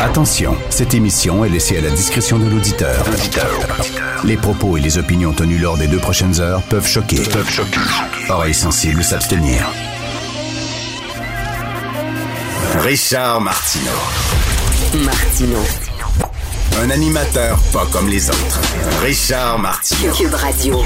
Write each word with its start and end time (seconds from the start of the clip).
Attention, 0.00 0.56
cette 0.70 0.94
émission 0.94 1.44
est 1.44 1.48
laissée 1.48 1.78
à 1.78 1.80
la 1.80 1.90
discrétion 1.90 2.38
de 2.38 2.48
l'auditeur. 2.48 3.04
Les 4.24 4.36
propos 4.36 4.76
et 4.76 4.80
les 4.80 4.98
opinions 4.98 5.32
tenues 5.32 5.58
lors 5.58 5.76
des 5.76 5.86
deux 5.86 5.98
prochaines 5.98 6.40
heures 6.40 6.62
peuvent 6.62 6.86
choquer. 6.86 7.22
Peuvent 7.22 7.50
choquer. 7.50 7.80
Oreilles 8.28 8.54
sensibles 8.54 9.02
s'abstenir. 9.02 9.66
Richard 12.78 13.40
Martineau. 13.40 13.90
Martino. 15.04 15.58
Un 16.82 16.90
animateur 16.90 17.58
pas 17.72 17.86
comme 17.92 18.08
les 18.08 18.28
autres. 18.28 18.60
Richard 19.02 19.58
Martineau. 19.58 20.12
Cube 20.12 20.34
Radio. 20.34 20.82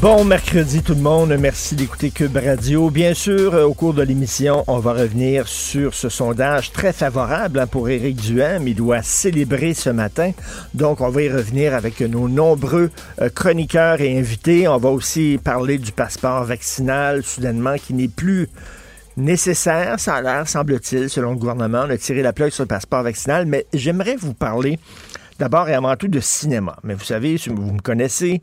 Bon 0.00 0.22
mercredi 0.22 0.80
tout 0.80 0.94
le 0.94 1.00
monde, 1.00 1.34
merci 1.40 1.74
d'écouter 1.74 2.12
Cube 2.12 2.36
Radio. 2.36 2.88
Bien 2.88 3.14
sûr, 3.14 3.54
euh, 3.54 3.64
au 3.64 3.74
cours 3.74 3.94
de 3.94 4.02
l'émission, 4.02 4.62
on 4.68 4.78
va 4.78 4.92
revenir 4.92 5.48
sur 5.48 5.92
ce 5.92 6.08
sondage 6.08 6.70
très 6.70 6.92
favorable 6.92 7.58
hein, 7.58 7.66
pour 7.66 7.88
Éric 7.88 8.14
Duhem. 8.14 8.68
Il 8.68 8.76
doit 8.76 9.02
célébrer 9.02 9.74
ce 9.74 9.90
matin. 9.90 10.30
Donc, 10.72 11.00
on 11.00 11.08
va 11.08 11.22
y 11.22 11.28
revenir 11.28 11.74
avec 11.74 12.00
nos 12.00 12.28
nombreux 12.28 12.92
euh, 13.20 13.28
chroniqueurs 13.28 14.00
et 14.00 14.16
invités. 14.16 14.68
On 14.68 14.78
va 14.78 14.90
aussi 14.90 15.36
parler 15.42 15.78
du 15.78 15.90
passeport 15.90 16.44
vaccinal, 16.44 17.24
soudainement, 17.24 17.74
qui 17.74 17.92
n'est 17.92 18.06
plus 18.06 18.48
nécessaire, 19.16 19.98
ça 19.98 20.14
a 20.14 20.22
l'air, 20.22 20.48
semble-t-il, 20.48 21.10
selon 21.10 21.32
le 21.32 21.38
gouvernement. 21.38 21.82
A 21.82 21.98
tiré 21.98 22.22
la 22.22 22.32
plaque 22.32 22.52
sur 22.52 22.62
le 22.62 22.68
passeport 22.68 23.02
vaccinal, 23.02 23.46
mais 23.46 23.66
j'aimerais 23.74 24.14
vous 24.14 24.34
parler 24.34 24.78
d'abord 25.38 25.68
et 25.68 25.74
avant 25.74 25.96
tout 25.96 26.08
de 26.08 26.20
cinéma. 26.20 26.76
Mais 26.82 26.94
vous 26.94 27.04
savez, 27.04 27.36
vous 27.46 27.72
me 27.72 27.80
connaissez, 27.80 28.40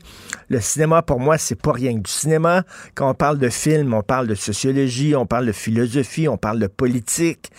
le 0.48 0.60
cinéma 0.60 1.02
pour 1.02 1.20
moi, 1.20 1.38
c'est 1.38 1.60
pas 1.60 1.72
rien 1.72 1.94
que 1.94 2.02
du 2.02 2.10
cinéma. 2.10 2.64
Quand 2.94 3.10
on 3.10 3.14
parle 3.14 3.38
de 3.38 3.48
film, 3.48 3.94
on 3.94 4.02
parle 4.02 4.26
de 4.26 4.34
sociologie, 4.34 5.14
on 5.14 5.26
parle 5.26 5.46
de 5.46 5.52
philosophie, 5.52 6.28
on 6.28 6.36
parle 6.36 6.58
de 6.58 6.66
politique. 6.66 7.50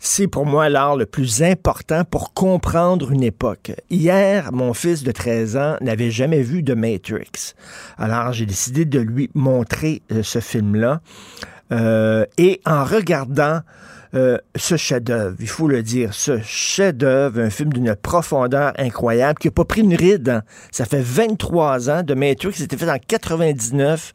C'est 0.00 0.28
pour 0.28 0.46
moi 0.46 0.68
l'art 0.68 0.96
le 0.96 1.06
plus 1.06 1.42
important 1.42 2.04
pour 2.04 2.32
comprendre 2.32 3.10
une 3.10 3.24
époque. 3.24 3.72
Hier, 3.90 4.52
mon 4.52 4.72
fils 4.72 5.02
de 5.02 5.10
13 5.10 5.56
ans 5.56 5.76
n'avait 5.80 6.12
jamais 6.12 6.42
vu 6.42 6.62
de 6.62 6.74
Matrix. 6.74 7.54
Alors, 7.96 8.32
j'ai 8.32 8.46
décidé 8.46 8.84
de 8.84 9.00
lui 9.00 9.28
montrer 9.34 10.02
euh, 10.12 10.22
ce 10.22 10.38
film-là. 10.38 11.00
Euh, 11.72 12.24
et 12.38 12.60
en 12.64 12.84
regardant 12.84 13.60
euh, 14.14 14.38
ce 14.56 14.76
chef-d'œuvre, 14.76 15.36
il 15.40 15.48
faut 15.48 15.68
le 15.68 15.82
dire, 15.82 16.14
ce 16.14 16.40
chef-d'œuvre, 16.42 17.40
un 17.40 17.50
film 17.50 17.72
d'une 17.72 17.94
profondeur 17.94 18.72
incroyable, 18.78 19.38
qui 19.38 19.48
n'a 19.48 19.52
pas 19.52 19.64
pris 19.64 19.82
une 19.82 19.94
ride. 19.94 20.28
hein. 20.28 20.42
Ça 20.70 20.84
fait 20.84 21.02
23 21.02 21.90
ans 21.90 22.02
de 22.02 22.14
Matrix, 22.14 22.52
c'était 22.54 22.76
fait 22.76 22.90
en 22.90 22.98
99. 22.98 24.12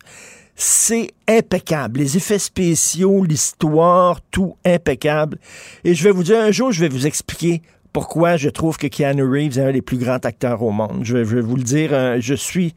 C'est 0.55 1.09
impeccable. 1.27 1.99
Les 1.99 2.17
effets 2.17 2.39
spéciaux, 2.39 3.23
l'histoire, 3.23 4.19
tout 4.31 4.55
impeccable. 4.65 5.37
Et 5.83 5.95
je 5.95 6.03
vais 6.03 6.11
vous 6.11 6.23
dire, 6.23 6.39
un 6.39 6.51
jour, 6.51 6.71
je 6.71 6.81
vais 6.81 6.89
vous 6.89 7.07
expliquer 7.07 7.61
pourquoi 7.91 8.37
je 8.37 8.49
trouve 8.49 8.77
que 8.77 8.87
Keanu 8.87 9.23
Reeves 9.23 9.57
est 9.57 9.63
un 9.63 9.71
des 9.71 9.81
plus 9.81 9.97
grands 9.97 10.17
acteurs 10.17 10.61
au 10.63 10.71
monde. 10.71 11.01
Je 11.03 11.17
vais, 11.17 11.25
je 11.25 11.35
vais 11.35 11.41
vous 11.41 11.55
le 11.55 11.63
dire, 11.63 11.89
euh, 11.93 12.17
je 12.19 12.33
suis 12.33 12.75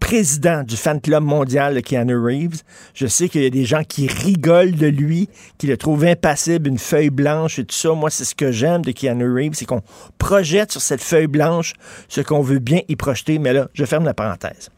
président 0.00 0.62
du 0.62 0.76
fan 0.76 1.00
club 1.00 1.24
mondial 1.24 1.74
de 1.74 1.80
Keanu 1.80 2.16
Reeves. 2.16 2.62
Je 2.94 3.06
sais 3.06 3.28
qu'il 3.28 3.42
y 3.42 3.46
a 3.46 3.50
des 3.50 3.64
gens 3.64 3.82
qui 3.82 4.06
rigolent 4.06 4.76
de 4.76 4.86
lui, 4.86 5.28
qui 5.58 5.66
le 5.66 5.76
trouvent 5.76 6.04
impassible, 6.04 6.68
une 6.68 6.78
feuille 6.78 7.10
blanche 7.10 7.58
et 7.58 7.64
tout 7.64 7.74
ça. 7.74 7.92
Moi, 7.92 8.10
c'est 8.10 8.24
ce 8.24 8.34
que 8.34 8.52
j'aime 8.52 8.82
de 8.82 8.92
Keanu 8.92 9.32
Reeves, 9.32 9.54
c'est 9.54 9.64
qu'on 9.64 9.82
projette 10.18 10.72
sur 10.72 10.80
cette 10.80 11.02
feuille 11.02 11.26
blanche 11.26 11.72
ce 12.08 12.20
qu'on 12.20 12.40
veut 12.40 12.58
bien 12.58 12.80
y 12.88 12.96
projeter. 12.96 13.38
Mais 13.38 13.52
là, 13.52 13.68
je 13.74 13.84
ferme 13.84 14.04
la 14.04 14.14
parenthèse. 14.14 14.70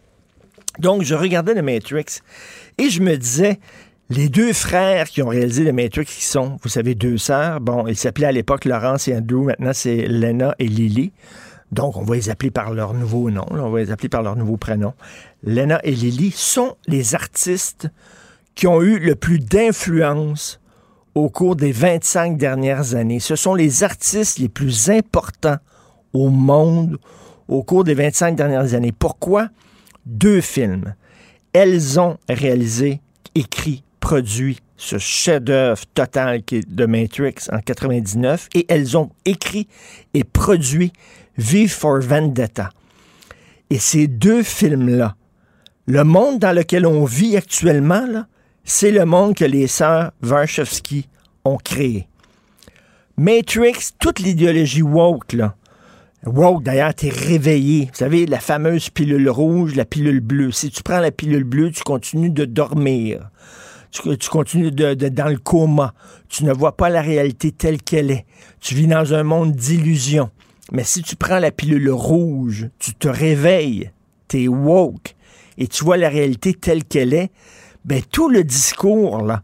Donc, 0.79 1.03
je 1.03 1.15
regardais 1.15 1.55
le 1.55 1.63
Matrix 1.63 2.21
et 2.79 2.89
je 2.89 3.01
me 3.03 3.17
disais, 3.17 3.59
les 4.11 4.29
deux 4.29 4.53
frères 4.53 5.09
qui 5.09 5.23
ont 5.23 5.29
réalisé 5.29 5.65
le 5.65 5.73
Matrix, 5.73 6.07
qui 6.07 6.25
sont, 6.25 6.59
vous 6.63 6.69
savez, 6.69 6.95
deux 6.95 7.19
sœurs. 7.19 7.61
Bon, 7.61 7.87
ils 7.87 7.97
s'appelaient 7.97 8.29
à 8.29 8.33
l'époque 8.33 8.65
Laurence 8.65 9.09
et 9.09 9.15
Andrew. 9.15 9.45
Maintenant, 9.45 9.73
c'est 9.75 10.07
Lena 10.07 10.55
et 10.59 10.67
Lily. 10.67 11.13
Donc, 11.73 11.97
on 11.97 12.03
va 12.03 12.15
les 12.15 12.31
appeler 12.31 12.51
par 12.51 12.73
leur 12.73 12.95
nouveau 12.95 13.31
nom. 13.31 13.47
on 13.51 13.71
va 13.71 13.81
les 13.81 13.91
appeler 13.91 14.09
par 14.09 14.23
leur 14.23 14.37
nouveau 14.37 14.57
prénom. 14.57 14.95
Lena 15.43 15.81
et 15.85 15.93
Lily 15.93 16.31
sont 16.31 16.77
les 16.87 17.15
artistes 17.15 17.89
qui 18.55 18.67
ont 18.67 18.83
eu 18.83 18.99
le 18.99 19.15
plus 19.15 19.39
d'influence 19.39 20.61
au 21.15 21.29
cours 21.29 21.57
des 21.57 21.73
25 21.73 22.37
dernières 22.37 22.95
années. 22.95 23.21
Ce 23.21 23.37
sont 23.37 23.55
les 23.55 23.85
artistes 23.85 24.39
les 24.39 24.49
plus 24.49 24.91
importants 24.91 25.59
au 26.13 26.31
monde 26.31 26.99
au 27.49 27.63
cours 27.63 27.85
des 27.85 27.95
25 27.95 28.37
dernières 28.37 28.75
années. 28.75 28.93
Pourquoi? 28.93 29.49
Deux 30.07 30.41
films. 30.41 30.95
Elles 31.53 31.99
ont 31.99 32.19
réalisé, 32.29 33.01
écrit, 33.35 33.83
produit 34.01 34.59
ce 34.77 34.97
chef-d'œuvre 34.97 35.85
total 35.93 36.43
qui 36.45 36.57
est 36.57 36.69
de 36.69 36.87
Matrix 36.87 37.35
en 37.53 37.59
99 37.59 38.49
et 38.55 38.65
elles 38.69 38.97
ont 38.97 39.11
écrit 39.25 39.67
et 40.15 40.25
produit 40.25 40.93
V 41.39 41.69
for 41.69 42.01
Vendetta. 42.01 42.71
Et 43.71 43.79
ces 43.79 44.07
deux 44.07 44.43
films-là, 44.43 45.15
le 45.87 46.05
monde 46.05 46.39
dans 46.39 46.55
lequel 46.55 46.87
on 46.87 47.05
vit 47.05 47.37
actuellement, 47.37 48.25
c'est 48.65 48.91
le 48.91 49.05
monde 49.05 49.35
que 49.35 49.45
les 49.45 49.67
sœurs 49.67 50.13
Warshawski 50.23 51.09
ont 51.45 51.57
créé. 51.57 52.09
Matrix, 53.17 53.91
toute 53.99 54.19
l'idéologie 54.21 54.83
woke, 54.83 55.35
Woke, 56.27 56.65
d'ailleurs, 56.65 56.95
t'es 56.95 57.11
réveillé. 57.11 57.85
Vous 57.87 57.99
savez, 57.99 58.27
la 58.27 58.41
fameuse 58.41 58.91
pilule 58.91 59.31
rouge, 59.31 59.77
la 59.77 59.85
pilule 59.85 60.21
bleue. 60.21 60.51
Si 60.51 60.69
tu 60.69 60.83
prends 60.83 60.99
la 60.99 61.13
pilule 61.13 61.45
bleue, 61.45 61.71
tu 61.71 61.83
continues 61.85 62.31
de 62.31 62.45
dormir. 62.45 63.31
Tu, 63.93 64.19
tu 64.19 64.29
continues 64.29 64.73
de, 64.73 64.95
de- 64.95 65.09
dans 65.09 65.29
le 65.29 65.39
coma. 65.39 65.95
Tu 66.29 66.45
ne 66.45 66.53
vois 66.53 66.77
pas 66.77 66.89
la 66.89 67.03
réalité 67.03 67.53
telle 67.53 67.81
qu'elle 67.81 68.11
est. 68.11 68.27
Tu 68.61 68.75
vis 68.75 68.89
dans 68.89 69.15
un 69.15 69.23
monde 69.23 69.53
d'illusions. 69.53 70.31
Mais 70.73 70.85
si 70.85 71.03
tu 71.03 71.17
prends 71.17 71.39
la 71.39 71.51
pilule 71.51 71.91
rouge, 71.91 72.69
tu 72.79 72.95
te 72.95 73.09
réveilles. 73.09 73.91
T'es 74.29 74.49
woke. 74.49 75.15
Et 75.57 75.67
tu 75.67 75.85
vois 75.85 75.97
la 75.97 76.09
réalité 76.09 76.55
telle 76.55 76.85
qu'elle 76.85 77.15
est. 77.15 77.31
Ben, 77.85 78.03
tout 78.03 78.29
le 78.29 78.45
discours, 78.45 79.23
là, 79.23 79.43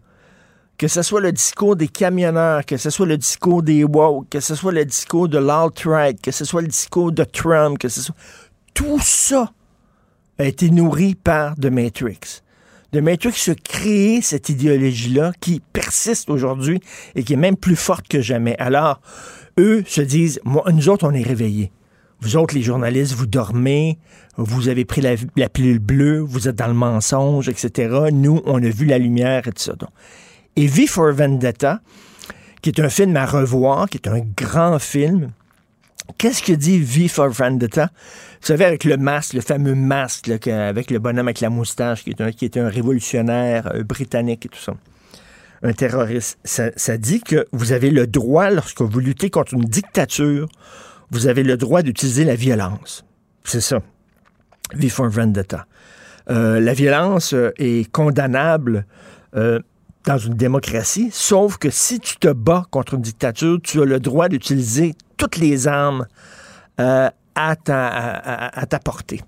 que 0.77 0.89
ce 0.89 1.03
soit 1.03 1.21
le 1.21 1.33
discours 1.33 1.77
des 1.77 1.89
camionneurs, 1.89 2.67
que 2.67 2.77
ce 2.77 2.91
soit 2.91 3.07
le 3.07 3.17
discours 3.17 3.63
des 3.63 3.85
woke, 3.85 4.29
que 4.29 4.41
ce 4.41 4.55
soit 4.55 4.73
le 4.73 4.85
discours 4.85 5.29
de 5.29 5.39
l'alt-right, 5.39 6.21
que 6.21 6.31
ce 6.31 6.45
soit 6.45 6.63
le 6.63 6.69
discours 6.69 7.13
de 7.13 7.25
Trump, 7.25 7.79
que 7.79 7.89
ce 7.89 8.03
soit... 8.03 8.17
Tout 8.75 8.99
ça 9.01 9.53
a 10.39 10.45
été 10.45 10.69
nourri 10.71 11.15
par 11.15 11.55
The 11.55 11.67
Matrix. 11.67 12.43
The 12.93 12.97
Matrix 12.99 13.51
a 13.51 13.55
créé 13.55 14.21
cette 14.21 14.49
idéologie-là 14.49 15.33
qui 15.41 15.61
persiste 15.73 16.29
aujourd'hui 16.29 16.81
et 17.15 17.25
qui 17.25 17.33
est 17.33 17.37
même 17.37 17.57
plus 17.57 17.77
forte 17.77 18.09
que 18.09 18.21
jamais. 18.21 18.57
Alors, 18.59 19.01
eux 19.59 19.85
se 19.87 20.01
disent, 20.01 20.41
nous 20.45 20.89
autres, 20.89 21.07
on 21.07 21.13
est 21.13 21.23
réveillés. 21.23 21.71
Vous 22.21 22.37
autres, 22.37 22.55
les 22.55 22.63
journalistes, 22.63 23.13
vous 23.13 23.27
dormez, 23.27 23.99
vous 24.37 24.69
avez 24.69 24.85
pris 24.85 25.01
la, 25.01 25.49
pilule 25.49 25.79
bleue, 25.79 26.21
vous 26.21 26.49
êtes 26.49 26.57
dans 26.57 26.69
le 26.69 26.75
mensonge, 26.75 27.49
etc. 27.49 28.09
Nous, 28.13 28.41
on 28.47 28.63
a 28.63 28.69
vu 28.69 28.87
la 28.87 28.99
lumière 28.99 29.47
et 29.47 29.53
tout 29.53 29.63
ça. 29.63 29.75
Et 30.57 30.67
V 30.67 30.87
for 30.87 31.13
Vendetta, 31.13 31.81
qui 32.63 32.71
est 32.71 32.81
un 32.81 32.89
film 32.89 33.17
à 33.17 33.27
revoir, 33.27 33.89
qui 33.89 33.99
est 33.99 34.09
un 34.09 34.21
grand 34.37 34.79
film. 34.79 35.33
Qu'est-ce 36.17 36.43
que 36.43 36.53
dit 36.53 36.79
V 36.79 37.09
for 37.09 37.29
Vendetta? 37.29 37.91
Vous 38.41 38.47
savez, 38.47 38.65
avec 38.65 38.85
le 38.85 38.97
masque, 38.97 39.35
le 39.35 39.41
fameux 39.41 39.75
masque, 39.75 40.29
avec 40.49 40.91
le 40.91 40.99
bonhomme 40.99 41.29
avec 41.29 41.41
la 41.41 41.51
moustache, 41.51 42.05
qui 42.05 42.11
est 42.11 42.21
un, 42.21 42.31
qui 42.31 42.45
est 42.45 42.57
un 42.57 42.69
révolutionnaire 42.69 43.71
euh, 43.75 43.83
britannique 43.83 44.47
et 44.47 44.49
tout 44.49 44.61
ça. 44.61 44.75
Un 45.65 45.73
terroriste. 45.73 46.39
Ça, 46.45 46.99
dit 46.99 47.21
que 47.21 47.47
vous 47.53 47.73
avez 47.73 47.91
le 47.91 48.07
droit, 48.07 48.51
lorsque 48.51 48.83
vous 48.83 49.01
luttez 49.01 49.31
contre 49.31 49.55
une 49.55 49.65
dictature, 49.65 50.49
vous 51.11 51.27
avez 51.27 51.43
le 51.43 51.57
droit 51.57 51.83
d'utiliser 51.83 52.25
la 52.25 52.37
violence. 52.37 53.05
C'est 53.45 53.63
ça. 53.63 53.81
V 54.75 54.89
for 54.89 55.09
Vendetta. 55.09 55.67
Euh, 56.31 56.61
la 56.61 56.73
violence 56.73 57.35
euh, 57.35 57.51
est 57.59 57.91
condamnable 57.91 58.87
euh, 59.37 59.59
dans 60.05 60.19
une 60.19 60.35
démocratie, 60.35 61.11
sauf 61.13 61.57
que 61.57 61.71
si 61.71 61.99
tu 61.99 62.17
te 62.17 62.29
bats 62.29 62.67
contre 62.71 62.95
une 62.95 63.03
dictature, 63.03 63.59
tu 63.63 63.81
as 63.81 63.85
le 63.85 64.01
droit 64.01 64.29
d'utiliser 64.29 64.95
toutes 65.17 65.37
les 65.39 65.67
armes 65.67 66.07
à 66.77 67.57
ta 67.57 68.79
portée. 68.85 69.23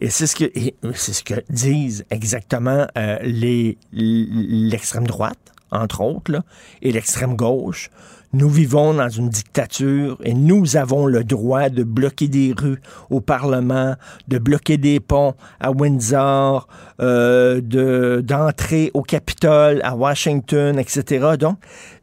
Et 0.00 0.08
c'est 0.08 0.26
ce 0.26 0.34
que 0.34 0.50
c'est 0.94 1.12
ce 1.12 1.22
que 1.22 1.34
disent 1.50 2.06
exactement 2.10 2.86
euh, 2.96 3.18
les 3.22 3.76
l'extrême 3.92 5.06
droite, 5.06 5.52
entre 5.70 6.00
autres, 6.00 6.42
et 6.80 6.90
l'extrême 6.90 7.36
gauche. 7.36 7.90
Nous 8.32 8.48
vivons 8.48 8.94
dans 8.94 9.08
une 9.08 9.28
dictature 9.28 10.16
et 10.22 10.32
nous 10.32 10.76
avons 10.76 11.04
le 11.04 11.22
droit 11.22 11.68
de 11.68 11.82
bloquer 11.82 12.28
des 12.28 12.54
rues 12.56 12.80
au 13.10 13.20
Parlement, 13.20 13.96
de 14.28 14.38
bloquer 14.38 14.78
des 14.78 15.00
ponts 15.00 15.34
à 15.58 15.70
Windsor, 15.70 16.66
euh, 17.00 17.60
de 17.60 18.22
d'entrer 18.24 18.90
au 18.94 19.02
Capitole, 19.02 19.80
à 19.82 19.96
Washington, 19.96 20.78
etc. 20.78 21.36
Donc, 21.38 21.58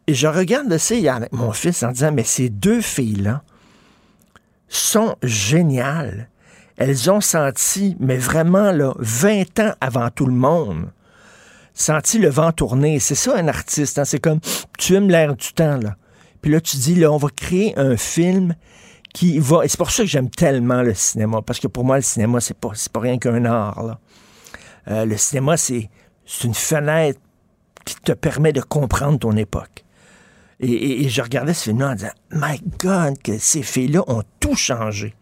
et 0.05 0.13
je 0.13 0.27
regarde 0.27 0.71
hier 0.91 1.15
avec 1.15 1.31
mon 1.31 1.51
fils 1.51 1.81
en 1.81 1.91
disant, 1.91 2.11
mais 2.11 2.23
ces 2.23 2.49
deux 2.49 2.81
filles-là 2.81 3.41
sont 4.67 5.15
géniales. 5.23 6.29
Elles 6.77 7.09
ont 7.11 7.21
senti, 7.21 7.95
mais 7.99 8.17
vraiment, 8.17 8.71
là, 8.71 8.93
20 8.99 9.59
ans 9.59 9.73
avant 9.81 10.09
tout 10.09 10.25
le 10.27 10.33
monde, 10.33 10.91
senti 11.73 12.19
le 12.19 12.29
vent 12.29 12.51
tourner. 12.51 12.99
C'est 12.99 13.15
ça, 13.15 13.35
un 13.35 13.47
artiste. 13.47 13.97
Hein? 13.99 14.05
C'est 14.05 14.19
comme, 14.19 14.39
tu 14.77 14.95
aimes 14.95 15.09
l'air 15.09 15.35
du 15.35 15.53
temps, 15.53 15.77
là. 15.77 15.95
Puis 16.41 16.51
là, 16.51 16.61
tu 16.61 16.77
dis, 16.77 16.95
là, 16.95 17.11
on 17.11 17.17
va 17.17 17.29
créer 17.35 17.77
un 17.79 17.97
film 17.97 18.53
qui 19.13 19.39
va... 19.39 19.65
Et 19.65 19.67
c'est 19.67 19.77
pour 19.77 19.89
ça 19.89 20.03
que 20.03 20.09
j'aime 20.09 20.29
tellement 20.29 20.83
le 20.83 20.93
cinéma, 20.93 21.41
parce 21.41 21.59
que 21.59 21.67
pour 21.67 21.83
moi, 21.83 21.95
le 21.95 22.03
cinéma, 22.03 22.39
c'est 22.39 22.57
pas, 22.57 22.69
pas 22.93 22.99
rien 22.99 23.17
qu'un 23.17 23.43
art. 23.45 23.97
Euh, 24.87 25.05
le 25.05 25.17
cinéma, 25.17 25.57
c'est, 25.57 25.89
une 26.43 26.53
fenêtre 26.53 27.19
qui 27.85 27.95
te 27.95 28.11
permet 28.11 28.53
de 28.53 28.61
comprendre 28.61 29.17
ton 29.17 29.35
époque. 29.35 29.83
Et, 30.59 30.71
et- 30.71 31.05
et 31.05 31.09
je 31.09 31.21
regardais 31.21 31.53
ce 31.53 31.63
film-là 31.65 31.89
en 31.91 31.95
disant, 31.95 32.11
My 32.31 32.61
God, 32.79 33.17
que 33.23 33.37
ces 33.39 33.63
filles-là 33.63 34.03
ont 34.07 34.23
tout 34.39 34.55
changé. 34.55 35.15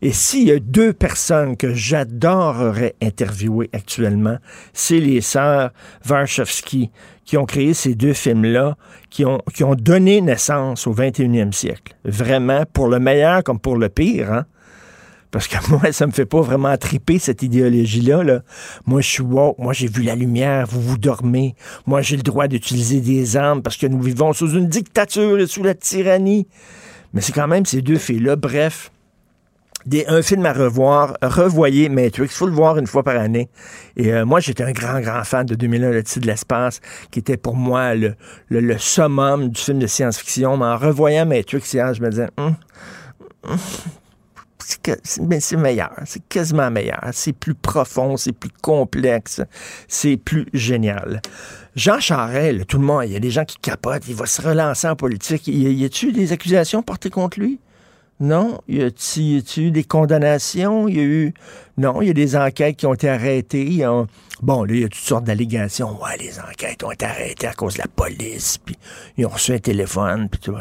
Et 0.00 0.12
s'il 0.12 0.46
y 0.46 0.52
a 0.52 0.60
deux 0.60 0.92
personnes 0.92 1.56
que 1.56 1.74
j'adorerais 1.74 2.94
interviewer 3.02 3.68
actuellement, 3.72 4.38
c'est 4.72 5.00
les 5.00 5.20
sœurs 5.20 5.72
Warshawski 6.08 6.90
qui 7.24 7.36
ont 7.36 7.44
créé 7.44 7.74
ces 7.74 7.94
deux 7.94 8.12
films-là, 8.12 8.76
qui 9.10 9.24
ont, 9.24 9.42
qui 9.52 9.64
ont 9.64 9.74
donné 9.74 10.20
naissance 10.20 10.86
au 10.86 10.94
21e 10.94 11.52
siècle. 11.52 11.96
Vraiment, 12.04 12.62
pour 12.72 12.88
le 12.88 13.00
meilleur 13.00 13.42
comme 13.42 13.58
pour 13.58 13.76
le 13.76 13.88
pire. 13.88 14.32
Hein? 14.32 14.46
Parce 15.30 15.48
que 15.48 15.56
moi, 15.70 15.92
ça 15.92 16.06
me 16.06 16.12
fait 16.12 16.26
pas 16.26 16.40
vraiment 16.40 16.76
triper 16.76 17.18
cette 17.18 17.42
idéologie-là. 17.42 18.22
Là. 18.22 18.42
Moi, 18.86 19.00
je 19.00 19.08
suis 19.08 19.22
woke. 19.22 19.58
Moi, 19.58 19.72
j'ai 19.72 19.88
vu 19.88 20.02
la 20.02 20.14
lumière. 20.14 20.66
Vous 20.68 20.80
vous 20.80 20.98
dormez. 20.98 21.54
Moi, 21.86 22.02
j'ai 22.02 22.16
le 22.16 22.22
droit 22.22 22.48
d'utiliser 22.48 23.00
des 23.00 23.36
armes 23.36 23.62
parce 23.62 23.76
que 23.76 23.86
nous 23.86 24.00
vivons 24.00 24.32
sous 24.32 24.52
une 24.52 24.68
dictature 24.68 25.38
et 25.38 25.46
sous 25.46 25.62
la 25.62 25.74
tyrannie. 25.74 26.46
Mais 27.12 27.20
c'est 27.20 27.32
quand 27.32 27.48
même 27.48 27.66
ces 27.66 27.82
deux 27.82 27.98
filles-là. 27.98 28.36
Bref, 28.36 28.90
un 30.08 30.22
film 30.22 30.46
à 30.46 30.52
revoir. 30.52 31.16
Revoyez 31.22 31.88
Matrix. 31.88 32.28
Faut 32.28 32.46
le 32.46 32.52
voir 32.52 32.78
une 32.78 32.86
fois 32.86 33.02
par 33.02 33.16
année. 33.16 33.48
Et 33.96 34.12
euh, 34.12 34.24
moi, 34.24 34.40
j'étais 34.40 34.64
un 34.64 34.72
grand, 34.72 35.00
grand 35.00 35.24
fan 35.24 35.46
de 35.46 35.54
2001, 35.54 35.90
le 35.90 36.02
titre 36.02 36.20
de 36.20 36.26
l'espace, 36.26 36.80
qui 37.10 37.18
était 37.18 37.36
pour 37.36 37.56
moi 37.56 37.94
le, 37.94 38.14
le, 38.48 38.60
le 38.60 38.78
summum 38.78 39.48
du 39.48 39.60
film 39.60 39.78
de 39.78 39.86
science-fiction. 39.86 40.56
Mais 40.56 40.66
en 40.66 40.76
revoyant 40.76 41.26
Matrix 41.26 41.62
hier, 41.72 41.92
je 41.94 42.02
me 42.02 42.10
disais, 42.10 42.28
Hum, 42.36 42.56
hum, 43.44 43.58
c'est 44.98 45.56
meilleur, 45.56 45.92
c'est 46.04 46.26
quasiment 46.28 46.70
meilleur. 46.70 47.00
C'est 47.12 47.32
plus 47.32 47.54
profond, 47.54 48.16
c'est 48.16 48.32
plus 48.32 48.50
complexe, 48.62 49.40
c'est 49.86 50.16
plus 50.16 50.46
génial. 50.52 51.22
Jean 51.74 52.00
Charest, 52.00 52.66
tout 52.66 52.78
le 52.78 52.84
monde, 52.84 53.04
il 53.06 53.12
y 53.12 53.16
a 53.16 53.20
des 53.20 53.30
gens 53.30 53.44
qui 53.44 53.56
capotent, 53.58 54.06
il 54.08 54.14
va 54.14 54.26
se 54.26 54.42
relancer 54.42 54.88
en 54.88 54.96
politique. 54.96 55.46
Y, 55.46 55.72
y 55.72 55.84
a-tu 55.84 56.12
des 56.12 56.32
accusations 56.32 56.82
portées 56.82 57.10
contre 57.10 57.38
lui? 57.40 57.60
Non? 58.20 58.60
Y 58.66 58.82
a-tu 58.82 59.42
eu 59.58 59.70
des 59.70 59.84
condamnations? 59.84 60.88
Il 60.88 60.96
y 60.96 61.00
a 61.00 61.04
eu. 61.04 61.34
Non, 61.76 62.02
il 62.02 62.08
y 62.08 62.10
a 62.10 62.14
des 62.14 62.36
enquêtes 62.36 62.76
qui 62.76 62.86
ont 62.86 62.94
été 62.94 63.08
arrêtées. 63.08 63.84
Bon, 64.42 64.64
là, 64.64 64.74
il 64.74 64.80
y 64.80 64.84
a 64.84 64.88
toutes 64.88 65.02
sortes 65.02 65.24
d'allégations. 65.24 66.00
Ouais, 66.02 66.16
les 66.18 66.38
enquêtes 66.38 66.82
ont 66.82 66.90
été 66.90 67.06
arrêtées 67.06 67.46
à 67.46 67.52
cause 67.52 67.74
de 67.74 67.78
la 67.78 67.86
police, 67.86 68.58
puis 68.58 68.76
ils 69.16 69.26
ont 69.26 69.30
reçu 69.30 69.52
un 69.52 69.58
téléphone, 69.58 70.28
puis 70.28 70.40
tout. 70.40 70.54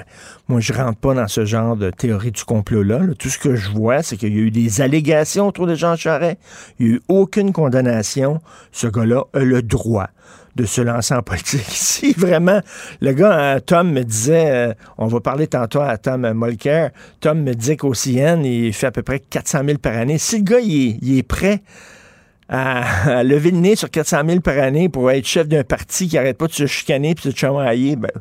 Moi, 0.47 0.59
je 0.59 0.73
rentre 0.73 0.99
pas 0.99 1.13
dans 1.13 1.27
ce 1.27 1.45
genre 1.45 1.75
de 1.75 1.89
théorie 1.91 2.31
du 2.31 2.43
complot-là. 2.43 2.99
là. 2.99 3.13
Tout 3.13 3.29
ce 3.29 3.39
que 3.39 3.55
je 3.55 3.69
vois, 3.69 4.01
c'est 4.03 4.17
qu'il 4.17 4.35
y 4.35 4.39
a 4.39 4.41
eu 4.41 4.51
des 4.51 4.81
allégations 4.81 5.47
autour 5.47 5.67
de 5.67 5.75
Jean 5.75 5.95
Charest. 5.95 6.37
Il 6.79 6.85
n'y 6.85 6.93
a 6.93 6.95
eu 6.95 7.01
aucune 7.07 7.53
condamnation. 7.53 8.41
Ce 8.71 8.87
gars-là 8.87 9.23
a 9.33 9.39
le 9.39 9.61
droit 9.61 10.09
de 10.57 10.65
se 10.65 10.81
lancer 10.81 11.13
en 11.13 11.21
politique. 11.23 11.61
Si 11.69 12.11
vraiment, 12.13 12.59
le 12.99 13.13
gars, 13.13 13.39
euh, 13.39 13.59
Tom 13.59 13.91
me 13.91 14.03
disait, 14.03 14.51
euh, 14.51 14.73
on 14.97 15.07
va 15.07 15.21
parler 15.21 15.47
tantôt 15.47 15.79
à 15.79 15.97
Tom 15.97 16.29
Molker, 16.33 16.89
Tom 17.21 17.41
me 17.41 17.53
dit 17.53 17.77
qu'au 17.77 17.93
CN, 17.93 18.43
il 18.43 18.73
fait 18.73 18.87
à 18.87 18.91
peu 18.91 19.03
près 19.03 19.19
400 19.19 19.61
000 19.65 19.77
par 19.77 19.95
année. 19.95 20.17
Si 20.17 20.39
le 20.39 20.43
gars, 20.43 20.59
il 20.59 21.17
est, 21.17 21.23
prêt 21.23 21.61
à, 22.49 23.23
lever 23.23 23.51
le 23.51 23.57
nez 23.57 23.75
sur 23.75 23.89
400 23.89 24.21
000 24.27 24.39
par 24.41 24.57
année 24.57 24.89
pour 24.89 25.11
être 25.11 25.25
chef 25.25 25.47
d'un 25.47 25.63
parti 25.63 26.07
qui 26.07 26.17
arrête 26.17 26.37
pas 26.37 26.47
de 26.47 26.53
se 26.53 26.65
chicaner 26.65 27.13
puis 27.13 27.29
de 27.29 27.33
se 27.33 27.39
chamailler, 27.39 27.95
ben, 27.95 28.11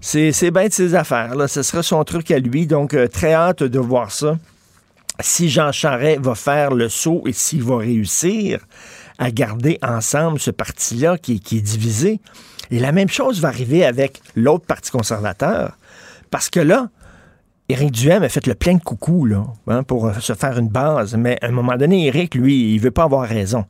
c'est, 0.00 0.32
c'est 0.32 0.50
bien 0.50 0.66
de 0.66 0.72
ses 0.72 0.94
affaires. 0.94 1.34
Là. 1.34 1.46
Ce 1.48 1.62
sera 1.62 1.82
son 1.82 2.02
truc 2.04 2.30
à 2.30 2.38
lui. 2.38 2.66
Donc, 2.66 2.94
euh, 2.94 3.06
très 3.06 3.34
hâte 3.34 3.62
de 3.62 3.78
voir 3.78 4.10
ça. 4.10 4.38
Si 5.20 5.48
Jean 5.48 5.72
Charest 5.72 6.20
va 6.20 6.34
faire 6.34 6.74
le 6.74 6.88
saut 6.88 7.22
et 7.26 7.32
s'il 7.32 7.62
va 7.62 7.78
réussir 7.78 8.60
à 9.18 9.30
garder 9.30 9.78
ensemble 9.82 10.38
ce 10.38 10.50
parti-là 10.50 11.18
qui, 11.18 11.34
est 11.34 11.60
divisé. 11.60 12.20
Et 12.70 12.78
la 12.78 12.92
même 12.92 13.08
chose 13.08 13.40
va 13.40 13.48
arriver 13.48 13.84
avec 13.84 14.20
l'autre 14.34 14.66
parti 14.66 14.90
conservateur. 14.90 15.76
Parce 16.30 16.50
que 16.50 16.60
là, 16.60 16.88
Éric 17.68 17.92
Duhem 17.92 18.22
a 18.22 18.28
fait 18.28 18.46
le 18.46 18.54
plein 18.54 18.74
de 18.74 18.82
coucou 18.82 19.28
hein, 19.66 19.82
pour 19.82 20.12
se 20.20 20.32
faire 20.34 20.58
une 20.58 20.68
base. 20.68 21.14
Mais 21.16 21.38
à 21.42 21.46
un 21.46 21.52
moment 21.52 21.76
donné, 21.76 22.06
Éric, 22.06 22.34
lui, 22.34 22.74
il 22.74 22.78
veut 22.80 22.90
pas 22.90 23.04
avoir 23.04 23.28
raison. 23.28 23.64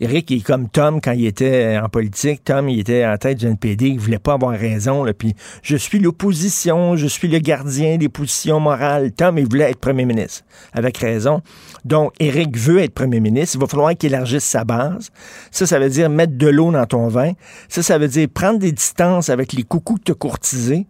Éric 0.00 0.30
il 0.30 0.38
est 0.38 0.42
comme 0.42 0.68
Tom 0.68 1.00
quand 1.00 1.12
il 1.12 1.26
était 1.26 1.78
en 1.82 1.88
politique. 1.88 2.42
Tom, 2.44 2.68
il 2.68 2.80
était 2.80 3.06
en 3.06 3.16
tête 3.16 3.38
du 3.38 3.46
NPD, 3.46 3.86
il 3.88 4.00
voulait 4.00 4.18
pas 4.18 4.34
avoir 4.34 4.58
raison. 4.58 5.04
Là, 5.04 5.14
puis 5.14 5.34
je 5.62 5.76
suis 5.76 5.98
l'opposition, 5.98 6.96
je 6.96 7.06
suis 7.06 7.28
le 7.28 7.38
gardien 7.38 7.96
des 7.96 8.08
positions 8.08 8.60
morales. 8.60 9.12
Tom, 9.12 9.38
il 9.38 9.46
voulait 9.48 9.70
être 9.70 9.78
premier 9.78 10.04
ministre, 10.04 10.44
avec 10.72 10.98
raison. 10.98 11.42
Donc, 11.84 12.12
Éric 12.18 12.56
veut 12.56 12.80
être 12.80 12.94
premier 12.94 13.20
ministre. 13.20 13.56
Il 13.56 13.60
va 13.60 13.66
falloir 13.66 13.94
qu'il 13.96 14.08
élargisse 14.12 14.44
sa 14.44 14.64
base. 14.64 15.10
Ça, 15.50 15.66
ça 15.66 15.78
veut 15.78 15.90
dire 15.90 16.10
mettre 16.10 16.36
de 16.36 16.48
l'eau 16.48 16.72
dans 16.72 16.86
ton 16.86 17.08
vin. 17.08 17.32
Ça, 17.68 17.82
ça 17.82 17.98
veut 17.98 18.08
dire 18.08 18.28
prendre 18.32 18.58
des 18.58 18.72
distances 18.72 19.28
avec 19.28 19.52
les 19.52 19.62
coucous 19.62 19.96
que 19.96 20.12
tu 20.12 20.14
courtisés. 20.14 20.86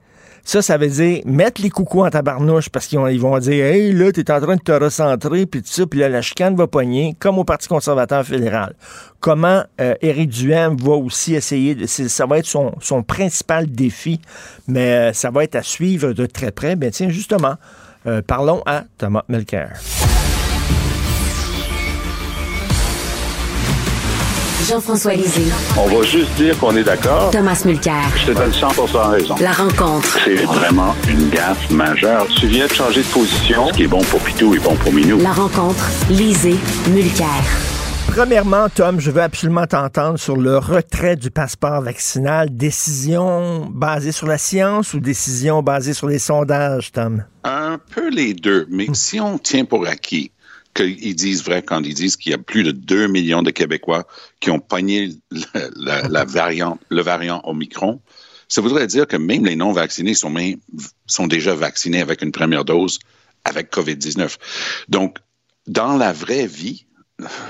Ça, 0.47 0.61
ça 0.61 0.77
veut 0.77 0.89
dire 0.89 1.23
mettre 1.25 1.63
les 1.63 1.71
coucous 1.71 2.05
en 2.05 2.11
tabarnouche 2.11 2.69
parce 2.69 2.87
qu'ils 2.87 2.99
ont- 2.99 3.07
ils 3.07 3.21
vont 3.21 3.39
dire 3.39 3.65
Hey, 3.65 3.93
là, 3.93 4.13
t'es 4.13 4.31
en 4.31 4.41
train 4.41 4.57
de 4.57 4.61
te 4.61 4.73
recentrer, 4.73 5.47
puis 5.47 5.63
tout 5.63 5.69
ça, 5.71 5.87
puis 5.87 6.01
là, 6.01 6.09
la 6.11 6.21
chicane 6.21 6.55
va 6.55 6.67
pogner, 6.67 7.17
comme 7.19 7.39
au 7.39 7.45
Parti 7.45 7.67
conservateur 7.67 8.25
fédéral. 8.27 8.75
Comment 9.21 9.63
euh, 9.81 9.95
Éric 10.03 10.29
Duhem 10.31 10.77
va 10.77 10.93
aussi 10.93 11.35
essayer, 11.35 11.75
de, 11.75 11.87
ça 11.87 12.27
va 12.27 12.39
être 12.39 12.47
son, 12.47 13.03
principal 13.03 13.67
défi, 13.71 14.21
mais 14.69 14.93
euh, 14.93 15.13
ça 15.15 15.31
va 15.31 15.45
être 15.45 15.55
à 15.57 15.63
suivre 15.63 16.13
de 16.13 16.27
très 16.27 16.51
près. 16.51 16.77
Ben 16.77 16.91
tiens, 16.91 17.09
justement, 17.09 17.55
euh, 18.07 18.21
parlons 18.21 18.63
à 18.67 18.85
Thomas 18.99 19.23
Melker. 19.29 19.69
Jean-François 24.69 25.13
Lisée. 25.13 25.53
On 25.77 25.87
va 25.87 26.03
juste 26.07 26.35
dire 26.37 26.59
qu'on 26.59 26.75
est 26.75 26.85
d'accord. 26.85 27.31
Thomas 27.31 27.61
Mulcair. 27.67 28.03
Je 28.17 28.33
te 28.33 28.33
donne 28.33 28.51
100% 28.51 29.11
raison. 29.11 29.35
La 29.41 29.53
rencontre. 29.53 30.19
C'est 30.25 30.37
vraiment 30.37 30.95
une 31.07 31.29
gaffe 31.29 31.71
majeure. 31.71 32.27
Tu 32.29 32.47
viens 32.47 32.67
de 32.67 32.73
changer 32.73 33.03
de 33.03 33.09
position. 33.09 33.69
Ce 33.69 33.73
qui 33.75 33.83
est 33.83 33.89
bon 33.89 34.03
pour 34.05 34.21
Pitou 34.21 34.55
est 34.55 34.61
bon 34.61 34.75
pour 34.77 34.91
Minou. 34.91 35.19
La 35.19 35.33
rencontre. 35.33 35.85
Lisée. 36.09 36.57
Mulcair. 36.91 37.29
Premièrement, 38.07 38.69
Tom, 38.75 39.01
je 39.01 39.11
veux 39.11 39.21
absolument 39.21 39.67
t'entendre 39.67 40.19
sur 40.19 40.37
le 40.37 40.57
retrait 40.57 41.17
du 41.17 41.31
passeport 41.31 41.83
vaccinal. 41.83 42.49
Décision 42.51 43.67
basée 43.71 44.13
sur 44.13 44.27
la 44.27 44.39
science 44.39 44.95
ou 44.95 45.01
décision 45.01 45.63
basée 45.63 45.93
sur 45.93 46.07
les 46.07 46.19
sondages, 46.19 46.91
Tom? 46.91 47.25
Un 47.43 47.79
peu 47.95 48.09
les 48.09 48.33
deux, 48.33 48.67
mais 48.71 48.87
si 48.95 49.21
on 49.21 49.37
tient 49.37 49.67
pour 49.67 49.87
acquis 49.87 50.31
qu'ils 50.75 51.15
disent 51.17 51.45
vrai 51.45 51.63
quand 51.63 51.83
ils 51.83 51.95
disent 51.95 52.17
qu'il 52.17 52.33
y 52.33 52.35
a 52.35 52.39
plus 52.39 52.63
de 52.63 52.73
2 52.73 53.07
millions 53.07 53.43
de 53.43 53.51
Québécois 53.51 54.07
qui 54.41 54.51
ont 54.51 54.61
pogné 54.61 55.11
la, 55.77 56.03
le 56.09 57.03
variant 57.03 57.41
Omicron, 57.45 58.01
ça 58.49 58.61
voudrait 58.61 58.87
dire 58.87 59.07
que 59.07 59.17
même 59.17 59.47
les 59.47 59.57
non-vaccinés 59.57 60.15
sont 60.15 61.27
déjà 61.27 61.55
vaccinés 61.55 62.01
avec 62.01 62.23
une 62.23 62.33
première 62.33 62.65
dose 62.65 62.99
avec 63.45 63.73
COVID-19. 63.73 64.37
Donc, 64.89 65.19
dans 65.67 65.97
la 65.97 66.13
vraie 66.13 66.47
vie, 66.47 66.87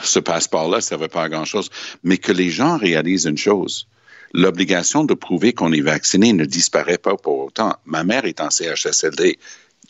ce 0.02 0.18
passeport-là 0.18 0.78
ne 0.78 0.82
servait 0.82 1.08
pas 1.08 1.24
à 1.24 1.28
grand-chose, 1.28 1.70
mais 2.02 2.18
que 2.18 2.32
les 2.32 2.50
gens 2.50 2.76
réalisent 2.76 3.26
une 3.26 3.38
chose. 3.38 3.88
l'obligation 4.34 5.04
de 5.04 5.14
prouver 5.14 5.52
qu'on 5.52 5.72
est 5.72 5.80
vacciné 5.80 6.32
ne 6.32 6.44
disparaît 6.44 6.98
pas 6.98 7.16
pour 7.16 7.38
autant. 7.38 7.76
Ma 7.86 8.02
mère 8.02 8.24
est 8.24 8.40
en 8.40 8.50
CHSLD. 8.50 9.38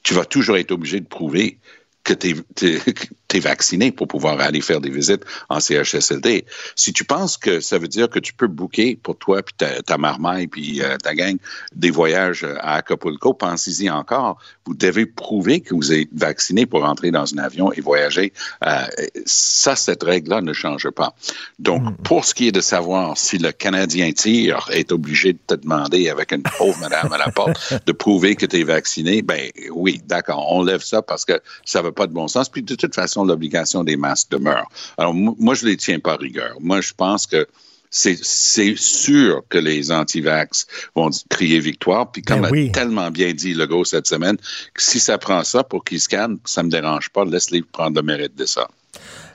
Tu 0.03 0.12
vas 0.12 0.26
toujours 0.26 0.59
être 0.59 0.71
obligé 0.71 1.00
de 1.00 1.07
prouver 1.07 1.59
que 2.05 2.13
tu 2.13 2.37
es, 2.63 3.41
vacciné 3.41 3.91
pour 3.91 4.07
pouvoir 4.07 4.39
aller 4.41 4.61
faire 4.61 4.81
des 4.81 4.91
visites 4.91 5.25
en 5.49 5.59
CHSLD. 5.59 6.45
Si 6.77 6.93
tu 6.93 7.05
penses 7.05 7.37
que 7.37 7.59
ça 7.59 7.79
veut 7.79 7.89
dire 7.89 8.09
que 8.09 8.21
tu 8.21 8.33
peux 8.33 8.47
booker 8.47 8.97
pour 9.03 9.19
toi, 9.19 9.43
puis 9.43 9.57
ta, 9.59 9.83
ta 9.83 9.99
marmaille, 9.99 10.47
puis 10.47 10.81
euh, 10.81 10.97
ta 10.99 11.17
gang, 11.17 11.37
des 11.75 11.91
voyages 11.91 12.45
à 12.61 12.77
Acapulco, 12.77 13.35
pensez-y 13.35 13.91
encore. 13.91 14.39
Vous 14.67 14.75
devez 14.75 15.05
prouver 15.05 15.63
que 15.63 15.75
vous 15.75 15.93
êtes 15.93 16.11
vacciné 16.13 16.65
pour 16.65 16.85
entrer 16.85 17.11
dans 17.11 17.25
un 17.35 17.39
avion 17.39 17.73
et 17.73 17.81
voyager. 17.81 18.33
Euh, 18.65 18.87
ça, 19.27 19.75
cette 19.75 20.05
règle-là 20.05 20.41
ne 20.41 20.53
change 20.53 20.89
pas. 20.91 21.17
Donc, 21.59 21.83
mm. 21.83 21.97
pour 22.05 22.25
ce 22.25 22.35
qui 22.35 22.47
est 22.47 22.53
de 22.53 22.61
savoir 22.61 23.19
si 23.19 23.39
le 23.39 23.51
Canadien 23.51 24.13
tire 24.13 24.69
est 24.71 24.93
obligé 24.93 25.33
de 25.33 25.39
te 25.45 25.55
demander 25.55 26.09
avec 26.09 26.33
une 26.33 26.43
pauvre 26.43 26.79
madame 26.79 27.13
à 27.13 27.19
la 27.19 27.33
porte 27.33 27.75
de 27.87 27.93
prouver 27.93 28.37
que 28.37 28.47
tu 28.47 28.61
es 28.61 28.65
vacciné, 28.65 29.23
ben 29.23 29.51
oui, 29.73 30.01
d'accord, 30.07 30.53
on 30.53 30.63
lève 30.63 30.83
ça 30.83 31.03
parce 31.03 31.25
que 31.25 31.41
ça 31.65 31.83
va 31.83 31.91
pas 31.95 32.07
de 32.07 32.13
bon 32.13 32.29
sens. 32.29 32.49
Puis 32.49 32.63
de 32.63 32.75
toute 32.75 32.95
façon, 32.95 33.25
l'obligation 33.25 33.85
des 33.85 33.97
masques 33.97 34.31
demeure. 34.31 34.69
Alors, 34.99 35.15
moi, 35.15 35.55
je 35.55 35.65
ne 35.65 35.71
les 35.71 35.77
tiens 35.77 35.99
pas 35.99 36.13
à 36.13 36.17
rigueur. 36.17 36.57
Moi, 36.61 36.81
je 36.81 36.93
pense 36.93 37.27
que 37.27 37.47
c'est 37.91 38.77
sûr 38.77 39.45
que 39.49 39.59
les 39.59 39.93
anti-vax 39.93 40.67
vont 40.97 41.11
crier 41.31 41.61
victoire. 41.61 42.11
Puis 42.11 42.23
comme 42.23 42.43
ben 42.43 42.69
a 42.69 42.73
tellement 42.73 43.11
bien 43.11 43.33
dit 43.33 43.55
Legault 43.55 43.85
cette 43.85 44.09
semaine, 44.09 44.37
si 44.77 44.99
ça 44.99 45.17
prend 45.17 45.45
ça 45.45 45.63
pour 45.63 45.85
qu'ils 45.85 46.01
scannent, 46.01 46.39
ça 46.45 46.63
ne 46.63 46.67
me 46.67 46.73
dérange 46.73 47.11
pas. 47.11 47.25
Laisse-les 47.25 47.63
prendre 47.63 47.97
le 47.97 48.03
mérite 48.03 48.35
de 48.35 48.47
ça. 48.47 48.69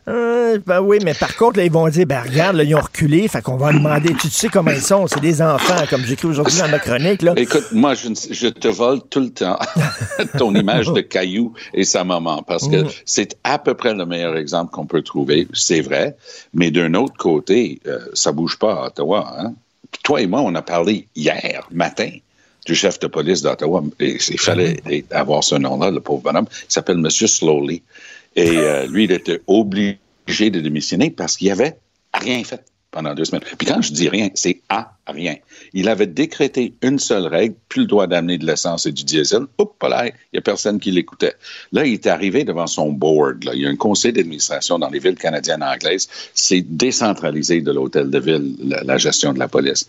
Euh, 0.08 0.60
ben 0.66 0.82
oui, 0.82 1.00
mais 1.04 1.14
par 1.14 1.36
contre, 1.36 1.58
là, 1.58 1.66
ils 1.66 1.72
vont 1.72 1.88
dire, 1.90 2.06
ben 2.06 2.22
regarde, 2.22 2.56
là, 2.56 2.64
ils 2.64 2.76
ont 2.76 2.82
reculé, 2.82 3.28
fait 3.28 3.42
qu'on 3.42 3.58
va 3.58 3.72
demander, 3.72 4.14
tu 4.14 4.30
sais 4.30 4.50
comment 4.50 4.72
ils 4.72 4.82
sont, 4.82 5.08
c'est 5.08 5.20
des 5.20 5.42
enfants, 5.42 5.84
comme 5.90 6.04
j'écris 6.04 6.28
aujourd'hui 6.28 6.58
dans 6.60 6.70
ma 6.70 6.80
chronique. 6.80 7.22
Là. 7.22 7.34
Écoute, 7.38 7.68
moi, 7.72 7.94
je, 7.94 8.10
je 8.32 8.48
te 8.48 8.68
vole 8.68 9.02
tout 9.10 9.20
le 9.20 9.30
temps 9.30 9.60
ton 10.38 10.54
image 10.56 10.88
de 10.88 11.02
Caillou 11.02 11.54
et 11.74 11.84
sa 11.84 12.04
maman, 12.04 12.44
parce 12.44 12.68
que 12.68 12.84
mm. 12.84 12.90
c'est 13.06 13.38
à 13.44 13.60
peu 13.60 13.74
près 13.74 13.94
le 13.94 14.06
meilleur 14.06 14.36
exemple 14.38 14.72
qu'on 14.72 14.86
peut 14.86 15.02
trouver, 15.02 15.48
c'est 15.54 15.82
vrai, 15.82 16.16
mais 16.54 16.72
d'un 16.72 16.94
autre 16.94 17.16
côté, 17.18 17.80
euh, 17.88 18.00
ça 18.14 18.32
bouge 18.32 18.58
pas 18.58 18.74
à 18.74 18.88
Ottawa. 18.88 19.36
Hein? 19.40 19.54
toi 20.04 20.22
et 20.22 20.28
moi, 20.28 20.42
on 20.42 20.54
a 20.56 20.62
parlé 20.62 21.08
hier 21.16 21.68
matin 21.72 22.10
du 22.66 22.76
chef 22.76 23.00
de 23.00 23.08
police 23.08 23.42
d'Ottawa. 23.42 23.84
Il 24.00 24.40
fallait 24.40 24.82
mm. 24.86 25.02
avoir 25.12 25.44
ce 25.44 25.56
nom-là, 25.56 25.92
le 25.92 26.00
pauvre 26.00 26.22
bonhomme. 26.22 26.48
Il 26.52 26.74
s'appelle 26.74 26.98
M. 26.98 27.10
Slowly. 27.10 27.82
Et 28.36 28.58
euh, 28.58 28.88
lui, 28.88 29.06
il 29.06 29.12
était 29.12 29.42
obligé 29.48 30.50
de 30.50 30.60
démissionner 30.60 31.10
parce 31.10 31.38
qu'il 31.38 31.52
avait 31.52 31.78
rien 32.14 32.44
fait 32.44 32.64
pendant 32.92 33.14
deux 33.14 33.26
semaines. 33.26 33.44
Puis 33.58 33.68
quand 33.68 33.82
je 33.82 33.94
dis 33.94 34.10
rien, 34.10 34.30
c'est 34.34 34.62
à 34.70 34.96
rien. 35.08 35.36
Il 35.74 35.90
avait 35.90 36.08
décrété 36.08 36.74
une 36.82 36.98
seule 37.00 37.28
règle, 37.28 37.56
plus 37.68 37.82
le 37.82 37.88
droit 37.88 38.08
d'amener 38.08 38.38
de 38.38 38.46
l'essence 38.46 38.86
et 38.86 38.92
du 38.92 39.04
diesel. 39.04 39.44
Oups, 39.60 39.76
là, 39.88 40.08
il 40.08 40.14
n'y 40.34 40.40
a 40.40 40.42
personne 40.42 40.80
qui 40.80 40.92
l'écoutait. 40.92 41.36
Là, 41.72 41.86
il 41.86 41.94
est 41.94 42.08
arrivé 42.08 42.44
devant 42.44 42.68
son 42.68 42.92
board. 42.92 43.44
Là. 43.44 43.52
Il 43.54 43.62
y 43.62 43.66
a 43.66 43.70
un 43.70 43.76
conseil 43.76 44.14
d'administration 44.14 44.80
dans 44.80 44.90
les 44.90 45.00
villes 45.00 45.16
canadiennes 45.16 45.64
anglaises. 45.64 46.08
C'est 46.34 46.62
décentralisé 46.62 47.62
de 47.62 47.72
l'hôtel 47.72 48.10
de 48.10 48.20
ville, 48.20 48.56
la, 48.60 48.98
gestion 48.98 49.34
de 49.34 49.40
la 49.40 49.48
police. 49.48 49.88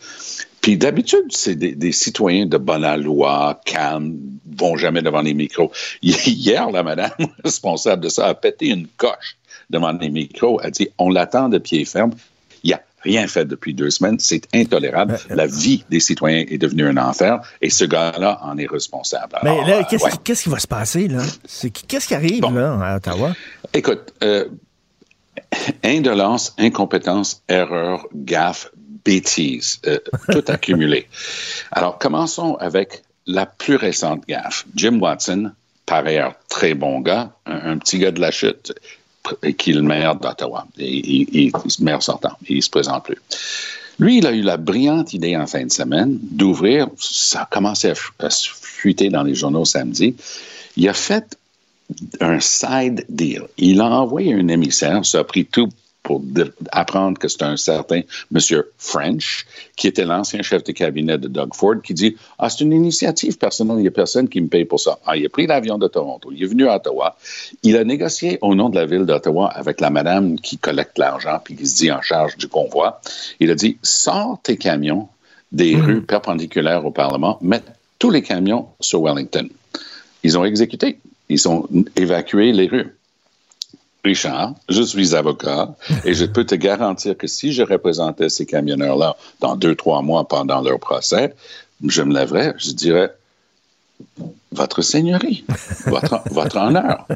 Puis 0.61 0.77
d'habitude, 0.77 1.25
c'est 1.31 1.55
des, 1.57 1.93
citoyens 1.93 2.47
de 2.47 2.59
bonne 2.59 2.87
loi, 2.97 3.61
calmes, 3.65 4.19
vont 4.59 4.77
jamais 4.77 5.01
devant 5.01 5.23
les 5.23 5.33
micros. 5.35 5.73
Hier, 6.03 6.71
la 6.71 6.83
madame 6.83 7.13
responsable 7.45 8.05
de 8.05 8.09
ça 8.11 8.27
a 8.27 8.35
pété 8.35 8.69
une 8.69 8.87
coche 8.99 9.39
devant 9.71 9.93
les 9.93 10.11
micros. 10.11 10.61
Elle 10.63 10.73
dit, 10.73 10.89
on 10.99 11.09
l'attend 11.09 11.49
de 11.49 11.59
pied 11.59 11.85
ferme. 11.87 12.13
Il 12.63 12.75
a 12.75 12.83
rien 13.03 13.27
fait 13.27 13.45
depuis 13.45 13.75
deux 13.75 13.91
semaines. 13.91 14.19
C'est 14.19 14.43
intolérable. 14.55 15.19
La 15.31 15.47
vie 15.47 15.85
des 15.91 16.01
citoyens 16.01 16.45
est 16.49 16.59
devenue 16.59 16.87
un 16.87 16.97
enfer 16.97 17.41
et 17.61 17.71
ce 17.71 17.85
gars-là 17.85 18.41
en 18.43 18.59
est 18.59 18.71
responsable. 18.71 19.37
Mais 19.43 19.65
là, 19.67 19.85
qu'est-ce, 19.85 20.43
qui 20.43 20.49
va 20.49 20.59
se 20.59 20.67
passer, 20.67 21.09
là? 21.09 21.23
qu'est-ce 21.89 22.07
qui 22.07 22.15
arrive, 22.15 22.43
là, 22.53 22.79
à 22.83 22.97
Ottawa? 22.97 23.35
Écoute, 23.73 24.15
euh, 24.23 24.47
indolence, 25.85 26.55
incompétence, 26.59 27.43
erreur, 27.49 28.07
gaffe, 28.15 28.71
bêtise, 29.05 29.81
euh, 29.87 29.99
tout 30.31 30.45
accumulé. 30.49 31.07
Alors, 31.73 31.99
commençons 31.99 32.57
avec 32.57 33.03
la 33.27 33.47
plus 33.47 33.77
récente 33.77 34.25
gaffe. 34.29 34.67
Jim 34.75 34.99
Watson, 35.01 35.53
par 35.87 36.07
ailleurs, 36.07 36.35
très 36.49 36.75
bon 36.75 37.01
gars, 37.01 37.33
un 37.47 37.79
petit 37.79 37.99
gars 37.99 38.13
de 38.13 38.21
la 38.21 38.31
chute, 38.31 38.73
qui 39.57 39.71
est 39.71 39.75
le 39.75 40.15
d'Ottawa. 40.15 40.67
Il 40.79 41.49
est 41.49 41.81
maire 41.81 42.03
sortant. 42.03 42.37
Il 42.49 42.63
se 42.63 42.71
présente 42.71 43.05
plus. 43.05 43.19
Lui, 43.99 44.19
il 44.19 44.27
a 44.27 44.33
eu 44.33 44.41
la 44.41 44.57
brillante 44.57 45.13
idée 45.13 45.37
en 45.37 45.47
fin 45.47 45.65
de 45.65 45.71
semaine 45.71 46.19
d'ouvrir, 46.23 46.89
ça 46.97 47.43
a 47.43 47.47
commencé 47.47 47.91
à, 47.91 47.95
à 48.25 48.31
fuiter 48.31 49.11
dans 49.11 49.23
les 49.23 49.35
journaux 49.35 49.67
samedi, 49.67 50.17
il 50.77 50.89
a 50.89 50.95
fait 50.95 51.37
un 52.21 52.41
side 52.41 53.05
deal. 53.11 53.43
Il 53.59 53.81
a 53.83 53.91
envoyé 53.91 54.33
un 54.33 54.49
émissaire, 54.49 55.05
ça 55.05 55.19
a 55.19 55.25
pris 55.25 55.45
tout 55.45 55.69
pour 56.11 56.23
apprendre 56.73 57.19
que 57.19 57.29
c'est 57.29 57.45
un 57.45 57.57
certain 57.57 58.01
Monsieur 58.33 58.73
French, 58.79 59.47
qui 59.77 59.87
était 59.87 60.05
l'ancien 60.05 60.43
chef 60.43 60.65
de 60.65 60.73
cabinet 60.73 61.19
de 61.19 61.29
Doug 61.29 61.55
Ford, 61.55 61.77
qui 61.85 61.95
dit 61.95 62.17
Ah, 62.41 62.51
c'est 62.51 62.65
une 62.65 62.73
initiative 62.73 63.39
personnelle, 63.39 63.77
il 63.79 63.83
n'y 63.83 63.89
a 63.89 63.93
personne 63.93 64.29
qui 64.29 64.41
me 64.41 64.49
paye 64.49 64.65
pour 64.65 64.81
ça. 64.81 64.99
Ah, 65.07 65.17
il 65.17 65.25
a 65.25 65.29
pris 65.29 65.47
l'avion 65.47 65.79
de 65.79 65.87
Toronto, 65.87 66.33
il 66.35 66.43
est 66.43 66.47
venu 66.47 66.67
à 66.67 66.77
Ottawa, 66.77 67.17
il 67.63 67.77
a 67.77 67.85
négocié 67.85 68.39
au 68.43 68.57
nom 68.57 68.71
de 68.71 68.75
la 68.75 68.87
ville 68.87 69.05
d'Ottawa 69.05 69.51
avec 69.55 69.81
la 69.81 69.91
madame 69.91 70.37
qui 70.41 70.59
collecte 70.59 70.99
l'argent 70.99 71.39
puis 71.45 71.55
qui 71.55 71.67
se 71.67 71.77
dit 71.77 71.93
en 71.93 72.03
charge 72.03 72.37
du 72.37 72.49
convoi. 72.49 73.01
Il 73.39 73.53
a 73.53 73.55
dit 73.55 73.79
Sors 73.85 74.41
tes 74.43 74.57
camions 74.57 75.09
des 75.53 75.77
hmm. 75.77 75.85
rues 75.85 76.03
perpendiculaires 76.03 76.85
au 76.85 76.91
Parlement, 76.91 77.39
mets 77.41 77.63
tous 78.01 78.11
les 78.11 78.23
camions 78.23 78.67
sur 78.81 79.03
Wellington. 79.03 79.49
Ils 80.25 80.37
ont 80.37 80.45
exécuté. 80.45 80.99
Ils 81.29 81.49
ont 81.49 81.69
évacué 81.95 82.51
les 82.51 82.67
rues. 82.67 82.97
Richard, 84.05 84.55
je 84.69 84.83
suis 84.83 85.15
avocat 85.15 85.75
et 86.05 86.15
je 86.15 86.25
peux 86.25 86.45
te 86.45 86.55
garantir 86.55 87.17
que 87.17 87.27
si 87.27 87.53
je 87.53 87.63
représentais 87.63 88.31
ces 88.31 88.47
camionneurs-là 88.47 89.17
dans 89.41 89.57
deux, 89.57 89.75
trois 89.75 90.01
mois 90.01 90.27
pendant 90.27 90.63
leur 90.63 90.79
procès, 90.79 91.35
je 91.87 92.03
me 92.03 92.15
lèverais, 92.15 92.55
je 92.59 92.73
dirais 92.73 93.13
Votre 94.53 94.83
Seigneurie, 94.83 95.45
votre, 95.87 96.23
votre 96.31 96.57
honneur. 96.57 97.07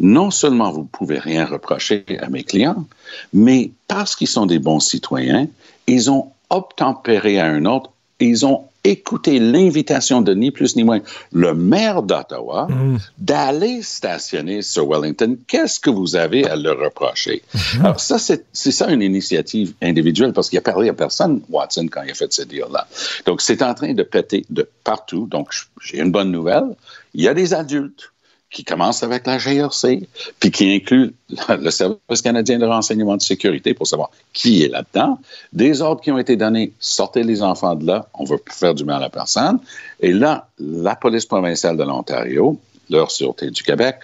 Non 0.00 0.30
seulement 0.30 0.72
vous 0.72 0.82
ne 0.82 0.88
pouvez 0.88 1.18
rien 1.18 1.44
reprocher 1.44 2.04
à 2.20 2.28
mes 2.28 2.42
clients, 2.42 2.86
mais 3.32 3.70
parce 3.86 4.16
qu'ils 4.16 4.28
sont 4.28 4.46
des 4.46 4.58
bons 4.58 4.80
citoyens, 4.80 5.46
ils 5.86 6.10
ont 6.10 6.32
obtempéré 6.48 7.38
à 7.38 7.46
un 7.46 7.66
autre, 7.66 7.90
ils 8.18 8.44
ont 8.46 8.64
écouter 8.84 9.38
l'invitation 9.38 10.22
de 10.22 10.34
ni 10.34 10.50
plus 10.50 10.76
ni 10.76 10.84
moins 10.84 11.00
le 11.32 11.54
maire 11.54 12.02
d'Ottawa 12.02 12.66
mm. 12.68 12.98
d'aller 13.18 13.82
stationner 13.82 14.62
sur 14.62 14.88
Wellington. 14.88 15.36
Qu'est-ce 15.46 15.78
que 15.80 15.90
vous 15.90 16.16
avez 16.16 16.46
à 16.46 16.56
le 16.56 16.72
reprocher? 16.72 17.42
Mm-hmm. 17.54 17.80
Alors 17.80 18.00
ça, 18.00 18.18
c'est 18.18 18.44
ça 18.52 18.90
une 18.90 19.02
initiative 19.02 19.74
individuelle 19.82 20.32
parce 20.32 20.48
qu'il 20.48 20.58
a 20.58 20.62
parlé 20.62 20.88
à 20.88 20.94
personne, 20.94 21.40
Watson, 21.50 21.88
quand 21.90 22.02
il 22.02 22.10
a 22.10 22.14
fait 22.14 22.32
ce 22.32 22.42
deal-là. 22.42 22.88
Donc, 23.26 23.40
c'est 23.40 23.62
en 23.62 23.74
train 23.74 23.92
de 23.92 24.02
péter 24.02 24.44
de 24.50 24.68
partout. 24.84 25.26
Donc, 25.26 25.50
j'ai 25.82 25.98
une 25.98 26.10
bonne 26.10 26.30
nouvelle. 26.30 26.76
Il 27.14 27.22
y 27.22 27.28
a 27.28 27.34
des 27.34 27.54
adultes 27.54 28.12
qui 28.50 28.64
commence 28.64 29.02
avec 29.02 29.26
la 29.26 29.38
GRC, 29.38 30.08
puis 30.40 30.50
qui 30.50 30.74
inclut 30.74 31.14
le 31.48 31.70
Service 31.70 32.22
canadien 32.22 32.58
de 32.58 32.66
renseignement 32.66 33.16
de 33.16 33.22
sécurité 33.22 33.74
pour 33.74 33.86
savoir 33.86 34.10
qui 34.32 34.64
est 34.64 34.68
là-dedans. 34.68 35.18
Des 35.52 35.82
ordres 35.82 36.02
qui 36.02 36.10
ont 36.10 36.18
été 36.18 36.36
donnés, 36.36 36.72
sortez 36.80 37.22
les 37.22 37.42
enfants 37.42 37.76
de 37.76 37.86
là, 37.86 38.08
on 38.14 38.24
ne 38.24 38.28
veut 38.28 38.38
plus 38.38 38.54
faire 38.54 38.74
du 38.74 38.84
mal 38.84 39.02
à 39.04 39.08
personne. 39.08 39.60
Et 40.00 40.12
là, 40.12 40.48
la 40.58 40.96
police 40.96 41.26
provinciale 41.26 41.76
de 41.76 41.84
l'Ontario, 41.84 42.58
leur 42.90 43.10
sûreté 43.10 43.50
du 43.50 43.62
Québec, 43.62 43.96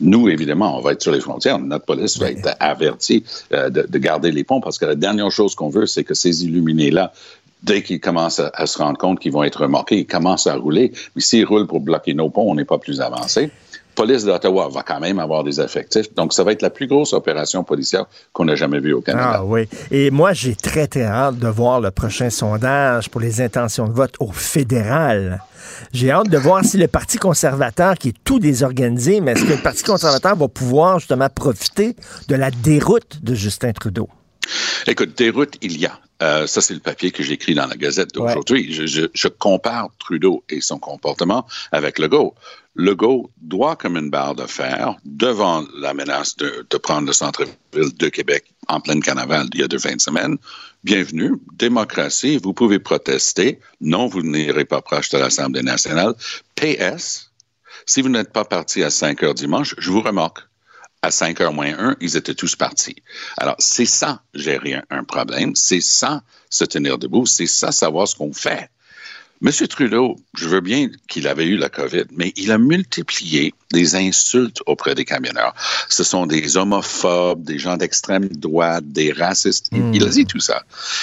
nous, 0.00 0.28
évidemment, 0.28 0.76
on 0.76 0.80
va 0.80 0.92
être 0.92 1.02
sur 1.02 1.12
les 1.12 1.20
frontières. 1.20 1.58
Notre 1.58 1.86
police 1.86 2.18
va 2.18 2.30
être 2.30 2.56
avertie 2.60 3.24
euh, 3.52 3.70
de, 3.70 3.98
garder 3.98 4.32
les 4.32 4.44
ponts 4.44 4.60
parce 4.60 4.76
que 4.76 4.84
la 4.84 4.96
dernière 4.96 5.30
chose 5.30 5.54
qu'on 5.54 5.68
veut, 5.68 5.86
c'est 5.86 6.04
que 6.04 6.14
ces 6.14 6.44
illuminés-là 6.44 7.12
dès 7.62 7.82
qu'ils 7.82 8.00
commencent 8.00 8.40
à, 8.40 8.66
se 8.66 8.76
rendre 8.76 8.98
compte 8.98 9.20
qu'ils 9.20 9.32
vont 9.32 9.42
être 9.42 9.62
remorqués, 9.62 10.00
ils 10.00 10.06
commencent 10.06 10.46
à 10.46 10.56
rouler. 10.56 10.92
Mais 11.16 11.22
s'ils 11.22 11.46
roulent 11.46 11.66
pour 11.66 11.80
bloquer 11.80 12.12
nos 12.12 12.28
ponts, 12.28 12.50
on 12.50 12.54
n'est 12.54 12.66
pas 12.66 12.76
plus 12.76 13.00
avancé 13.00 13.50
police 13.94 14.24
d'Ottawa 14.24 14.68
va 14.68 14.82
quand 14.82 15.00
même 15.00 15.18
avoir 15.18 15.44
des 15.44 15.60
effectifs. 15.60 16.12
Donc, 16.14 16.32
ça 16.32 16.44
va 16.44 16.52
être 16.52 16.62
la 16.62 16.70
plus 16.70 16.86
grosse 16.86 17.12
opération 17.12 17.64
policière 17.64 18.06
qu'on 18.32 18.48
a 18.48 18.54
jamais 18.54 18.80
vue 18.80 18.92
au 18.92 19.00
Canada. 19.00 19.36
Ah 19.36 19.44
oui. 19.44 19.68
Et 19.90 20.10
moi, 20.10 20.32
j'ai 20.32 20.54
très, 20.54 20.86
très 20.86 21.04
hâte 21.04 21.38
de 21.38 21.48
voir 21.48 21.80
le 21.80 21.90
prochain 21.90 22.30
sondage 22.30 23.08
pour 23.10 23.20
les 23.20 23.40
intentions 23.40 23.88
de 23.88 23.92
vote 23.92 24.14
au 24.20 24.32
fédéral. 24.32 25.42
J'ai 25.92 26.10
hâte 26.10 26.28
de 26.28 26.38
voir 26.38 26.64
si 26.64 26.76
le 26.76 26.88
Parti 26.88 27.18
conservateur, 27.18 27.96
qui 27.96 28.08
est 28.10 28.24
tout 28.24 28.38
désorganisé, 28.38 29.20
mais 29.20 29.32
est-ce 29.32 29.44
que 29.44 29.52
le 29.52 29.62
Parti 29.62 29.82
conservateur 29.82 30.36
va 30.36 30.48
pouvoir 30.48 30.98
justement 30.98 31.28
profiter 31.28 31.96
de 32.28 32.34
la 32.34 32.50
déroute 32.50 33.22
de 33.22 33.34
Justin 33.34 33.72
Trudeau? 33.72 34.08
Écoute, 34.86 35.16
des 35.16 35.30
routes, 35.30 35.56
il 35.62 35.78
y 35.78 35.86
a. 35.86 35.98
Euh, 36.22 36.46
ça, 36.46 36.60
c'est 36.60 36.74
le 36.74 36.80
papier 36.80 37.10
que 37.10 37.22
j'écris 37.22 37.54
dans 37.54 37.66
la 37.66 37.76
Gazette 37.76 38.14
d'aujourd'hui. 38.14 38.72
Je, 38.72 38.86
je, 38.86 39.06
je, 39.12 39.28
compare 39.28 39.88
Trudeau 39.98 40.44
et 40.48 40.60
son 40.60 40.78
comportement 40.78 41.46
avec 41.72 41.98
Legault. 41.98 42.34
Legault 42.76 43.30
doit, 43.40 43.76
comme 43.76 43.96
une 43.96 44.10
barre 44.10 44.34
de 44.34 44.46
fer, 44.46 44.96
devant 45.04 45.64
la 45.76 45.94
menace 45.94 46.36
de, 46.36 46.66
prendre 46.78 47.06
le 47.06 47.12
centre-ville 47.12 47.94
de 47.96 48.08
Québec 48.08 48.52
en 48.66 48.80
pleine 48.80 49.00
carnaval 49.00 49.46
il 49.54 49.60
y 49.60 49.62
a 49.62 49.68
deux 49.68 49.78
fins 49.78 49.94
de 49.94 50.00
semaine, 50.00 50.36
bienvenue, 50.82 51.34
démocratie, 51.52 52.36
vous 52.38 52.52
pouvez 52.52 52.80
protester. 52.80 53.60
Non, 53.80 54.08
vous 54.08 54.22
n'irez 54.22 54.64
pas 54.64 54.82
proche 54.82 55.10
de 55.10 55.18
l'Assemblée 55.18 55.62
nationale. 55.62 56.14
PS, 56.56 57.30
si 57.86 58.02
vous 58.02 58.08
n'êtes 58.08 58.32
pas 58.32 58.44
parti 58.44 58.82
à 58.82 58.90
5 58.90 59.22
heures 59.22 59.34
dimanche, 59.34 59.76
je 59.78 59.90
vous 59.90 60.00
remarque 60.00 60.40
à 61.02 61.12
5 61.12 61.40
heures 61.42 61.52
moins 61.52 61.78
1, 61.78 61.96
ils 62.00 62.16
étaient 62.16 62.34
tous 62.34 62.56
partis. 62.56 62.96
Alors, 63.36 63.56
c'est 63.58 63.86
ça, 63.86 64.22
gérer 64.34 64.80
un 64.90 65.04
problème, 65.04 65.54
c'est 65.54 65.82
ça, 65.82 66.22
se 66.50 66.64
tenir 66.64 66.98
debout, 66.98 67.26
c'est 67.26 67.46
ça, 67.46 67.70
savoir 67.70 68.08
ce 68.08 68.16
qu'on 68.16 68.32
fait. 68.32 68.68
Monsieur 69.40 69.68
Trudeau, 69.68 70.16
je 70.36 70.48
veux 70.48 70.60
bien 70.60 70.88
qu'il 71.08 71.28
avait 71.28 71.46
eu 71.46 71.56
la 71.56 71.68
COVID, 71.68 72.04
mais 72.12 72.32
il 72.36 72.50
a 72.50 72.58
multiplié 72.58 73.52
les 73.74 73.94
insultes 73.96 74.62
auprès 74.66 74.94
des 74.94 75.04
camionneurs. 75.04 75.54
Ce 75.88 76.04
sont 76.04 76.26
des 76.26 76.56
homophobes, 76.56 77.42
des 77.42 77.58
gens 77.58 77.76
d'extrême 77.76 78.28
droite, 78.28 78.84
des 78.86 79.12
racistes. 79.12 79.68
Il, 79.92 80.02
a 80.04 80.08
dit 80.08 80.24
tout 80.24 80.40
ça. 80.40 80.62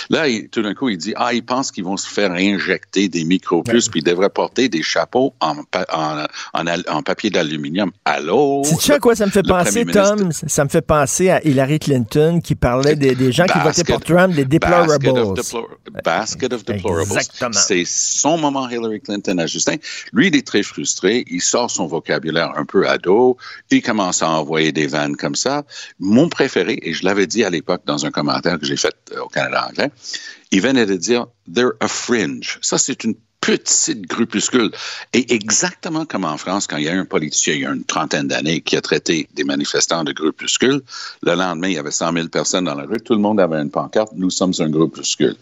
Là, 0.09 0.27
il, 0.27 0.49
tout 0.49 0.61
d'un 0.61 0.73
coup, 0.73 0.89
il 0.89 0.97
dit, 0.97 1.13
ah, 1.15 1.33
ils 1.33 1.45
pensent 1.45 1.71
qu'ils 1.71 1.83
vont 1.83 1.97
se 1.97 2.07
faire 2.07 2.31
injecter 2.31 3.09
des 3.09 3.23
micropuces, 3.23 3.89
puis 3.89 3.99
ils 4.01 4.03
devraient 4.03 4.29
porter 4.29 4.69
des 4.69 4.81
chapeaux 4.81 5.33
en, 5.39 5.57
en, 5.93 6.25
en, 6.53 6.65
en 6.87 7.03
papier 7.03 7.29
d'aluminium. 7.29 7.91
Allô? 8.05 8.63
Tu 8.67 8.75
sais 8.75 8.93
à 8.93 8.99
quoi 8.99 9.15
ça 9.15 9.25
me 9.25 9.31
fait 9.31 9.43
penser, 9.43 9.85
Tom? 9.85 10.31
Ça 10.31 10.63
me 10.63 10.69
fait 10.69 10.81
penser 10.81 11.29
à 11.29 11.45
Hillary 11.45 11.79
Clinton 11.79 12.39
qui 12.43 12.55
parlait 12.55 12.95
des, 12.95 13.15
des 13.15 13.31
gens 13.31 13.45
qui 13.45 13.59
votaient 13.59 13.83
pour 13.83 14.01
Trump, 14.01 14.33
des 14.33 14.45
deplorables. 14.45 14.99
Basket 15.01 15.17
of, 15.17 15.35
deplor 15.35 15.67
basket 16.03 16.53
of 16.53 16.65
deplorables. 16.65 17.53
C'est 17.53 17.83
son 17.85 18.37
moment, 18.37 18.69
Hillary 18.69 19.01
Clinton, 19.01 19.37
à 19.39 19.47
Justin. 19.47 19.75
Lui, 20.13 20.27
il 20.27 20.35
est 20.35 20.45
très 20.45 20.63
frustré. 20.63 21.25
Il 21.29 21.41
sort 21.41 21.69
son 21.69 21.87
vocabulaire 21.87 22.51
un 22.61 22.65
peu 22.65 22.87
ado. 22.87 23.37
Il 23.69 23.81
commence 23.81 24.23
à 24.23 24.29
envoyer 24.29 24.71
des 24.71 24.87
vannes 24.87 25.15
comme 25.15 25.35
ça. 25.35 25.63
Mon 25.99 26.29
préféré, 26.29 26.79
et 26.81 26.93
je 26.93 27.03
l'avais 27.03 27.27
dit 27.27 27.43
à 27.43 27.49
l'époque 27.49 27.81
dans 27.85 28.05
un 28.05 28.11
commentaire 28.11 28.59
que 28.59 28.65
j'ai 28.65 28.77
fait 28.77 28.95
au 29.21 29.27
Canada 29.27 29.67
anglais, 29.69 29.91
il 30.51 30.61
venait 30.61 30.85
de 30.85 30.95
dire 30.95 31.27
they're 31.53 31.73
a 31.79 31.87
fringe. 31.87 32.59
Ça, 32.61 32.77
c'est 32.77 33.03
une 33.03 33.15
petite 33.41 34.07
groupuscule. 34.07 34.71
Et 35.13 35.33
exactement 35.33 36.05
comme 36.05 36.25
en 36.25 36.37
France, 36.37 36.67
quand 36.67 36.77
il 36.77 36.85
y 36.85 36.89
a 36.89 36.93
un 36.93 37.05
politicien, 37.05 37.55
il 37.55 37.61
y 37.61 37.65
a 37.65 37.71
une 37.71 37.83
trentaine 37.83 38.27
d'années, 38.27 38.61
qui 38.61 38.77
a 38.77 38.81
traité 38.81 39.27
des 39.33 39.43
manifestants 39.43 40.03
de 40.03 40.13
groupuscule, 40.13 40.81
le 41.23 41.33
lendemain, 41.33 41.67
il 41.67 41.73
y 41.73 41.77
avait 41.77 41.91
100 41.91 42.13
000 42.13 42.27
personnes 42.27 42.65
dans 42.65 42.75
la 42.75 42.85
rue, 42.85 43.01
tout 43.01 43.13
le 43.13 43.19
monde 43.19 43.39
avait 43.39 43.59
une 43.59 43.71
pancarte, 43.71 44.11
nous 44.15 44.29
sommes 44.29 44.53
un 44.59 44.69
groupuscule. 44.69 45.35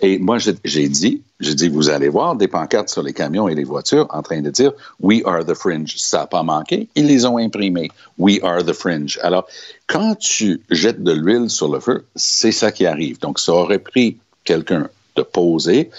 Et 0.00 0.18
moi, 0.18 0.38
j'ai 0.38 0.88
dit, 0.88 1.22
j'ai 1.40 1.54
dit, 1.54 1.68
vous 1.68 1.90
allez 1.90 2.08
voir 2.08 2.34
des 2.34 2.48
pancartes 2.48 2.88
sur 2.88 3.02
les 3.02 3.12
camions 3.12 3.48
et 3.48 3.54
les 3.54 3.64
voitures 3.64 4.06
en 4.10 4.22
train 4.22 4.40
de 4.40 4.50
dire 4.50 4.72
We 5.00 5.20
are 5.26 5.44
the 5.44 5.54
fringe. 5.54 5.94
Ça 5.98 6.20
n'a 6.20 6.26
pas 6.26 6.42
manqué. 6.42 6.88
Ils 6.94 7.06
les 7.06 7.26
ont 7.26 7.36
imprimés. 7.36 7.90
We 8.16 8.38
are 8.42 8.64
the 8.64 8.72
fringe. 8.72 9.18
Alors, 9.22 9.46
quand 9.86 10.14
tu 10.14 10.62
jettes 10.70 11.02
de 11.02 11.12
l'huile 11.12 11.50
sur 11.50 11.70
le 11.70 11.80
feu, 11.80 12.06
c'est 12.16 12.52
ça 12.52 12.72
qui 12.72 12.86
arrive. 12.86 13.18
Donc, 13.18 13.38
ça 13.38 13.52
aurait 13.52 13.78
pris 13.78 14.16
quelqu'un 14.44 14.88
de 15.16 15.22
poser 15.22 15.90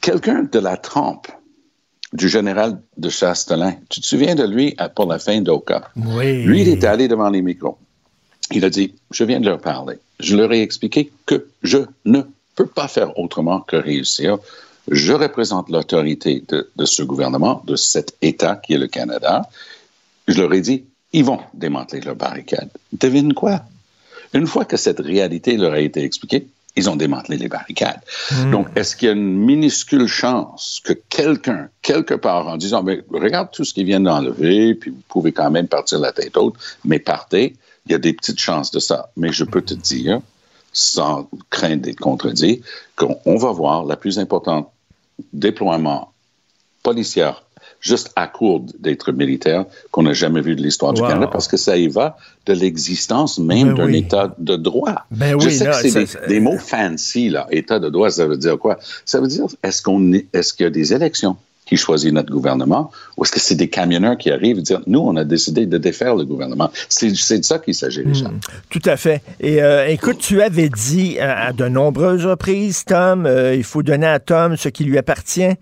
quelqu'un 0.00 0.44
de 0.44 0.58
la 0.58 0.76
trempe 0.76 1.28
du 2.12 2.28
général 2.28 2.80
de 2.96 3.08
Chastelin. 3.08 3.74
Tu 3.88 4.00
te 4.00 4.06
souviens 4.06 4.34
de 4.34 4.44
lui 4.44 4.76
pour 4.94 5.06
la 5.06 5.18
fin 5.18 5.40
d'Oka? 5.40 5.90
Oui. 5.96 6.44
Lui, 6.44 6.62
il 6.62 6.68
est 6.68 6.84
allé 6.84 7.08
devant 7.08 7.30
les 7.30 7.42
micros. 7.42 7.78
Il 8.52 8.64
a 8.64 8.70
dit, 8.70 8.94
je 9.10 9.24
viens 9.24 9.40
de 9.40 9.46
leur 9.46 9.60
parler. 9.60 9.98
Je 10.20 10.36
leur 10.36 10.52
ai 10.52 10.62
expliqué 10.62 11.10
que 11.26 11.46
je 11.62 11.78
ne 12.04 12.22
peux 12.54 12.66
pas 12.66 12.88
faire 12.88 13.18
autrement 13.18 13.60
que 13.60 13.76
réussir. 13.76 14.38
Je 14.88 15.12
représente 15.12 15.68
l'autorité 15.68 16.44
de, 16.48 16.70
de, 16.76 16.84
ce 16.84 17.02
gouvernement, 17.02 17.62
de 17.66 17.74
cet 17.74 18.16
État 18.22 18.56
qui 18.56 18.74
est 18.74 18.78
le 18.78 18.86
Canada. 18.86 19.48
Je 20.28 20.40
leur 20.40 20.52
ai 20.54 20.60
dit, 20.60 20.84
ils 21.12 21.24
vont 21.24 21.40
démanteler 21.54 22.00
leur 22.00 22.14
barricade. 22.14 22.70
Devine 22.92 23.34
quoi? 23.34 23.62
Une 24.32 24.46
fois 24.46 24.64
que 24.64 24.76
cette 24.76 25.00
réalité 25.00 25.56
leur 25.56 25.72
a 25.72 25.80
été 25.80 26.04
expliquée, 26.04 26.46
ils 26.76 26.90
ont 26.90 26.96
démantelé 26.96 27.38
les 27.38 27.48
barricades. 27.48 28.00
Mmh. 28.30 28.50
Donc, 28.50 28.68
est-ce 28.76 28.94
qu'il 28.94 29.06
y 29.06 29.08
a 29.10 29.14
une 29.14 29.38
minuscule 29.38 30.06
chance 30.06 30.80
que 30.84 30.92
quelqu'un, 30.92 31.68
quelque 31.82 32.14
part, 32.14 32.46
en 32.48 32.56
disant, 32.56 32.82
mais 32.82 33.02
regarde 33.10 33.50
tout 33.50 33.64
ce 33.64 33.72
qu'ils 33.72 33.86
viennent 33.86 34.04
d'enlever, 34.04 34.74
puis 34.74 34.90
vous 34.90 35.02
pouvez 35.08 35.32
quand 35.32 35.50
même 35.50 35.68
partir 35.68 35.98
la 35.98 36.12
tête 36.12 36.36
haute, 36.36 36.54
mais 36.84 36.98
partez, 36.98 37.56
il 37.86 37.92
y 37.92 37.94
a 37.94 37.98
des 37.98 38.12
petites 38.12 38.40
chances 38.40 38.70
de 38.70 38.78
ça. 38.78 39.10
Mais 39.16 39.32
je 39.32 39.44
peux 39.44 39.62
te 39.62 39.74
dire, 39.74 40.20
sans 40.72 41.28
crainte 41.48 41.80
d'être 41.80 42.00
contredit, 42.00 42.62
qu'on 42.94 43.36
va 43.36 43.52
voir 43.52 43.84
la 43.84 43.96
plus 43.96 44.18
importante 44.18 44.70
déploiement 45.32 46.12
policière 46.82 47.45
juste 47.86 48.12
à 48.16 48.26
court 48.26 48.64
d'être 48.78 49.12
militaire 49.12 49.64
qu'on 49.90 50.02
n'a 50.02 50.12
jamais 50.12 50.40
vu 50.40 50.56
de 50.56 50.62
l'histoire 50.62 50.92
du. 50.92 51.00
Canada 51.00 51.28
parce 51.30 51.46
que 51.46 51.56
ça 51.56 51.76
y 51.76 51.88
va 51.88 52.16
de 52.46 52.52
l'existence 52.52 53.38
même 53.38 53.68
ben 53.68 53.74
d'un 53.74 53.86
oui. 53.86 53.98
État 53.98 54.34
de 54.38 54.56
droit. 54.56 55.06
Ben 55.10 55.38
Je 55.40 55.46
oui, 55.46 55.54
sais 55.54 55.66
que 55.66 55.72
c'est 55.74 55.92
des, 55.92 56.28
des, 56.28 56.40
mots 56.40 56.58
fancy, 56.58 57.28
là. 57.28 57.46
État 57.50 57.78
de 57.78 57.88
droit, 57.88 58.10
ça 58.10 58.26
veut 58.26 58.36
dire 58.36 58.58
quoi? 58.58 58.78
Ça 59.04 59.20
veut 59.20 59.28
dire, 59.28 59.46
est-ce 59.62 59.82
qu'on 59.82 60.12
est-ce 60.32 60.52
qu'il 60.52 60.64
y 60.64 60.66
a 60.66 60.70
des 60.70 60.92
élections? 60.92 61.36
Qui 61.66 61.76
choisit 61.76 62.12
notre 62.12 62.32
gouvernement, 62.32 62.90
ou 63.16 63.24
est-ce 63.24 63.32
que 63.32 63.40
c'est 63.40 63.56
des 63.56 63.68
camionneurs 63.68 64.16
qui 64.16 64.30
arrivent 64.30 64.58
et 64.58 64.62
disent 64.62 64.78
nous, 64.86 65.00
on 65.00 65.16
a 65.16 65.24
décidé 65.24 65.66
de 65.66 65.78
défaire 65.78 66.14
le 66.14 66.24
gouvernement? 66.24 66.70
C'est 66.88 67.10
de 67.10 67.44
ça 67.44 67.58
qu'il 67.58 67.74
s'agit, 67.74 68.02
Richard. 68.02 68.32
Mmh, 68.32 68.40
tout 68.70 68.82
à 68.84 68.96
fait. 68.96 69.20
Et 69.40 69.62
euh, 69.62 69.88
écoute, 69.88 70.18
tu 70.18 70.40
avais 70.40 70.68
dit 70.68 71.18
à, 71.18 71.48
à 71.48 71.52
de 71.52 71.66
nombreuses 71.66 72.24
reprises, 72.24 72.84
Tom, 72.84 73.26
euh, 73.26 73.54
il 73.54 73.64
faut 73.64 73.82
donner 73.82 74.06
à 74.06 74.20
Tom 74.20 74.56
ce 74.56 74.68
qui 74.68 74.84
lui 74.84 74.96
appartient. 74.96 75.54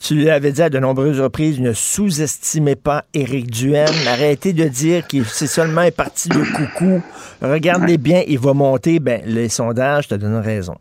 Tu 0.00 0.14
lui 0.14 0.30
avais 0.30 0.52
dit 0.52 0.62
à 0.62 0.70
de 0.70 0.78
nombreuses 0.78 1.20
reprises, 1.20 1.60
ne 1.60 1.72
sous-estimez 1.72 2.76
pas 2.76 3.04
Éric 3.14 3.50
Duhem. 3.50 3.88
Arrêtez 4.08 4.52
de 4.52 4.64
dire 4.64 5.06
qu'il 5.06 5.24
c'est 5.26 5.46
seulement 5.46 5.82
un 5.82 5.90
parti 5.90 6.28
de 6.28 6.42
coucou. 6.54 7.02
Regardez 7.42 7.98
bien, 7.98 8.22
il 8.26 8.38
va 8.38 8.54
monter. 8.54 8.98
Ben, 8.98 9.20
les 9.26 9.48
sondages 9.48 10.08
te 10.08 10.14
donnent 10.14 10.36
raison. 10.36 10.74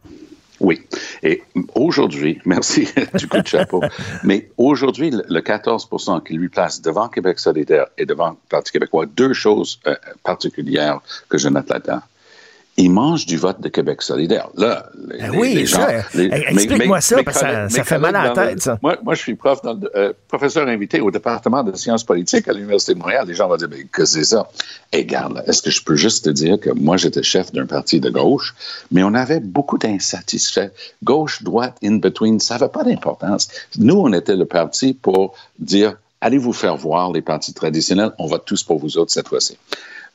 Oui. 0.60 0.82
Et 1.24 1.43
aujourd'hui, 1.76 2.39
merci 2.45 2.88
du 3.15 3.28
coup 3.28 3.41
de 3.41 3.48
chapeau, 3.48 3.82
mais 4.24 4.50
aujourd'hui, 4.58 5.12
le 5.12 5.41
14 5.41 5.88
qui 6.26 6.34
lui 6.34 6.50
place 6.50 6.82
devant 6.82 7.08
Québec 7.08 7.39
solidaire 7.39 7.88
et 7.98 8.06
devant 8.06 8.38
Parti 8.50 8.72
québécois, 8.72 9.06
deux 9.06 9.34
choses 9.34 9.80
euh, 9.88 9.95
particulières 10.24 11.02
que 11.30 11.38
je 11.38 11.50
note 11.50 11.69
là-dedans. 11.69 12.02
Il 12.81 12.91
mange 12.91 13.25
du 13.25 13.35
vote 13.35 13.59
de 13.59 13.67
Québec 13.67 14.01
solidaire. 14.01 14.47
Là, 14.55 14.89
les, 15.09 15.17
ben 15.17 15.31
oui, 15.35 15.53
les 15.53 15.65
gens, 15.65 15.85
explique-moi 16.15 17.01
ça, 17.01 17.21
parce 17.23 17.37
que 17.37 17.45
ça, 17.45 17.67
ça 17.67 17.83
fait 17.83 17.99
mal 17.99 18.15
à 18.15 18.23
la 18.23 18.29
tête, 18.29 18.61
ça. 18.61 18.79
Moi, 18.81 18.97
moi, 19.03 19.15
je 19.15 19.19
suis 19.19 19.35
prof 19.35 19.61
dans 19.61 19.73
le, 19.73 19.91
euh, 19.97 20.13
professeur 20.29 20.65
invité 20.65 21.01
au 21.01 21.11
département 21.11 21.61
de 21.61 21.75
sciences 21.75 22.05
politiques 22.05 22.47
à 22.47 22.53
l'Université 22.53 22.93
de 22.93 22.99
Montréal. 22.99 23.25
Les 23.27 23.33
gens 23.33 23.49
vont 23.49 23.57
dire, 23.57 23.67
mais 23.69 23.83
que 23.83 24.05
c'est 24.05 24.23
ça? 24.23 24.49
Et 24.93 24.99
regarde, 24.99 25.43
est-ce 25.45 25.61
que 25.61 25.71
je 25.71 25.83
peux 25.83 25.97
juste 25.97 26.23
te 26.23 26.29
dire 26.29 26.57
que 26.57 26.69
moi, 26.69 26.95
j'étais 26.95 27.21
chef 27.21 27.51
d'un 27.51 27.65
parti 27.65 27.99
de 27.99 28.09
gauche, 28.09 28.55
mais 28.91 29.03
on 29.03 29.13
avait 29.13 29.41
beaucoup 29.41 29.77
d'insatisfaits. 29.77 30.69
Gauche, 31.03 31.43
droite, 31.43 31.75
in 31.83 31.97
between, 31.97 32.39
ça 32.39 32.53
n'avait 32.57 32.71
pas 32.71 32.85
d'importance. 32.85 33.49
Nous, 33.77 33.95
on 33.95 34.13
était 34.13 34.37
le 34.37 34.45
parti 34.45 34.93
pour 34.93 35.35
dire, 35.59 35.97
allez 36.21 36.37
vous 36.37 36.53
faire 36.53 36.77
voir 36.77 37.11
les 37.11 37.21
partis 37.21 37.53
traditionnels, 37.53 38.11
on 38.19 38.27
vote 38.27 38.45
tous 38.45 38.63
pour 38.63 38.79
vous 38.79 38.97
autres 38.97 39.11
cette 39.11 39.27
fois-ci. 39.27 39.57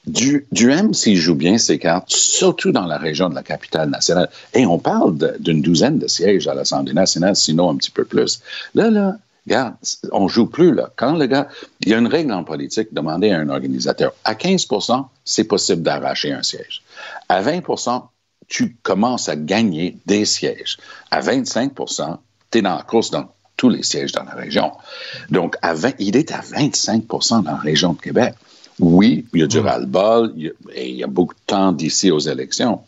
Du, 0.07 0.47
M, 0.71 0.93
s'il 0.93 1.17
joue 1.17 1.35
bien 1.35 1.57
ses 1.57 1.79
cartes, 1.79 2.11
surtout 2.11 2.73
dans 2.73 2.87
la 2.87 2.99
région 2.99 3.31
de 3.31 3.35
la 3.35 3.43
capitale 3.43 3.88
nationale, 3.88 4.29
et 4.53 4.67
on 4.67 4.79
parle 4.79 5.17
d'une 5.40 5.62
douzaine 5.62 5.99
de 5.99 6.07
sièges 6.07 6.47
à 6.47 6.55
l'Assemblée 6.55 6.93
nationale, 6.93 7.37
sinon 7.37 7.71
un 7.71 7.77
petit 7.77 7.90
peu 7.90 8.05
plus. 8.05 8.40
Là, 8.75 8.90
là, 8.90 9.17
regarde, 9.47 9.75
on 10.12 10.29
joue 10.29 10.47
plus, 10.47 10.75
là. 10.75 10.90
Quand 10.97 11.17
le 11.17 11.27
gars, 11.27 11.49
il 11.81 11.88
y 11.88 11.95
a 11.95 11.99
une 11.99 12.07
règle 12.07 12.33
en 12.33 12.45
politique, 12.45 12.93
demander 12.93 13.31
à 13.31 13.38
un 13.38 13.49
organisateur, 13.49 14.12
à 14.25 14.35
15% 14.35 15.07
c'est 15.25 15.45
possible 15.45 15.83
d'arracher 15.83 16.33
un 16.33 16.43
siège. 16.43 16.83
À 17.29 17.43
20% 17.43 18.03
tu 18.49 18.77
commences 18.83 19.29
à 19.29 19.37
gagner 19.37 19.97
des 20.07 20.25
sièges. 20.25 20.77
À 21.11 21.21
25 21.21 21.73
tu 22.51 22.59
es 22.59 22.62
dans 22.62 22.77
la 22.77 22.83
course 22.83 23.11
dans 23.11 23.29
tous 23.57 23.69
les 23.69 23.83
sièges 23.83 24.12
dans 24.12 24.25
la 24.25 24.35
région. 24.35 24.73
Donc, 25.31 25.57
à 25.62 25.75
20, 25.75 25.95
il 25.99 26.17
est 26.17 26.33
à 26.33 26.40
25% 26.40 27.45
dans 27.45 27.53
la 27.53 27.57
région 27.57 27.93
de 27.93 28.01
Québec. 28.01 28.35
Oui, 28.81 29.25
il 29.33 29.41
y 29.41 29.43
a 29.43 29.47
du 29.47 29.59
ras-le-bol, 29.59 30.33
il, 30.37 30.53
il, 30.77 30.97
y 30.97 31.05
a 31.05 31.07
beaucoup 31.07 31.35
de 31.35 31.41
temps 31.47 31.73
d'ici 31.73 32.11
aux 32.11 32.19
élections. 32.19 32.81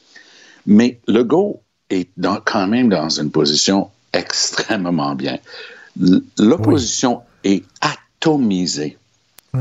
Mais 0.67 1.01
Legault 1.07 1.63
est 1.91 2.11
dans, 2.17 2.41
quand 2.45 2.67
même 2.67 2.89
dans 2.89 3.09
une 3.09 3.31
position 3.31 3.91
extrêmement 4.13 5.15
bien. 5.15 5.39
L'opposition 6.39 7.23
oui. 7.45 7.53
est 7.53 7.65
atomisée. 7.81 8.99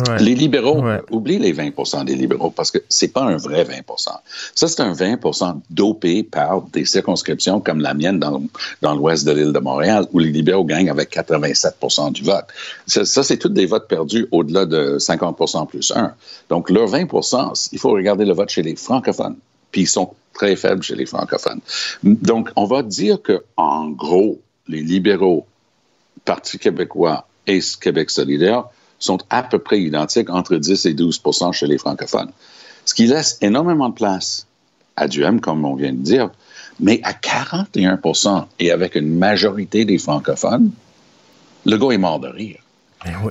Ouais. 0.07 0.19
Les 0.19 0.35
libéraux, 0.35 0.81
ouais. 0.81 0.99
oublie 1.11 1.39
les 1.39 1.53
20% 1.53 2.05
des 2.05 2.15
libéraux 2.15 2.49
parce 2.49 2.71
que 2.71 2.79
c'est 2.89 3.09
pas 3.09 3.23
un 3.23 3.37
vrai 3.37 3.63
20% 3.63 4.09
Ça, 4.55 4.67
c'est 4.67 4.81
un 4.81 4.93
20% 4.93 5.61
dopé 5.69 6.23
par 6.23 6.61
des 6.73 6.85
circonscriptions 6.85 7.59
comme 7.61 7.81
la 7.81 7.93
mienne 7.93 8.19
dans, 8.19 8.41
dans 8.81 8.95
l'ouest 8.95 9.25
de 9.25 9.31
l'île 9.31 9.53
de 9.53 9.59
Montréal 9.59 10.05
où 10.11 10.19
les 10.19 10.31
libéraux 10.31 10.65
gagnent 10.65 10.89
avec 10.89 11.15
87% 11.15 12.11
du 12.11 12.23
vote. 12.23 12.45
Ça, 12.87 13.05
ça 13.05 13.23
c'est 13.23 13.37
tous 13.37 13.49
des 13.49 13.65
votes 13.65 13.87
perdus 13.87 14.27
au-delà 14.31 14.65
de 14.65 14.97
50% 14.99 15.67
plus 15.67 15.91
1. 15.95 16.13
Donc, 16.49 16.69
leur 16.69 16.89
20% 16.89 17.69
il 17.71 17.79
faut 17.79 17.91
regarder 17.91 18.25
le 18.25 18.33
vote 18.33 18.49
chez 18.49 18.63
les 18.63 18.75
francophones. 18.75 19.37
Puis 19.71 19.81
ils 19.81 19.87
sont 19.87 20.11
très 20.33 20.55
faible 20.55 20.83
chez 20.83 20.95
les 20.95 21.05
francophones. 21.05 21.61
Donc, 22.03 22.49
on 22.55 22.65
va 22.65 22.83
dire 22.83 23.21
que, 23.21 23.43
en 23.57 23.89
gros, 23.89 24.39
les 24.67 24.81
libéraux, 24.81 25.45
Parti 26.23 26.57
québécois 26.57 27.27
et 27.45 27.59
Québec 27.79 28.09
solidaire 28.09 28.65
sont 28.99 29.17
à 29.29 29.43
peu 29.43 29.59
près 29.59 29.81
identiques, 29.81 30.29
entre 30.29 30.55
10 30.55 30.85
et 30.85 30.93
12% 30.93 31.53
chez 31.53 31.67
les 31.67 31.77
francophones. 31.77 32.31
Ce 32.85 32.93
qui 32.93 33.07
laisse 33.07 33.37
énormément 33.41 33.89
de 33.89 33.95
place 33.95 34.47
à 34.95 35.07
Duhem, 35.07 35.41
comme 35.41 35.65
on 35.65 35.75
vient 35.75 35.91
de 35.91 35.97
dire, 35.97 36.29
mais 36.79 37.01
à 37.03 37.13
41% 37.13 38.45
et 38.59 38.71
avec 38.71 38.95
une 38.95 39.17
majorité 39.17 39.85
des 39.85 39.97
francophones, 39.97 40.71
le 41.65 41.77
gars 41.77 41.91
est 41.91 41.97
mort 41.97 42.19
de 42.19 42.27
rire. 42.27 42.57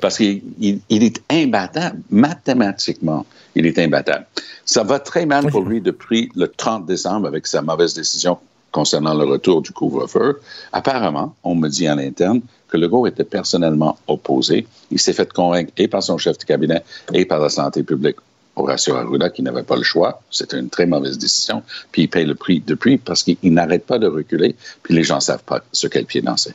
Parce 0.00 0.18
qu'il 0.18 0.42
il, 0.61 0.81
est 1.03 1.20
imbattable, 1.31 2.00
mathématiquement, 2.11 3.27
il 3.57 3.66
est 3.66 3.79
imbattable. 3.79 4.27
Ça 4.64 4.85
va 4.85 5.00
très 5.00 5.27
mal 5.27 5.50
pour 5.50 5.62
lui 5.62 5.81
depuis 5.81 6.31
le 6.37 6.46
30 6.46 6.87
décembre 6.87 7.27
avec 7.27 7.46
sa 7.46 7.61
mauvaise 7.61 7.94
décision 7.94 8.38
concernant 8.74 9.14
le 9.14 9.24
retour 9.24 9.62
du 9.62 9.70
couvre-feu. 9.70 10.40
Apparemment, 10.72 11.37
on 11.44 11.54
me 11.54 11.68
dit 11.68 11.88
en 11.88 11.96
interne 11.96 12.40
que 12.68 12.76
Legault 12.76 13.06
était 13.06 13.22
personnellement 13.22 13.96
opposé. 14.08 14.66
Il 14.90 14.98
s'est 14.98 15.12
fait 15.12 15.32
convaincre 15.32 15.70
et 15.76 15.87
par 15.87 16.02
son 16.02 16.18
chef 16.18 16.37
de 16.38 16.44
cabinet 16.44 16.82
et 17.12 17.24
par 17.24 17.38
la 17.38 17.48
santé 17.48 17.84
publique 17.84 18.16
Horacio 18.56 18.96
Arruda 18.96 19.30
qui 19.30 19.42
n'avait 19.42 19.62
pas 19.62 19.76
le 19.76 19.84
choix. 19.84 20.20
C'était 20.28 20.58
une 20.58 20.70
très 20.70 20.87
mauvaise 20.87 21.18
décision. 21.18 21.62
Puis 21.92 22.02
il 22.02 22.08
paye 22.08 22.26
le 22.26 22.34
prix 22.34 22.62
depuis 22.66 22.98
parce 22.98 23.22
qu'il 23.22 23.54
n'arrête 23.54 23.87
pas 23.87 24.00
de 24.00 24.08
reculer. 24.08 24.56
Puis 24.82 24.92
les 24.92 25.04
gens 25.04 25.16
ne 25.16 25.20
savent 25.20 25.44
pas 25.44 25.62
sur 25.70 25.88
quel 25.88 26.04
pied 26.04 26.20
danser. 26.20 26.54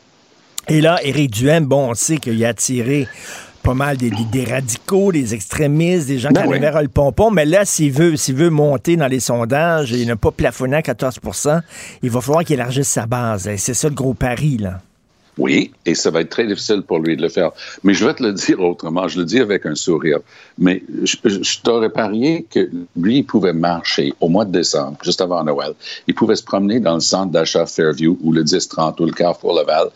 Et 0.68 0.82
là, 0.82 1.00
Éric 1.04 1.32
Duhem, 1.32 1.66
bon, 1.66 1.90
on 1.90 1.94
sait 1.94 2.18
qu'il 2.18 2.44
a 2.44 2.50
attiré 2.50 3.08
pas 3.64 3.74
mal 3.74 3.98
des, 3.98 4.46
radicaux, 4.46 5.12
des 5.12 5.34
extrémistes, 5.34 6.08
des 6.08 6.20
gens 6.20 6.30
qui 6.30 6.36
ben 6.36 6.64
avaient 6.64 6.82
le 6.82 6.88
pompon. 6.88 7.32
Mais 7.32 7.46
là, 7.46 7.66
s'il 7.66 7.92
veut, 7.92 8.16
s'il 8.16 8.36
veut 8.36 8.50
monter 8.50 8.96
dans 8.98 9.08
les 9.08 9.20
sondages 9.20 9.94
et 9.94 10.06
ne 10.06 10.14
pas 10.14 10.32
plafonner 10.32 10.78
à 10.78 10.82
14% 10.82 11.62
il 12.04 12.10
va 12.10 12.22
falloir 12.22 12.44
qu'il 12.44 12.56
élargisse 12.56 12.88
sa 12.88 13.06
base. 13.06 13.50
C'est 13.58 13.74
ça 13.74 13.90
le 13.90 13.96
gros 13.96 14.14
pari, 14.14 14.58
là. 14.58 14.82
Oui, 15.38 15.72
et 15.86 15.96
ça 15.96 16.12
va 16.12 16.20
être 16.20 16.30
très 16.30 16.46
difficile 16.46 16.82
pour 16.82 17.00
lui 17.00 17.16
de 17.16 17.22
le 17.22 17.30
faire. 17.30 17.52
Mais 17.84 17.94
je 17.94 18.06
vais 18.06 18.14
te 18.14 18.22
le 18.22 18.34
dire 18.34 18.60
autrement, 18.60 19.08
je 19.08 19.20
le 19.20 19.26
dis 19.26 19.40
avec 19.40 19.66
un 19.66 19.76
sourire. 19.76 20.20
Mais 20.58 20.84
je, 21.04 21.62
t'aurais 21.64 21.90
parié 21.90 22.46
que 22.50 22.70
lui, 22.98 23.20
il 23.20 23.24
pouvait 23.24 23.54
marcher 23.54 24.14
au 24.20 24.28
mois 24.28 24.44
de 24.44 24.52
décembre, 24.52 24.98
juste 25.02 25.22
avant 25.22 25.42
Noël. 25.46 25.72
Il 26.08 26.14
pouvait 26.14 26.36
se 26.36 26.44
promener 26.44 26.82
dans 26.82 26.96
le 26.96 27.00
centre 27.00 27.32
d'achat 27.32 27.66
Fairview 27.66 28.18
ou 28.22 28.34
le 28.34 28.44
10-30 28.44 29.02
ou 29.02 29.06
le 29.06 29.14
Carrefour 29.14 29.54
Laval, 29.54 29.88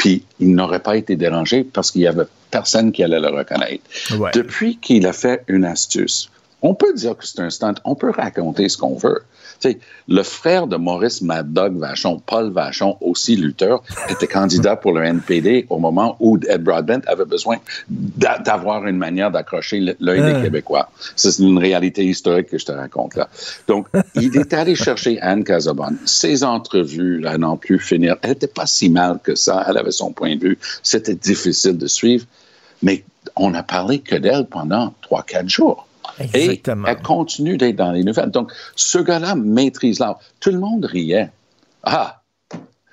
puis 0.00 0.24
il 0.38 0.54
n'aurait 0.54 0.80
pas 0.80 0.96
été 0.96 1.14
dérangé 1.14 1.62
parce 1.62 1.90
qu'il 1.90 2.00
y 2.00 2.06
avait 2.06 2.24
personne 2.50 2.90
qui 2.90 3.04
allait 3.04 3.20
le 3.20 3.28
reconnaître. 3.28 3.84
Depuis 4.32 4.78
qu'il 4.78 5.06
a 5.06 5.12
fait 5.12 5.44
une 5.46 5.66
astuce, 5.66 6.30
on 6.62 6.72
peut 6.72 6.94
dire 6.94 7.18
que 7.18 7.26
c'est 7.26 7.40
un 7.40 7.50
stunt, 7.50 7.74
on 7.84 7.94
peut 7.94 8.10
raconter 8.10 8.70
ce 8.70 8.78
qu'on 8.78 8.96
veut 8.96 9.20
le 10.08 10.22
frère 10.22 10.66
de 10.66 10.76
Maurice 10.76 11.22
Mad 11.22 11.52
Dog 11.52 11.76
Vachon, 11.78 12.20
Paul 12.24 12.50
Vachon, 12.50 12.96
aussi 13.00 13.36
lutteur, 13.36 13.82
était 14.08 14.26
candidat 14.26 14.76
pour 14.76 14.92
le 14.92 15.04
NPD 15.04 15.66
au 15.70 15.78
moment 15.78 16.16
où 16.20 16.38
Ed 16.48 16.62
Broadbent 16.62 17.02
avait 17.06 17.24
besoin 17.24 17.58
d'avoir 17.88 18.86
une 18.86 18.96
manière 18.96 19.30
d'accrocher 19.30 19.96
l'œil 20.00 20.22
des 20.22 20.42
Québécois. 20.42 20.90
C'est 21.16 21.38
une 21.38 21.58
réalité 21.58 22.04
historique 22.04 22.48
que 22.48 22.58
je 22.58 22.66
te 22.66 22.72
raconte 22.72 23.16
là. 23.16 23.28
Donc, 23.68 23.88
il 24.14 24.36
est 24.36 24.52
allé 24.52 24.74
chercher 24.74 25.20
Anne 25.20 25.44
Casabonne. 25.44 25.98
Ses 26.04 26.44
entrevues, 26.44 27.20
là, 27.20 27.38
n'ont 27.38 27.56
plus 27.56 27.78
finir. 27.78 28.16
Elle 28.22 28.30
n'était 28.30 28.46
pas 28.46 28.66
si 28.66 28.88
mal 28.88 29.18
que 29.22 29.34
ça. 29.34 29.64
Elle 29.68 29.78
avait 29.78 29.92
son 29.92 30.12
point 30.12 30.36
de 30.36 30.40
vue. 30.40 30.58
C'était 30.82 31.14
difficile 31.14 31.76
de 31.76 31.86
suivre. 31.86 32.26
Mais 32.82 33.04
on 33.36 33.54
a 33.54 33.62
parlé 33.62 33.98
que 34.00 34.16
d'elle 34.16 34.46
pendant 34.46 34.94
trois, 35.02 35.22
quatre 35.22 35.48
jours. 35.48 35.86
Exactement. 36.18 36.86
Et 36.86 36.90
elle 36.90 37.02
continue 37.02 37.56
d'être 37.56 37.76
dans 37.76 37.92
les 37.92 38.04
nouvelles. 38.04 38.30
Donc, 38.30 38.52
ce 38.76 38.98
gars-là 38.98 39.34
maîtrise 39.34 39.98
l'art. 39.98 40.18
Tout 40.40 40.50
le 40.50 40.58
monde 40.58 40.84
riait. 40.84 41.30
Ah! 41.82 42.20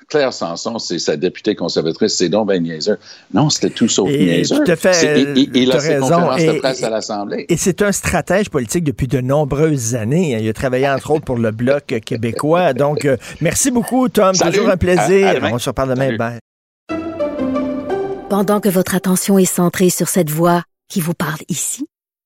Claire 0.10 0.32
Sanson, 0.32 0.80
c'est 0.80 1.00
sa 1.00 1.18
députée 1.18 1.54
conservatrice, 1.54 2.16
c'est 2.16 2.30
donc 2.30 2.48
ben 2.48 2.64
niaiseux. 2.64 2.98
Non, 3.34 3.50
c'était 3.50 3.70
tout 3.70 3.90
sauf 3.90 4.08
niaiseux. 4.08 4.64
Tout 4.64 4.72
à 4.72 4.76
fait. 4.78 5.22
Il, 5.36 5.52
il 5.54 5.72
a 5.74 5.82
ses 5.82 5.98
conférences 5.98 6.42
de 6.42 6.60
presse 6.60 6.82
à 6.82 6.90
l'Assemblée. 6.90 7.46
Et 7.50 7.58
c'est 7.58 7.82
un 7.82 7.92
stratège 7.92 8.50
politique 8.50 8.86
depuis 8.86 9.08
de 9.08 9.20
nombreuses 9.20 9.96
années. 9.96 10.42
Il 10.42 10.48
a 10.48 10.54
travaillé 10.54 10.88
entre 10.88 11.12
autres 11.12 11.26
pour 11.26 11.38
le 11.38 11.52
Bloc 11.52 11.88
québécois. 12.06 12.74
Donc, 12.74 13.04
euh, 13.04 13.18
merci 13.42 13.70
beaucoup, 13.70 14.08
Tom. 14.08 14.34
Toujours 14.34 14.70
un 14.70 14.78
plaisir. 14.78 15.42
On 15.52 15.60
se 15.60 15.70
reparle 15.70 15.94
demain. 15.94 16.16
Bye. 16.16 16.40
Pendant 18.30 18.62
que 18.62 18.70
votre 18.70 18.96
attention 18.96 19.38
est 19.38 19.46
centrée 19.46 19.90
sur 19.90 20.08
cette 20.08 20.30
voix 20.30 20.64
qui 20.90 21.02
vous 21.02 21.14
parle 21.14 21.40
ici, 21.50 21.86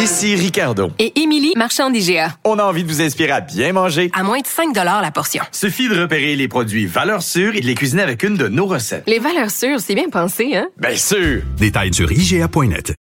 Ici 0.00 0.36
Ricardo. 0.36 0.92
Et 1.00 1.20
Émilie, 1.20 1.52
marchand 1.56 1.90
d'IGA. 1.90 2.36
On 2.44 2.58
a 2.60 2.62
envie 2.62 2.84
de 2.84 2.88
vous 2.88 3.02
inspirer 3.02 3.32
à 3.32 3.40
bien 3.40 3.72
manger. 3.72 4.10
À 4.14 4.22
moins 4.22 4.38
de 4.38 4.46
5 4.46 4.72
la 4.74 5.10
portion. 5.10 5.42
Suffit 5.50 5.88
de 5.88 6.00
repérer 6.00 6.36
les 6.36 6.46
produits 6.46 6.86
valeurs 6.86 7.22
sûres 7.22 7.56
et 7.56 7.60
de 7.60 7.66
les 7.66 7.74
cuisiner 7.74 8.02
avec 8.02 8.22
une 8.22 8.36
de 8.36 8.46
nos 8.46 8.66
recettes. 8.66 9.02
Les 9.08 9.18
valeurs 9.18 9.50
sûres, 9.50 9.80
c'est 9.80 9.96
bien 9.96 10.08
pensé, 10.08 10.54
hein? 10.54 10.68
Bien 10.76 10.96
sûr! 10.96 11.42
Détails 11.56 11.92
sur 11.92 12.12
IGA.net. 12.12 12.94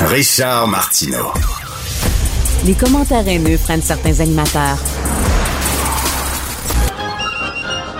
Richard 0.00 0.66
Martineau. 0.68 1.32
Les 2.64 2.74
commentaires 2.74 3.28
haineux 3.28 3.58
prennent 3.58 3.82
certains 3.82 4.20
animateurs. 4.20 4.78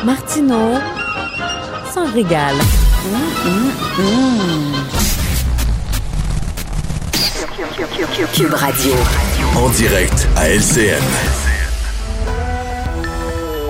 Martineau 0.04 0.78
s'en 1.92 2.10
régale. 2.12 2.56
Mmh, 2.56 4.02
mmh, 4.02 4.97
Cube 7.78 8.54
Radio. 8.54 8.92
En 9.56 9.68
direct 9.70 10.28
à 10.34 10.48
LCN. 10.48 11.00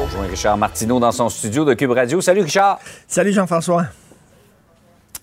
On 0.01 0.05
rejoint 0.07 0.27
Richard 0.27 0.57
Martineau 0.57 0.99
dans 0.99 1.13
son 1.13 1.29
studio 1.29 1.67
de 1.67 1.75
Cube 1.75 1.91
Radio. 1.91 2.23
Salut 2.23 2.41
Richard. 2.41 2.79
Salut 3.07 3.33
Jean-François. 3.33 3.85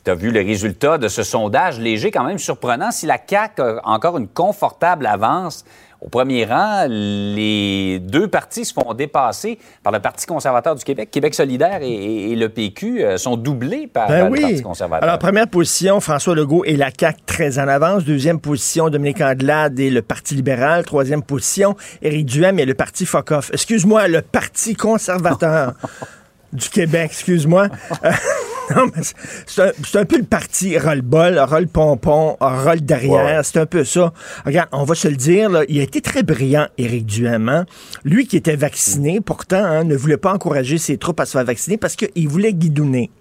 Tu 0.04 0.12
as 0.12 0.13
vu 0.13 0.30
les 0.30 0.43
résultats 0.43 1.00
de 1.00 1.08
ce 1.08 1.24
sondage 1.24 1.80
léger, 1.80 2.12
quand 2.12 2.26
même 2.26 2.38
surprenant. 2.38 2.91
Si 2.91 3.08
la 3.08 3.17
CAQ 3.17 3.60
a 3.60 3.82
encore 3.86 4.19
une 4.19 4.28
confortable 4.28 5.08
avance, 5.08 5.65
au 6.05 6.09
premier 6.09 6.45
rang, 6.45 6.85
les 6.87 7.99
deux 7.99 8.27
partis 8.27 8.63
se 8.63 8.73
font 8.73 8.93
dépasser 8.93 9.57
par 9.81 9.91
le 9.91 9.99
Parti 9.99 10.27
conservateur 10.27 10.75
du 10.75 10.83
Québec. 10.83 11.09
Québec 11.09 11.33
solidaire 11.33 11.79
et, 11.81 12.35
le 12.35 12.47
PQ 12.49 13.03
euh, 13.03 13.17
sont 13.17 13.37
doublés 13.37 13.87
par 13.87 14.07
ben 14.07 14.29
le 14.29 14.39
Parti 14.39 14.61
conservateur. 14.61 15.03
Alors, 15.03 15.17
première 15.17 15.47
position, 15.47 15.99
François 15.99 16.35
Legault 16.35 16.63
et 16.63 16.75
la 16.75 16.89
CAQ 16.95 17.21
très 17.25 17.57
en 17.57 17.67
avance. 17.67 18.03
Deuxième 18.03 18.39
position, 18.39 18.89
Dominique 18.89 19.19
Andelade 19.19 19.79
et 19.79 19.89
le 19.89 20.03
Parti 20.03 20.35
libéral. 20.35 20.85
Troisième 20.85 21.23
position, 21.23 21.75
Éric 22.03 22.27
Duhem 22.27 22.59
et 22.59 22.65
le 22.65 22.75
Parti 22.75 23.07
Focoff. 23.07 23.49
Excuse-moi, 23.51 24.07
le 24.07 24.21
Parti 24.21 24.75
conservateur 24.75 25.73
du 26.53 26.69
Québec, 26.69 27.09
excuse-moi. 27.11 27.69
non, 28.75 28.88
mais 28.95 29.01
c'est 29.45 29.97
un, 29.97 30.06
peu 30.06 30.17
le 30.17 30.23
parti 30.23 30.78
roll-ball, 30.78 31.39
roll-pompon, 31.39 32.38
roll 32.39 32.82
derrière. 32.82 33.43
C'est 33.43 33.60
un 33.60 33.65
peu 33.65 33.84
ça. 33.84 34.13
Regarde, 34.45 34.69
on 34.71 34.84
va 34.84 34.95
se 34.95 35.08
le 35.08 35.15
dire, 35.15 35.49
là, 35.49 35.63
il 35.67 35.80
a 35.80 35.84
été 35.84 36.01
très 36.01 36.23
brillant, 36.23 36.67
Éric 36.78 37.06
Duhem. 37.06 37.49
Hein. 37.49 37.65
Lui 38.04 38.28
qui 38.28 38.38
était 38.38 38.56
vacciné, 38.56 39.21
pourtant, 39.21 39.63
hein, 39.63 39.84
ne 39.84 39.95
voulait 39.95 40.17
pas 40.17 40.34
encourager 40.34 40.78
ses 40.78 40.97
troupes 40.97 41.19
à 41.19 41.25
se 41.25 41.34
faire 41.34 41.45
vacciner 41.45 41.78
parce 41.78 41.95
qu'il 41.95 42.28
voulait 42.28 42.54
guidonner 42.54 43.12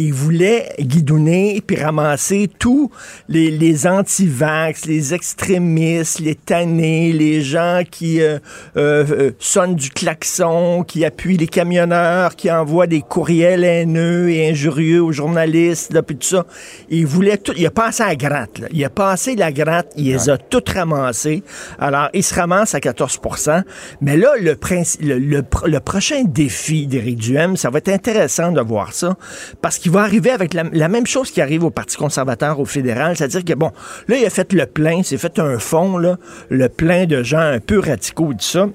il 0.00 0.14
voulait 0.14 0.72
guidonner 0.80 1.62
puis 1.66 1.76
ramasser 1.76 2.50
tous 2.58 2.90
les, 3.28 3.50
les 3.50 3.86
anti-vax, 3.86 4.86
les 4.86 5.14
extrémistes, 5.14 6.20
les 6.20 6.34
tannés, 6.34 7.12
les 7.12 7.42
gens 7.42 7.82
qui 7.88 8.20
euh, 8.20 8.38
euh, 8.76 9.04
euh, 9.10 9.30
sonnent 9.38 9.74
du 9.74 9.90
klaxon, 9.90 10.84
qui 10.86 11.04
appuient 11.04 11.36
les 11.36 11.46
camionneurs, 11.46 12.34
qui 12.34 12.50
envoient 12.50 12.86
des 12.86 13.02
courriels 13.02 13.64
haineux 13.64 14.30
et 14.30 14.48
injurieux 14.48 15.02
aux 15.02 15.12
journalistes, 15.12 16.00
puis 16.02 16.16
tout 16.16 16.28
ça. 16.28 16.46
Il 16.88 17.06
voulait 17.06 17.36
tout. 17.36 17.52
Il 17.56 17.66
a 17.66 17.70
passé 17.70 18.02
à 18.02 18.08
la 18.08 18.16
gratte. 18.16 18.58
Là. 18.58 18.68
Il 18.72 18.84
a 18.84 18.90
passé 18.90 19.36
la 19.36 19.52
gratte. 19.52 19.92
Il 19.96 20.06
les 20.06 20.30
a 20.30 20.38
toutes 20.38 20.70
ramassées. 20.70 21.42
Alors, 21.78 22.08
il 22.14 22.22
se 22.22 22.34
ramasse 22.34 22.74
à 22.74 22.78
14% 22.78 23.62
Mais 24.00 24.16
là, 24.16 24.32
le, 24.40 24.56
le, 25.00 25.42
le, 25.66 25.80
prochain 25.80 26.24
défi 26.24 26.86
d'Éric 26.86 27.16
Duhem, 27.18 27.56
ça 27.56 27.70
va 27.70 27.78
être 27.78 27.88
intéressant 27.88 28.52
de 28.52 28.60
voir 28.60 28.92
ça, 28.92 29.16
parce 29.60 29.78
qu'il 29.78 29.89
va 29.90 30.00
arriver 30.00 30.30
avec 30.30 30.54
la, 30.54 30.88
même 30.88 31.06
chose 31.06 31.30
qui 31.30 31.40
arrive 31.40 31.64
au 31.64 31.70
Parti 31.70 31.96
conservateur, 31.96 32.60
au 32.60 32.64
fédéral, 32.64 33.16
c'est-à-dire 33.16 33.44
que, 33.44 33.54
bon, 33.54 33.70
là, 34.08 34.16
il 34.16 34.24
a 34.24 34.30
fait 34.30 34.52
le 34.52 34.66
plein, 34.66 35.02
c'est 35.02 35.18
fait 35.18 35.38
un 35.38 35.58
fond, 35.58 35.98
le 35.98 36.68
plein 36.68 37.06
de 37.06 37.22
gens 37.22 37.38
un 37.38 37.60
peu 37.60 37.78
radicaux, 37.78 38.32
tout 38.32 38.40
ça. 38.40 38.66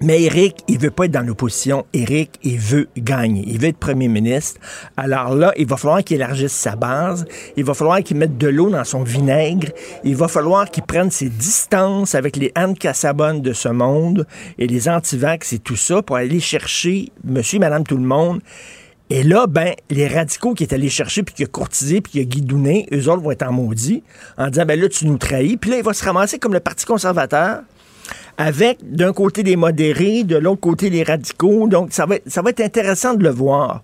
Mais 0.00 0.22
Éric, 0.22 0.58
il 0.68 0.78
veut 0.78 0.92
pas 0.92 1.06
être 1.06 1.10
dans 1.10 1.26
l'opposition. 1.26 1.84
Éric, 1.92 2.38
il 2.44 2.58
veut 2.58 2.88
gagner. 2.96 3.42
Il 3.48 3.58
veut 3.58 3.68
être 3.68 3.78
premier 3.78 4.06
ministre. 4.06 4.60
Alors 4.96 5.34
là, 5.34 5.52
il 5.56 5.66
va 5.66 5.76
falloir 5.76 6.04
qu'il 6.04 6.16
élargisse 6.16 6.52
sa 6.52 6.76
base. 6.76 7.24
Il 7.56 7.64
va 7.64 7.74
falloir 7.74 8.00
qu'il 8.04 8.16
mette 8.16 8.38
de 8.38 8.46
l'eau 8.46 8.70
dans 8.70 8.84
son 8.84 9.02
vinaigre. 9.02 9.72
Il 10.04 10.14
va 10.14 10.28
falloir 10.28 10.70
qu'il 10.70 10.84
prenne 10.84 11.10
ses 11.10 11.28
distances 11.28 12.14
avec 12.14 12.36
les 12.36 12.52
Anne 12.54 12.78
Cassabonne 12.78 13.42
de 13.42 13.52
ce 13.52 13.68
monde 13.68 14.24
et 14.56 14.68
les 14.68 14.88
antivax 14.88 15.52
et 15.52 15.58
tout 15.58 15.76
ça 15.76 16.00
pour 16.00 16.14
aller 16.14 16.38
chercher 16.38 17.10
monsieur 17.24 17.56
et 17.56 17.60
madame 17.60 17.82
tout 17.82 17.96
le 17.96 18.04
monde. 18.04 18.40
Et 19.10 19.22
là, 19.22 19.46
ben, 19.46 19.72
les 19.90 20.06
radicaux 20.06 20.54
qui 20.54 20.64
est 20.64 20.72
allé 20.74 20.88
chercher, 20.88 21.22
puis 21.22 21.34
qui 21.34 21.44
a 21.44 21.46
courtisé, 21.46 22.00
puis 22.00 22.12
qui 22.12 22.20
a 22.20 22.24
guidonné, 22.24 22.86
eux 22.92 23.08
autres 23.08 23.22
vont 23.22 23.30
être 23.30 23.46
en 23.46 23.52
maudit, 23.52 24.02
en 24.36 24.48
disant, 24.48 24.66
ben 24.66 24.78
là, 24.78 24.88
tu 24.88 25.06
nous 25.06 25.16
trahis. 25.18 25.56
Puis 25.56 25.70
là, 25.70 25.78
il 25.78 25.82
va 25.82 25.94
se 25.94 26.04
ramasser 26.04 26.38
comme 26.38 26.52
le 26.52 26.60
Parti 26.60 26.84
conservateur, 26.84 27.60
avec 28.36 28.78
d'un 28.82 29.12
côté 29.12 29.42
des 29.42 29.56
modérés, 29.56 30.22
de 30.24 30.36
l'autre 30.36 30.60
côté 30.60 30.90
les 30.90 31.02
radicaux. 31.02 31.66
Donc, 31.68 31.92
ça 31.92 32.06
va, 32.06 32.16
être, 32.16 32.30
ça 32.30 32.40
va 32.42 32.50
être 32.50 32.60
intéressant 32.60 33.14
de 33.14 33.22
le 33.24 33.30
voir. 33.30 33.82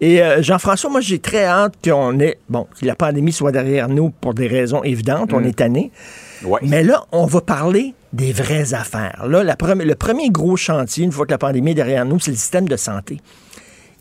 Et 0.00 0.22
euh, 0.22 0.40
Jean-François, 0.42 0.88
moi, 0.90 1.00
j'ai 1.00 1.18
très 1.18 1.44
hâte 1.44 1.74
qu'on 1.82 2.18
ait, 2.20 2.38
bon, 2.48 2.66
que 2.80 2.86
la 2.86 2.94
pandémie 2.94 3.32
soit 3.32 3.52
derrière 3.52 3.88
nous 3.88 4.10
pour 4.10 4.34
des 4.34 4.46
raisons 4.46 4.84
évidentes. 4.84 5.32
On 5.32 5.40
Mm. 5.40 5.46
est 5.46 5.56
tanné. 5.56 5.90
Ouais. 6.44 6.60
Mais 6.62 6.84
là, 6.84 7.04
on 7.10 7.26
va 7.26 7.40
parler 7.40 7.94
des 8.12 8.32
vraies 8.32 8.72
affaires. 8.74 9.26
Là, 9.28 9.42
la 9.42 9.56
le 9.58 9.94
premier 9.94 10.30
gros 10.30 10.56
chantier, 10.56 11.04
une 11.04 11.12
fois 11.12 11.26
que 11.26 11.32
la 11.32 11.38
pandémie 11.38 11.72
est 11.72 11.74
derrière 11.74 12.04
nous, 12.04 12.20
c'est 12.20 12.30
le 12.30 12.36
système 12.36 12.68
de 12.68 12.76
santé. 12.76 13.20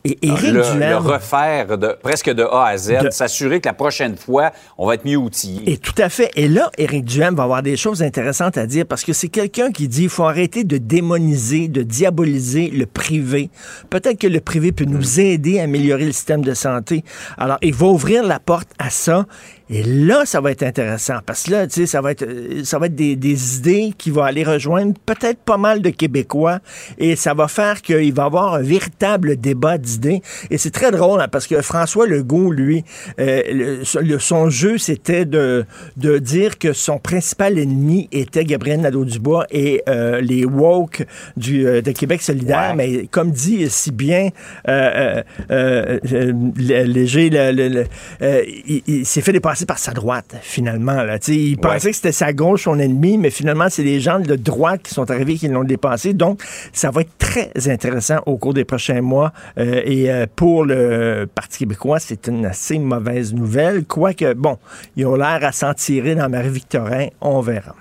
Et 0.08 0.28
Éric 0.28 0.52
le, 0.54 0.62
Duhem... 0.62 0.90
le 0.90 0.98
refaire 0.98 1.78
de, 1.78 1.96
presque 2.02 2.30
de 2.30 2.44
A 2.44 2.68
à 2.68 2.78
Z, 2.78 2.98
De- 3.04 3.10
s'assurer 3.10 3.60
que 3.60 3.68
la 3.68 3.74
prochaine 3.74 4.16
fois, 4.16 4.52
on 4.78 4.88
va 4.88 4.94
être 4.96 5.06
mieux 5.06 5.18
outillé. 5.18 5.70
Et 5.72 5.78
tout 5.78 5.96
à 5.98 6.10
fait. 6.10 6.32
Et 6.36 6.48
là, 6.48 6.72
Éric 6.78 7.06
Duhem 7.06 7.36
va 7.36 7.44
avoir 7.44 7.62
des 7.64 7.76
choses 7.78 8.02
intéressantes 8.04 8.58
à 8.58 8.66
dire 8.66 8.86
parce 8.86 9.04
que 9.04 9.14
c'est 9.14 9.28
quelqu'un 9.28 9.72
qui 9.72 9.88
dit 9.88 10.04
il 10.04 10.10
faut 10.10 10.24
arrêter 10.26 10.64
de 10.64 10.78
démoniser, 10.78 11.68
de 11.68 11.82
diaboliser 11.84 12.70
le 12.70 12.86
privé. 12.86 13.50
Peut-être 13.90 14.20
que 14.20 14.28
le 14.28 14.40
privé 14.40 14.72
peut 14.72 14.86
nous 14.86 15.20
aider 15.20 15.60
à 15.60 15.64
améliorer 15.64 16.06
le 16.06 16.12
système 16.12 16.44
de 16.44 16.54
santé. 16.54 17.04
Alors, 17.38 17.58
il 17.62 17.74
va 17.74 17.88
ouvrir 17.88 18.24
la 18.24 18.40
porte 18.40 18.70
à 18.80 18.90
ça. 18.90 19.26
Et 19.70 19.84
là, 19.84 20.24
ça 20.26 20.40
va 20.40 20.52
être 20.52 20.64
intéressant 20.64 21.16
parce 21.26 21.44
que 21.44 21.52
là, 21.52 21.68
tu 21.68 21.74
sais, 21.82 21.86
ça 21.88 22.00
va 22.00 22.12
être, 22.12 22.24
euh, 22.24 22.64
ça 22.64 22.80
va 22.80 22.86
être 22.86 22.96
des, 22.96 23.18
des 23.18 23.58
idées 23.58 23.94
qui 23.98 24.12
vont 24.12 24.24
aller 24.24 24.46
rejoindre 24.46 24.94
peut-être 25.06 25.40
pas 25.40 25.58
mal 25.58 25.82
de 25.82 25.90
Québécois 25.90 26.60
et 26.98 27.18
ça 27.18 27.34
va 27.34 27.50
faire 27.50 27.82
qu'il 27.82 28.14
va 28.14 28.24
y 28.24 28.26
avoir 28.26 28.54
un 28.54 28.62
véritable 28.62 29.36
débat 29.36 29.78
d'idées. 29.78 30.22
Et 30.50 30.58
c'est 30.58 30.72
très 30.72 30.90
drôle 30.92 31.20
hein, 31.20 31.28
parce 31.30 31.48
que 31.48 31.62
François 31.62 32.08
Legault, 32.08 32.50
lui, 32.52 32.86
euh, 33.20 33.42
le- 33.52 34.02
le- 34.02 34.20
son 34.20 34.50
jeu, 34.50 34.78
c'était 34.78 35.26
de, 35.26 35.66
de 35.98 36.18
dire 36.18 36.58
que 36.58 36.72
son 36.72 36.98
principal 36.98 37.60
ennemi 37.60 38.08
était 38.14 38.46
Gabriel 38.46 38.80
Nadeau-Dubois 38.80 39.48
et 39.52 39.84
euh, 39.90 40.22
les 40.22 40.46
woke 40.46 41.06
du, 41.36 41.68
euh, 41.68 41.82
de 41.82 41.92
Québec 41.92 42.22
solidaire. 42.22 42.74
Ouais. 42.74 42.76
Mais 43.02 43.08
comme 43.08 43.32
dit 43.32 43.70
si 43.70 43.92
bien 43.92 44.30
euh, 44.70 45.22
euh, 45.52 46.00
euh, 46.00 46.00
euh, 46.14 46.84
Léger, 46.86 47.30
le- 47.30 47.52
le- 47.52 47.68
le- 47.68 47.86
euh, 48.22 48.44
il, 48.66 48.82
il 48.88 49.06
s'est 49.06 49.20
fait 49.22 49.34
dépasser 49.34 49.57
par 49.66 49.80
sa 49.80 49.92
droite, 49.92 50.36
finalement. 50.42 51.04
Là. 51.04 51.18
Il 51.28 51.58
pensait 51.58 51.90
que 51.90 51.96
c'était 51.96 52.12
sa 52.12 52.34
gauche, 52.34 52.64
son 52.64 52.80
ennemi, 52.80 53.18
mais 53.18 53.30
finalement, 53.30 53.68
c'est 53.70 53.84
les 53.84 54.00
gens 54.00 54.20
de 54.20 54.36
droite 54.36 54.82
qui 54.84 54.94
sont 54.94 55.10
arrivés 55.10 55.36
qui 55.36 55.48
l'ont 55.48 55.64
dépassé. 55.64 56.14
Donc, 56.14 56.42
ça 56.74 56.92
va 56.92 57.02
être 57.02 57.18
très 57.18 57.52
intéressant 57.70 58.18
au 58.26 58.38
cours 58.38 58.54
des 58.54 58.66
prochains 58.66 59.02
mois. 59.02 59.32
Euh, 59.58 59.82
et 59.86 60.12
euh, 60.12 60.26
pour 60.36 60.66
le 60.66 61.28
Parti 61.34 61.60
québécois, 61.60 62.00
c'est 62.00 62.28
une 62.28 62.46
assez 62.46 62.80
mauvaise 62.80 63.34
nouvelle. 63.34 63.86
Quoique, 63.86 64.34
bon, 64.34 64.58
ils 64.96 65.06
ont 65.06 65.16
l'air 65.16 65.40
à 65.42 65.52
s'en 65.52 65.74
tirer 65.74 66.16
dans 66.16 66.30
Marie-Victorin. 66.30 67.08
On 67.22 67.42
verra. 67.42 67.76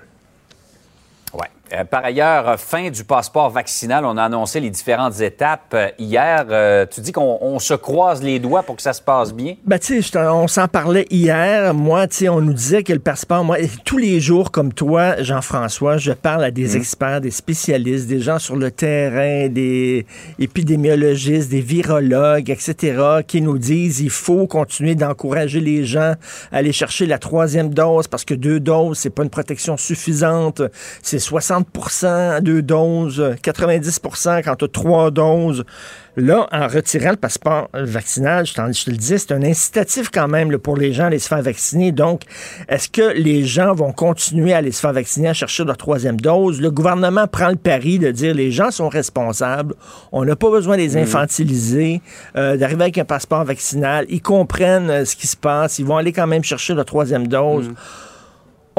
Euh, 1.73 1.83
par 1.83 2.05
ailleurs, 2.05 2.47
euh, 2.47 2.57
fin 2.57 2.89
du 2.89 3.03
passeport 3.03 3.49
vaccinal, 3.49 4.05
on 4.05 4.15
a 4.15 4.23
annoncé 4.23 4.59
les 4.59 4.69
différentes 4.69 5.19
étapes 5.19 5.73
euh, 5.73 5.89
hier. 5.99 6.45
Euh, 6.49 6.85
tu 6.89 7.01
dis 7.01 7.11
qu'on 7.11 7.37
on 7.41 7.59
se 7.59 7.73
croise 7.73 8.23
les 8.23 8.39
doigts 8.39 8.63
pour 8.63 8.77
que 8.77 8.81
ça 8.81 8.93
se 8.93 9.01
passe 9.01 9.33
bien? 9.33 9.55
Ben, 9.65 9.77
tu 9.77 10.01
sais, 10.01 10.17
on 10.17 10.47
s'en 10.47 10.67
parlait 10.67 11.05
hier. 11.09 11.73
Moi, 11.73 12.07
tu 12.07 12.15
sais, 12.15 12.29
on 12.29 12.39
nous 12.39 12.53
disait 12.53 12.83
que 12.83 12.93
le 12.93 12.99
passeport, 12.99 13.43
moi, 13.43 13.57
tous 13.83 13.97
les 13.97 14.21
jours, 14.21 14.51
comme 14.51 14.71
toi, 14.71 15.21
Jean-François, 15.21 15.97
je 15.97 16.13
parle 16.13 16.45
à 16.45 16.51
des 16.51 16.77
experts, 16.77 17.19
des 17.21 17.31
spécialistes, 17.31 18.07
des 18.07 18.19
gens 18.19 18.39
sur 18.39 18.55
le 18.55 18.71
terrain, 18.71 19.49
des 19.49 20.05
épidémiologistes, 20.39 21.49
des 21.49 21.61
virologues, 21.61 22.49
etc., 22.49 23.23
qui 23.27 23.41
nous 23.41 23.57
disent 23.57 23.99
il 23.99 24.09
faut 24.09 24.47
continuer 24.47 24.95
d'encourager 24.95 25.59
les 25.59 25.83
gens 25.83 26.13
à 26.51 26.57
aller 26.57 26.71
chercher 26.71 27.05
la 27.05 27.19
troisième 27.19 27.73
dose 27.73 28.07
parce 28.07 28.23
que 28.23 28.33
deux 28.33 28.59
doses, 28.59 28.99
c'est 28.99 29.09
pas 29.09 29.23
une 29.23 29.29
protection 29.29 29.75
suffisante. 29.75 30.61
C'est 31.01 31.19
60 31.19 31.56
deux 32.41 32.61
doses, 32.61 33.35
90% 33.43 34.43
quand 34.43 34.55
tu 34.55 34.65
as 34.65 34.67
trois 34.67 35.11
doses. 35.11 35.63
Là, 36.19 36.47
en 36.51 36.67
retirant 36.67 37.11
le 37.11 37.15
passeport 37.15 37.69
vaccinal, 37.75 38.47
je, 38.47 38.53
te 38.53 38.89
le 38.89 38.97
disais, 38.97 39.19
c'est 39.19 39.33
un 39.33 39.43
incitatif 39.43 40.09
quand 40.11 40.27
même 40.27 40.49
là, 40.49 40.57
pour 40.57 40.75
les 40.75 40.91
gens 40.91 41.03
à 41.03 41.07
aller 41.07 41.19
se 41.19 41.27
faire 41.27 41.43
vacciner. 41.43 41.91
Donc, 41.91 42.23
est-ce 42.67 42.89
que 42.89 43.13
les 43.13 43.43
gens 43.43 43.75
vont 43.75 43.91
continuer 43.91 44.51
à 44.53 44.57
aller 44.57 44.71
se 44.71 44.79
faire 44.79 44.93
vacciner, 44.93 45.29
à 45.29 45.33
chercher 45.33 45.63
leur 45.63 45.77
troisième 45.77 46.19
dose? 46.19 46.59
Le 46.59 46.71
gouvernement 46.71 47.27
prend 47.27 47.49
le 47.49 47.55
pari 47.55 47.99
de 47.99 48.09
dire 48.09 48.33
les 48.33 48.49
gens 48.49 48.71
sont 48.71 48.89
responsables, 48.89 49.75
on 50.11 50.25
n'a 50.25 50.35
pas 50.35 50.49
besoin 50.49 50.75
de 50.75 50.81
les 50.81 50.97
infantiliser, 50.97 52.01
euh, 52.35 52.57
d'arriver 52.57 52.81
avec 52.81 52.97
un 52.97 53.05
passeport 53.05 53.45
vaccinal, 53.45 54.07
ils 54.09 54.21
comprennent 54.21 54.89
euh, 54.89 55.05
ce 55.05 55.15
qui 55.15 55.27
se 55.27 55.37
passe, 55.37 55.77
ils 55.77 55.85
vont 55.85 55.97
aller 55.97 56.13
quand 56.13 56.27
même 56.27 56.43
chercher 56.43 56.73
leur 56.73 56.85
troisième 56.85 57.27
dose 57.27 57.69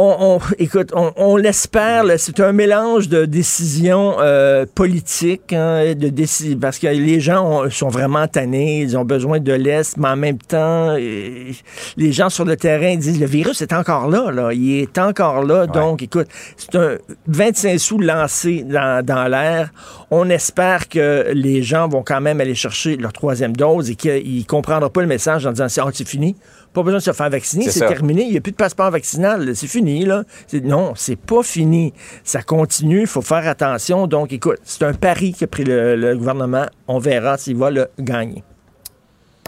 on, 0.00 0.16
on- 0.36 0.38
écoute, 0.58 0.90
on, 0.94 1.12
on 1.16 1.36
l'espère. 1.36 2.04
C'est 2.18 2.38
un 2.40 2.52
mélange 2.52 3.08
de 3.08 3.24
décisions 3.24 4.14
euh, 4.20 4.64
politiques, 4.72 5.52
hein, 5.52 5.92
de 5.94 6.08
déci- 6.08 6.56
parce 6.58 6.78
que 6.78 6.86
les 6.86 7.18
gens 7.20 7.44
ont- 7.64 7.68
sont 7.70 7.88
vraiment 7.88 8.26
tannés, 8.28 8.80
ils 8.80 8.96
ont 8.96 9.04
besoin 9.04 9.40
de 9.40 9.52
l'Est, 9.52 9.96
mais 9.96 10.08
en 10.08 10.16
même 10.16 10.38
temps, 10.38 10.96
euh, 10.96 11.50
les 11.96 12.12
gens 12.12 12.30
sur 12.30 12.44
le 12.44 12.56
terrain 12.56 12.94
disent 12.96 13.20
le 13.20 13.26
virus 13.26 13.60
est 13.60 13.72
encore 13.72 14.08
là, 14.08 14.30
là. 14.30 14.52
il 14.52 14.80
est 14.82 14.98
encore 14.98 15.42
là. 15.44 15.66
Donc, 15.66 16.02
écoute, 16.02 16.28
c'est 16.56 16.76
un 16.76 16.96
25 17.26 17.78
sous 17.78 17.98
lancé 17.98 18.62
dans, 18.64 19.04
dans 19.04 19.26
l'air. 19.28 19.70
On 20.10 20.30
espère 20.30 20.88
que 20.88 21.32
les 21.34 21.62
gens 21.62 21.88
vont 21.88 22.02
quand 22.02 22.20
même 22.20 22.40
aller 22.40 22.54
chercher 22.54 22.96
leur 22.96 23.12
troisième 23.12 23.54
dose 23.56 23.90
et 23.90 23.94
qu'ils 23.96 24.46
comprendront 24.46 24.88
pas 24.90 25.00
le 25.02 25.06
message 25.08 25.44
en 25.44 25.50
disant 25.50 25.68
c'est 25.68 25.80
ah, 25.80 25.88
c'est 25.92 26.06
fini. 26.08 26.36
Pas 26.78 26.84
besoin 26.84 26.98
de 26.98 27.02
se 27.02 27.12
faire 27.12 27.28
vacciner, 27.28 27.68
C'est 27.70 27.88
terminé. 27.88 28.22
Il 28.22 28.30
n'y 28.30 28.36
a 28.36 28.40
plus 28.40 28.52
de 28.52 28.56
passeport 28.56 28.88
vaccinal. 28.92 29.56
C'est 29.56 29.66
fini, 29.66 30.04
là. 30.04 30.22
Non, 30.62 30.92
c'est 30.94 31.16
pas 31.16 31.42
fini. 31.42 31.92
Ça 32.22 32.40
continue. 32.42 33.00
Il 33.00 33.06
faut 33.08 33.20
faire 33.20 33.48
attention. 33.48 34.06
Donc, 34.06 34.32
écoute, 34.32 34.60
c'est 34.62 34.84
un 34.84 34.92
pari 34.94 35.32
qu'a 35.32 35.48
pris 35.48 35.64
le, 35.64 35.96
le 35.96 36.16
gouvernement. 36.16 36.66
On 36.86 37.00
verra 37.00 37.36
s'il 37.36 37.56
va 37.56 37.72
le 37.72 37.88
gagner. 37.98 38.44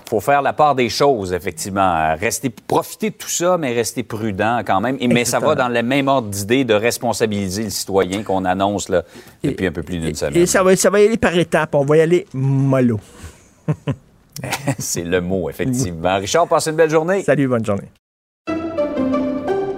faut 0.08 0.18
faire 0.18 0.42
la 0.42 0.52
part 0.52 0.74
des 0.74 0.88
choses, 0.88 1.32
effectivement. 1.32 2.16
Rester, 2.16 2.50
profiter 2.50 3.10
de 3.10 3.14
tout 3.14 3.28
ça, 3.28 3.56
mais 3.58 3.72
rester 3.72 4.02
prudent 4.02 4.62
quand 4.66 4.80
même. 4.80 4.96
Et, 4.98 5.06
mais 5.06 5.24
ça 5.24 5.38
va 5.38 5.54
dans 5.54 5.68
le 5.68 5.84
même 5.84 6.08
ordre 6.08 6.30
d'idée 6.30 6.64
de 6.64 6.74
responsabiliser 6.74 7.62
le 7.62 7.70
citoyen 7.70 8.24
qu'on 8.24 8.44
annonce 8.44 8.88
là, 8.88 9.04
depuis 9.44 9.68
un 9.68 9.72
peu 9.72 9.84
plus 9.84 9.98
d'une 9.98 10.16
semaine. 10.16 10.36
Et 10.36 10.46
ça 10.46 10.64
va, 10.64 10.74
ça 10.74 10.90
va 10.90 11.00
y 11.00 11.06
aller 11.06 11.16
par 11.16 11.36
étapes. 11.38 11.76
On 11.76 11.84
va 11.84 11.96
y 11.98 12.00
aller 12.00 12.26
mollo. 12.34 12.98
C'est 14.78 15.04
le 15.04 15.20
mot, 15.20 15.50
effectivement. 15.50 16.18
Richard, 16.18 16.48
passe 16.48 16.66
une 16.66 16.76
belle 16.76 16.90
journée. 16.90 17.22
Salut, 17.22 17.48
bonne 17.48 17.64
journée. 17.64 17.90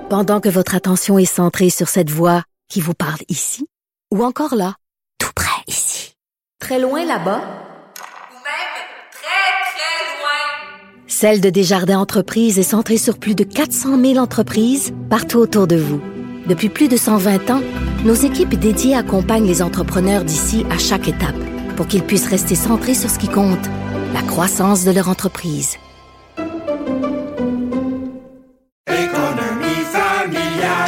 Pendant 0.09 0.40
que 0.40 0.48
votre 0.48 0.75
attention 0.75 1.18
est 1.18 1.25
centrée 1.25 1.70
sur 1.70 1.88
cette 1.88 2.11
voix 2.11 2.42
qui 2.68 2.81
vous 2.81 2.94
parle 2.94 3.20
ici, 3.29 3.66
ou 4.12 4.22
encore 4.25 4.55
là, 4.55 4.75
tout 5.18 5.33
près 5.35 5.62
ici, 5.66 6.14
très 6.61 6.79
loin 6.79 7.05
là-bas, 7.05 7.40
Ou 7.40 8.35
même 8.35 8.72
très, 9.11 9.72
très 9.72 10.20
loin. 10.20 11.07
Celle 11.07 11.40
de 11.40 11.48
Desjardins 11.48 11.98
Entreprises 11.98 12.59
est 12.59 12.62
centrée 12.62 12.98
sur 12.98 13.18
plus 13.18 13.35
de 13.35 13.44
400 13.44 13.98
000 13.98 14.16
entreprises 14.18 14.92
partout 15.09 15.38
autour 15.38 15.66
de 15.66 15.77
vous. 15.77 16.03
Depuis 16.46 16.68
plus 16.68 16.88
de 16.88 16.96
120 16.96 17.51
ans, 17.51 17.62
nos 18.05 18.14
équipes 18.14 18.55
dédiées 18.59 18.96
accompagnent 18.96 19.46
les 19.46 19.62
entrepreneurs 19.62 20.25
d'ici 20.25 20.66
à 20.70 20.77
chaque 20.77 21.09
étape 21.09 21.37
pour 21.77 21.87
qu'ils 21.87 22.03
puissent 22.03 22.29
rester 22.29 22.55
centrés 22.55 22.94
sur 22.94 23.09
ce 23.09 23.18
qui 23.18 23.29
compte, 23.29 23.70
la 24.12 24.22
croissance 24.22 24.85
de 24.85 24.90
leur 24.90 25.09
entreprise. 25.09 25.79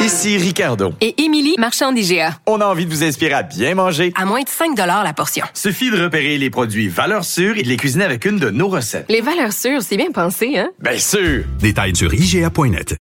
Ici 0.01 0.37
Ricardo. 0.37 0.93
Et 1.01 1.23
Émilie, 1.23 1.55
marchand 1.57 1.91
d'IGA. 1.91 2.37
On 2.45 2.61
a 2.61 2.65
envie 2.65 2.85
de 2.85 2.91
vous 2.91 3.03
inspirer 3.03 3.33
à 3.33 3.41
bien 3.41 3.73
manger. 3.73 4.13
À 4.15 4.25
moins 4.25 4.41
de 4.41 4.49
5 4.49 4.77
la 4.77 5.13
portion. 5.13 5.45
Suffit 5.55 5.89
de 5.89 6.01
repérer 6.03 6.37
les 6.37 6.51
produits 6.51 6.87
valeurs 6.87 7.25
sûres 7.25 7.57
et 7.57 7.63
de 7.63 7.67
les 7.67 7.77
cuisiner 7.77 8.03
avec 8.03 8.25
une 8.25 8.37
de 8.37 8.51
nos 8.51 8.67
recettes. 8.67 9.05
Les 9.09 9.21
valeurs 9.21 9.53
sûres, 9.53 9.81
c'est 9.81 9.97
bien 9.97 10.11
pensé, 10.11 10.57
hein? 10.57 10.69
Bien 10.79 10.99
sûr! 10.99 11.43
Détails 11.59 11.95
sur 11.95 12.13
IGA.net. 12.13 12.95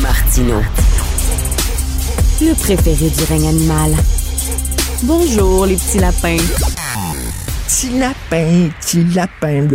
Martino. 0.00 0.60
Le 2.40 2.54
préféré 2.54 3.10
du 3.10 3.24
règne 3.28 3.48
animal. 3.48 3.94
Bonjour, 5.04 5.66
les 5.66 5.76
petits 5.76 5.98
lapins. 5.98 6.36
Petit 7.66 7.98
lapin, 7.98 8.68
petit 8.80 9.04
lapin. 9.14 9.66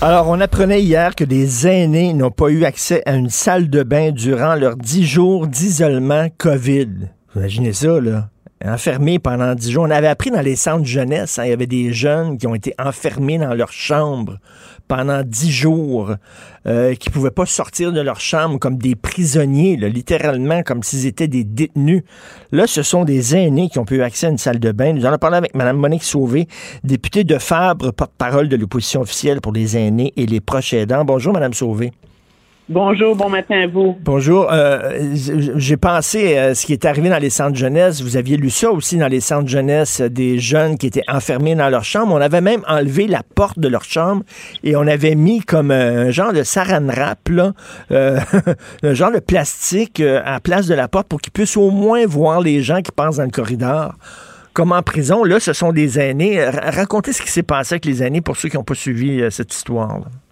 Alors, 0.00 0.28
on 0.28 0.40
apprenait 0.40 0.82
hier 0.82 1.14
que 1.14 1.24
des 1.24 1.66
aînés 1.66 2.12
n'ont 2.12 2.30
pas 2.30 2.48
eu 2.48 2.64
accès 2.64 3.02
à 3.06 3.14
une 3.14 3.30
salle 3.30 3.70
de 3.70 3.82
bain 3.82 4.10
durant 4.12 4.54
leurs 4.54 4.76
dix 4.76 5.06
jours 5.06 5.46
d'isolement 5.46 6.28
COVID. 6.36 6.88
Imaginez 7.34 7.72
ça, 7.72 8.00
là. 8.00 8.28
Enfermés 8.64 9.18
pendant 9.18 9.54
dix 9.54 9.70
jours. 9.70 9.84
On 9.84 9.90
avait 9.90 10.08
appris 10.08 10.30
dans 10.30 10.40
les 10.40 10.56
centres 10.56 10.84
jeunesse, 10.84 11.38
hein, 11.38 11.44
il 11.44 11.50
y 11.50 11.52
avait 11.52 11.66
des 11.66 11.92
jeunes 11.92 12.38
qui 12.38 12.46
ont 12.46 12.54
été 12.54 12.74
enfermés 12.78 13.38
dans 13.38 13.54
leur 13.54 13.72
chambre 13.72 14.38
pendant 14.88 15.22
dix 15.22 15.50
jours, 15.50 16.14
euh, 16.66 16.94
qui 16.94 17.10
pouvaient 17.10 17.30
pas 17.30 17.46
sortir 17.46 17.92
de 17.92 18.00
leur 18.00 18.20
chambre 18.20 18.58
comme 18.58 18.76
des 18.76 18.94
prisonniers, 18.94 19.76
littéralement 19.76 20.62
comme 20.62 20.82
s'ils 20.82 21.06
étaient 21.06 21.28
des 21.28 21.44
détenus. 21.44 22.02
Là, 22.52 22.66
ce 22.66 22.82
sont 22.82 23.04
des 23.04 23.34
aînés 23.34 23.68
qui 23.70 23.78
ont 23.78 23.84
pu 23.84 24.02
accès 24.02 24.26
à 24.26 24.30
une 24.30 24.38
salle 24.38 24.58
de 24.58 24.72
bain. 24.72 24.92
Nous 24.92 25.04
en 25.04 25.08
avons 25.08 25.18
parlé 25.18 25.38
avec 25.38 25.54
Mme 25.54 25.78
Monique 25.78 26.04
Sauvé, 26.04 26.48
députée 26.82 27.24
de 27.24 27.38
Fabre, 27.38 27.92
porte-parole 27.92 28.48
de 28.48 28.56
l'opposition 28.56 29.00
officielle 29.00 29.40
pour 29.40 29.52
les 29.52 29.76
aînés 29.76 30.12
et 30.16 30.26
les 30.26 30.40
proches 30.40 30.74
aidants. 30.74 31.04
Bonjour, 31.04 31.32
Mme 31.32 31.54
Sauvé. 31.54 31.92
Bonjour, 32.70 33.14
bon 33.14 33.28
matin 33.28 33.60
à 33.64 33.66
vous. 33.66 33.94
Bonjour. 34.00 34.50
Euh, 34.50 35.12
J'ai 35.14 35.76
pensé 35.76 36.38
à 36.38 36.54
ce 36.54 36.64
qui 36.64 36.72
est 36.72 36.86
arrivé 36.86 37.10
dans 37.10 37.18
les 37.18 37.28
centres 37.28 37.56
jeunesse. 37.56 38.00
Vous 38.00 38.16
aviez 38.16 38.38
lu 38.38 38.48
ça 38.48 38.70
aussi 38.70 38.96
dans 38.96 39.06
les 39.06 39.20
centres 39.20 39.48
jeunesse, 39.48 40.00
des 40.00 40.38
jeunes 40.38 40.78
qui 40.78 40.86
étaient 40.86 41.02
enfermés 41.06 41.54
dans 41.54 41.68
leur 41.68 41.84
chambre. 41.84 42.14
On 42.14 42.20
avait 42.22 42.40
même 42.40 42.62
enlevé 42.66 43.06
la 43.06 43.22
porte 43.22 43.58
de 43.58 43.68
leur 43.68 43.84
chambre 43.84 44.22
et 44.62 44.76
on 44.76 44.86
avait 44.86 45.14
mis 45.14 45.40
comme 45.40 45.70
un 45.70 46.10
genre 46.10 46.32
de 46.32 46.42
saran 46.42 46.86
wrap, 46.86 47.28
euh, 47.90 48.18
un 48.82 48.94
genre 48.94 49.12
de 49.12 49.18
plastique 49.18 50.00
euh, 50.00 50.22
à 50.24 50.32
la 50.32 50.40
place 50.40 50.66
de 50.66 50.74
la 50.74 50.88
porte 50.88 51.06
pour 51.06 51.20
qu'ils 51.20 51.34
puissent 51.34 51.58
au 51.58 51.70
moins 51.70 52.06
voir 52.06 52.40
les 52.40 52.62
gens 52.62 52.80
qui 52.80 52.92
passent 52.92 53.16
dans 53.16 53.24
le 53.24 53.30
corridor. 53.30 53.92
Comme 54.54 54.72
en 54.72 54.82
prison, 54.82 55.22
là, 55.24 55.38
ce 55.38 55.52
sont 55.52 55.72
des 55.72 55.98
aînés. 55.98 56.42
Racontez 56.42 57.12
ce 57.12 57.20
qui 57.20 57.30
s'est 57.30 57.42
passé 57.42 57.74
avec 57.74 57.84
les 57.84 58.02
aînés 58.02 58.22
pour 58.22 58.38
ceux 58.38 58.48
qui 58.48 58.56
n'ont 58.56 58.64
pas 58.64 58.74
suivi 58.74 59.20
euh, 59.20 59.28
cette 59.28 59.52
histoire. 59.52 59.98
-là. 59.98 60.23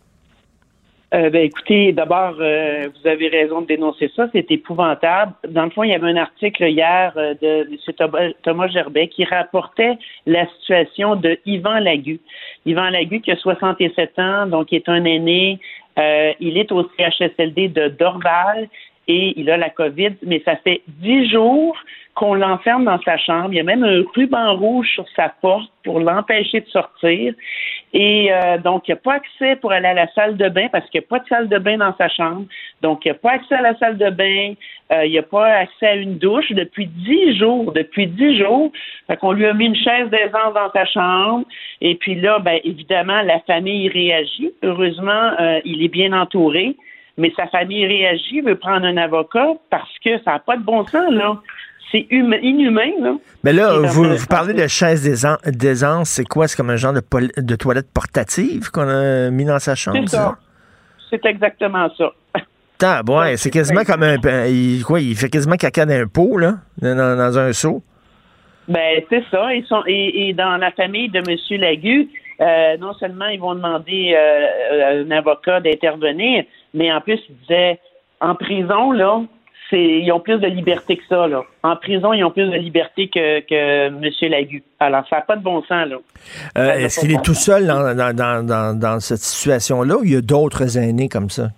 Euh, 1.15 1.29
ben, 1.29 1.45
écoutez, 1.45 1.93
d'abord, 1.93 2.37
euh, 2.41 2.89
vous 2.89 3.07
avez 3.07 3.29
raison 3.29 3.61
de 3.61 3.67
dénoncer 3.67 4.11
ça. 4.17 4.29
C'est 4.33 4.51
épouvantable. 4.51 5.33
Dans 5.47 5.65
le 5.65 5.71
fond, 5.71 5.83
il 5.83 5.91
y 5.91 5.95
avait 5.95 6.09
un 6.09 6.17
article 6.17 6.65
hier 6.65 7.13
euh, 7.17 7.35
de 7.43 7.69
M. 7.71 8.33
Thomas 8.43 8.69
Gerbet 8.69 9.09
qui 9.09 9.25
rapportait 9.25 9.99
la 10.25 10.47
situation 10.59 11.17
de 11.17 11.39
Yvan 11.45 11.81
Lagu. 11.81 12.19
Yvan 12.65 12.89
Lagu, 12.89 13.21
qui 13.21 13.31
a 13.31 13.37
67 13.37 14.19
ans, 14.19 14.47
donc 14.47 14.73
est 14.73 14.89
un 14.89 15.05
aîné. 15.05 15.61
Euh, 15.99 16.33
il 16.41 16.57
est 16.57 16.73
au 16.73 16.89
CHSLD 16.97 17.69
de 17.69 17.89
Dorval 17.89 18.69
et 19.07 19.39
il 19.39 19.51
a 19.51 19.59
la 19.59 19.69
COVID, 19.69 20.15
mais 20.25 20.41
ça 20.47 20.57
fait 20.57 20.81
dix 20.87 21.29
jours 21.29 21.77
qu'on 22.15 22.35
l'enferme 22.35 22.85
dans 22.85 23.01
sa 23.03 23.17
chambre. 23.17 23.49
Il 23.53 23.57
y 23.57 23.61
a 23.61 23.65
même 23.65 23.85
un 23.85 24.03
ruban 24.15 24.55
rouge 24.57 24.89
sur 24.95 25.07
sa 25.17 25.31
porte 25.41 25.71
pour 25.83 25.99
l'empêcher 25.99 26.61
de 26.61 26.69
sortir. 26.69 27.35
Et 27.95 28.33
euh, 28.33 28.59
donc, 28.59 28.87
il 28.87 28.93
n'y 28.93 28.99
a 28.99 29.01
pas 29.01 29.15
accès 29.15 29.57
pour 29.57 29.73
aller 29.73 29.89
à 29.89 29.95
la 29.95 30.13
salle 30.13 30.37
de 30.37 30.49
bain 30.49 30.69
parce 30.71 30.89
qu'il 30.91 31.01
n'y 31.01 31.07
a 31.07 31.09
pas 31.09 31.19
de 31.21 31.29
salle 31.29 31.49
de 31.49 31.59
bain 31.59 31.79
dans 31.79 31.95
sa 31.97 32.09
chambre. 32.09 32.45
Donc, 32.83 33.05
il 33.05 33.09
n'y 33.09 33.13
a 33.13 33.19
pas 33.19 33.33
accès 33.33 33.55
à 33.55 33.63
la 33.63 33.77
salle 33.79 33.97
de 33.97 34.11
bain. 34.11 34.55
Euh, 34.93 35.07
il 35.07 35.13
n'y 35.13 35.19
a 35.19 35.23
pas 35.23 35.47
accès 35.47 35.87
à 35.87 35.95
une 35.95 36.19
douche 36.19 36.53
depuis 36.53 36.87
dix 36.87 37.39
jours. 37.39 37.73
Depuis 37.73 38.07
dix 38.07 38.39
jours. 38.39 38.71
Fait 39.07 39.17
qu'on 39.17 39.33
lui 39.33 39.47
a 39.47 39.55
mis 39.55 39.67
une 39.67 39.77
chaise 39.77 40.09
d'aisance 40.11 40.55
dans 40.55 40.71
sa 40.73 40.85
chambre. 40.85 41.47
Et 41.81 41.95
puis 41.95 42.15
là, 42.15 42.39
ben, 42.39 42.61
évidemment, 42.65 43.23
la 43.23 43.41
famille 43.41 43.89
réagit. 43.89 44.53
Heureusement, 44.63 45.33
euh, 45.41 45.61
il 45.65 45.83
est 45.83 45.89
bien 45.89 46.13
entouré. 46.13 46.77
Mais 47.19 47.33
sa 47.37 47.47
famille 47.47 47.87
réagit, 47.87 48.41
veut 48.41 48.57
prendre 48.57 48.87
un 48.87 48.97
avocat 48.97 49.53
parce 49.71 49.99
que 49.99 50.19
ça 50.23 50.33
n'a 50.33 50.39
pas 50.39 50.57
de 50.57 50.63
bon 50.63 50.85
sens, 50.87 51.11
là. 51.11 51.37
C'est 51.93 52.07
inhumain, 52.11 52.91
là. 53.01 53.17
Mais 53.45 53.53
là, 53.53 53.79
vous, 53.79 54.05
vous, 54.05 54.27
parlez 54.27 54.55
de 54.55 54.67
chaise 54.67 55.05
d'aisance. 55.47 56.09
C'est 56.09 56.25
quoi? 56.25 56.49
C'est 56.49 56.57
comme 56.57 56.71
un 56.71 56.77
genre 56.77 56.95
de, 56.95 57.03
de 57.37 57.57
toilette 57.57 57.93
portative 57.93 58.71
qu'on 58.71 58.89
a 58.89 59.31
mis 59.31 59.45
dans 59.45 59.59
sa 59.59 59.75
chambre? 59.75 59.99
C'est 60.07 60.17
ça? 60.17 60.39
C'est 61.11 61.27
exactement 61.27 61.89
ça. 61.99 62.13
Ah, 62.83 63.03
ouais, 63.07 63.37
c'est 63.37 63.51
quasiment 63.51 63.85
comme 63.85 64.03
un. 64.03 64.17
Il, 64.47 64.83
quoi, 64.85 65.01
il 65.01 65.15
fait 65.15 65.29
quasiment 65.29 65.57
caca 65.57 65.87
d'un 65.87 66.07
pot, 66.07 66.39
là, 66.39 66.55
dans, 66.81 66.97
dans 66.97 67.39
un 67.39 67.53
seau. 67.53 67.83
Ben, 68.69 69.03
c'est 69.11 69.23
ça. 69.31 69.55
Ils 69.55 69.65
sont, 69.67 69.83
et, 69.87 70.29
et, 70.29 70.33
dans 70.33 70.57
la 70.57 70.71
famille 70.73 71.09
de 71.09 71.19
M. 71.19 71.61
Lagu, 71.61 72.09
euh, 72.41 72.77
non 72.79 72.95
seulement 72.95 73.27
ils 73.27 73.39
vont 73.39 73.55
demander 73.55 74.15
euh, 74.17 74.85
à 74.85 74.89
un 74.99 75.11
avocat 75.11 75.61
d'intervenir, 75.61 76.45
mais 76.75 76.93
en 76.93 77.01
plus, 77.01 77.21
ils 77.29 77.37
disaient 77.43 77.79
en 78.21 78.35
prison, 78.35 78.93
là, 78.93 79.21
ils 79.79 80.11
ont 80.13 80.21
plus 80.21 80.39
de 80.39 80.47
liberté 80.47 80.97
que 80.97 81.03
ça. 81.09 81.27
Là. 81.27 81.43
En 81.63 81.77
prison, 81.77 82.13
ils 82.13 82.25
ont 82.25 82.31
plus 82.31 82.49
de 82.49 82.57
liberté 82.57 83.09
que, 83.09 83.41
que 83.41 83.87
M. 83.89 84.31
Lagu. 84.31 84.63
Alors, 84.81 85.07
ça 85.09 85.17
n'a 85.17 85.23
pas 85.23 85.37
de 85.37 85.43
bon 85.43 85.63
sens. 85.63 85.89
là. 85.89 85.97
Euh, 86.59 86.73
Est-ce 86.73 87.01
qu'il 87.01 87.13
est 87.13 87.23
tout 87.25 87.35
seul 87.35 87.67
dans, 87.67 87.95
dans, 87.97 88.47
dans, 88.47 88.79
dans 88.79 89.01
cette 89.01 89.19
situation-là 89.19 89.97
ou 89.99 90.05
il 90.05 90.13
y 90.13 90.17
a 90.17 90.21
d'autres 90.21 90.77
aînés 90.79 91.09
comme 91.09 91.31
ça? 91.31 91.49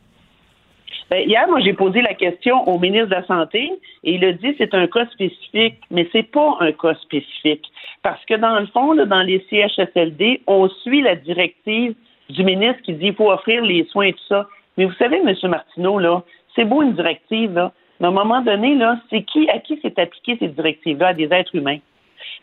Ben, 1.10 1.28
hier, 1.28 1.46
moi, 1.48 1.60
j'ai 1.60 1.74
posé 1.74 2.00
la 2.00 2.14
question 2.14 2.66
au 2.66 2.78
ministre 2.78 3.06
de 3.08 3.14
la 3.14 3.26
Santé 3.26 3.70
et 4.04 4.14
il 4.14 4.24
a 4.24 4.32
dit 4.32 4.52
que 4.52 4.56
c'est 4.58 4.74
un 4.74 4.86
cas 4.86 5.06
spécifique, 5.12 5.76
mais 5.90 6.08
c'est 6.12 6.22
pas 6.30 6.56
un 6.60 6.72
cas 6.72 6.94
spécifique. 7.02 7.64
Parce 8.02 8.24
que 8.24 8.34
dans 8.34 8.58
le 8.58 8.66
fond, 8.66 8.92
là, 8.92 9.04
dans 9.04 9.22
les 9.22 9.44
CHSLD, 9.50 10.40
on 10.46 10.68
suit 10.68 11.02
la 11.02 11.14
directive 11.16 11.94
du 12.30 12.42
ministre 12.42 12.80
qui 12.82 12.94
dit 12.94 13.00
qu'il 13.06 13.14
faut 13.14 13.30
offrir 13.30 13.62
les 13.62 13.84
soins 13.92 14.06
et 14.06 14.12
tout 14.12 14.26
ça. 14.28 14.46
Mais 14.76 14.86
vous 14.86 14.94
savez, 14.94 15.18
M. 15.18 15.34
Martineau, 15.50 15.98
là, 15.98 16.22
c'est 16.56 16.64
beau 16.64 16.82
une 16.82 16.94
directive, 16.94 17.52
là, 17.52 17.72
mais 18.04 18.18
à 18.18 18.22
un 18.22 18.24
moment 18.24 18.40
donné, 18.42 18.74
là, 18.74 18.98
c'est 19.08 19.22
qui, 19.22 19.48
à 19.48 19.58
qui 19.58 19.78
s'est 19.80 19.98
appliqué 19.98 20.36
ces 20.38 20.48
directives-là? 20.48 21.08
À 21.08 21.14
des 21.14 21.28
êtres 21.32 21.54
humains. 21.54 21.78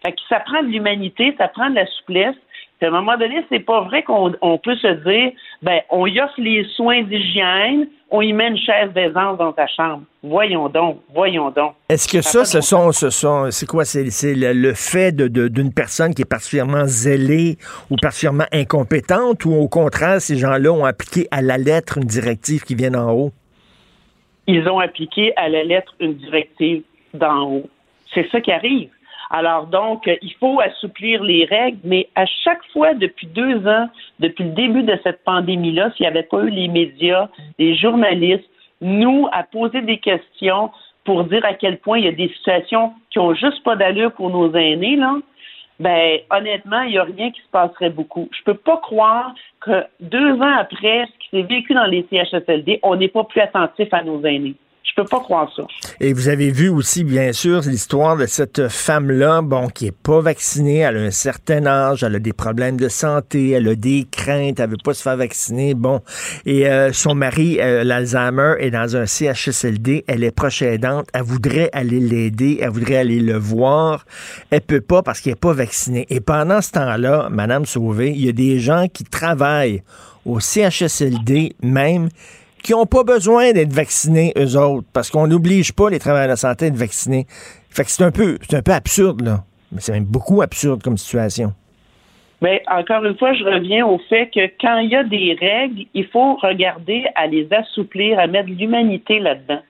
Fait 0.04 0.12
que 0.12 0.18
ça 0.28 0.40
prend 0.40 0.64
de 0.64 0.68
l'humanité, 0.68 1.36
ça 1.38 1.48
prend 1.48 1.70
de 1.70 1.76
la 1.76 1.86
souplesse. 1.86 2.36
Puis 2.80 2.88
à 2.88 2.92
un 2.92 3.00
moment 3.00 3.16
donné, 3.16 3.46
c'est 3.50 3.60
pas 3.60 3.82
vrai 3.82 4.02
qu'on 4.02 4.34
on 4.42 4.58
peut 4.58 4.76
se 4.76 4.88
dire, 4.88 5.32
ben, 5.62 5.82
on 5.92 6.08
y 6.08 6.20
offre 6.20 6.34
les 6.40 6.66
soins 6.76 7.04
d'hygiène, 7.04 7.88
on 8.10 8.22
y 8.22 8.34
met 8.34 8.48
une 8.48 8.58
chaise 8.58 8.92
d'aisance 8.96 9.38
dans 9.38 9.54
ta 9.54 9.68
chambre. 9.68 10.02
Voyons 10.24 10.68
donc, 10.68 11.00
voyons 11.14 11.52
donc. 11.52 11.76
Est-ce 11.90 12.08
que 12.08 12.24
ça, 12.24 12.44
ça 12.44 12.60
ce 12.60 12.62
sont, 12.62 12.92
ce 12.92 13.12
sont, 13.12 13.52
c'est 13.52 13.68
quoi, 13.68 13.86
c'est, 13.86 14.10
c'est 14.10 14.34
le, 14.34 14.54
le, 14.54 14.74
fait 14.74 15.12
de, 15.12 15.28
de, 15.28 15.48
d'une 15.48 15.72
personne 15.72 16.16
qui 16.16 16.24
est 16.24 16.30
particulièrement 16.30 16.86
zélée 16.86 17.58
ou 17.92 17.98
particulièrement 18.02 18.48
incompétente, 18.52 19.46
ou 19.46 19.54
au 19.54 19.68
contraire, 19.68 20.20
ces 20.20 20.38
gens-là 20.38 20.72
ont 20.72 20.86
appliqué 20.86 21.28
à 21.30 21.44
la 21.44 21.60
lettre 21.60 22.00
une 22.00 22.06
directive 22.06 22.64
qui 22.64 22.74
vient 22.74 22.92
d'en 22.92 23.12
haut? 23.12 23.32
Ils 24.54 24.68
ont 24.68 24.80
appliqué 24.80 25.32
à 25.38 25.48
la 25.48 25.64
lettre 25.64 25.96
une 26.02 26.16
directive 26.16 26.84
d'en 27.14 27.44
haut. 27.50 27.70
C'est 28.14 28.30
ça 28.32 28.42
qui 28.42 28.52
arrive. 28.52 28.90
Alors 29.30 29.68
donc, 29.68 30.10
il 30.22 30.34
faut 30.42 30.60
assouplir 30.60 31.24
les 31.24 31.46
règles, 31.46 31.80
mais 31.86 32.10
à 32.16 32.26
chaque 32.26 32.60
fois 32.74 32.94
depuis 32.94 33.28
deux 33.28 33.66
ans, 33.66 33.88
depuis 34.20 34.44
le 34.44 34.50
début 34.50 34.84
de 34.84 35.00
cette 35.04 35.24
pandémie-là, 35.24 35.92
s'il 35.92 36.04
n'y 36.04 36.10
avait 36.10 36.24
pas 36.34 36.42
eu 36.42 36.50
les 36.50 36.68
médias, 36.68 37.30
les 37.60 37.76
journalistes, 37.76 38.50
nous, 38.82 39.30
à 39.32 39.44
poser 39.44 39.82
des 39.84 40.00
questions 40.00 40.70
pour 41.06 41.24
dire 41.24 41.46
à 41.46 41.54
quel 41.54 41.78
point 41.78 42.00
il 42.00 42.04
y 42.04 42.10
a 42.10 42.12
des 42.12 42.28
situations 42.36 42.92
qui 43.10 43.20
ont 43.20 43.34
juste 43.34 43.64
pas 43.64 43.78
d'allure 43.78 44.12
pour 44.12 44.32
nos 44.32 44.54
aînés, 44.54 44.98
là, 44.98 45.16
ben 45.82 46.20
honnêtement, 46.30 46.84
il 46.84 46.92
n'y 46.92 46.98
a 47.00 47.04
rien 47.04 47.32
qui 47.32 47.42
se 47.42 47.50
passerait 47.52 47.90
beaucoup. 47.90 48.30
Je 48.32 48.44
peux 48.44 48.54
pas 48.54 48.78
croire 48.78 49.34
que 49.62 49.84
deux 50.00 50.34
ans 50.36 50.56
après 50.58 51.08
ce 51.08 51.18
qui 51.20 51.30
s'est 51.32 51.42
vécu 51.42 51.74
dans 51.74 51.86
les 51.86 52.06
CHSLD, 52.10 52.80
on 52.84 52.96
n'est 52.96 53.08
pas 53.08 53.24
plus 53.24 53.42
attentif 53.42 53.92
à 53.92 54.04
nos 54.04 54.24
aînés. 54.24 54.56
Je 54.84 55.02
peux 55.02 55.08
pas 55.08 55.20
croire 55.20 55.50
ça. 55.56 55.64
Et 56.00 56.12
vous 56.12 56.28
avez 56.28 56.52
vu 56.52 56.68
aussi, 56.68 57.04
bien 57.04 57.32
sûr, 57.32 57.62
l'histoire 57.62 58.18
de 58.18 58.26
cette 58.26 58.68
femme-là, 58.68 59.42
bon, 59.42 59.70
qui 59.70 59.88
est 59.88 59.96
pas 59.96 60.20
vaccinée, 60.20 60.80
elle 60.80 60.98
a 60.98 61.02
un 61.02 61.12
certain 61.12 61.66
âge, 61.66 62.04
elle 62.04 62.16
a 62.16 62.20
des 62.20 62.34
problèmes 62.34 62.78
de 62.78 62.90
santé, 62.90 63.52
elle 63.52 63.70
a 63.70 63.76
des 63.76 64.06
craintes, 64.12 64.60
elle 64.60 64.72
veut 64.72 64.78
pas 64.84 64.94
se 64.94 65.04
faire 65.04 65.16
vacciner, 65.16 65.76
bon. 65.76 66.02
Et 66.46 66.68
euh, 66.68 66.92
son 66.92 67.16
mari, 67.16 67.60
euh, 67.62 67.84
l'Alzheimer, 67.86 68.56
est 68.60 68.72
dans 68.72 68.98
un 68.98 69.06
CHSLD, 69.06 70.04
elle 70.08 70.24
est 70.24 70.36
proche 70.36 70.62
aidante, 70.62 71.08
elle 71.14 71.24
voudrait 71.24 71.70
aller 71.72 72.00
l'aider, 72.00 72.60
elle 72.62 72.72
voudrait 72.72 72.98
aller 72.98 73.20
le 73.20 73.38
voir, 73.38 74.06
elle 74.50 74.62
peut 74.62 74.82
pas 74.82 75.04
parce 75.04 75.22
qu'elle 75.22 75.34
est 75.34 75.40
pas 75.40 75.54
vaccinée. 75.54 76.06
Et 76.10 76.20
pendant 76.20 76.62
ce 76.62 76.72
temps-là, 76.72 77.30
Madame 77.30 77.66
Sauvé, 77.66 78.12
il 78.12 78.26
y 78.26 78.30
a 78.30 78.34
des 78.34 78.60
gens 78.60 78.88
qui 78.92 79.06
travaillent 79.06 79.84
au 80.26 80.40
CHSLD 80.40 81.56
même 81.64 82.10
qui 82.64 82.74
n'ont 82.74 82.86
pas 82.86 83.04
besoin 83.04 83.52
d'être 83.54 83.74
vaccinés, 83.74 84.34
eux 84.38 84.58
autres, 84.58 84.88
parce 84.94 85.10
qu'on 85.10 85.28
n'oblige 85.28 85.74
pas 85.74 85.90
les 85.90 86.00
travailleurs 86.00 86.28
de 86.28 86.34
la 86.34 86.36
santé 86.38 86.66
à 86.66 86.68
être 86.70 86.76
vaccinés. 86.76 87.26
Fait 87.70 87.84
que 87.84 87.92
c'est 87.92 88.04
un 88.04 88.12
peu, 88.12 88.38
c'est 88.42 88.58
un 88.58 88.62
peu 88.62 88.74
absurde, 88.74 89.22
là. 89.22 89.44
Mais 89.72 89.80
c'est 89.80 89.94
même 89.94 90.06
beaucoup 90.06 90.42
absurde 90.42 90.84
comme 90.84 90.98
situation. 90.98 91.54
Mais 92.42 92.64
encore 92.70 93.06
une 93.06 93.18
fois, 93.18 93.34
je 93.34 93.44
reviens 93.44 93.86
au 93.86 94.00
fait 94.10 94.30
que 94.34 94.48
quand 94.60 94.80
il 94.80 94.90
y 94.90 94.96
a 94.96 95.04
des 95.04 95.38
règles, 95.40 95.84
il 95.94 96.08
faut 96.08 96.36
regarder 96.36 97.06
à 97.16 97.28
les 97.28 97.48
assouplir, 97.54 98.20
à 98.20 98.28
mettre 98.28 98.50
de 98.50 98.56
l'humanité 98.56 99.20
là-dedans. 99.20 99.62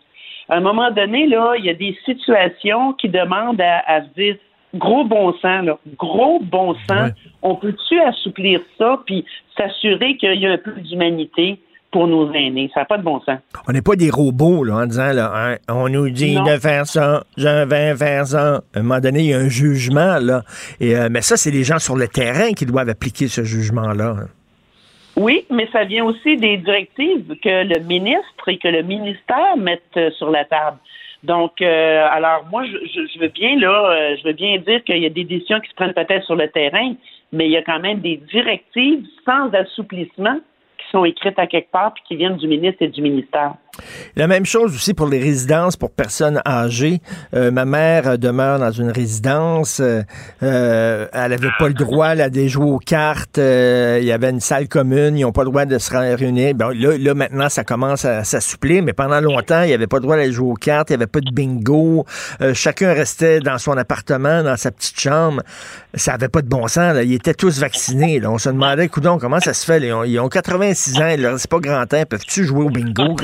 À 0.49 0.55
un 0.55 0.61
moment 0.61 0.89
donné, 0.89 1.27
là, 1.27 1.53
il 1.57 1.65
y 1.65 1.69
a 1.69 1.73
des 1.73 1.95
situations 2.05 2.93
qui 2.93 3.09
demandent 3.09 3.61
à, 3.61 3.83
à 3.87 4.01
se 4.01 4.07
dire 4.17 4.37
gros 4.73 5.03
bon 5.03 5.33
sens, 5.33 5.65
là, 5.65 5.77
gros 5.97 6.39
bon 6.39 6.73
sens. 6.89 7.09
Ouais. 7.09 7.13
On 7.41 7.55
peut-tu 7.55 7.99
assouplir 7.99 8.61
ça 8.77 8.99
puis 9.05 9.25
s'assurer 9.57 10.15
qu'il 10.17 10.39
y 10.39 10.47
a 10.47 10.51
un 10.51 10.57
peu 10.57 10.71
d'humanité? 10.71 11.59
Pour 11.91 12.07
nos 12.07 12.31
aînés. 12.33 12.69
Ça 12.73 12.81
n'a 12.81 12.85
pas 12.85 12.97
de 12.97 13.03
bon 13.03 13.19
sens. 13.21 13.39
On 13.67 13.71
n'est 13.71 13.81
pas 13.81 13.95
des 13.95 14.09
robots 14.09 14.63
là, 14.63 14.75
en 14.75 14.85
disant 14.85 15.11
là, 15.13 15.31
hein, 15.35 15.57
on 15.69 15.89
nous 15.89 16.09
dit 16.09 16.35
non. 16.35 16.43
de 16.43 16.57
faire 16.57 16.85
ça, 16.85 17.23
je 17.37 17.65
vais 17.65 17.95
faire 17.95 18.25
ça. 18.25 18.61
À 18.73 18.79
un 18.79 18.81
moment 18.81 18.99
donné, 18.99 19.19
il 19.19 19.25
y 19.27 19.33
a 19.33 19.39
un 19.39 19.49
jugement. 19.49 20.17
Là. 20.19 20.43
Et, 20.79 20.95
euh, 20.95 21.09
mais 21.11 21.21
ça, 21.21 21.37
c'est 21.37 21.51
les 21.51 21.63
gens 21.63 21.79
sur 21.79 21.95
le 21.95 22.07
terrain 22.07 22.51
qui 22.53 22.65
doivent 22.65 22.89
appliquer 22.89 23.27
ce 23.27 23.43
jugement-là. 23.43 24.15
Oui, 25.17 25.45
mais 25.49 25.67
ça 25.73 25.83
vient 25.83 26.05
aussi 26.05 26.37
des 26.37 26.57
directives 26.57 27.35
que 27.43 27.65
le 27.65 27.83
ministre 27.85 28.47
et 28.47 28.57
que 28.57 28.69
le 28.69 28.81
ministère 28.81 29.57
mettent 29.57 29.99
sur 30.17 30.31
la 30.31 30.45
table. 30.45 30.77
Donc, 31.23 31.61
euh, 31.61 32.07
alors 32.09 32.45
moi, 32.49 32.63
je, 32.65 33.19
veux 33.19 33.27
bien 33.27 33.59
là, 33.59 33.91
euh, 33.91 34.15
je 34.17 34.27
veux 34.27 34.33
bien 34.33 34.57
dire 34.57 34.83
qu'il 34.83 34.97
y 34.97 35.05
a 35.05 35.09
des 35.09 35.23
décisions 35.23 35.59
qui 35.59 35.69
se 35.69 35.75
prennent 35.75 35.93
peut-être 35.93 36.25
sur 36.25 36.35
le 36.35 36.47
terrain, 36.47 36.93
mais 37.31 37.45
il 37.45 37.51
y 37.51 37.57
a 37.57 37.61
quand 37.61 37.79
même 37.79 37.99
des 37.99 38.17
directives 38.31 39.05
sans 39.25 39.53
assouplissement 39.53 40.39
qui 40.91 40.97
sont 40.97 41.05
écrites 41.05 41.39
à 41.39 41.47
quelque 41.47 41.71
part 41.71 41.93
puis 41.93 42.03
qui 42.07 42.15
viennent 42.17 42.37
du 42.37 42.47
ministre 42.47 42.81
et 42.81 42.87
du 42.89 43.01
ministère. 43.01 43.53
La 44.15 44.27
même 44.27 44.45
chose 44.45 44.75
aussi 44.75 44.93
pour 44.93 45.07
les 45.07 45.19
résidences 45.19 45.77
pour 45.77 45.91
personnes 45.91 46.41
âgées. 46.45 47.01
Euh, 47.33 47.51
ma 47.51 47.65
mère 47.65 48.07
euh, 48.07 48.17
demeure 48.17 48.59
dans 48.59 48.71
une 48.71 48.91
résidence. 48.91 49.79
Euh, 49.79 50.01
euh 50.43 51.07
elle 51.13 51.31
n'avait 51.31 51.49
pas 51.57 51.67
le 51.67 51.73
droit 51.73 52.13
là, 52.13 52.29
de 52.29 52.47
jouer 52.47 52.69
aux 52.69 52.79
cartes. 52.79 53.37
Euh, 53.37 53.99
il 54.01 54.05
y 54.05 54.11
avait 54.11 54.29
une 54.29 54.41
salle 54.41 54.67
commune. 54.67 55.17
Ils 55.17 55.21
n'ont 55.21 55.31
pas 55.31 55.43
le 55.43 55.49
droit 55.49 55.65
de 55.65 55.77
se 55.77 55.91
réunir. 55.91 56.53
Bon, 56.55 56.69
là, 56.69 56.97
là, 56.97 57.13
maintenant, 57.13 57.49
ça 57.49 57.63
commence 57.63 58.03
à 58.03 58.23
s'assouplir, 58.23 58.83
mais 58.83 58.93
pendant 58.93 59.21
longtemps, 59.21 59.63
il 59.63 59.67
n'y 59.67 59.73
avait 59.73 59.87
pas 59.87 59.97
le 59.97 60.03
droit 60.03 60.17
d'aller 60.17 60.31
jouer 60.31 60.51
aux 60.51 60.55
cartes. 60.55 60.89
Il 60.89 60.93
n'y 60.93 61.03
avait 61.03 61.07
pas 61.07 61.21
de 61.21 61.31
bingo. 61.31 62.05
chacun 62.53 62.93
restait 62.93 63.39
dans 63.39 63.57
son 63.57 63.77
appartement, 63.77 64.43
dans 64.43 64.57
sa 64.57 64.71
petite 64.71 64.99
chambre. 64.99 65.41
Ça 65.93 66.11
n'avait 66.11 66.29
pas 66.29 66.41
de 66.41 66.47
bon 66.47 66.67
sens. 66.67 66.93
Là. 66.93 67.03
Ils 67.03 67.13
étaient 67.13 67.33
tous 67.33 67.59
vaccinés. 67.59 68.19
Là. 68.19 68.31
On 68.31 68.37
se 68.37 68.49
demandait, 68.49 68.89
coudon, 68.89 69.17
comment 69.17 69.39
ça 69.39 69.53
se 69.53 69.65
fait? 69.65 69.79
Ils, 69.81 69.93
ont, 69.93 70.03
ils 70.03 70.19
ont 70.19 70.29
86 70.29 70.97
ans. 70.97 71.35
C'est 71.37 71.49
pas 71.49 71.59
grand 71.59 71.85
temps. 71.85 72.03
Peuvent-tu 72.07 72.45
jouer 72.45 72.65
au 72.65 72.69
bingo? 72.69 73.15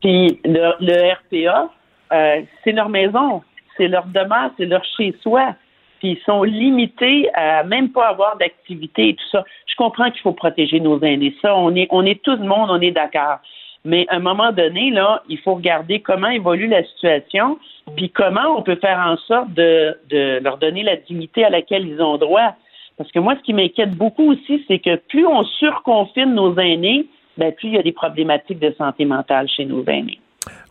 Puis 0.00 0.40
le, 0.44 0.72
le 0.80 1.12
RPA, 1.12 1.70
euh, 2.12 2.40
c'est 2.64 2.72
leur 2.72 2.88
maison, 2.88 3.42
c'est 3.76 3.88
leur 3.88 4.06
demeure, 4.06 4.50
c'est 4.56 4.66
leur 4.66 4.84
chez-soi. 4.96 5.54
Puis 5.98 6.12
ils 6.12 6.24
sont 6.24 6.42
limités 6.42 7.28
à 7.34 7.62
même 7.62 7.90
pas 7.90 8.08
avoir 8.08 8.38
d'activité 8.38 9.10
et 9.10 9.14
tout 9.14 9.28
ça. 9.30 9.44
Je 9.66 9.74
comprends 9.76 10.10
qu'il 10.10 10.22
faut 10.22 10.32
protéger 10.32 10.80
nos 10.80 10.98
aînés. 11.00 11.34
Ça, 11.42 11.54
on 11.54 11.74
est, 11.74 11.88
on 11.90 12.04
est 12.06 12.22
tout 12.22 12.36
le 12.36 12.46
monde, 12.46 12.70
on 12.70 12.80
est 12.80 12.90
d'accord. 12.90 13.38
Mais 13.84 14.06
à 14.08 14.16
un 14.16 14.20
moment 14.20 14.52
donné, 14.52 14.90
là, 14.90 15.22
il 15.28 15.38
faut 15.38 15.54
regarder 15.54 16.00
comment 16.00 16.28
évolue 16.28 16.68
la 16.68 16.84
situation, 16.84 17.58
puis 17.96 18.10
comment 18.10 18.56
on 18.56 18.62
peut 18.62 18.76
faire 18.76 18.98
en 18.98 19.16
sorte 19.16 19.52
de, 19.54 19.96
de 20.10 20.40
leur 20.42 20.58
donner 20.58 20.82
la 20.82 20.96
dignité 20.96 21.44
à 21.44 21.50
laquelle 21.50 21.86
ils 21.86 22.00
ont 22.00 22.18
droit. 22.18 22.54
Parce 22.98 23.10
que 23.12 23.18
moi, 23.18 23.34
ce 23.36 23.42
qui 23.42 23.54
m'inquiète 23.54 23.92
beaucoup 23.92 24.32
aussi, 24.32 24.62
c'est 24.68 24.78
que 24.78 24.96
plus 24.96 25.26
on 25.26 25.42
surconfine 25.44 26.34
nos 26.34 26.54
aînés, 26.58 27.06
ben, 27.40 27.52
plus 27.52 27.68
il 27.68 27.74
y 27.74 27.78
a 27.78 27.82
des 27.82 27.92
problématiques 27.92 28.58
de 28.58 28.72
santé 28.76 29.06
mentale 29.06 29.48
chez 29.48 29.64
nos 29.64 29.82
aînés. 29.86 30.20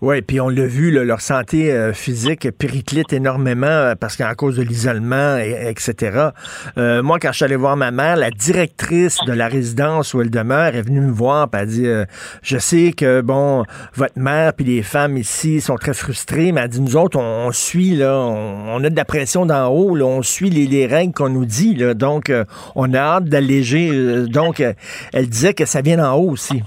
Oui, 0.02 0.22
puis 0.22 0.40
on 0.40 0.48
l'a 0.48 0.66
vu, 0.66 0.92
leur 0.92 1.20
santé 1.20 1.74
euh, 1.74 1.92
physique 1.92 2.50
périclite 2.52 3.12
énormément 3.12 3.68
euh, 3.68 3.96
parce 4.00 4.16
qu'à 4.16 4.34
cause 4.34 4.56
de 4.56 4.62
l'isolement, 4.62 5.38
etc. 5.38 6.30
Euh, 6.78 7.04
moi, 7.04 7.20
quand 7.20 7.34
je 7.34 7.36
suis 7.36 7.44
allé 7.44 7.58
voir 7.58 7.76
ma 7.76 7.92
mère, 7.92 8.16
la 8.16 8.32
directrice 8.32 9.18
de 9.28 9.34
la 9.34 9.50
résidence 9.50 10.14
où 10.14 10.22
elle 10.22 10.30
demeure 10.30 10.74
est 10.74 10.84
venue 10.84 11.02
me 11.02 11.12
voir 11.12 11.50
et 11.54 11.58
a 11.58 11.66
dit 11.66 11.86
Je 12.42 12.58
sais 12.58 12.94
que, 12.96 13.20
bon, 13.20 13.66
votre 13.94 14.18
mère 14.18 14.54
puis 14.54 14.66
les 14.66 14.84
femmes 14.84 15.18
ici 15.18 15.60
sont 15.60 15.76
très 15.76 15.94
frustrées, 15.94 16.54
mais 16.54 16.62
elle 16.62 16.70
dit 16.70 16.80
Nous 16.80 16.96
autres, 16.96 17.20
on, 17.20 17.52
suit, 17.52 17.98
là, 17.98 18.16
on, 18.16 18.82
a 18.82 18.90
de 18.90 18.96
la 18.96 19.06
pression 19.06 19.46
d'en 19.46 19.68
haut, 19.68 19.96
là, 19.96 20.06
on 20.06 20.22
suit 20.22 20.50
les, 20.50 20.66
les 20.66 20.86
règles 20.86 21.14
qu'on 21.14 21.30
nous 21.30 21.46
dit, 21.46 21.76
là, 21.76 21.94
donc 21.94 22.32
on 22.76 22.94
a 22.94 23.00
hâte 23.00 23.26
d'alléger. 23.26 23.92
donc, 24.28 24.64
elle 25.12 25.28
disait 25.28 25.54
que 25.54 25.66
ça 25.66 25.82
vient 25.82 25.98
d'en 25.98 26.14
haut 26.14 26.30
aussi. 26.32 26.64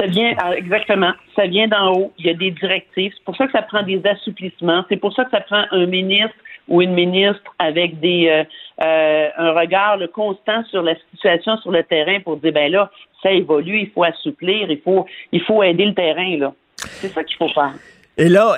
Ça 0.00 0.06
vient, 0.06 0.34
ah, 0.38 0.56
exactement, 0.56 1.12
ça 1.36 1.46
vient 1.46 1.68
d'en 1.68 1.92
haut. 1.92 2.12
Il 2.18 2.26
y 2.26 2.30
a 2.30 2.34
des 2.34 2.50
directives. 2.52 3.12
C'est 3.14 3.24
pour 3.24 3.36
ça 3.36 3.44
que 3.44 3.52
ça 3.52 3.60
prend 3.60 3.82
des 3.82 4.00
assouplissements. 4.06 4.82
C'est 4.88 4.96
pour 4.96 5.12
ça 5.12 5.26
que 5.26 5.30
ça 5.30 5.42
prend 5.42 5.64
un 5.72 5.84
ministre 5.84 6.36
ou 6.68 6.80
une 6.80 6.94
ministre 6.94 7.42
avec 7.58 8.00
des 8.00 8.28
euh, 8.28 8.44
euh, 8.82 9.28
un 9.36 9.52
regard 9.52 9.98
constant 10.14 10.64
sur 10.70 10.80
la 10.80 10.94
situation 11.12 11.58
sur 11.58 11.70
le 11.70 11.82
terrain 11.82 12.18
pour 12.20 12.38
dire 12.38 12.52
ben 12.52 12.72
là, 12.72 12.90
ça 13.22 13.30
évolue, 13.30 13.80
il 13.80 13.90
faut 13.90 14.04
assouplir, 14.04 14.70
il 14.70 14.80
faut 14.80 15.04
il 15.32 15.42
faut 15.42 15.62
aider 15.62 15.84
le 15.84 15.94
terrain 15.94 16.38
là. 16.38 16.54
C'est 16.76 17.08
ça 17.08 17.22
qu'il 17.22 17.36
faut 17.36 17.48
faire. 17.48 17.74
Et 18.22 18.28
là, 18.28 18.54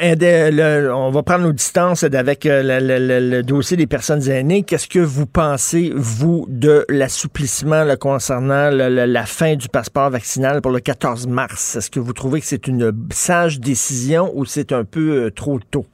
on 0.92 1.10
va 1.10 1.22
prendre 1.22 1.44
nos 1.44 1.52
distances 1.52 2.02
avec 2.02 2.46
euh, 2.46 2.80
le, 2.80 3.42
dossier 3.42 3.76
des 3.76 3.86
personnes 3.86 4.28
aînées. 4.28 4.64
Qu'est-ce 4.64 4.88
que 4.88 4.98
vous 4.98 5.24
pensez, 5.24 5.92
vous, 5.94 6.46
de 6.48 6.84
l'assouplissement 6.88 7.84
concernant 8.00 8.70
la 8.72 9.24
fin 9.24 9.54
du 9.54 9.68
passeport 9.68 10.10
vaccinal 10.10 10.62
pour 10.62 10.72
le 10.72 10.80
14 10.80 11.28
mars? 11.28 11.76
Est-ce 11.76 11.92
que 11.92 12.00
vous 12.00 12.12
trouvez 12.12 12.40
que 12.40 12.46
c'est 12.46 12.66
une 12.66 12.90
sage 13.12 13.60
décision 13.60 14.32
ou 14.34 14.44
c'est 14.46 14.72
un 14.72 14.82
peu 14.82 15.26
euh, 15.26 15.30
trop 15.30 15.60
tôt? 15.60 15.86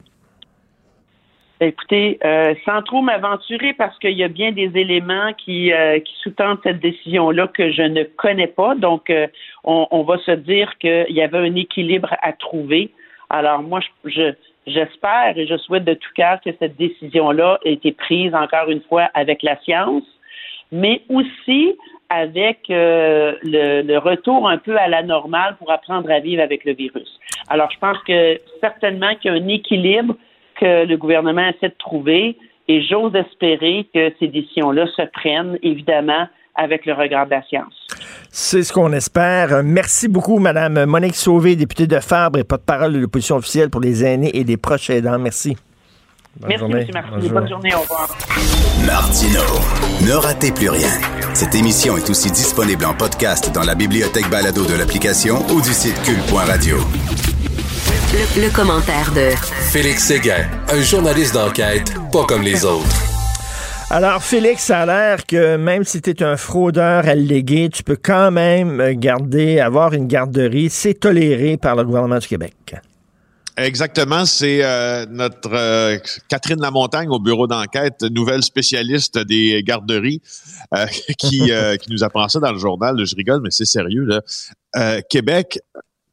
Écoutez, 1.61 2.17
euh, 2.25 2.55
sans 2.65 2.81
trop 2.81 3.03
m'aventurer, 3.03 3.73
parce 3.73 3.95
qu'il 3.99 4.17
y 4.17 4.23
a 4.23 4.29
bien 4.29 4.51
des 4.51 4.71
éléments 4.73 5.33
qui, 5.37 5.71
qui 6.05 6.13
sous-tendent 6.23 6.57
cette 6.63 6.79
décision-là 6.79 7.47
que 7.55 7.71
je 7.71 7.83
ne 7.83 8.03
connais 8.03 8.47
pas. 8.47 8.73
Donc, 8.73 9.13
on, 9.63 9.85
on, 9.91 10.03
va 10.03 10.17
se 10.25 10.31
dire 10.31 10.75
qu'il 10.79 11.11
y 11.11 11.21
avait 11.21 11.37
un 11.37 11.53
équilibre 11.53 12.15
à 12.23 12.33
trouver. 12.33 12.91
Alors 13.29 13.61
moi, 13.61 13.79
je, 14.05 14.33
j'espère 14.65 15.37
et 15.37 15.47
je 15.47 15.57
souhaite 15.57 15.85
de 15.85 15.93
tout 15.93 16.09
cœur 16.15 16.39
que 16.43 16.49
cette 16.59 16.77
décision-là 16.77 17.59
ait 17.63 17.73
été 17.73 17.91
prise 17.91 18.33
encore 18.33 18.69
une 18.69 18.81
fois 18.81 19.09
avec 19.13 19.43
la 19.43 19.59
science, 19.61 20.03
mais 20.71 21.01
aussi 21.09 21.75
avec 22.09 22.69
euh, 22.69 23.35
le, 23.43 23.97
retour 23.97 24.49
un 24.49 24.57
peu 24.57 24.77
à 24.77 24.87
la 24.87 25.03
normale 25.03 25.55
pour 25.57 25.71
apprendre 25.71 26.09
à 26.11 26.19
vivre 26.19 26.41
avec 26.41 26.65
le 26.65 26.73
virus. 26.73 27.19
Alors, 27.49 27.69
je 27.71 27.77
pense 27.79 27.97
que 27.99 28.39
certainement 28.61 29.15
qu'il 29.15 29.31
y 29.31 29.35
a 29.35 29.37
un 29.37 29.47
équilibre 29.47 30.15
que 30.55 30.85
le 30.85 30.97
gouvernement 30.97 31.47
essaie 31.47 31.69
de 31.69 31.77
trouver 31.77 32.35
et 32.67 32.81
j'ose 32.81 33.15
espérer 33.15 33.87
que 33.93 34.11
ces 34.19 34.27
décisions-là 34.27 34.87
se 34.87 35.03
prennent, 35.03 35.57
évidemment, 35.63 36.27
avec 36.59 36.85
le 36.85 36.93
regard 36.93 37.25
de 37.25 37.31
la 37.31 37.43
science. 37.43 37.73
C'est 38.29 38.63
ce 38.63 38.73
qu'on 38.73 38.91
espère. 38.91 39.63
Merci 39.63 40.07
beaucoup, 40.07 40.39
Madame 40.39 40.85
Monique 40.85 41.15
Sauvé, 41.15 41.55
députée 41.55 41.87
de 41.87 41.99
Fabre 41.99 42.37
et 42.37 42.43
porte-parole 42.43 42.93
de 42.93 42.99
l'opposition 42.99 43.37
officielle 43.37 43.69
pour 43.69 43.81
les 43.81 44.03
aînés 44.03 44.29
et 44.37 44.43
les 44.43 44.57
proches 44.57 44.89
aidants. 44.89 45.17
Merci. 45.17 45.55
Bonne 46.39 46.49
Merci, 46.49 46.59
journée. 46.59 46.87
Bonne, 46.93 47.29
Bonne 47.29 47.49
journée. 47.49 47.73
Au 47.73 47.79
revoir. 47.79 48.15
Martino, 48.85 49.41
ne 50.05 50.13
ratez 50.13 50.51
plus 50.51 50.69
rien. 50.69 50.89
Cette 51.33 51.55
émission 51.55 51.97
est 51.97 52.09
aussi 52.09 52.29
disponible 52.31 52.85
en 52.85 52.93
podcast 52.93 53.51
dans 53.53 53.63
la 53.63 53.75
bibliothèque 53.75 54.29
balado 54.29 54.65
de 54.65 54.75
l'application 54.75 55.39
ou 55.49 55.61
du 55.61 55.73
site 55.73 55.99
cul.radio. 56.03 56.77
Le, 58.13 58.41
le 58.43 58.55
commentaire 58.55 59.11
de 59.13 59.29
Félix 59.71 60.05
Séguin, 60.05 60.47
un 60.71 60.81
journaliste 60.81 61.33
d'enquête 61.33 61.93
pas 62.11 62.25
comme 62.25 62.41
les 62.41 62.63
autres. 62.63 63.08
Alors, 63.91 64.21
Félix, 64.21 64.65
ça 64.65 64.81
a 64.81 64.85
l'air 64.85 65.25
que 65.25 65.57
même 65.57 65.83
si 65.83 65.99
tu 65.99 66.11
es 66.11 66.21
un 66.21 66.37
fraudeur 66.37 67.07
allégué, 67.07 67.69
tu 67.69 67.81
peux 67.81 67.95
quand 67.95 68.29
même 68.29 68.93
garder, 68.93 69.59
avoir 69.59 69.93
une 69.93 70.05
garderie. 70.05 70.69
C'est 70.69 70.93
toléré 70.93 71.57
par 71.57 71.75
le 71.75 71.83
gouvernement 71.83 72.19
du 72.19 72.27
Québec. 72.27 72.75
Exactement, 73.57 74.25
c'est 74.25 74.63
euh, 74.63 75.07
notre 75.09 75.51
euh, 75.53 75.97
Catherine 76.27 76.61
Lamontagne 76.61 77.09
au 77.09 77.19
bureau 77.19 77.47
d'enquête, 77.47 78.03
nouvelle 78.03 78.43
spécialiste 78.43 79.17
des 79.17 79.63
garderies, 79.63 80.21
euh, 80.75 80.85
qui, 81.17 81.51
qui 81.81 81.91
nous 81.91 82.03
apprend 82.03 82.27
ça 82.27 82.39
dans 82.39 82.51
le 82.51 82.59
journal. 82.59 82.95
Je 83.03 83.15
rigole, 83.15 83.41
mais 83.41 83.49
c'est 83.49 83.65
sérieux. 83.65 84.05
Là. 84.05 85.01
Québec 85.09 85.59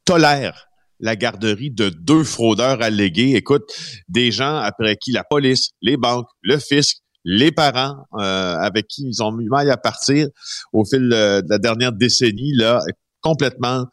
tolère 0.03 0.67
la 0.99 1.15
garderie 1.15 1.69
de 1.69 1.89
deux 1.89 2.23
fraudeurs 2.23 2.81
allégués. 2.81 3.35
Écoute, 3.35 3.65
des 4.09 4.31
gens 4.31 4.57
après 4.57 4.95
qui 4.95 5.11
la 5.11 5.23
police, 5.23 5.69
les 5.83 5.95
banques, 5.95 6.27
le 6.41 6.57
fisc 6.57 6.97
les 7.29 7.51
parents 7.51 8.05
euh, 8.13 8.55
avec 8.55 8.87
qui 8.87 9.03
ils 9.03 9.21
ont 9.21 9.37
eu 9.37 9.49
mal 9.49 9.69
à 9.69 9.75
partir 9.75 10.29
au 10.71 10.85
fil 10.85 11.09
de 11.09 11.43
la 11.49 11.57
dernière 11.57 11.91
décennie, 11.91 12.53
là, 12.55 12.79
complètement 13.19 13.85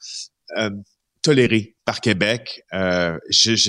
euh, 0.57 0.71
tolérés 1.21 1.75
par 1.85 2.01
Québec. 2.01 2.63
Euh, 2.73 3.19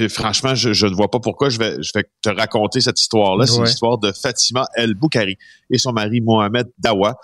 franchement, 0.09 0.53
je, 0.53 0.85
ne 0.85 0.93
vois 0.93 1.09
pas 1.09 1.19
pourquoi 1.19 1.49
je 1.49 1.57
vais, 1.57 1.81
je 1.81 1.89
vais 1.95 2.03
te 2.21 2.29
raconter 2.29 2.79
cette 2.79 3.01
histoire-là. 3.01 3.47
C'est 3.47 3.59
l'histoire 3.59 3.97
de 3.97 4.11
Fatima 4.11 4.67
El 4.75 4.93
Boukari 4.93 5.35
et 5.71 5.79
son 5.79 5.93
mari 5.93 6.21
Mohamed 6.21 6.67
Dawa. 6.77 7.15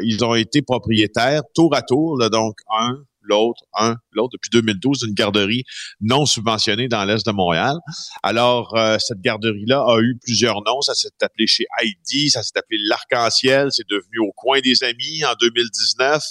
ils 0.00 0.24
ont 0.24 0.36
été 0.36 0.62
propriétaires 0.62 1.42
tour 1.56 1.74
à 1.74 1.82
tour, 1.82 2.16
là, 2.18 2.28
donc 2.28 2.56
un, 2.70 3.02
l'autre, 3.24 3.62
un, 3.78 3.96
l'autre, 4.12 4.32
depuis 4.34 4.50
2012, 4.50 5.04
une 5.08 5.14
garderie 5.14 5.64
non 6.00 6.26
subventionnée 6.26 6.88
dans 6.88 7.04
l'Est 7.04 7.26
de 7.26 7.32
Montréal. 7.32 7.76
Alors, 8.22 8.76
euh, 8.76 8.96
cette 8.98 9.20
garderie-là 9.20 9.84
a 9.86 10.00
eu 10.00 10.16
plusieurs 10.22 10.62
noms. 10.64 10.80
Ça 10.82 10.94
s'est 10.94 11.10
appelé 11.20 11.46
chez 11.46 11.66
Heidi, 11.80 12.30
ça 12.30 12.42
s'est 12.42 12.56
appelé 12.56 12.78
l'Arc-en-Ciel, 12.84 13.68
c'est 13.70 13.88
devenu 13.88 14.18
au 14.20 14.32
coin 14.32 14.60
des 14.60 14.82
amis 14.84 15.24
en 15.24 15.34
2019. 15.40 16.22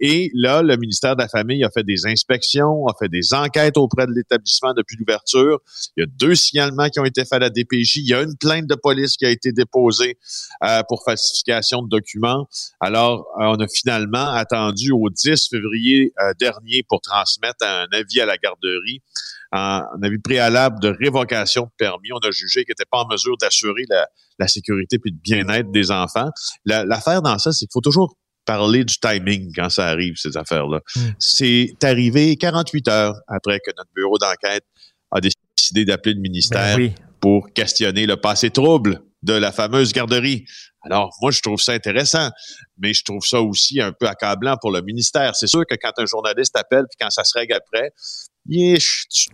Et 0.00 0.30
là, 0.34 0.62
le 0.62 0.76
ministère 0.76 1.14
de 1.14 1.22
la 1.22 1.28
Famille 1.28 1.62
a 1.62 1.70
fait 1.70 1.84
des 1.84 2.06
inspections, 2.06 2.86
a 2.86 2.94
fait 2.98 3.08
des 3.08 3.34
enquêtes 3.34 3.76
auprès 3.76 4.06
de 4.06 4.12
l'établissement 4.12 4.72
depuis 4.74 4.96
l'ouverture. 4.96 5.60
Il 5.96 6.00
y 6.00 6.04
a 6.04 6.06
deux 6.06 6.34
signalements 6.34 6.88
qui 6.88 7.00
ont 7.00 7.04
été 7.04 7.22
faits 7.22 7.34
à 7.34 7.38
la 7.38 7.50
DPJ. 7.50 7.96
Il 7.96 8.08
y 8.08 8.14
a 8.14 8.22
une 8.22 8.36
plainte 8.36 8.66
de 8.66 8.74
police 8.74 9.16
qui 9.16 9.26
a 9.26 9.30
été 9.30 9.52
déposée 9.52 10.18
euh, 10.64 10.82
pour 10.88 11.04
falsification 11.04 11.82
de 11.82 11.88
documents. 11.88 12.48
Alors, 12.80 13.26
on 13.38 13.56
a 13.56 13.68
finalement 13.68 14.30
attendu 14.32 14.90
au 14.92 15.10
10 15.10 15.48
février 15.48 16.12
euh, 16.20 16.32
dernier 16.40 16.82
pour 16.88 17.00
transmettre 17.02 17.64
un 17.64 17.86
avis 17.92 18.20
à 18.20 18.26
la 18.26 18.38
garderie 18.38 19.02
un, 19.52 19.84
avis 20.02 20.18
préalable 20.18 20.80
de 20.80 20.88
révocation 20.88 21.64
de 21.64 21.70
permis. 21.76 22.12
On 22.12 22.18
a 22.18 22.30
jugé 22.30 22.64
qu'il 22.64 22.72
n'était 22.72 22.88
pas 22.90 22.98
en 22.98 23.08
mesure 23.08 23.36
d'assurer 23.38 23.84
la, 23.88 24.48
sécurité 24.48 24.98
puis 24.98 25.10
le 25.10 25.18
bien-être 25.18 25.70
des 25.70 25.90
enfants. 25.90 26.30
L'affaire 26.64 27.20
dans 27.20 27.38
ça, 27.38 27.52
c'est 27.52 27.66
qu'il 27.66 27.72
faut 27.72 27.80
toujours 27.80 28.16
parler 28.50 28.84
du 28.84 28.96
timing 28.98 29.52
quand 29.54 29.70
ça 29.70 29.86
arrive, 29.86 30.14
ces 30.16 30.36
affaires-là. 30.36 30.80
C'est 31.20 31.76
arrivé 31.84 32.36
48 32.36 32.88
heures 32.88 33.14
après 33.28 33.60
que 33.64 33.70
notre 33.76 33.90
bureau 33.94 34.18
d'enquête 34.18 34.64
a 35.12 35.20
décidé 35.20 35.84
d'appeler 35.84 36.14
le 36.14 36.20
ministère 36.20 36.76
Ben 36.76 36.82
oui. 36.82 36.92
pour 37.20 37.52
questionner 37.52 38.06
le 38.06 38.16
passé 38.16 38.50
trouble 38.50 39.00
de 39.22 39.34
la 39.34 39.52
fameuse 39.52 39.92
garderie. 39.92 40.44
Alors, 40.82 41.14
moi, 41.20 41.30
je 41.30 41.40
trouve 41.40 41.60
ça 41.60 41.72
intéressant, 41.72 42.30
mais 42.78 42.94
je 42.94 43.04
trouve 43.04 43.24
ça 43.24 43.42
aussi 43.42 43.80
un 43.80 43.92
peu 43.92 44.06
accablant 44.06 44.56
pour 44.60 44.70
le 44.70 44.80
ministère. 44.80 45.36
C'est 45.36 45.46
sûr 45.46 45.64
que 45.68 45.74
quand 45.74 45.92
un 45.98 46.06
journaliste 46.06 46.56
appelle, 46.56 46.84
puis 46.88 46.96
quand 46.98 47.10
ça 47.10 47.24
se 47.24 47.38
règle 47.38 47.52
après, 47.52 47.92
tu 48.48 48.58
es 48.58 48.78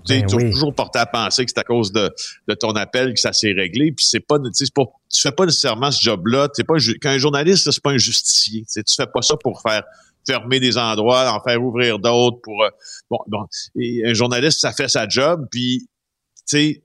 Ben 0.08 0.26
oui. 0.34 0.50
toujours 0.50 0.74
porté 0.74 0.98
à 0.98 1.06
penser 1.06 1.44
que 1.44 1.52
c'est 1.54 1.60
à 1.60 1.64
cause 1.64 1.92
de, 1.92 2.12
de 2.48 2.54
ton 2.54 2.72
appel 2.72 3.14
que 3.14 3.20
ça 3.20 3.32
s'est 3.32 3.52
réglé. 3.52 3.92
Puis 3.92 4.06
c'est 4.06 4.20
pas, 4.20 4.38
pas, 4.38 4.84
tu 5.08 5.20
fais 5.20 5.32
pas 5.32 5.46
nécessairement 5.46 5.90
ce 5.90 6.02
job-là. 6.02 6.48
T'es 6.48 6.64
pas 6.64 6.74
quand 7.00 7.10
un 7.10 7.18
journaliste, 7.18 7.70
c'est 7.70 7.82
pas 7.82 7.92
un 7.92 7.98
justicier. 7.98 8.64
Tu 8.68 8.82
fais 8.94 9.06
pas 9.06 9.22
ça 9.22 9.36
pour 9.36 9.62
faire 9.62 9.84
fermer 10.26 10.58
des 10.58 10.76
endroits, 10.76 11.32
en 11.32 11.40
faire 11.40 11.62
ouvrir 11.62 12.00
d'autres. 12.00 12.40
Pour 12.42 12.64
euh, 12.64 12.70
bon, 13.08 13.18
bon, 13.28 13.46
et 13.78 14.02
un 14.04 14.14
journaliste, 14.14 14.60
ça 14.60 14.72
fait 14.72 14.88
sa 14.88 15.08
job. 15.08 15.46
Puis 15.50 15.86
tu 16.48 16.58
sais, 16.58 16.82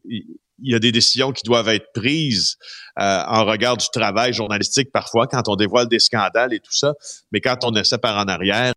il 0.63 0.71
y 0.71 0.75
a 0.75 0.79
des 0.79 0.91
décisions 0.91 1.31
qui 1.31 1.43
doivent 1.43 1.69
être 1.69 1.87
prises 1.93 2.57
euh, 2.99 3.23
en 3.27 3.45
regard 3.45 3.77
du 3.77 3.85
travail 3.93 4.33
journalistique 4.33 4.89
parfois 4.91 5.27
quand 5.27 5.47
on 5.47 5.55
dévoile 5.55 5.87
des 5.87 5.99
scandales 5.99 6.53
et 6.53 6.59
tout 6.59 6.71
ça. 6.73 6.93
Mais 7.31 7.39
quand 7.41 7.57
on 7.63 7.73
essaie 7.75 7.97
par 7.97 8.17
en 8.17 8.25
arrière 8.27 8.73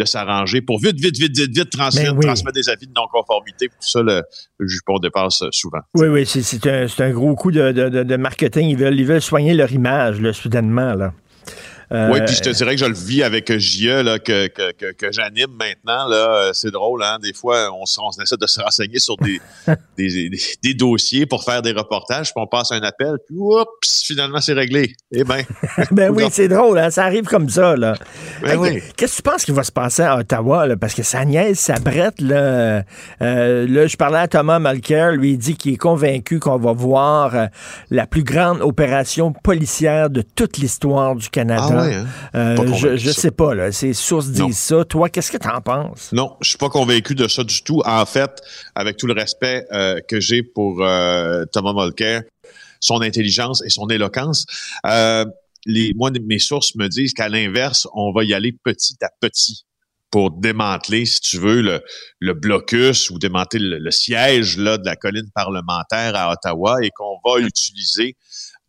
de 0.00 0.04
s'arranger 0.04 0.60
pour 0.60 0.80
vite, 0.80 0.98
vite, 0.98 1.16
vite, 1.16 1.38
vite, 1.38 1.56
vite 1.56 1.70
transmettre, 1.70 2.10
Ben 2.12 2.18
oui. 2.18 2.24
transmettre 2.26 2.54
des 2.56 2.68
avis 2.68 2.88
de 2.88 2.92
non-conformité, 2.96 3.68
tout 3.68 3.74
ça, 3.80 4.02
le, 4.02 4.22
le 4.58 4.66
jupon 4.68 4.98
dépasse 4.98 5.42
euh, 5.42 5.48
souvent. 5.52 5.78
Oui, 5.94 6.08
oui, 6.08 6.26
c'est- 6.26 6.42
c'est 6.42 6.66
un, 6.66 6.86
un 6.98 7.10
gros 7.12 7.36
coup 7.36 7.52
de, 7.52 7.70
de- 7.70 7.88
de- 7.88 8.02
de 8.02 8.16
marketing. 8.16 8.68
Ils 8.70 8.76
veulent, 8.76 8.98
ils 8.98 9.06
veulent 9.06 9.22
soigner 9.22 9.54
leur 9.54 9.70
image, 9.70 10.20
là, 10.20 10.32
soudainement. 10.32 10.94
Là. 10.94 11.12
Euh, 11.92 12.10
Oui, 12.12 12.20
puis 12.26 12.34
je 12.34 12.42
te 12.42 12.50
dirais 12.50 12.74
que 12.74 12.80
je 12.80 12.86
le 12.86 12.94
vis 12.94 13.22
avec 13.22 13.50
euh, 13.50 13.58
JE 13.58 14.02
là, 14.02 14.18
que, 14.18 14.48
que, 14.48 14.72
que, 14.72 14.92
que 14.92 15.12
j'anime 15.12 15.50
maintenant. 15.58 16.08
Là, 16.08 16.34
Euh, 16.34 16.50
c'est 16.52 16.70
drôle, 16.70 17.02
hein? 17.02 17.18
Des 17.22 17.32
fois, 17.32 17.70
on, 17.72 17.84
essaie 18.22 18.36
de 18.36 18.46
se 18.46 18.60
renseigner 18.60 18.98
sur 18.98 19.16
des, 19.18 19.40
des, 19.96 20.28
des, 20.28 20.40
des 20.62 20.74
dossiers 20.74 21.26
pour 21.26 21.44
faire 21.44 21.62
des 21.62 21.72
reportages, 21.72 22.32
puis 22.32 22.42
on 22.42 22.46
passe 22.46 22.72
un 22.72 22.82
appel, 22.82 23.14
puis 23.26 23.36
oups, 23.36 24.02
finalement, 24.04 24.40
c'est 24.40 24.52
réglé. 24.52 24.94
Eh 25.12 25.24
bien. 25.24 25.42
ben 25.90 26.10
oui, 26.10 26.24
c'est 26.30 26.48
drôle, 26.48 26.78
hein, 26.78 26.90
ça 26.90 27.04
arrive 27.04 27.24
comme 27.24 27.48
ça. 27.48 27.76
Là. 27.76 27.94
Ben 28.42 28.50
Hey, 28.50 28.56
oui. 28.56 28.82
Qu'est-ce 28.96 29.12
que 29.12 29.22
tu 29.22 29.22
penses 29.22 29.44
qui 29.44 29.52
va 29.52 29.62
se 29.62 29.72
passer 29.72 30.02
à 30.02 30.18
Ottawa? 30.18 30.66
Là? 30.66 30.76
Parce 30.76 30.94
que 30.94 31.02
ça 31.02 31.24
niaise, 31.24 31.58
ça 31.58 31.74
brette. 31.78 32.20
Là. 32.20 32.82
Euh, 33.22 33.66
là, 33.66 33.86
je 33.86 33.96
parlais 33.96 34.18
à 34.18 34.28
Thomas 34.28 34.58
Mulcair, 34.58 35.12
lui, 35.12 35.32
il 35.32 35.38
dit 35.38 35.56
qu'il 35.56 35.74
est 35.74 35.78
convaincu 35.78 36.38
qu'on 36.38 36.58
va 36.58 36.72
voir 36.72 37.48
la 37.90 38.06
plus 38.06 38.22
grande 38.22 38.60
opération 38.60 39.32
policière 39.32 40.10
de 40.10 40.22
toute 40.22 40.58
l'histoire 40.58 41.14
du 41.16 41.28
Canada. 41.28 41.68
Ah 41.70 41.73
hein? 41.80 42.06
Euh, 42.34 42.56
Pas 42.56 42.66
je 42.72 42.96
je 42.96 43.10
sais 43.10 43.30
pas, 43.30 43.54
là. 43.54 43.72
Ces 43.72 43.92
sources 43.92 44.28
Non. 44.28 44.46
disent 44.46 44.58
ça. 44.58 44.84
Toi, 44.84 45.08
qu'est-ce 45.08 45.30
que 45.32 45.36
tu 45.38 45.48
en 45.48 45.60
penses? 45.60 46.10
Non, 46.12 46.36
je 46.40 46.48
suis 46.50 46.58
pas 46.58 46.68
convaincu 46.68 47.14
de 47.14 47.28
ça 47.28 47.44
du 47.44 47.62
tout. 47.62 47.82
En 47.84 48.06
fait, 48.06 48.40
avec 48.74 48.96
tout 48.96 49.06
le 49.06 49.14
respect 49.14 49.64
euh, 49.72 50.00
que 50.08 50.20
j'ai 50.20 50.42
pour 50.42 50.82
euh, 50.82 51.44
Thomas 51.52 51.72
Mulcair, 51.72 52.22
son 52.80 53.00
intelligence 53.00 53.62
et 53.64 53.70
son 53.70 53.86
éloquence, 53.88 54.44
les, 55.66 55.92
moi, 55.94 56.10
mes 56.26 56.38
sources 56.38 56.74
me 56.76 56.88
disent 56.88 57.14
qu'à 57.14 57.28
l'inverse, 57.28 57.86
on 57.94 58.12
va 58.12 58.24
y 58.24 58.34
aller 58.34 58.52
petit 58.52 58.96
à 59.02 59.08
petit 59.20 59.64
pour 60.10 60.30
démanteler, 60.30 61.06
si 61.06 61.20
tu 61.20 61.38
veux, 61.38 61.60
le, 61.60 61.80
le 62.20 62.34
blocus 62.34 63.10
ou 63.10 63.18
démanteler 63.18 63.64
le, 63.64 63.78
le 63.78 63.90
siège 63.90 64.58
là, 64.58 64.78
de 64.78 64.84
la 64.84 64.94
colline 64.94 65.28
parlementaire 65.34 66.14
à 66.14 66.30
Ottawa 66.32 66.76
et 66.84 66.90
qu'on 66.94 67.18
va 67.24 67.40
utiliser 67.40 68.14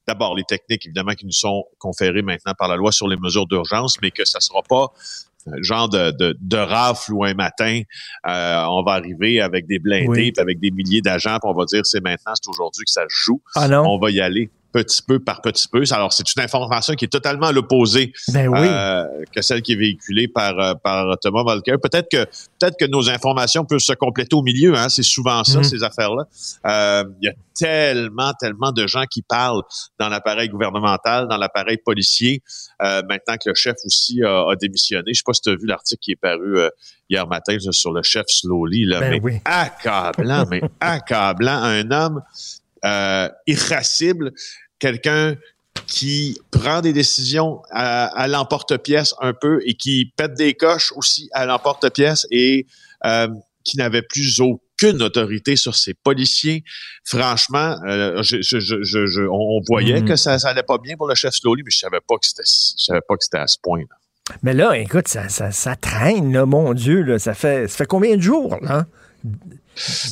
d'abord 0.08 0.36
les 0.36 0.43
techniques, 0.43 0.86
évidemment, 0.86 1.14
qui 1.14 1.26
nous 1.26 1.32
sont 1.32 1.66
conférées 1.80 2.22
maintenant 2.22 2.53
par 2.58 2.68
la 2.68 2.76
loi 2.76 2.91
sur 2.91 3.08
les 3.08 3.18
mesures 3.18 3.47
d'urgence, 3.47 3.97
mais 4.01 4.12
que 4.12 4.26
ça 4.26 4.39
sera 4.39 4.62
pas 4.68 4.88
genre 5.62 5.88
de, 5.89 6.10
de, 6.10 6.36
de 6.41 6.58
rafle 6.58 7.14
où 7.14 7.24
un 7.24 7.36
matin, 7.36 7.82
euh, 8.28 8.66
on 8.68 8.82
va 8.84 8.93
arriver 8.93 9.39
avec 9.41 9.68
des 9.68 9.78
blindés, 9.78 10.08
Oui. 10.08 10.34
avec 10.38 10.60
des 10.60 10.72
milliers 10.72 11.01
d'agents, 11.01 11.38
puis 11.39 11.51
on 11.51 11.53
va 11.53 11.66
dire 11.66 11.86
c'est 11.86 12.01
maintenant, 12.01 12.34
c'est 12.36 12.49
aujourd'hui 12.49 12.84
que 12.84 12.89
ça 12.91 13.03
se 13.03 13.08
joue. 13.26 13.39
Ah 13.56 13.68
non? 13.68 13.84
On 13.88 13.99
va 13.99 14.10
y 14.10 14.20
aller 14.22 14.49
petit 14.84 15.01
peu 15.01 15.19
par 15.19 15.41
petit 15.41 15.67
peu. 15.67 15.84
Alors, 15.91 16.11
c'est 16.13 16.36
une 16.36 16.41
information 16.43 16.93
qui 16.95 17.05
est 17.05 17.09
totalement 17.09 17.47
à 17.47 17.51
l'opposé 17.51 18.11
Ben 18.34 18.47
oui. 18.49 18.59
euh, 18.61 19.05
que 19.34 19.41
celle 19.41 19.61
qui 19.61 19.73
est 19.73 19.78
véhiculée 19.78 20.28
par, 20.28 20.59
euh, 20.59 20.73
par 20.76 21.17
Thomas 21.21 21.43
Volker. 21.43 21.76
Peut-être 21.82 22.09
que 22.11 22.26
peut-être 22.59 22.78
que 22.78 22.86
nos 22.86 23.09
informations 23.09 23.63
peuvent 23.65 23.80
se 23.80 23.93
compléter 23.93 24.36
au 24.36 24.41
milieu. 24.41 24.76
Hein, 24.76 24.89
c'est 24.89 25.03
souvent 25.03 25.43
ça, 25.43 25.59
Mhm. 25.59 25.63
ces 25.63 25.84
affaires-là. 25.84 26.23
Euh, 26.65 27.03
Il 27.21 27.26
y 27.26 27.30
a 27.30 27.34
tellement, 27.57 28.34
tellement 28.39 28.71
de 28.73 28.86
gens 28.86 29.05
qui 29.09 29.21
parlent 29.21 29.61
dans 29.99 30.09
l'appareil 30.09 30.49
gouvernemental, 30.49 31.28
dans 31.30 31.38
l'appareil 31.38 31.78
policier, 31.78 32.43
euh, 32.82 33.01
maintenant 33.07 33.36
que 33.36 33.47
le 33.49 33.55
chef 33.55 33.76
aussi 33.86 34.21
a, 34.23 34.49
a 34.49 34.55
démissionné. 34.59 35.13
Je 35.13 35.19
sais 35.19 35.23
pas 35.26 35.32
si 35.34 35.41
tu 35.41 35.49
as 35.51 35.55
vu 35.55 35.65
l'article 35.65 35.99
qui 36.01 36.11
est 36.11 36.15
paru 36.21 36.57
hier 37.09 37.26
matin 37.28 37.55
sur 37.71 37.93
le 37.93 38.01
chef 38.03 38.26
Slowly, 38.28 38.86
là, 38.86 38.99
Ben 38.99 39.09
mais 39.11 39.19
oui. 39.21 39.39
accablant, 39.45 40.45
mais 40.49 40.61
accablant. 40.82 41.61
Un 41.63 41.91
homme 41.91 42.21
irascible, 43.47 44.32
quelqu'un 44.80 45.36
qui 45.88 46.39
prend 46.51 46.82
des 46.82 46.93
décisions 46.93 47.61
à, 47.69 48.05
à 48.07 48.28
l'emporte-pièce 48.28 49.13
un 49.21 49.34
peu 49.34 49.59
et 49.65 49.73
qui 49.76 50.11
pète 50.15 50.34
des 50.34 50.53
coches 50.53 50.91
aussi 50.95 51.30
à 51.34 51.45
l'emporte-pièce 51.45 52.26
et 52.32 52.65
euh, 53.05 53.28
qui 53.63 53.78
n'avait 53.78 54.01
plus 54.01 54.39
aucune 54.39 55.01
autorité 55.01 55.55
sur 55.55 55.76
ses 55.76 55.93
policiers. 55.93 56.63
Franchement, 57.03 57.78
euh, 57.86 58.21
je, 58.23 58.41
je, 58.41 58.59
je, 58.59 58.82
je- 58.84 59.05
je- 59.05 59.21
on 59.30 59.59
voyait 59.67 60.01
Mhm. 60.01 60.07
que 60.07 60.15
ça, 60.15 60.39
ça 60.39 60.49
allait 60.49 60.63
pas 60.63 60.78
bien 60.78 60.95
pour 60.97 61.07
le 61.07 61.15
chef 61.15 61.34
Slowly, 61.36 61.61
mais 61.63 61.71
je 61.71 61.78
savais 61.80 61.99
pas 62.07 62.15
que 62.17 62.26
c'était, 62.26 62.43
je 62.45 62.84
savais 62.84 63.01
pas 63.07 63.15
que 63.17 63.23
c'était 63.23 63.38
à 63.39 63.47
ce 63.47 63.57
point. 63.61 63.80
là. 63.82 64.36
Mais 64.41 64.53
là, 64.53 64.76
écoute, 64.78 65.07
ça, 65.07 65.30
ça, 65.30 65.51
ça 65.51 65.76
traîne, 65.76 66.34
là, 66.34 66.45
mon 66.47 66.73
Dieu. 66.73 67.01
Là, 67.03 67.19
ça, 67.19 67.36
fait, 67.36 67.67
ça 67.67 67.78
fait 67.78 67.86
combien 67.86 68.15
de 68.17 68.21
jours? 68.21 68.57
Là? 68.61 68.86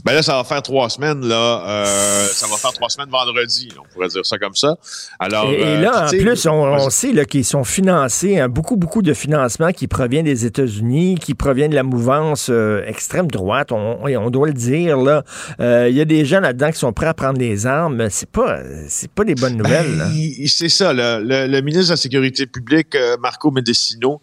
Ben 0.03 0.14
là, 0.14 0.22
ça 0.24 0.36
va 0.36 0.43
faire 0.43 0.61
trois 0.61 0.89
semaines, 0.89 1.26
là. 1.26 1.64
euh, 1.68 2.26
ça 2.28 2.47
va 2.47 2.57
faire 2.57 2.74
trois 2.74 2.89
semaines 2.89 3.09
vendredi, 3.09 3.70
on 3.80 3.84
pourrait 3.93 4.09
dire 4.09 4.26
ça 4.26 4.38
comme 4.38 4.55
ça. 4.55 4.76
Alors, 5.20 5.49
Et, 5.51 5.59
et 5.59 5.64
euh, 5.64 5.82
là, 5.82 6.05
en 6.05 6.09
plus, 6.09 6.45
on, 6.47 6.89
sait 6.89 7.26
qu'ils 7.26 7.45
sont 7.45 7.64
financés, 7.64 8.39
hein, 8.39 8.49
beaucoup, 8.49 8.76
beaucoup 8.76 9.01
de 9.01 9.14
financement 9.14 9.72
qui 9.72 9.88
provient 9.88 10.24
des 10.24 10.45
États-Unis, 10.45 11.16
qui 11.20 11.34
provient 11.34 11.70
de 11.70 11.76
la 11.76 11.84
mouvance 11.84 12.47
euh, 12.49 12.84
extrême 12.86 13.28
droite, 13.28 13.72
on, 13.72 14.30
doit 14.30 14.47
le 14.47 14.53
dire. 14.53 14.97
là. 14.97 15.24
Il 15.59 15.95
y 15.95 16.01
a 16.01 16.05
des 16.05 16.26
gens 16.26 16.39
là-dedans 16.41 16.72
qui 16.72 16.80
sont 16.80 16.93
prêts 16.93 17.07
à 17.07 17.14
prendre 17.14 17.38
des 17.38 17.66
armes. 17.66 18.09
C'est 18.09 18.30
pas, 18.30 18.59
c'est 18.89 19.11
pas 19.11 19.24
des 19.24 19.36
bonnes 19.36 19.57
nouvelles. 19.57 19.97
Ben, 19.97 20.11
il- 20.14 20.49
c'est 20.49 20.70
ça. 20.70 20.93
Le, 20.93 21.24
le- 21.24 21.47
le 21.47 21.61
ministre 21.61 21.88
de 21.88 21.93
la 21.93 21.97
Sécurité 21.97 22.45
publique, 22.47 22.97
Marco 23.22 23.49
Mendicino, 23.51 24.22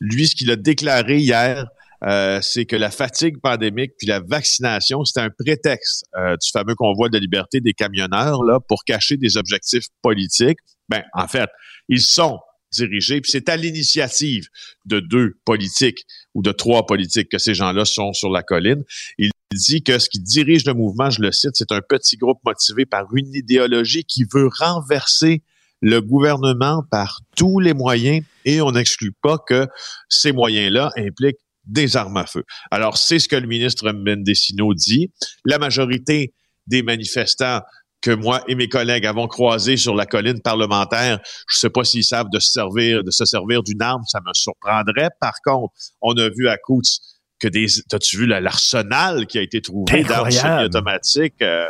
lui, 0.00 0.26
ce 0.26 0.34
qu'il 0.34 0.50
a 0.50 0.56
déclaré 0.56 1.16
hier, 1.18 1.66
euh, 2.04 2.40
c'est 2.42 2.66
que 2.66 2.76
la 2.76 2.90
fatigue 2.90 3.40
pandémique 3.40 3.92
puis 3.98 4.06
la 4.06 4.20
vaccination, 4.20 5.04
c'était 5.04 5.20
un 5.20 5.30
prétexte 5.30 6.04
euh, 6.16 6.36
du 6.36 6.50
fameux 6.52 6.74
convoi 6.74 7.08
de 7.08 7.18
liberté 7.18 7.60
des 7.60 7.72
camionneurs 7.72 8.44
là 8.44 8.58
pour 8.68 8.84
cacher 8.84 9.16
des 9.16 9.36
objectifs 9.36 9.86
politiques. 10.02 10.58
Ben, 10.88 11.02
en 11.14 11.26
fait, 11.26 11.48
ils 11.88 12.02
sont 12.02 12.38
dirigés, 12.72 13.20
puis 13.20 13.30
c'est 13.30 13.48
à 13.48 13.56
l'initiative 13.56 14.48
de 14.84 15.00
deux 15.00 15.38
politiques 15.44 16.04
ou 16.34 16.42
de 16.42 16.52
trois 16.52 16.84
politiques 16.86 17.30
que 17.30 17.38
ces 17.38 17.54
gens-là 17.54 17.84
sont 17.84 18.12
sur 18.12 18.30
la 18.30 18.42
colline. 18.42 18.82
Il 19.18 19.30
dit 19.54 19.82
que 19.82 19.98
ce 19.98 20.08
qui 20.08 20.20
dirige 20.20 20.64
le 20.66 20.74
mouvement, 20.74 21.10
je 21.10 21.22
le 21.22 21.32
cite, 21.32 21.52
c'est 21.54 21.72
un 21.72 21.80
petit 21.80 22.16
groupe 22.16 22.38
motivé 22.44 22.84
par 22.84 23.06
une 23.14 23.32
idéologie 23.34 24.04
qui 24.04 24.24
veut 24.30 24.48
renverser 24.58 25.42
le 25.82 26.00
gouvernement 26.00 26.82
par 26.90 27.20
tous 27.36 27.60
les 27.60 27.74
moyens 27.74 28.24
et 28.44 28.60
on 28.60 28.72
n'exclut 28.72 29.12
pas 29.22 29.38
que 29.38 29.66
ces 30.08 30.32
moyens-là 30.32 30.90
impliquent 30.96 31.45
des 31.66 31.96
armes 31.96 32.16
à 32.16 32.26
feu. 32.26 32.44
Alors, 32.70 32.96
c'est 32.96 33.18
ce 33.18 33.28
que 33.28 33.36
le 33.36 33.46
ministre 33.46 33.90
Mendicino 33.92 34.72
dit. 34.74 35.10
La 35.44 35.58
majorité 35.58 36.32
des 36.66 36.82
manifestants 36.82 37.60
que 38.00 38.10
moi 38.10 38.42
et 38.46 38.54
mes 38.54 38.68
collègues 38.68 39.06
avons 39.06 39.26
croisés 39.26 39.76
sur 39.76 39.94
la 39.94 40.06
colline 40.06 40.40
parlementaire, 40.40 41.18
je 41.48 41.56
ne 41.56 41.58
sais 41.58 41.70
pas 41.70 41.82
s'ils 41.84 42.04
savent 42.04 42.30
de 42.30 42.38
se 42.38 42.52
servir, 42.52 43.02
de 43.02 43.10
se 43.10 43.24
servir 43.24 43.62
d'une 43.62 43.82
arme, 43.82 44.02
ça 44.06 44.20
me 44.24 44.32
surprendrait. 44.32 45.10
Par 45.20 45.34
contre, 45.44 45.74
on 46.02 46.12
a 46.14 46.28
vu 46.28 46.48
à 46.48 46.56
Coutts 46.56 47.00
que 47.38 47.48
des, 47.48 47.66
t'as-tu 47.88 48.18
vu 48.18 48.26
l'arsenal 48.26 49.26
qui 49.26 49.38
a 49.38 49.42
été 49.42 49.60
trouvé 49.60 50.04
d'armes 50.04 50.30
semi-automatiques 50.30 51.42
euh, 51.42 51.66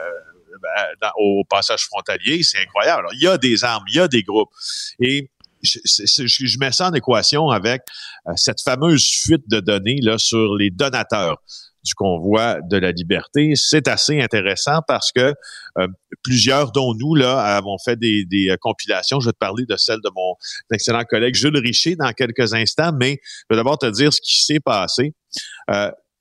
ben, 1.00 1.10
au 1.16 1.44
passage 1.48 1.84
frontalier, 1.84 2.42
c'est 2.42 2.58
incroyable. 2.58 3.00
Alors, 3.00 3.14
il 3.14 3.22
y 3.22 3.28
a 3.28 3.38
des 3.38 3.64
armes, 3.64 3.84
il 3.88 3.96
y 3.96 4.00
a 4.00 4.08
des 4.08 4.22
groupes. 4.22 4.50
Et 5.00 5.30
je, 5.66 6.58
mets 6.58 6.72
ça 6.72 6.88
en 6.88 6.92
équation 6.92 7.50
avec 7.50 7.82
euh, 8.26 8.32
cette 8.36 8.60
fameuse 8.62 9.08
fuite 9.08 9.48
de 9.48 9.60
données 9.60 9.98
là, 10.02 10.18
sur 10.18 10.54
les 10.56 10.70
donateurs 10.70 11.42
du 11.84 11.94
convoi 11.94 12.60
de 12.62 12.78
la 12.78 12.90
liberté. 12.90 13.52
C'est 13.54 13.86
assez 13.86 14.20
intéressant 14.20 14.80
parce 14.88 15.12
que 15.12 15.34
euh, 15.78 15.86
plusieurs 16.24 16.72
dont 16.72 16.94
nous 16.94 17.14
là 17.14 17.56
avons 17.56 17.76
fait 17.78 17.96
des, 17.96 18.26
euh, 18.48 18.56
compilations. 18.60 19.20
Je 19.20 19.28
vais 19.28 19.32
te 19.32 19.38
parler 19.38 19.64
de 19.68 19.76
celle 19.76 20.00
de 20.02 20.10
mon 20.14 20.34
excellent 20.72 21.04
collègue 21.04 21.34
Jules 21.34 21.56
Richer 21.58 21.94
dans 21.96 22.12
quelques 22.12 22.54
instants, 22.54 22.92
mais 22.92 23.20
je 23.22 23.44
vais 23.50 23.56
d'abord 23.56 23.78
te 23.78 23.86
dire 23.86 24.12
ce 24.12 24.20
qui 24.20 24.44
s'est 24.44 24.60
passé. 24.60 25.14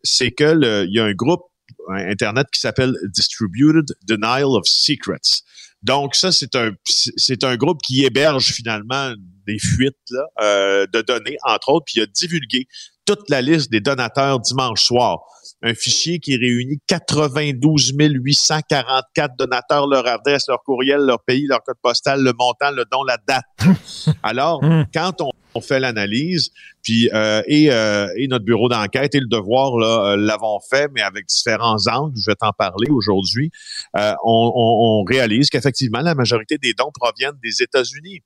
C'est 0.03 0.31
que 0.31 0.85
il 0.85 0.93
y 0.93 0.99
a 0.99 1.05
un 1.05 1.13
groupe 1.13 1.41
Internet 1.89 2.47
qui 2.51 2.59
s'appelle 2.59 2.95
Distributed 3.13 3.85
Denial 4.03 4.45
of 4.45 4.65
Secrets. 4.65 5.43
Donc, 5.85 6.15
ça, 6.15 6.31
c'est 6.31 7.43
un 7.43 7.57
groupe 7.57 7.81
qui 7.81 8.05
héberge 8.05 8.53
finalement 8.53 9.13
des 9.45 9.59
fuites 9.59 9.95
là, 10.11 10.25
euh, 10.41 10.87
de 10.91 11.01
données, 11.01 11.37
entre 11.43 11.69
autres, 11.69 11.85
puis 11.85 11.95
il 11.97 12.03
a 12.03 12.05
divulgué 12.05 12.67
toute 13.05 13.29
la 13.29 13.41
liste 13.41 13.71
des 13.71 13.81
donateurs 13.81 14.39
dimanche 14.39 14.83
soir. 14.83 15.19
Un 15.61 15.73
fichier 15.73 16.19
qui 16.19 16.35
réunit 16.37 16.79
92 16.87 17.93
844 17.95 19.35
donateurs, 19.37 19.87
leur 19.87 20.07
adresse, 20.07 20.45
leur 20.47 20.63
courriel, 20.63 21.01
leur 21.01 21.23
pays, 21.23 21.45
leur 21.47 21.63
code 21.63 21.77
postal, 21.81 22.21
le 22.23 22.33
montant, 22.33 22.71
le 22.71 22.85
don, 22.91 23.03
la 23.03 23.17
date. 23.27 23.45
Alors, 24.23 24.61
quand 24.93 25.21
on, 25.21 25.31
on 25.55 25.61
fait 25.61 25.79
l'analyse, 25.79 26.51
puis 26.83 27.09
euh, 27.13 27.41
et, 27.47 27.71
euh, 27.71 28.07
et, 28.17 28.27
notre 28.27 28.45
bureau 28.45 28.67
d'enquête 28.67 29.15
et 29.15 29.19
le 29.19 29.27
devoir 29.27 29.77
là, 29.77 30.11
euh, 30.11 30.17
l'avons 30.17 30.59
fait, 30.59 30.89
mais 30.93 31.01
avec 31.01 31.27
différents 31.27 31.87
angles. 31.87 32.13
Je 32.17 32.29
vais 32.29 32.35
t'en 32.35 32.51
parler 32.51 32.91
aujourd'hui. 32.91 33.49
Euh, 33.97 34.13
on, 34.23 34.51
on, 34.53 35.01
on, 35.01 35.03
réalise 35.03 35.49
qu'effectivement 35.49 36.01
la 36.01 36.13
majorité 36.13 36.57
des 36.57 36.73
dons 36.73 36.91
proviennent 36.93 37.39
des 37.41 37.63
États-Unis. 37.63 38.21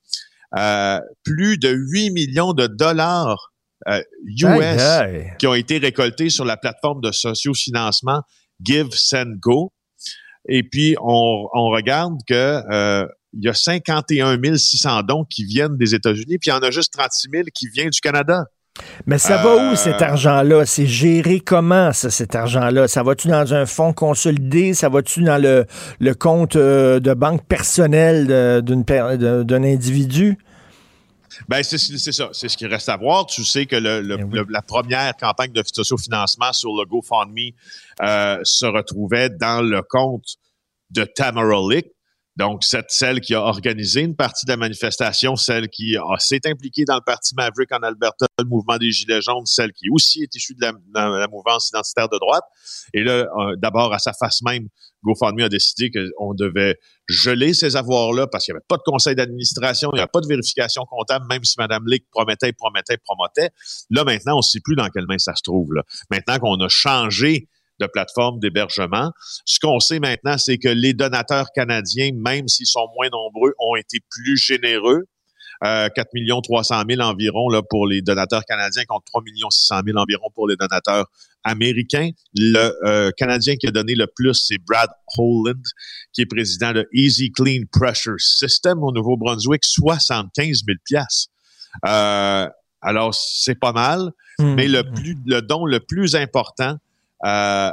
Euh, 0.58 1.00
plus 1.24 1.58
de 1.58 1.70
8 1.70 2.10
millions 2.12 2.54
de 2.54 2.68
dollars 2.68 3.52
US 3.88 4.44
Aïe, 4.44 4.80
aïe. 4.80 5.34
qui 5.38 5.48
ont 5.48 5.54
été 5.54 5.78
récoltés 5.78 6.30
sur 6.30 6.44
la 6.44 6.58
plateforme 6.58 7.02
de 7.02 7.12
sociofinancement 7.12 8.24
Give 8.62 8.90
Send 8.92 9.36
Go. 9.40 9.72
Et 10.48 10.64
puis 10.64 10.96
on, 11.02 11.48
on 11.54 11.70
regarde 11.70 12.18
que 12.28 13.08
il 13.34 13.46
y 13.46 13.50
a 13.50 13.54
51 13.54 14.56
600 14.56 15.04
dons 15.04 15.26
qui 15.26 15.46
viennent 15.46 15.78
des 15.78 15.94
États-Unis, 15.94 16.38
puis 16.40 16.50
il 16.50 16.54
y 16.54 16.54
en 16.54 16.60
a 16.60 16.72
juste 16.72 16.94
36 16.94 17.30
000 17.32 17.44
qui 17.54 17.68
viennent 17.68 17.90
du 17.90 18.02
Canada. 18.02 18.46
Mais 19.06 19.18
ça 19.18 19.38
va 19.38 19.72
où 19.72 19.76
cet 19.76 20.02
argent-là? 20.02 20.66
C'est 20.66 20.86
géré 20.88 21.40
comment, 21.40 21.92
ça, 21.94 22.10
cet 22.10 22.36
argent-là? 22.36 22.88
Ça 22.88 23.04
va-tu 23.04 23.28
dans 23.28 23.54
un 23.54 23.66
fonds 23.66 23.94
consolidé? 23.94 24.74
Ça 24.74 24.90
va-tu 24.90 25.24
dans 25.24 25.42
le, 25.42 25.66
le 26.00 26.14
compte 26.14 26.56
euh, 26.56 27.00
de 27.00 27.14
banque 27.14 27.46
personnel 27.46 28.28
d'un 28.62 29.64
individu? 29.64 30.38
Ben, 31.48 31.64
c'est 31.64 31.78
ça. 31.78 32.30
C'est 32.34 32.50
ce 32.50 32.58
qui 32.58 32.66
reste 32.66 32.90
à 32.90 32.98
voir. 32.98 33.26
Tu 33.26 33.46
sais 33.46 33.66
que 33.66 33.76
le, 33.76 34.02
le- 34.02 34.18
le- 34.18 34.46
la 34.50 34.62
première 34.62 35.16
campagne 35.16 35.52
de 35.54 35.64
sociofinancement 35.74 36.52
sur 36.52 36.72
le 36.72 36.86
GoFundMe 36.86 37.52
euh, 38.02 38.40
se 38.44 38.66
retrouvait 38.66 39.30
dans 39.30 39.62
le 39.62 39.82
compte 39.82 40.36
de 40.92 41.04
Tamara 41.06 41.62
Lick. 41.72 41.88
Donc, 42.40 42.64
cette, 42.64 42.90
celle 42.90 43.20
qui 43.20 43.36
a 43.36 43.42
organisé 43.42 44.00
une 44.00 44.16
partie 44.16 44.46
de 44.46 44.52
la 44.52 44.56
manifestation, 44.56 45.36
celle 45.36 45.68
qui 45.68 45.98
s'est 46.20 46.40
impliquée 46.46 46.86
dans 46.86 46.96
le 46.96 47.02
parti 47.06 47.36
Maverick 47.36 47.70
en 47.74 47.84
Alberta, 47.84 48.28
le 48.40 48.46
mouvement 48.46 48.78
des 48.78 48.92
Gilets 48.92 49.22
jaunes, 49.22 49.46
celle 49.46 49.74
qui 49.74 49.90
aussi 49.90 50.24
est 50.24 50.34
issue 50.34 50.56
de 50.56 50.66
la, 50.94 51.28
mouvance 51.28 51.68
identitaire 51.68 52.08
de 52.08 52.18
droite. 52.18 52.46
Et 52.94 53.04
là, 53.04 53.28
euh, 53.38 53.56
d'abord, 53.58 53.94
à 53.94 54.00
sa 54.00 54.14
face 54.14 54.42
même, 54.42 54.70
GoFundMe 55.04 55.42
a 55.42 55.50
décidé 55.50 55.92
qu'on 55.92 56.34
devait 56.34 56.78
geler 57.10 57.54
ces 57.54 57.76
avoirs-là 57.76 58.28
parce 58.28 58.46
qu'il 58.46 58.54
n'y 58.54 58.58
avait 58.58 58.66
pas 58.70 58.78
de 58.78 58.84
conseil 58.86 59.16
d'administration, 59.16 59.90
il 59.92 59.96
n'y 59.96 60.00
avait 60.00 60.08
pas 60.08 60.22
de 60.22 60.28
vérification 60.28 60.86
comptable, 60.86 61.26
même 61.28 61.44
si 61.44 61.56
Mme 61.58 61.84
Lick 61.88 62.06
promettait, 62.10 62.54
promettait, 62.54 62.98
promettait. 62.98 63.50
Là, 63.90 64.06
maintenant, 64.06 64.36
on 64.36 64.38
ne 64.38 64.44
sait 64.44 64.62
plus 64.62 64.78
dans 64.78 64.88
quelle 64.88 65.08
main 65.08 65.18
ça 65.18 65.36
se 65.36 65.44
trouve. 65.44 65.68
Maintenant 66.10 66.40
qu'on 66.40 66.56
a 66.62 66.70
changé 66.70 67.50
de 67.80 67.88
plateforme 67.88 68.40
d'hébergement, 68.40 69.12
ce 69.46 69.60
qu'on 69.60 69.80
sait 69.80 70.00
maintenant, 70.00 70.38
c'est 70.38 70.58
que 70.58 70.70
les 70.70 70.94
donateurs 70.94 71.48
canadiens, 71.54 72.12
même 72.16 72.48
s'ils 72.48 72.68
sont 72.68 72.88
moins 72.96 73.10
nombreux, 73.10 73.54
ont 73.60 73.76
été 73.76 74.00
plus 74.10 74.38
généreux. 74.38 75.06
Euh, 75.66 75.90
4 75.90 76.08
300 76.42 76.84
000 76.90 77.02
environ 77.02 77.50
là, 77.50 77.62
pour 77.70 77.86
les 77.86 78.02
donateurs 78.02 78.46
canadiens 78.46 78.86
contre 78.86 79.04
3 79.06 79.24
600 79.50 79.82
000 79.86 79.98
environ 79.98 80.30
pour 80.34 80.48
les 80.48 80.56
donateurs 80.56 81.06
américains. 81.44 82.12
Le 82.34 82.74
euh, 82.86 83.12
Canadien 83.18 83.58
qui 83.58 83.68
a 83.68 83.72
donné 83.72 83.94
le 83.96 84.08
plus, 84.08 84.36
c'est 84.36 84.58
Brad 84.58 84.90
Holland, 85.18 85.62
qui 86.14 86.22
est 86.22 86.26
président 86.26 86.72
de 86.72 86.88
Easy 86.94 87.32
Clean 87.32 87.64
Pressure 87.74 88.20
System 88.20 88.82
au 88.84 88.94
Nouveau-Brunswick, 88.94 89.66
75 89.66 90.64
000 90.66 90.78
piastres. 90.86 91.30
Euh, 91.86 92.48
alors, 92.82 93.14
c'est 93.14 93.60
pas 93.60 93.74
mal, 93.74 94.12
Hmm. 94.40 94.56
mais 94.56 94.70
le, 94.70 94.84
plus, 94.84 95.18
le 95.26 95.42
don 95.42 95.66
le 95.66 95.82
plus 95.82 96.16
important, 96.16 96.78
euh, 97.26 97.72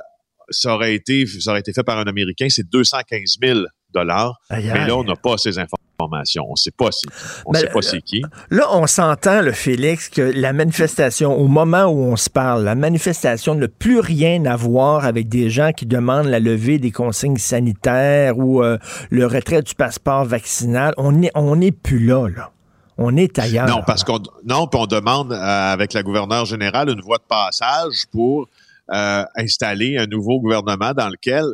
ça, 0.51 0.75
aurait 0.75 0.95
été, 0.95 1.27
ça 1.27 1.51
aurait 1.51 1.61
été 1.61 1.73
fait 1.73 1.83
par 1.83 1.99
un 1.99 2.05
Américain, 2.05 2.47
c'est 2.49 2.69
215 2.69 3.37
000 3.43 3.61
dollars. 3.93 4.39
Mais 4.51 4.87
là, 4.87 4.97
on 4.97 5.05
n'a 5.05 5.17
pas 5.17 5.37
ces 5.39 5.59
informations. 5.59 6.45
On 6.47 6.53
ne 6.53 6.57
sait 6.57 6.71
pas 6.71 6.91
c'est 6.91 7.09
qui. 7.09 7.43
On 7.47 7.53
Ben, 7.53 7.61
sait 7.61 7.69
pas 7.69 7.83
c'est 7.83 8.03
qui. 8.03 8.23
Là, 8.51 8.67
on 8.73 8.87
s'entend, 8.87 9.41
le 9.41 9.53
Félix, 9.53 10.11
que 10.11 10.21
la 10.21 10.53
manifestation, 10.53 11.35
au 11.35 11.47
moment 11.47 11.85
où 11.85 12.03
on 12.03 12.17
se 12.17 12.29
parle, 12.29 12.65
la 12.65 12.75
manifestation 12.75 13.55
n'a 13.55 13.69
plus 13.69 14.01
rien 14.01 14.45
à 14.45 14.57
voir 14.57 15.07
avec 15.07 15.29
des 15.29 15.49
gens 15.49 15.73
qui 15.73 15.87
demandent 15.87 16.27
la 16.27 16.41
levée 16.41 16.79
des 16.79 16.91
consignes 16.91 17.39
sanitaires 17.39 18.37
ou 18.39 18.63
euh, 18.63 18.77
le 19.11 19.27
retrait 19.27 19.63
du 19.63 19.75
passeport 19.75 20.25
vaccinal. 20.25 20.93
On 20.99 21.13
n'est 21.13 21.31
on 21.35 21.61
est 21.61 21.73
plus 21.73 22.05
là, 22.05 22.29
là. 22.29 22.51
On 22.99 23.17
est 23.17 23.39
ailleurs. 23.39 23.69
Non, 23.69 23.83
parce 23.87 24.05
qu'on 24.05 24.21
non, 24.45 24.67
puis 24.67 24.81
on 24.81 24.87
demande 24.87 25.33
euh, 25.33 25.37
avec 25.73 25.93
la 25.93 26.03
gouverneure 26.03 26.45
générale 26.47 26.89
une 26.89 27.01
voie 27.01 27.19
de 27.19 27.27
passage 27.29 28.05
pour 28.11 28.49
euh, 28.93 29.25
installer 29.37 29.99
un 29.99 30.07
nouveau 30.07 30.41
gouvernement 30.41 30.93
dans 30.93 31.09
lequel 31.09 31.45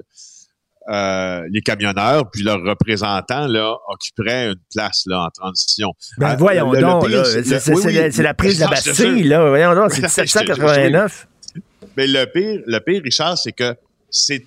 euh, 0.91 1.47
les 1.51 1.61
camionneurs 1.61 2.28
puis 2.30 2.43
leurs 2.43 2.61
représentants 2.62 3.47
là 3.47 3.76
occuperaient 3.89 4.49
une 4.49 4.61
place 4.74 5.05
là 5.07 5.26
en 5.26 5.30
transition. 5.30 5.93
Ben 6.18 6.35
voyons 6.37 6.72
donc, 6.72 7.07
c'est- 7.09 7.72
oui, 7.72 7.83
oui. 7.85 8.22
la, 8.22 8.35
prise 8.35 8.57
de 8.57 8.64
la 8.64 8.70
Bastille, 8.70 9.22
là. 9.24 9.49
Voyons 9.49 9.74
donc, 9.74 9.93
c'est 10.09 10.26
Je 10.26 10.33
te 10.33 10.45
jure. 10.45 10.57
1789. 10.57 11.28
Mais 11.97 12.07
le 12.07 12.24
pire, 12.26 12.61
le 12.66 12.78
pire, 12.80 13.01
Richard, 13.03 13.39
c'est 13.39 13.53
que 13.53 13.76
c'est 14.11 14.45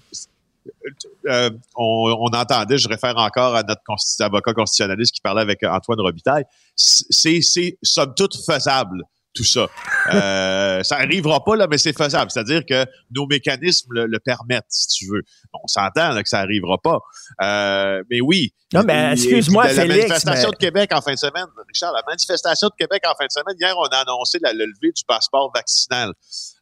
euh, 1.27 1.49
on, 1.75 2.15
on 2.19 2.37
entendait, 2.37 2.77
je 2.77 2.87
réfère 2.87 3.17
encore 3.17 3.55
à 3.55 3.63
notre 3.63 3.81
avocat 4.19 4.53
constitutionnaliste 4.53 5.15
qui 5.15 5.21
parlait 5.21 5.41
avec 5.41 5.63
Antoine 5.63 5.99
Robitaille, 5.99 6.43
c'est, 6.75 7.41
c'est 7.41 7.77
somme 7.81 8.13
toute 8.15 8.35
faisable, 8.45 9.03
tout 9.35 9.43
ça. 9.43 9.67
Euh, 10.13 10.81
ça 10.83 10.95
arrivera 10.95 11.43
pas, 11.43 11.55
là, 11.57 11.67
mais 11.69 11.77
c'est 11.77 11.95
faisable. 11.95 12.31
C'est-à-dire 12.31 12.61
que 12.65 12.85
nos 13.11 13.27
mécanismes 13.27 13.89
le, 13.91 14.05
le 14.07 14.19
permettent, 14.19 14.65
si 14.69 14.87
tu 14.87 15.11
veux. 15.11 15.21
On 15.53 15.67
s'entend 15.67 16.11
là, 16.13 16.23
que 16.23 16.29
ça 16.29 16.39
arrivera 16.39 16.77
pas. 16.81 16.99
Euh, 17.43 18.01
mais 18.09 18.21
oui. 18.21 18.53
Non, 18.73 18.83
mais 18.83 19.11
excuse-moi, 19.13 19.71
La 19.73 19.85
manifestation 19.85 20.49
mais- 20.49 20.51
de 20.53 20.57
Québec 20.57 20.89
en 20.93 21.01
fin 21.01 21.13
de 21.13 21.17
semaine, 21.19 21.45
Richard, 21.67 21.91
la 21.93 22.01
manifestation 22.07 22.67
de 22.69 22.73
Québec 22.79 23.03
en 23.05 23.13
fin 23.15 23.25
de 23.25 23.31
semaine, 23.31 23.55
hier, 23.59 23.75
on 23.77 23.83
a 23.85 23.97
annoncé 23.97 24.39
la 24.41 24.53
levée 24.53 24.91
du 24.95 25.03
passeport 25.07 25.51
vaccinal 25.53 26.13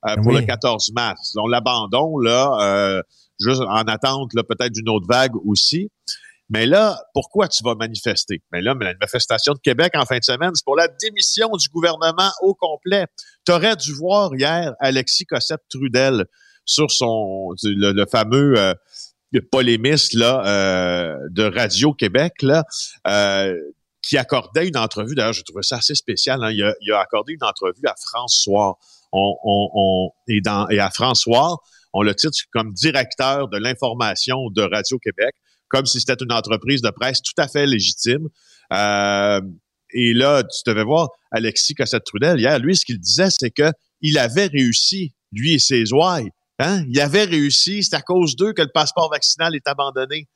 euh, 0.07 0.15
pour 0.17 0.27
Oui. 0.33 0.41
le 0.41 0.45
14 0.45 0.91
mars. 0.95 1.33
On 1.37 1.47
l'abandonne, 1.47 2.23
là, 2.23 3.01
juste 3.39 3.61
en 3.61 3.81
attente, 3.83 4.31
là, 4.33 4.43
peut-être 4.43 4.73
d'une 4.73 4.89
autre 4.89 5.05
vague 5.07 5.35
aussi. 5.45 5.89
Mais 6.49 6.65
là, 6.65 6.99
pourquoi 7.13 7.47
tu 7.47 7.63
vas 7.63 7.75
manifester? 7.75 8.41
Mais 8.51 8.61
là, 8.61 8.75
mais 8.75 8.85
la 8.85 8.93
manifestation 8.99 9.53
de 9.53 9.59
Québec 9.59 9.93
en 9.95 10.05
fin 10.05 10.17
de 10.17 10.23
semaine, 10.23 10.51
c'est 10.53 10.65
pour 10.65 10.75
la 10.75 10.87
démission 10.87 11.49
du 11.51 11.67
gouvernement 11.69 12.31
au 12.41 12.53
complet. 12.53 13.05
Tu 13.45 13.51
aurais 13.51 13.75
dû 13.75 13.93
voir 13.93 14.29
hier 14.35 14.73
Alexis 14.79 15.25
Cossette-Trudel 15.25 16.25
sur 16.65 16.91
son 16.91 17.49
le, 17.63 17.91
le 17.91 18.05
fameux 18.05 18.53
euh, 18.57 18.73
polémiste 19.51 20.13
là, 20.13 20.45
euh, 20.45 21.15
de 21.31 21.43
Radio-Québec, 21.43 22.33
là, 22.41 22.63
euh, 23.07 23.53
qui 24.01 24.17
accordait 24.17 24.67
une 24.67 24.77
entrevue. 24.77 25.15
D'ailleurs, 25.15 25.33
je 25.33 25.43
trouvais 25.43 25.63
ça 25.63 25.77
assez 25.77 25.95
spécial. 25.95 26.43
hein. 26.43 26.51
Il, 26.51 26.61
a, 26.63 26.73
il 26.81 26.91
a 26.91 26.99
accordé 26.99 27.33
une 27.33 27.43
entrevue 27.43 27.87
à 27.87 27.95
France 28.05 28.39
Soir. 28.43 28.75
On, 29.11 29.33
on, 29.43 29.69
on- 29.73 30.09
et, 30.27 30.41
dans, 30.41 30.67
et 30.69 30.79
à 30.79 30.89
France 30.89 31.21
Soir, 31.21 31.57
on 31.93 32.01
le 32.01 32.13
titre 32.13 32.37
comme 32.51 32.73
directeur 32.73 33.47
de 33.47 33.57
l'information 33.57 34.49
de 34.51 34.61
Radio-Québec, 34.63 35.33
comme 35.73 35.87
si 35.87 35.99
c'était 35.99 36.23
une 36.23 36.31
entreprise 36.31 36.81
de 36.81 36.91
presse 36.91 37.21
tout 37.21 37.33
à 37.41 37.47
fait 37.47 37.65
légitime. 37.65 38.27
Euh, 38.71 39.41
et 39.91 40.13
là, 40.13 40.43
tu 40.43 40.61
devais 40.69 40.83
voir 40.83 41.09
Alexis 41.31 41.73
Cossette-Trudel 41.73 42.39
hier. 42.39 42.59
Lui, 42.59 42.77
ce 42.77 42.85
qu'il 42.85 42.99
disait, 42.99 43.29
c'est 43.31 43.49
que 43.49 43.71
il 43.99 44.19
avait 44.19 44.47
réussi, 44.47 45.13
lui 45.31 45.53
et 45.53 45.59
ses 45.59 45.91
ouailles. 45.91 46.29
Hein? 46.59 46.83
Il 46.89 46.99
avait 47.01 47.23
réussi. 47.23 47.83
C'est 47.83 47.95
à 47.95 48.01
cause 48.01 48.35
d'eux 48.35 48.53
que 48.53 48.61
le 48.61 48.71
passeport 48.71 49.09
vaccinal 49.09 49.55
est 49.55 49.67
abandonné. 49.67 50.27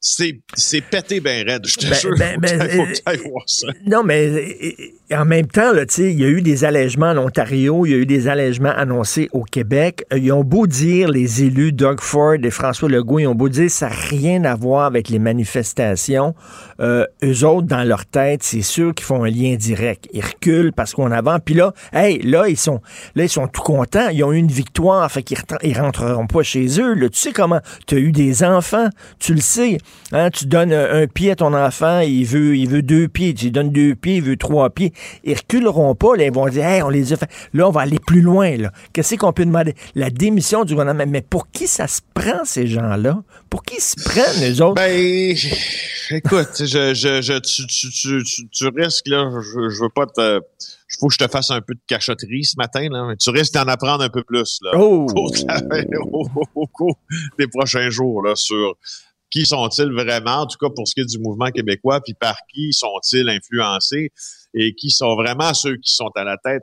C'est, 0.00 0.38
c'est 0.54 0.80
pété 0.80 1.18
ben 1.18 1.44
raide, 1.44 1.66
je 1.66 1.74
te 1.76 1.86
Ben, 1.86 1.94
jure. 1.94 2.14
ben, 2.16 2.38
ben, 2.38 2.60
faut 2.70 2.84
que 2.84 3.10
euh, 3.10 3.28
voir 3.30 3.42
ça. 3.46 3.66
Non, 3.84 4.04
mais 4.04 4.28
euh, 4.28 4.72
euh, 5.10 5.16
en 5.20 5.24
même 5.24 5.48
temps, 5.48 5.72
il 5.98 6.20
y 6.20 6.24
a 6.24 6.28
eu 6.28 6.40
des 6.40 6.64
allègements 6.64 7.10
en 7.10 7.18
Ontario, 7.18 7.84
il 7.84 7.90
y 7.90 7.94
a 7.94 7.96
eu 7.96 8.06
des 8.06 8.28
allègements 8.28 8.70
annoncés 8.70 9.28
au 9.32 9.42
Québec. 9.42 10.04
Ils 10.14 10.30
ont 10.30 10.44
beau 10.44 10.68
dire, 10.68 11.08
les 11.08 11.42
élus, 11.42 11.72
Doug 11.72 12.00
Ford 12.00 12.36
et 12.40 12.50
François 12.50 12.88
Legault, 12.88 13.18
ils 13.18 13.26
ont 13.26 13.34
beau 13.34 13.48
dire, 13.48 13.68
ça 13.70 13.88
n'a 13.88 13.94
rien 13.94 14.44
à 14.44 14.54
voir 14.54 14.84
avec 14.84 15.08
les 15.08 15.18
manifestations. 15.18 16.32
Euh, 16.80 17.04
eux 17.24 17.44
autres, 17.44 17.66
dans 17.66 17.82
leur 17.82 18.06
tête, 18.06 18.44
c'est 18.44 18.62
sûr 18.62 18.94
qu'ils 18.94 19.06
font 19.06 19.24
un 19.24 19.30
lien 19.30 19.56
direct. 19.56 20.06
Ils 20.12 20.24
reculent 20.24 20.72
parce 20.72 20.94
qu'on 20.94 21.10
avance. 21.10 21.40
Puis 21.44 21.54
là, 21.54 21.72
hey, 21.92 22.20
là, 22.22 22.48
ils 22.48 22.56
sont, 22.56 22.80
là, 23.16 23.24
ils 23.24 23.28
sont 23.28 23.48
tout 23.48 23.62
contents. 23.62 24.10
Ils 24.10 24.22
ont 24.22 24.32
eu 24.32 24.36
une 24.38 24.46
victoire, 24.46 25.10
fait 25.10 25.24
qu'ils 25.24 25.38
ils 25.64 25.76
rentreront 25.76 26.28
pas 26.28 26.44
chez 26.44 26.80
eux. 26.80 26.94
Là. 26.94 27.08
Tu 27.08 27.18
sais 27.18 27.32
comment? 27.32 27.60
Tu 27.88 27.96
as 27.96 27.98
eu 27.98 28.12
des 28.12 28.44
enfants, 28.44 28.90
tu 29.18 29.34
le 29.34 29.40
sais. 29.40 29.78
Hein, 30.10 30.30
tu 30.30 30.46
donnes 30.46 30.72
un, 30.72 31.02
un 31.02 31.06
pied 31.06 31.32
à 31.32 31.36
ton 31.36 31.52
enfant, 31.52 32.00
il 32.00 32.24
veut, 32.24 32.56
il 32.56 32.66
veut 32.66 32.80
deux 32.80 33.08
pieds. 33.08 33.34
Tu 33.34 33.44
lui 33.46 33.50
donnes 33.52 33.70
deux 33.70 33.94
pieds, 33.94 34.16
il 34.16 34.22
veut 34.22 34.38
trois 34.38 34.70
pieds. 34.70 34.94
Ils 35.22 35.34
reculeront 35.36 35.94
pas. 35.94 36.16
Là, 36.16 36.24
ils 36.24 36.32
vont 36.32 36.48
dire, 36.48 36.64
hey, 36.66 36.80
on 36.82 36.88
les 36.88 37.12
a 37.12 37.18
fait. 37.18 37.28
Là, 37.52 37.68
on 37.68 37.70
va 37.70 37.82
aller 37.82 37.98
plus 38.06 38.22
loin. 38.22 38.56
Là. 38.56 38.72
Qu'est-ce 38.94 39.16
qu'on 39.16 39.34
peut 39.34 39.44
demander? 39.44 39.74
La 39.94 40.08
démission 40.08 40.64
du 40.64 40.72
gouvernement. 40.72 41.04
Mais 41.06 41.20
pour 41.20 41.50
qui 41.50 41.66
ça 41.66 41.86
se 41.88 42.00
prend, 42.14 42.44
ces 42.46 42.66
gens-là? 42.66 43.22
Pour 43.50 43.62
qui 43.62 43.76
ils 43.76 43.82
se 43.82 44.02
prennent, 44.02 44.40
les 44.40 44.62
autres? 44.62 44.76
Ben, 44.76 45.36
écoute, 46.10 46.48
je, 46.58 46.94
je, 46.94 47.20
je, 47.20 47.38
tu, 47.40 47.66
tu, 47.66 47.90
tu, 47.90 48.22
tu, 48.24 48.48
tu 48.48 48.66
risques, 48.74 49.08
là, 49.08 49.30
je, 49.42 49.68
je 49.68 49.82
veux 49.82 49.90
pas 49.94 50.06
te... 50.06 50.40
Il 50.40 50.96
faut 51.00 51.08
que 51.08 51.14
je 51.14 51.18
te 51.18 51.28
fasse 51.30 51.50
un 51.50 51.60
peu 51.60 51.74
de 51.74 51.80
cachotterie 51.86 52.44
ce 52.44 52.54
matin, 52.56 52.88
là. 52.90 53.04
mais 53.08 53.16
tu 53.16 53.28
risques 53.28 53.52
d'en 53.52 53.64
apprendre 53.68 54.02
un 54.02 54.08
peu 54.08 54.22
plus 54.24 54.58
là, 54.62 54.70
Oh! 54.74 55.06
au, 55.06 55.06
cours 55.06 55.30
de 55.32 55.38
la- 55.46 56.00
au- 56.00 56.26
au 56.54 56.66
cours 56.66 56.96
des 57.38 57.46
prochains 57.46 57.90
jours 57.90 58.22
là, 58.22 58.34
sur 58.34 58.74
qui 59.30 59.46
sont-ils 59.46 59.90
vraiment, 59.92 60.42
en 60.42 60.46
tout 60.46 60.58
cas 60.58 60.72
pour 60.74 60.86
ce 60.88 60.94
qui 60.94 61.00
est 61.00 61.10
du 61.10 61.18
mouvement 61.18 61.50
québécois, 61.50 62.00
puis 62.00 62.14
par 62.14 62.36
qui 62.52 62.72
sont-ils 62.72 63.28
influencés 63.28 64.10
et 64.54 64.74
qui 64.74 64.90
sont 64.90 65.14
vraiment 65.16 65.54
ceux 65.54 65.76
qui 65.76 65.92
sont 65.92 66.10
à 66.16 66.24
la 66.24 66.36
tête 66.36 66.62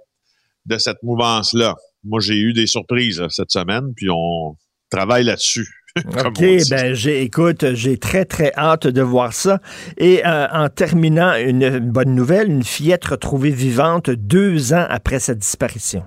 de 0.66 0.78
cette 0.78 1.02
mouvance-là? 1.04 1.76
Moi, 2.04 2.20
j'ai 2.22 2.38
eu 2.38 2.54
des 2.54 2.68
surprises 2.68 3.20
là, 3.20 3.28
cette 3.30 3.52
semaine, 3.52 3.94
puis 3.96 4.08
on 4.10 4.56
travaille 4.90 5.24
là-dessus. 5.24 5.68
OK, 6.26 6.44
ben 6.70 6.94
j'ai 6.94 7.22
écoute, 7.22 7.74
j'ai 7.74 7.98
très 7.98 8.26
très 8.26 8.52
hâte 8.58 8.86
de 8.86 9.02
voir 9.02 9.32
ça. 9.32 9.62
Et 9.98 10.26
euh, 10.26 10.48
en 10.52 10.68
terminant, 10.68 11.36
une 11.36 11.80
bonne 11.80 12.14
nouvelle, 12.14 12.50
une 12.50 12.64
fillette 12.66 13.06
retrouvée 13.06 13.52
vivante 13.52 14.10
deux 14.10 14.74
ans 14.74 14.86
après 14.90 15.20
sa 15.20 15.34
disparition. 15.36 16.04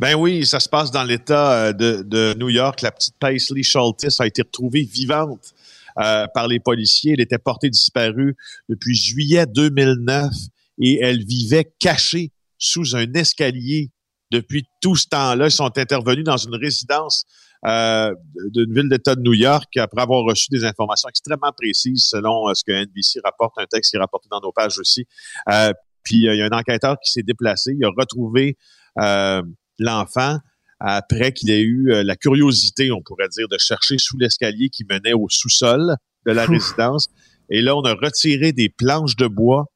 Ben 0.00 0.16
oui, 0.16 0.44
ça 0.44 0.58
se 0.58 0.68
passe 0.68 0.90
dans 0.90 1.04
l'État 1.04 1.52
euh, 1.52 1.72
de, 1.72 2.02
de 2.02 2.34
New 2.36 2.48
York. 2.48 2.82
La 2.82 2.90
petite 2.90 3.14
Paisley 3.20 3.62
Schultis 3.62 4.16
a 4.18 4.26
été 4.26 4.42
retrouvée 4.42 4.82
vivante 4.82 5.54
euh, 5.98 6.26
par 6.34 6.48
les 6.48 6.60
policiers. 6.60 7.12
Elle 7.12 7.20
était 7.20 7.38
portée 7.38 7.70
disparue 7.70 8.36
depuis 8.68 8.94
juillet 8.94 9.46
2009 9.46 10.30
et 10.80 11.00
elle 11.00 11.24
vivait 11.24 11.72
cachée 11.78 12.32
sous 12.58 12.96
un 12.96 13.12
escalier 13.14 13.90
depuis 14.30 14.64
tout 14.80 14.96
ce 14.96 15.06
temps-là. 15.08 15.46
Ils 15.46 15.50
sont 15.50 15.78
intervenus 15.78 16.24
dans 16.24 16.36
une 16.36 16.54
résidence 16.54 17.24
euh, 17.66 18.12
d'une 18.50 18.72
ville 18.72 18.88
d'État 18.88 19.14
de 19.14 19.20
New 19.20 19.34
York 19.34 19.76
après 19.76 20.02
avoir 20.02 20.24
reçu 20.24 20.46
des 20.50 20.64
informations 20.64 21.08
extrêmement 21.08 21.52
précises 21.56 22.06
selon 22.08 22.48
euh, 22.48 22.54
ce 22.54 22.64
que 22.64 22.72
NBC 22.72 23.20
rapporte, 23.22 23.54
un 23.58 23.66
texte 23.66 23.90
qui 23.90 23.96
est 23.96 24.00
rapporté 24.00 24.28
dans 24.30 24.40
nos 24.40 24.52
pages 24.52 24.78
aussi. 24.78 25.06
Puis 26.04 26.16
il 26.16 26.22
y 26.22 26.42
a 26.42 26.46
un 26.46 26.58
enquêteur 26.58 26.96
qui 27.04 27.12
s'est 27.12 27.22
déplacé, 27.22 27.76
il 27.78 27.84
a 27.84 27.90
retrouvé 27.96 28.56
l'enfant 29.78 30.38
après 30.84 31.32
qu'il 31.32 31.50
ait 31.50 31.60
eu 31.62 31.92
euh, 31.92 32.02
la 32.02 32.16
curiosité, 32.16 32.90
on 32.90 33.00
pourrait 33.02 33.28
dire, 33.28 33.48
de 33.48 33.58
chercher 33.58 33.96
sous 33.98 34.18
l'escalier 34.18 34.68
qui 34.68 34.84
menait 34.88 35.12
au 35.12 35.28
sous-sol 35.28 35.96
de 36.26 36.32
la 36.32 36.44
Ouf. 36.44 36.50
résidence. 36.50 37.08
Et 37.50 37.62
là, 37.62 37.76
on 37.76 37.82
a 37.82 37.94
retiré 37.94 38.52
des 38.52 38.68
planches 38.68 39.16
de 39.16 39.26
bois 39.26 39.66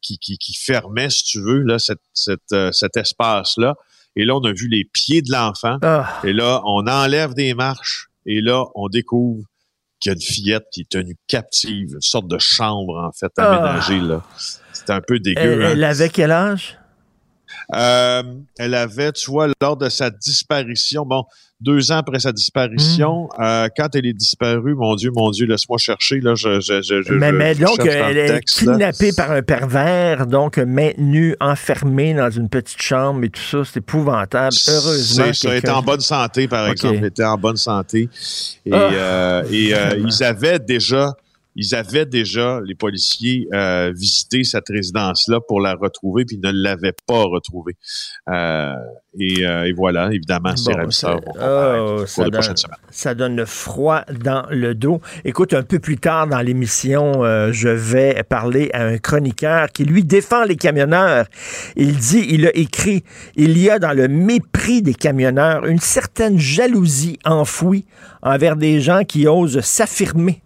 qui, 0.00 0.18
qui, 0.18 0.38
qui 0.38 0.54
fermaient, 0.54 1.10
si 1.10 1.24
tu 1.24 1.40
veux, 1.40 1.62
là, 1.62 1.78
cette, 1.78 2.00
cette, 2.14 2.40
euh, 2.52 2.72
cet 2.72 2.96
espace-là. 2.96 3.74
Et 4.16 4.24
là, 4.24 4.36
on 4.36 4.44
a 4.44 4.52
vu 4.52 4.68
les 4.68 4.84
pieds 4.84 5.22
de 5.22 5.30
l'enfant. 5.32 5.76
Ah. 5.82 6.20
Et 6.24 6.32
là, 6.32 6.62
on 6.64 6.86
enlève 6.86 7.34
des 7.34 7.54
marches. 7.54 8.08
Et 8.26 8.40
là, 8.40 8.64
on 8.74 8.88
découvre 8.88 9.44
qu'il 10.00 10.10
y 10.10 10.12
a 10.12 10.14
une 10.14 10.20
fillette 10.22 10.64
qui 10.72 10.82
est 10.82 10.88
tenue 10.88 11.16
captive, 11.26 11.90
une 11.94 12.00
sorte 12.00 12.28
de 12.28 12.38
chambre, 12.38 12.96
en 13.04 13.12
fait, 13.12 13.32
Ah. 13.36 13.54
aménagée, 13.56 14.00
là. 14.00 14.22
C'est 14.72 14.90
un 14.90 15.00
peu 15.00 15.18
dégueu. 15.18 15.40
Elle, 15.40 15.62
hein. 15.62 15.70
elle 15.72 15.84
avait 15.84 16.08
quel 16.08 16.30
âge? 16.30 16.78
Euh, 17.74 18.22
elle 18.58 18.74
avait, 18.74 19.12
tu 19.12 19.30
vois, 19.30 19.48
lors 19.60 19.76
de 19.76 19.88
sa 19.90 20.08
disparition, 20.10 21.04
bon, 21.04 21.24
deux 21.60 21.92
ans 21.92 21.96
après 21.98 22.18
sa 22.20 22.32
disparition, 22.32 23.24
Hmm. 23.36 23.42
euh, 23.42 23.68
quand 23.76 23.88
elle 23.94 24.06
est 24.06 24.12
disparue, 24.14 24.74
mon 24.74 24.94
Dieu, 24.94 25.10
mon 25.14 25.30
Dieu, 25.30 25.46
laisse-moi 25.46 25.76
chercher, 25.76 26.20
là, 26.20 26.34
je, 26.34 26.60
je, 26.60 26.80
je, 26.80 27.02
je- 27.02 27.12
mais, 27.12 27.28
je- 27.28 27.34
mais 27.34 27.54
je 27.54 27.64
donc, 27.64 27.78
elle 27.84 28.14
le 28.14 28.20
est 28.20 28.28
là. 28.28 28.40
kidnappée 28.40 29.12
par 29.12 29.32
un 29.32 29.42
pervers, 29.42 30.26
donc 30.26 30.56
maintenue, 30.56 31.36
enfermée 31.40 32.14
dans 32.14 32.30
une 32.30 32.48
petite 32.48 32.80
chambre 32.80 33.22
et 33.24 33.28
tout 33.28 33.42
ça. 33.42 33.58
C'est 33.64 33.78
épouvantable. 33.80 34.54
Heureusement. 34.68 35.24
C'est 35.26 35.32
ça, 35.34 35.48
elle 35.50 35.58
était 35.58 35.68
en 35.70 35.82
bonne 35.82 36.00
santé, 36.00 36.48
par 36.48 36.68
exemple. 36.68 36.96
Elle 36.98 37.04
était 37.06 37.24
en 37.24 37.36
bonne 37.36 37.56
santé. 37.58 38.08
Et, 38.64 38.70
Ah. 38.72 38.76
euh, 38.76 39.42
et 39.50 39.74
euh, 39.74 39.90
ils 39.98 40.22
avaient 40.24 40.58
déjà, 40.60 41.12
ils 41.60 41.74
avaient 41.74 42.06
déjà, 42.06 42.60
les 42.64 42.76
policiers, 42.76 43.48
euh, 43.52 43.92
visité 43.92 44.44
cette 44.44 44.68
résidence-là 44.68 45.40
pour 45.48 45.60
la 45.60 45.74
retrouver, 45.74 46.24
puis 46.24 46.38
ils 46.40 46.46
ne 46.46 46.52
l'avaient 46.52 46.94
pas 47.04 47.24
retrouvée. 47.24 47.76
Euh, 48.28 48.74
et, 49.18 49.44
euh, 49.44 49.64
et 49.64 49.72
voilà, 49.72 50.08
évidemment, 50.12 50.54
ces 50.56 50.70
Bon, 50.70 50.78
ravisseurs 50.78 51.18
ça- 51.20 51.40
vont 51.40 51.96
oh, 51.96 51.96
pour 51.98 52.08
ça 52.08 52.30
donne-. 52.30 52.54
Ça 52.90 53.14
donne 53.16 53.44
froid 53.44 54.04
dans 54.24 54.46
le 54.50 54.76
dos. 54.76 55.00
Écoute, 55.24 55.52
un 55.52 55.64
peu 55.64 55.80
plus 55.80 55.98
tard 55.98 56.28
dans 56.28 56.40
l'émission, 56.40 57.24
je 57.50 57.68
vais 57.68 58.22
parler 58.22 58.70
à 58.72 58.84
un 58.84 58.98
chroniqueur 58.98 59.70
qui, 59.70 59.84
lui, 59.84 60.04
défend 60.04 60.44
les 60.44 60.54
camionneurs. 60.56 61.26
Il 61.74 61.96
dit, 61.96 62.24
il 62.28 62.46
a 62.46 62.56
écrit, 62.56 63.02
il 63.34 63.58
y 63.58 63.68
a 63.68 63.80
dans 63.80 63.92
le 63.96 64.06
mépris 64.06 64.80
des 64.80 64.94
camionneurs 64.94 65.66
une 65.66 65.80
certaine 65.80 66.38
jalousie 66.38 67.18
enfouie 67.24 67.84
envers 68.22 68.54
des 68.54 68.80
gens 68.80 69.02
qui 69.02 69.26
osent 69.26 69.60
s'affirmer. 69.60 70.40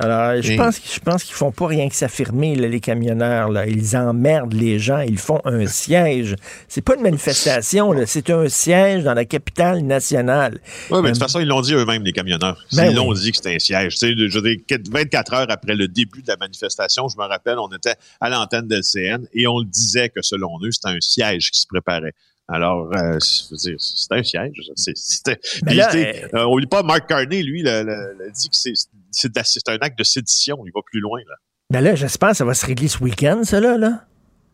Alors, 0.00 0.42
je 0.42 0.52
Et- 0.52 0.56
pense, 0.56 0.80
je 0.94 0.98
pense 1.00 1.24
qu'ils 1.24 1.34
font 1.34 1.52
pas 1.52 1.66
rien 1.66 1.88
que 1.88 1.94
s'affirmer, 1.94 2.54
là, 2.56 2.68
les 2.68 2.80
camionneurs. 2.80 3.50
Là. 3.50 3.66
Ils 3.66 3.96
emmerdent 3.96 4.54
les 4.54 4.78
gens. 4.78 5.00
Ils 5.00 5.18
font 5.18 5.40
un 5.44 5.66
siège. 5.66 6.36
C'est 6.68 6.80
pas 6.80 6.94
une 6.96 7.02
manifestation, 7.02 7.92
là. 7.92 8.06
c'est 8.06 8.30
un 8.30 8.48
siège 8.48 9.04
dans 9.04 9.14
la 9.14 9.24
capitale 9.26 9.82
nationale. 9.82 10.58
Oui, 10.90 10.98
mais 10.98 11.02
de 11.02 11.06
Euh, 11.08 11.10
toute 11.12 11.18
façon, 11.22 11.40
ils 11.40 11.46
l'ont 11.46 11.60
dit 11.60 11.74
eux-mêmes, 11.74 12.02
les 12.02 12.12
camionneurs. 12.12 12.58
Ben 12.72 12.86
ils 12.90 12.94
l'ont 12.96 13.10
oui. 13.10 13.20
dit 13.20 13.30
que 13.30 13.36
c'était 13.36 13.54
un 13.54 13.58
siège. 13.58 13.94
Tu 13.94 13.98
sais, 13.98 14.14
je 14.16 14.38
veux 14.38 14.54
dire, 14.56 14.60
24 14.90 15.34
heures 15.34 15.46
après 15.50 15.74
le 15.74 15.86
début 15.86 16.22
de 16.22 16.28
la 16.28 16.36
manifestation, 16.38 17.06
je 17.08 17.16
me 17.18 17.24
rappelle, 17.24 17.58
on 17.58 17.68
était 17.68 17.94
à 18.20 18.30
l'antenne 18.30 18.66
de 18.68 18.76
LCN 18.76 19.26
et 19.34 19.46
on 19.46 19.58
le 19.58 19.66
disait 19.66 20.08
que 20.08 20.22
selon 20.22 20.58
eux, 20.62 20.70
c'était 20.70 20.88
un 20.88 21.00
siège 21.00 21.50
qui 21.50 21.60
se 21.60 21.66
préparait. 21.66 22.12
Alors, 22.48 22.90
euh, 22.96 23.18
je 23.20 23.50
veux 23.50 23.56
dire, 23.58 23.76
c'était 23.78 24.16
un 24.16 24.22
siège. 24.24 24.70
C'est- 24.74 24.96
C'était. 24.96 25.38
Mais 25.64 25.74
là, 25.74 25.86
tu 25.92 25.98
sais, 25.98 26.24
euh, 26.34 26.46
oublie 26.46 26.66
pas, 26.66 26.82
Mark 26.82 27.06
Carney, 27.06 27.42
lui, 27.44 27.62
le- 27.62 27.82
le- 27.84 28.16
le 28.18 28.30
dit 28.32 28.48
que 28.48 28.56
c'est 28.56 28.72
c'est 29.12 29.34
la- 29.36 29.44
c'est 29.44 29.68
un 29.68 29.76
acte 29.80 29.98
de 29.98 30.04
sédition. 30.04 30.58
Il 30.66 30.72
va 30.74 30.80
plus 30.90 31.00
loin, 31.00 31.20
là. 31.28 31.34
Ben 31.70 31.80
là, 31.82 31.94
j'espère 31.94 32.30
que 32.30 32.36
ça 32.36 32.44
va 32.44 32.54
se 32.54 32.66
régler 32.66 32.88
ce 32.88 32.98
week-end, 32.98 33.40
ça, 33.44 33.60
là, 33.60 33.76
là. 33.78 34.04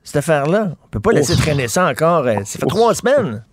Cette 0.05 0.17
affaire-là. 0.17 0.73
On 0.85 0.89
peut 0.89 1.01
pas 1.01 1.13
laisser 1.13 1.33
Ouf. 1.33 1.41
traîner 1.41 1.67
ça 1.69 1.87
encore. 1.89 2.27
euh, 2.27 2.37
Ça 2.45 2.59
fait 2.59 2.67
trois 2.67 2.95
semaines. 2.95 3.45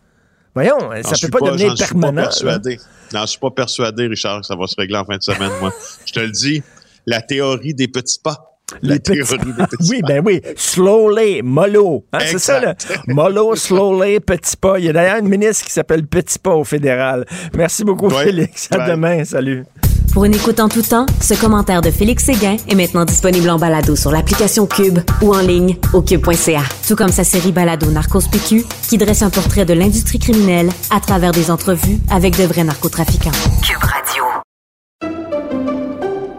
Voyons, 0.54 0.78
J'en 0.80 1.04
ça 1.16 1.28
peut 1.28 1.40
pas, 1.40 1.48
devenir 1.52 1.70
j'en 1.70 1.76
suis 1.78 1.86
pas 1.86 2.00
permanent. 2.02 2.16
là. 2.22 2.24
persuadé. 2.28 2.80
J'en 3.12 3.26
suis 3.26 3.40
pas 3.40 3.50
persuadé, 3.52 4.06
Richard, 4.08 4.42
que 4.42 4.46
ça 4.46 4.56
va 4.56 4.68
se 4.68 4.76
régler 4.78 4.98
en 4.98 5.06
fin 5.06 5.18
de 5.18 5.24
semaine, 5.24 5.52
moi. 5.60 5.74
Je 6.06 6.14
te 6.14 6.20
le 6.20 6.30
dis, 6.30 6.62
la 7.08 7.22
théorie 7.22 7.74
des 7.74 7.88
petits 7.88 8.20
pas. 8.24 8.38
La 8.82 8.94
Les 8.96 9.00
petits- 9.00 9.14
théorie 9.14 9.54
des 9.54 9.64
petits 9.68 9.90
Oui, 9.90 10.02
pas. 10.02 10.08
ben 10.10 10.22
oui. 10.26 10.42
Slowly, 10.56 11.42
mollo. 11.42 12.06
Hein, 12.14 12.20
c'est 12.26 12.38
ça, 12.40 12.60
là? 12.60 12.76
Mollo, 13.08 13.56
slowly, 13.56 14.20
petit 14.20 14.56
pas. 14.58 14.78
Il 14.80 14.86
y 14.86 14.90
a 14.90 14.94
d'ailleurs 14.94 15.18
une 15.18 15.28
ministre 15.30 15.66
qui 15.66 15.72
s'appelle 15.72 16.06
Petit 16.06 16.38
pas 16.40 16.54
au 16.56 16.64
fédéral. 16.64 17.26
Merci 17.56 17.84
beaucoup, 17.84 18.08
Ouais. 18.10 18.26
Félix. 18.26 18.68
À 18.72 18.90
demain. 18.90 19.24
Salut. 19.26 19.66
Pour 20.14 20.26
une 20.26 20.36
écoute 20.36 20.60
en 20.60 20.70
tout 20.70 20.84
temps, 20.84 21.08
ce 21.20 21.34
commentaire 21.34 21.82
de 21.82 21.90
Félix 21.90 22.26
Séguin 22.26 22.58
est 22.68 22.76
maintenant 22.76 23.04
disponible 23.04 23.50
en 23.50 23.58
balado 23.58 23.96
sur 23.96 24.12
l'application 24.12 24.68
Cube 24.68 25.00
ou 25.24 25.34
en 25.34 25.40
ligne 25.40 25.80
au 25.92 26.04
cube.ca. 26.04 26.62
Tout 26.88 26.96
comme 26.96 27.10
sa 27.10 27.24
série 27.24 27.52
balado 27.52 27.90
Narcos 27.90 28.30
PQ 28.32 28.64
qui 28.88 29.00
dresse 29.00 29.24
un 29.24 29.32
portrait 29.32 29.66
de 29.66 29.74
l'industrie 29.74 30.20
criminelle 30.20 30.70
à 30.92 31.00
travers 31.00 31.32
des 31.32 31.50
entrevues 31.50 31.98
avec 32.12 32.38
de 32.38 32.44
vrais 32.44 32.64
narcotrafiquants. 32.64 33.32
Cube 33.64 33.84
Radio. 33.84 34.24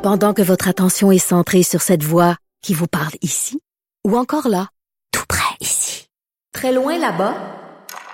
Pendant 0.05 0.35
que 0.35 0.43
votre 0.43 0.69
attention 0.69 1.11
est 1.11 1.19
centrée 1.19 1.65
sur 1.65 1.83
cette 1.83 2.05
voix 2.05 2.37
qui 2.63 2.75
vous 2.75 2.87
parle 2.87 3.15
ici, 3.23 3.59
ou 4.07 4.17
encore 4.17 4.47
là, 4.47 4.69
tout 5.11 5.25
près 5.29 5.57
ici, 5.61 6.07
très 6.53 6.73
loin 6.73 6.97
là-bas, 6.97 7.35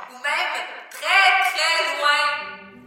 Ou 0.08 0.16
même 0.22 0.54
très, 0.90 1.28
très 1.52 1.98
loin. 1.98 2.86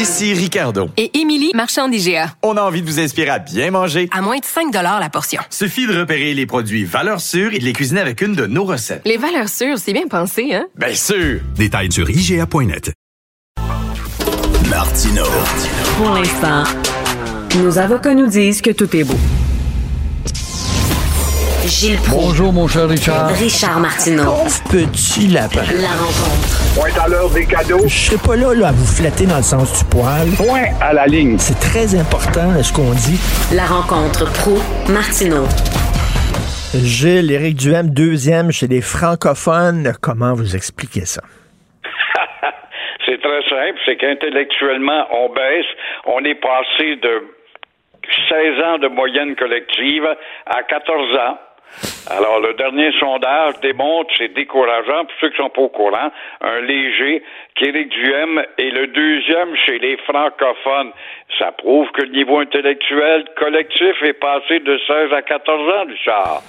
Ici 0.00 0.32
Ricardo. 0.32 0.88
Et 0.96 1.18
Émilie, 1.18 1.50
marchand 1.54 1.86
d'IGA. 1.86 2.34
On 2.42 2.56
a 2.56 2.62
envie 2.62 2.80
de 2.80 2.86
vous 2.86 3.00
inspirer 3.00 3.28
à 3.28 3.38
bien 3.38 3.70
manger. 3.70 4.08
À 4.12 4.22
moins 4.22 4.38
de 4.38 4.44
5 4.46 4.72
la 4.72 5.10
portion. 5.10 5.42
Suffit 5.50 5.86
de 5.86 5.94
repérer 5.94 6.32
les 6.32 6.46
produits 6.46 6.84
valeurs 6.84 7.20
sûres 7.20 7.52
et 7.52 7.58
de 7.58 7.64
les 7.64 7.74
cuisiner 7.74 8.00
avec 8.00 8.22
une 8.22 8.34
de 8.34 8.46
nos 8.46 8.64
recettes. 8.64 9.02
Les 9.04 9.18
valeurs 9.18 9.50
sûres, 9.50 9.76
c'est 9.76 9.92
bien 9.92 10.06
pensé, 10.08 10.54
hein? 10.54 10.64
Bien 10.74 10.94
sûr! 10.94 11.40
Détails 11.54 11.92
sur 11.92 12.08
IGA.net. 12.08 12.92
Martino. 14.70 15.24
Pour 15.98 16.14
l'instant, 16.14 16.64
nos 17.58 17.76
avocats 17.76 18.14
nous 18.14 18.26
disent 18.26 18.62
que 18.62 18.70
tout 18.70 18.96
est 18.96 19.04
beau. 19.04 19.18
Gilles 21.70 21.98
Proulx. 21.98 22.26
Bonjour, 22.26 22.52
mon 22.52 22.66
cher 22.66 22.88
Richard. 22.88 23.28
Richard 23.28 23.78
Martineau. 23.78 24.42
Petit 24.74 25.28
lapin. 25.28 25.62
La 25.78 25.94
rencontre. 26.02 26.58
Point 26.74 26.90
à 26.98 27.06
l'heure 27.08 27.30
des 27.30 27.46
cadeaux. 27.46 27.86
Je 27.86 28.10
serai 28.10 28.18
pas 28.18 28.34
là, 28.34 28.52
là 28.58 28.68
à 28.68 28.72
vous 28.72 28.84
flatter 28.84 29.24
dans 29.24 29.36
le 29.36 29.46
sens 29.46 29.78
du 29.78 29.84
poil. 29.86 30.26
Point 30.36 30.74
à 30.82 30.92
la 30.92 31.06
ligne. 31.06 31.38
C'est 31.38 31.60
très 31.60 31.94
important 31.94 32.50
ce 32.60 32.72
qu'on 32.74 32.90
dit. 32.90 33.22
La 33.54 33.62
rencontre 33.70 34.26
pro 34.42 34.58
martineau 34.92 35.46
Gilles, 36.74 37.30
Éric 37.30 37.54
Duhem, 37.54 37.94
deuxième 37.94 38.50
chez 38.50 38.66
les 38.66 38.82
francophones. 38.82 39.92
Comment 40.02 40.34
vous 40.34 40.56
expliquez 40.56 41.06
ça? 41.06 41.22
C'est 43.06 43.22
très 43.22 43.42
simple, 43.48 43.78
c'est 43.86 43.96
qu'intellectuellement, 43.96 45.06
on 45.12 45.32
baisse. 45.32 45.70
On 46.06 46.24
est 46.24 46.34
passé 46.34 46.96
de 46.96 47.30
16 48.28 48.64
ans 48.64 48.78
de 48.78 48.88
moyenne 48.88 49.34
collective 49.36 50.06
à 50.46 50.62
14 50.62 51.14
ans. 51.16 51.38
Alors, 52.10 52.40
le 52.40 52.54
dernier 52.54 52.90
sondage 52.98 53.60
démontre, 53.60 54.12
c'est 54.18 54.32
décourageant, 54.34 55.04
pour 55.04 55.14
ceux 55.20 55.30
qui 55.30 55.36
sont 55.36 55.50
pas 55.50 55.62
au 55.62 55.68
courant, 55.68 56.10
un 56.40 56.60
léger, 56.60 57.22
qu'Éric 57.54 57.88
Duhem 57.90 58.42
est 58.58 58.70
le 58.70 58.88
deuxième 58.88 59.54
chez 59.64 59.78
les 59.78 59.96
francophones. 59.98 60.92
Ça 61.38 61.52
prouve 61.52 61.88
que 61.92 62.02
le 62.02 62.10
niveau 62.10 62.40
intellectuel 62.40 63.24
collectif 63.36 64.02
est 64.02 64.14
passé 64.14 64.58
de 64.60 64.78
16 64.86 65.12
à 65.12 65.22
14 65.22 65.74
ans, 65.74 65.84
Richard. 65.88 66.42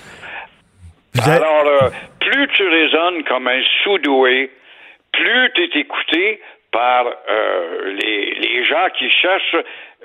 Alors, 1.26 1.66
euh, 1.68 1.90
plus 2.20 2.48
tu 2.56 2.68
résonnes 2.68 3.24
comme 3.26 3.48
un 3.48 3.62
sous-doué, 3.84 4.50
plus 5.12 5.52
tu 5.54 5.62
es 5.64 5.80
écouté 5.82 6.42
par 6.72 7.06
euh, 7.06 7.94
les, 8.02 8.34
les 8.36 8.66
gens 8.66 8.88
qui 8.98 9.10
cherchent 9.10 9.58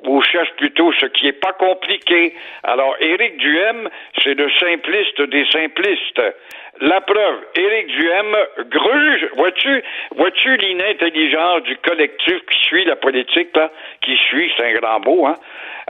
ou 0.06 0.22
cherchent 0.22 0.54
plutôt 0.56 0.92
ce 0.92 1.06
qui 1.06 1.28
est 1.28 1.40
pas 1.40 1.52
compliqué. 1.52 2.34
Alors, 2.62 2.96
Éric 3.00 3.36
Duhem, 3.38 3.88
c'est 4.22 4.34
le 4.34 4.50
simpliste 4.58 5.20
des 5.22 5.44
simplistes. 5.46 6.22
La 6.80 7.00
preuve, 7.00 7.40
Éric 7.54 7.86
Duhem 7.86 8.36
gruge, 8.70 9.28
vois-tu, 9.36 9.82
vois-tu 10.14 10.56
l'inintelligence 10.56 11.62
du 11.62 11.76
collectif 11.78 12.38
qui 12.50 12.62
suit 12.64 12.84
la 12.84 12.96
politique, 12.96 13.56
là, 13.56 13.70
qui 14.02 14.16
suit, 14.28 14.52
c'est 14.56 14.64
un 14.64 14.74
grand 14.74 15.00
mot, 15.00 15.26
hein? 15.26 15.36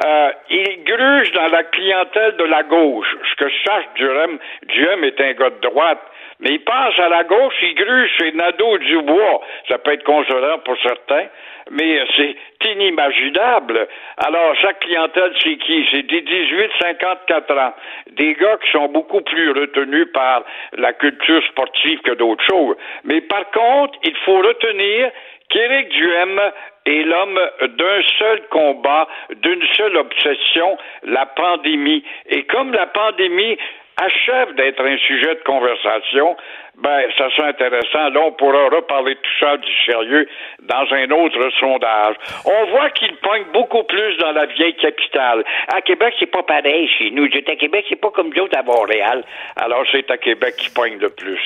Euh, 0.04 0.30
il 0.50 0.84
gruge 0.84 1.32
dans 1.32 1.48
la 1.48 1.64
clientèle 1.64 2.36
de 2.36 2.44
la 2.44 2.62
gauche. 2.64 3.16
Ce 3.30 3.34
que 3.36 3.48
je 3.48 3.54
cherche, 3.64 3.86
Duhem, 3.94 4.38
Duhem 4.64 5.04
est 5.04 5.20
un 5.20 5.32
gars 5.32 5.50
de 5.50 5.60
droite. 5.60 6.02
Mais 6.40 6.50
il 6.50 6.64
passe 6.64 6.98
à 6.98 7.08
la 7.08 7.24
gauche, 7.24 7.54
il 7.62 7.74
gruge 7.74 8.10
chez 8.18 8.32
Nadeau-Dubois. 8.32 9.40
Ça 9.68 9.78
peut 9.78 9.92
être 9.92 10.04
consolant 10.04 10.58
pour 10.58 10.76
certains, 10.82 11.28
mais 11.70 12.00
c'est 12.16 12.36
inimaginable. 12.64 13.88
Alors, 14.18 14.54
sa 14.62 14.74
clientèle, 14.74 15.32
c'est 15.42 15.56
qui? 15.56 15.86
C'est 15.90 16.02
des 16.02 16.22
18-54 16.22 17.58
ans. 17.58 17.74
Des 18.12 18.34
gars 18.34 18.56
qui 18.62 18.70
sont 18.70 18.88
beaucoup 18.88 19.20
plus 19.20 19.50
retenus 19.50 20.06
par 20.12 20.44
la 20.76 20.92
culture 20.92 21.42
sportive 21.48 22.00
que 22.00 22.12
d'autres 22.12 22.44
choses. 22.44 22.76
Mais 23.04 23.20
par 23.20 23.50
contre, 23.50 23.98
il 24.04 24.16
faut 24.24 24.38
retenir 24.38 25.10
qu'Éric 25.48 25.88
Duhem 25.90 26.40
est 26.86 27.02
l'homme 27.02 27.40
d'un 27.60 28.02
seul 28.18 28.42
combat, 28.50 29.08
d'une 29.42 29.62
seule 29.76 29.96
obsession, 29.96 30.78
la 31.02 31.26
pandémie. 31.26 32.04
Et 32.28 32.44
comme 32.44 32.72
la 32.72 32.86
pandémie 32.86 33.58
achève 33.96 34.54
d'être 34.54 34.84
un 34.84 34.98
sujet 34.98 35.34
de 35.34 35.42
conversation, 35.44 36.36
ben, 36.82 37.00
ça 37.16 37.30
serait 37.30 37.48
intéressant. 37.48 38.10
Là, 38.10 38.20
on 38.26 38.32
pourra 38.32 38.68
reparler 38.68 39.16
tout 39.16 39.36
ça 39.40 39.56
du 39.56 39.72
sérieux 39.86 40.28
dans 40.68 40.84
un 40.92 41.10
autre 41.10 41.48
sondage. 41.58 42.16
On 42.44 42.70
voit 42.70 42.90
qu'il 42.90 43.16
pogne 43.16 43.44
beaucoup 43.54 43.82
plus 43.84 44.16
dans 44.18 44.32
la 44.32 44.44
vieille 44.46 44.76
capitale. 44.76 45.42
À 45.74 45.80
Québec, 45.80 46.14
c'est 46.20 46.30
pas 46.30 46.42
pareil 46.42 46.88
chez 46.98 47.10
nous. 47.10 47.28
J'étais 47.32 47.52
à 47.52 47.56
Québec, 47.56 47.86
c'est 47.88 48.00
pas 48.00 48.10
comme 48.10 48.30
d'autres 48.30 48.58
à 48.58 48.62
Montréal. 48.62 49.24
Alors, 49.56 49.84
c'est 49.90 50.10
à 50.10 50.18
Québec 50.18 50.54
qui 50.58 50.68
pogne 50.70 50.98
le 51.00 51.08
plus. 51.08 51.40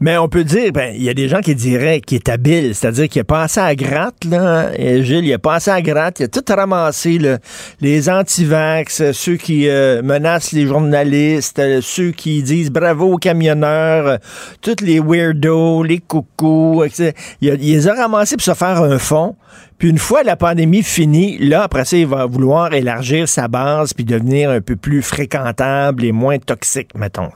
Mais 0.00 0.18
on 0.18 0.28
peut 0.28 0.42
dire, 0.42 0.72
ben, 0.72 0.92
il 0.94 1.04
y 1.04 1.08
a 1.08 1.14
des 1.14 1.28
gens 1.28 1.40
qui 1.40 1.54
diraient 1.54 2.00
qu'il 2.00 2.16
est 2.16 2.28
habile, 2.28 2.74
c'est-à-dire 2.74 3.08
qu'il 3.08 3.20
a 3.20 3.24
passé 3.24 3.60
à 3.60 3.74
gratte, 3.76 4.24
là. 4.28 4.70
Et 4.76 5.02
Gilles, 5.02 5.26
il 5.26 5.34
a 5.34 5.38
passé 5.38 5.70
à 5.70 5.80
gratte, 5.82 6.18
il 6.18 6.24
a 6.24 6.28
tout 6.28 6.44
ramassé, 6.48 7.18
là. 7.18 7.38
Les 7.80 8.10
antivax, 8.10 9.12
ceux 9.12 9.36
qui 9.36 9.68
euh, 9.68 10.02
menacent 10.02 10.52
les 10.52 10.66
journalistes, 10.66 11.62
ceux 11.80 12.10
qui 12.10 12.42
disent 12.42 12.72
bravo 12.72 13.12
aux 13.12 13.18
camionneurs, 13.18 14.18
tous 14.64 14.82
les 14.82 14.98
weirdos, 14.98 15.82
les 15.84 15.98
coucous, 15.98 16.82
etc. 16.84 17.12
Il, 17.40 17.50
il 17.60 17.74
les 17.74 17.86
a 17.86 17.94
ramassés 17.94 18.36
pour 18.36 18.44
se 18.44 18.54
faire 18.54 18.82
un 18.82 18.98
fond. 18.98 19.36
Puis 19.78 19.90
une 19.90 19.98
fois 19.98 20.22
la 20.22 20.36
pandémie 20.36 20.82
finie, 20.82 21.38
là, 21.38 21.64
après 21.64 21.84
ça, 21.84 21.96
il 21.96 22.06
va 22.06 22.26
vouloir 22.26 22.72
élargir 22.72 23.28
sa 23.28 23.46
base 23.46 23.92
puis 23.92 24.04
devenir 24.04 24.50
un 24.50 24.60
peu 24.60 24.76
plus 24.76 25.02
fréquentable 25.02 26.04
et 26.04 26.12
moins 26.12 26.38
toxique, 26.38 26.90
mettons. 26.96 27.28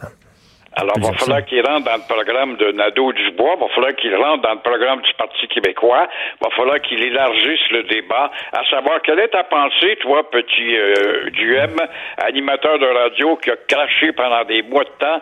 Alors, 0.80 0.94
il 0.96 1.02
va 1.02 1.12
falloir 1.14 1.44
qu'il 1.44 1.66
rentre 1.66 1.90
dans 1.90 1.96
le 1.96 2.06
programme 2.08 2.56
de 2.56 2.70
Nadeau-Dubois, 2.70 3.54
il 3.56 3.60
va 3.60 3.68
falloir 3.74 3.96
qu'il 3.96 4.14
rentre 4.14 4.42
dans 4.42 4.54
le 4.54 4.60
programme 4.60 5.00
du 5.00 5.12
Parti 5.14 5.48
québécois, 5.48 6.06
il 6.40 6.44
va 6.44 6.50
falloir 6.54 6.80
qu'il 6.80 7.02
élargisse 7.02 7.68
le 7.72 7.82
débat, 7.82 8.30
à 8.52 8.64
savoir 8.70 9.02
quelle 9.02 9.18
est 9.18 9.28
ta 9.28 9.42
pensée, 9.42 9.96
toi, 9.96 10.30
petit 10.30 10.76
euh, 10.76 11.30
Duhem, 11.30 11.74
animateur 12.18 12.78
de 12.78 12.86
radio 12.86 13.34
qui 13.38 13.50
a 13.50 13.56
craché 13.66 14.12
pendant 14.12 14.44
des 14.44 14.62
mois 14.62 14.84
de 14.84 14.90
temps 15.00 15.20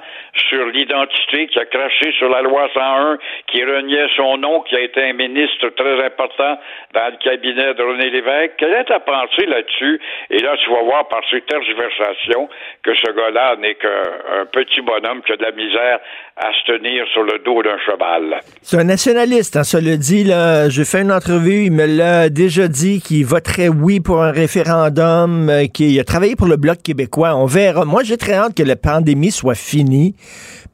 sur 0.50 0.66
l'identité, 0.66 1.46
qui 1.46 1.58
a 1.58 1.64
craché 1.64 2.12
sur 2.18 2.28
la 2.28 2.42
loi 2.42 2.68
101, 2.74 3.16
qui 3.46 3.64
reniait 3.64 4.08
son 4.14 4.36
nom, 4.36 4.60
qui 4.60 4.76
a 4.76 4.80
été 4.80 5.04
un 5.04 5.14
ministre 5.14 5.70
très 5.70 6.04
important 6.04 6.60
dans 6.92 7.06
le 7.12 7.16
cabinet 7.16 7.72
de 7.72 7.82
René 7.82 8.10
Lévesque? 8.10 8.56
Quelle 8.58 8.74
est 8.74 8.84
ta 8.84 9.00
pensée 9.00 9.46
là-dessus? 9.46 10.02
Et 10.28 10.38
là, 10.40 10.54
tu 10.62 10.68
vas 10.68 10.82
voir 10.82 11.08
par 11.08 11.22
ces 11.30 11.40
tergiversations 11.40 12.46
que 12.82 12.94
ce 12.94 13.10
gars-là 13.10 13.56
n'est 13.56 13.76
qu'un 13.76 14.42
un 14.42 14.44
petit 14.44 14.82
bonhomme 14.82 15.22
qui 15.22 15.32
a 15.32 15.36
de 15.36 15.45
la 15.46 15.52
misère 15.52 16.00
à 16.36 16.48
se 16.52 16.72
tenir 16.72 17.04
sur 17.12 17.22
le 17.22 17.38
dos 17.44 17.62
d'un 17.62 17.78
cheval. 17.86 18.40
C'est 18.62 18.78
un 18.78 18.84
nationaliste, 18.84 19.56
hein, 19.56 19.64
ça 19.64 19.80
le 19.80 19.96
dit. 19.96 20.30
J'ai 20.68 20.84
fait 20.84 21.02
une 21.02 21.12
entrevue, 21.12 21.64
il 21.66 21.72
me 21.72 21.86
l'a 21.86 22.28
déjà 22.28 22.68
dit 22.68 23.00
qu'il 23.00 23.24
voterait 23.24 23.68
oui 23.68 24.00
pour 24.00 24.22
un 24.22 24.32
référendum, 24.32 25.48
euh, 25.48 25.66
qu'il 25.66 25.98
a 25.98 26.04
travaillé 26.04 26.36
pour 26.36 26.48
le 26.48 26.56
Bloc 26.56 26.82
québécois. 26.82 27.34
On 27.36 27.46
verra. 27.46 27.84
Moi, 27.84 28.02
j'ai 28.02 28.16
très 28.16 28.34
hâte 28.34 28.54
que 28.54 28.62
la 28.62 28.76
pandémie 28.76 29.30
soit 29.30 29.54
finie, 29.54 30.14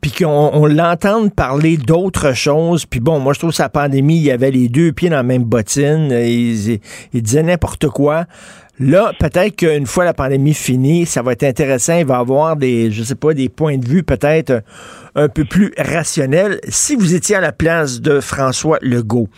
puis 0.01 0.11
qu'on 0.11 0.51
on 0.53 0.67
l'entende 0.67 1.35
parler 1.35 1.77
d'autres 1.77 2.35
choses. 2.35 2.87
Puis 2.87 3.01
bon, 3.01 3.19
moi, 3.21 3.35
je 3.35 3.39
trouve 3.39 3.51
que 3.51 3.57
sa 3.57 3.69
pandémie, 3.69 4.17
il 4.17 4.25
y 4.25 4.31
avait 4.31 4.51
les 4.51 4.69
deux 4.69 4.93
pieds 4.93 5.11
dans 5.11 5.17
la 5.17 5.23
même 5.23 5.45
bottine. 5.45 6.09
Il, 6.11 6.81
il 7.13 7.23
disait 7.23 7.43
n'importe 7.43 7.89
quoi. 7.89 8.25
Là, 8.81 9.13
peut-être 9.21 9.57
qu'une 9.57 9.87
fois 9.87 10.05
la 10.05 10.15
pandémie 10.15 10.55
finie, 10.55 11.05
ça 11.05 11.21
va 11.23 11.33
être 11.33 11.45
intéressant. 11.45 11.99
Il 11.99 12.07
va 12.07 12.19
avoir 12.19 12.57
des, 12.57 12.91
je 12.91 13.03
sais 13.03 13.15
pas, 13.15 13.35
des 13.35 13.49
points 13.49 13.77
de 13.77 13.87
vue 13.87 14.03
peut-être 14.03 14.63
un 15.15 15.29
peu 15.29 15.45
plus 15.45 15.73
rationnels. 15.77 16.59
Si 16.69 16.97
vous 16.97 17.15
étiez 17.15 17.37
à 17.37 17.41
la 17.41 17.53
place 17.53 18.01
de 18.01 18.21
François 18.21 18.79
Legault, 18.81 19.29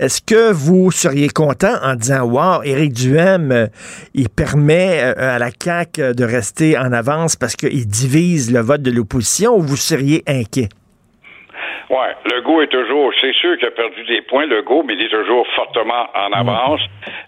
est-ce 0.00 0.20
que 0.20 0.50
vous 0.50 0.90
seriez 0.90 1.28
content 1.28 1.74
en 1.80 1.94
disant, 1.94 2.22
wow, 2.22 2.64
Éric 2.64 2.92
Duhem, 2.92 3.52
euh, 3.52 3.66
il 4.14 4.28
permet 4.28 5.00
euh, 5.00 5.36
à 5.36 5.38
la 5.38 5.50
CAQ 5.56 6.14
de 6.14 6.24
rester 6.24 6.76
en 6.76 6.92
avance 6.92 7.36
parce 7.36 7.54
qu'il 7.54 7.86
divise 7.86 8.50
le 8.50 8.60
vote 8.60 8.82
de 8.82 8.90
l'opposition 8.90 9.56
ou 9.56 9.62
vous 9.62 9.76
seriez 9.76 10.24
inquiet? 10.26 10.68
Ouais, 11.92 12.16
Legault 12.24 12.62
est 12.62 12.68
toujours, 12.68 13.12
c'est 13.20 13.34
sûr 13.34 13.58
qu'il 13.58 13.68
a 13.68 13.70
perdu 13.70 14.02
des 14.04 14.22
points, 14.22 14.46
Legault, 14.46 14.82
mais 14.82 14.94
il 14.94 15.02
est 15.02 15.10
toujours 15.10 15.46
fortement 15.54 16.06
en 16.14 16.32
avance. 16.32 16.80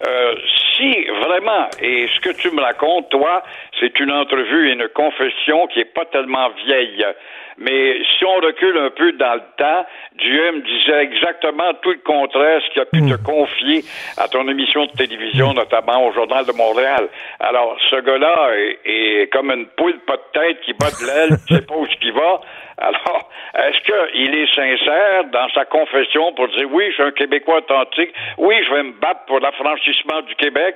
Euh, 0.09 0.35
si 0.75 1.05
vraiment, 1.23 1.69
et 1.83 2.09
ce 2.15 2.21
que 2.21 2.35
tu 2.35 2.51
me 2.51 2.63
racontes, 2.63 3.11
toi, 3.11 3.43
c'est 3.79 4.01
une 4.01 4.11
entrevue 4.11 4.71
et 4.71 4.73
une 4.73 4.89
confession 4.89 5.67
qui 5.67 5.81
est 5.81 5.93
pas 5.93 6.07
tellement 6.07 6.49
vieille. 6.65 7.05
Mais 7.59 7.99
si 8.17 8.25
on 8.25 8.37
recule 8.37 8.79
un 8.79 8.89
peu 8.89 9.13
dans 9.13 9.35
le 9.35 9.43
temps, 9.59 9.87
Duhem 10.17 10.63
disait 10.63 11.03
exactement 11.03 11.75
tout 11.83 11.93
le 11.93 12.01
contraire, 12.05 12.61
ce 12.67 12.73
qu'il 12.73 12.83
a 12.83 12.87
pu 12.87 13.03
te 13.03 13.23
confier 13.23 13.85
à 14.17 14.29
ton 14.29 14.49
émission 14.49 14.87
de 14.87 14.93
télévision, 14.93 15.53
notamment 15.53 16.07
au 16.07 16.13
Journal 16.13 16.47
de 16.47 16.53
Montréal. 16.53 17.09
Alors, 17.39 17.77
ce 17.91 17.97
gars-là 17.97 18.51
est, 18.57 18.79
est 18.87 19.33
comme 19.33 19.51
une 19.51 19.67
poule 19.77 19.99
pas 20.07 20.17
de 20.17 20.41
tête 20.41 20.61
qui 20.63 20.73
bat 20.73 20.91
de 20.91 21.07
l'aile, 21.07 21.39
qui 21.47 21.55
sait 21.55 21.63
pas 21.63 21.77
où 21.77 21.87
il 22.03 22.13
va. 22.13 22.41
Alors, 22.79 23.31
est-ce 23.55 23.81
qu'il 23.83 24.35
est 24.35 24.55
sincère 24.55 25.25
dans 25.33 25.49
sa 25.51 25.65
confession 25.65 26.33
pour 26.33 26.49
dire 26.49 26.67
oui, 26.73 26.87
je 26.89 26.95
suis 26.95 27.03
un 27.03 27.11
Québécois 27.13 27.59
authentique, 27.59 28.13
oui, 28.39 28.57
je 28.65 28.75
vais 28.75 28.83
me 28.83 28.93
battre 28.93 29.25
pour 29.27 29.39
l'affranchissement 29.39 30.23
du 30.23 30.35
Québec? 30.35 30.75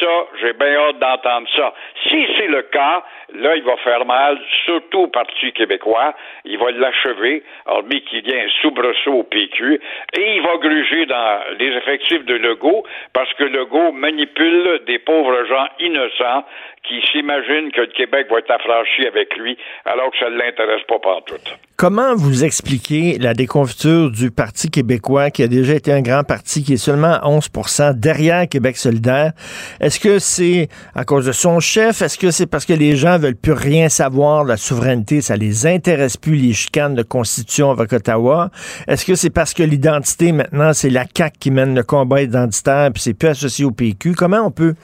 Ça, 0.00 0.26
j'ai 0.40 0.54
bien 0.54 0.74
hâte 0.74 0.98
d'entendre 0.98 1.46
ça. 1.54 1.74
Si 2.08 2.26
c'est 2.38 2.46
le 2.46 2.62
cas, 2.62 3.02
là, 3.34 3.56
il 3.56 3.62
va 3.62 3.76
faire 3.78 4.04
mal, 4.06 4.38
surtout 4.64 5.00
au 5.00 5.06
Parti 5.08 5.52
québécois. 5.52 6.14
Il 6.44 6.58
va 6.58 6.70
l'achever, 6.70 7.42
hormis 7.66 8.02
qu'il 8.02 8.26
y 8.26 8.32
ait 8.32 8.44
un 8.44 8.48
soubresaut 8.62 9.12
au 9.12 9.22
PQ, 9.24 9.80
et 10.16 10.36
il 10.36 10.42
va 10.42 10.56
gruger 10.56 11.04
dans 11.06 11.40
les 11.58 11.68
effectifs 11.76 12.24
de 12.24 12.34
Legault, 12.36 12.84
parce 13.12 13.32
que 13.34 13.44
Legault 13.44 13.92
manipule 13.92 14.80
des 14.86 14.98
pauvres 14.98 15.44
gens 15.44 15.66
innocents 15.78 16.44
qui 16.86 17.00
s'imaginent 17.10 17.72
que 17.72 17.80
le 17.80 17.92
Québec 17.96 18.26
va 18.30 18.38
être 18.38 18.50
affranchi 18.50 19.06
avec 19.06 19.34
lui, 19.36 19.56
alors 19.86 20.10
que 20.10 20.18
ça 20.18 20.28
ne 20.28 20.36
l'intéresse 20.36 20.82
pas 20.86 20.98
partout. 20.98 21.34
tout. 21.42 21.52
Comment 21.76 22.14
vous 22.14 22.44
expliquez 22.44 23.18
la 23.18 23.34
déconfiture 23.34 24.10
du 24.10 24.30
Parti 24.30 24.70
québécois, 24.70 25.30
qui 25.30 25.42
a 25.42 25.48
déjà 25.48 25.74
été 25.74 25.92
un 25.92 26.02
grand 26.02 26.22
parti, 26.22 26.62
qui 26.62 26.74
est 26.74 26.76
seulement 26.76 27.14
à 27.14 27.26
11% 27.26 27.98
derrière 27.98 28.48
Québec 28.48 28.76
solidaire? 28.76 29.32
Est-ce 29.80 29.98
que 29.98 30.18
c'est 30.18 30.68
à 30.94 31.04
cause 31.04 31.26
de 31.26 31.32
son 31.32 31.58
chef? 31.58 32.02
Est-ce 32.02 32.18
que 32.18 32.30
c'est 32.30 32.46
parce 32.46 32.66
que 32.66 32.74
les 32.74 32.96
gens 32.96 33.18
veulent 33.18 33.34
plus 33.34 33.52
rien 33.52 33.88
savoir 33.88 34.44
de 34.44 34.50
la 34.50 34.56
souveraineté? 34.56 35.20
Ça 35.20 35.36
les 35.36 35.66
intéresse 35.66 36.16
plus, 36.16 36.36
les 36.36 36.52
chicanes 36.52 36.94
de 36.94 37.02
constitution 37.02 37.70
avec 37.70 37.92
Ottawa? 37.92 38.50
Est-ce 38.86 39.04
que 39.04 39.14
c'est 39.14 39.30
parce 39.30 39.54
que 39.54 39.62
l'identité, 39.62 40.32
maintenant, 40.32 40.74
c'est 40.74 40.90
la 40.90 41.04
CAQ 41.12 41.38
qui 41.40 41.50
mène 41.50 41.74
le 41.74 41.82
combat 41.82 42.22
identitaire, 42.22 42.90
puis 42.92 43.02
c'est 43.02 43.14
plus 43.14 43.28
associé 43.28 43.64
au 43.64 43.70
PQ? 43.70 44.14
Comment 44.14 44.46
on 44.46 44.50
peut... 44.50 44.74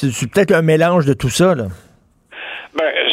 C'est 0.00 0.30
peut-être 0.30 0.52
un 0.52 0.62
mélange 0.62 1.06
de 1.06 1.12
tout 1.12 1.28
ça. 1.28 1.56
Ben, 1.56 1.68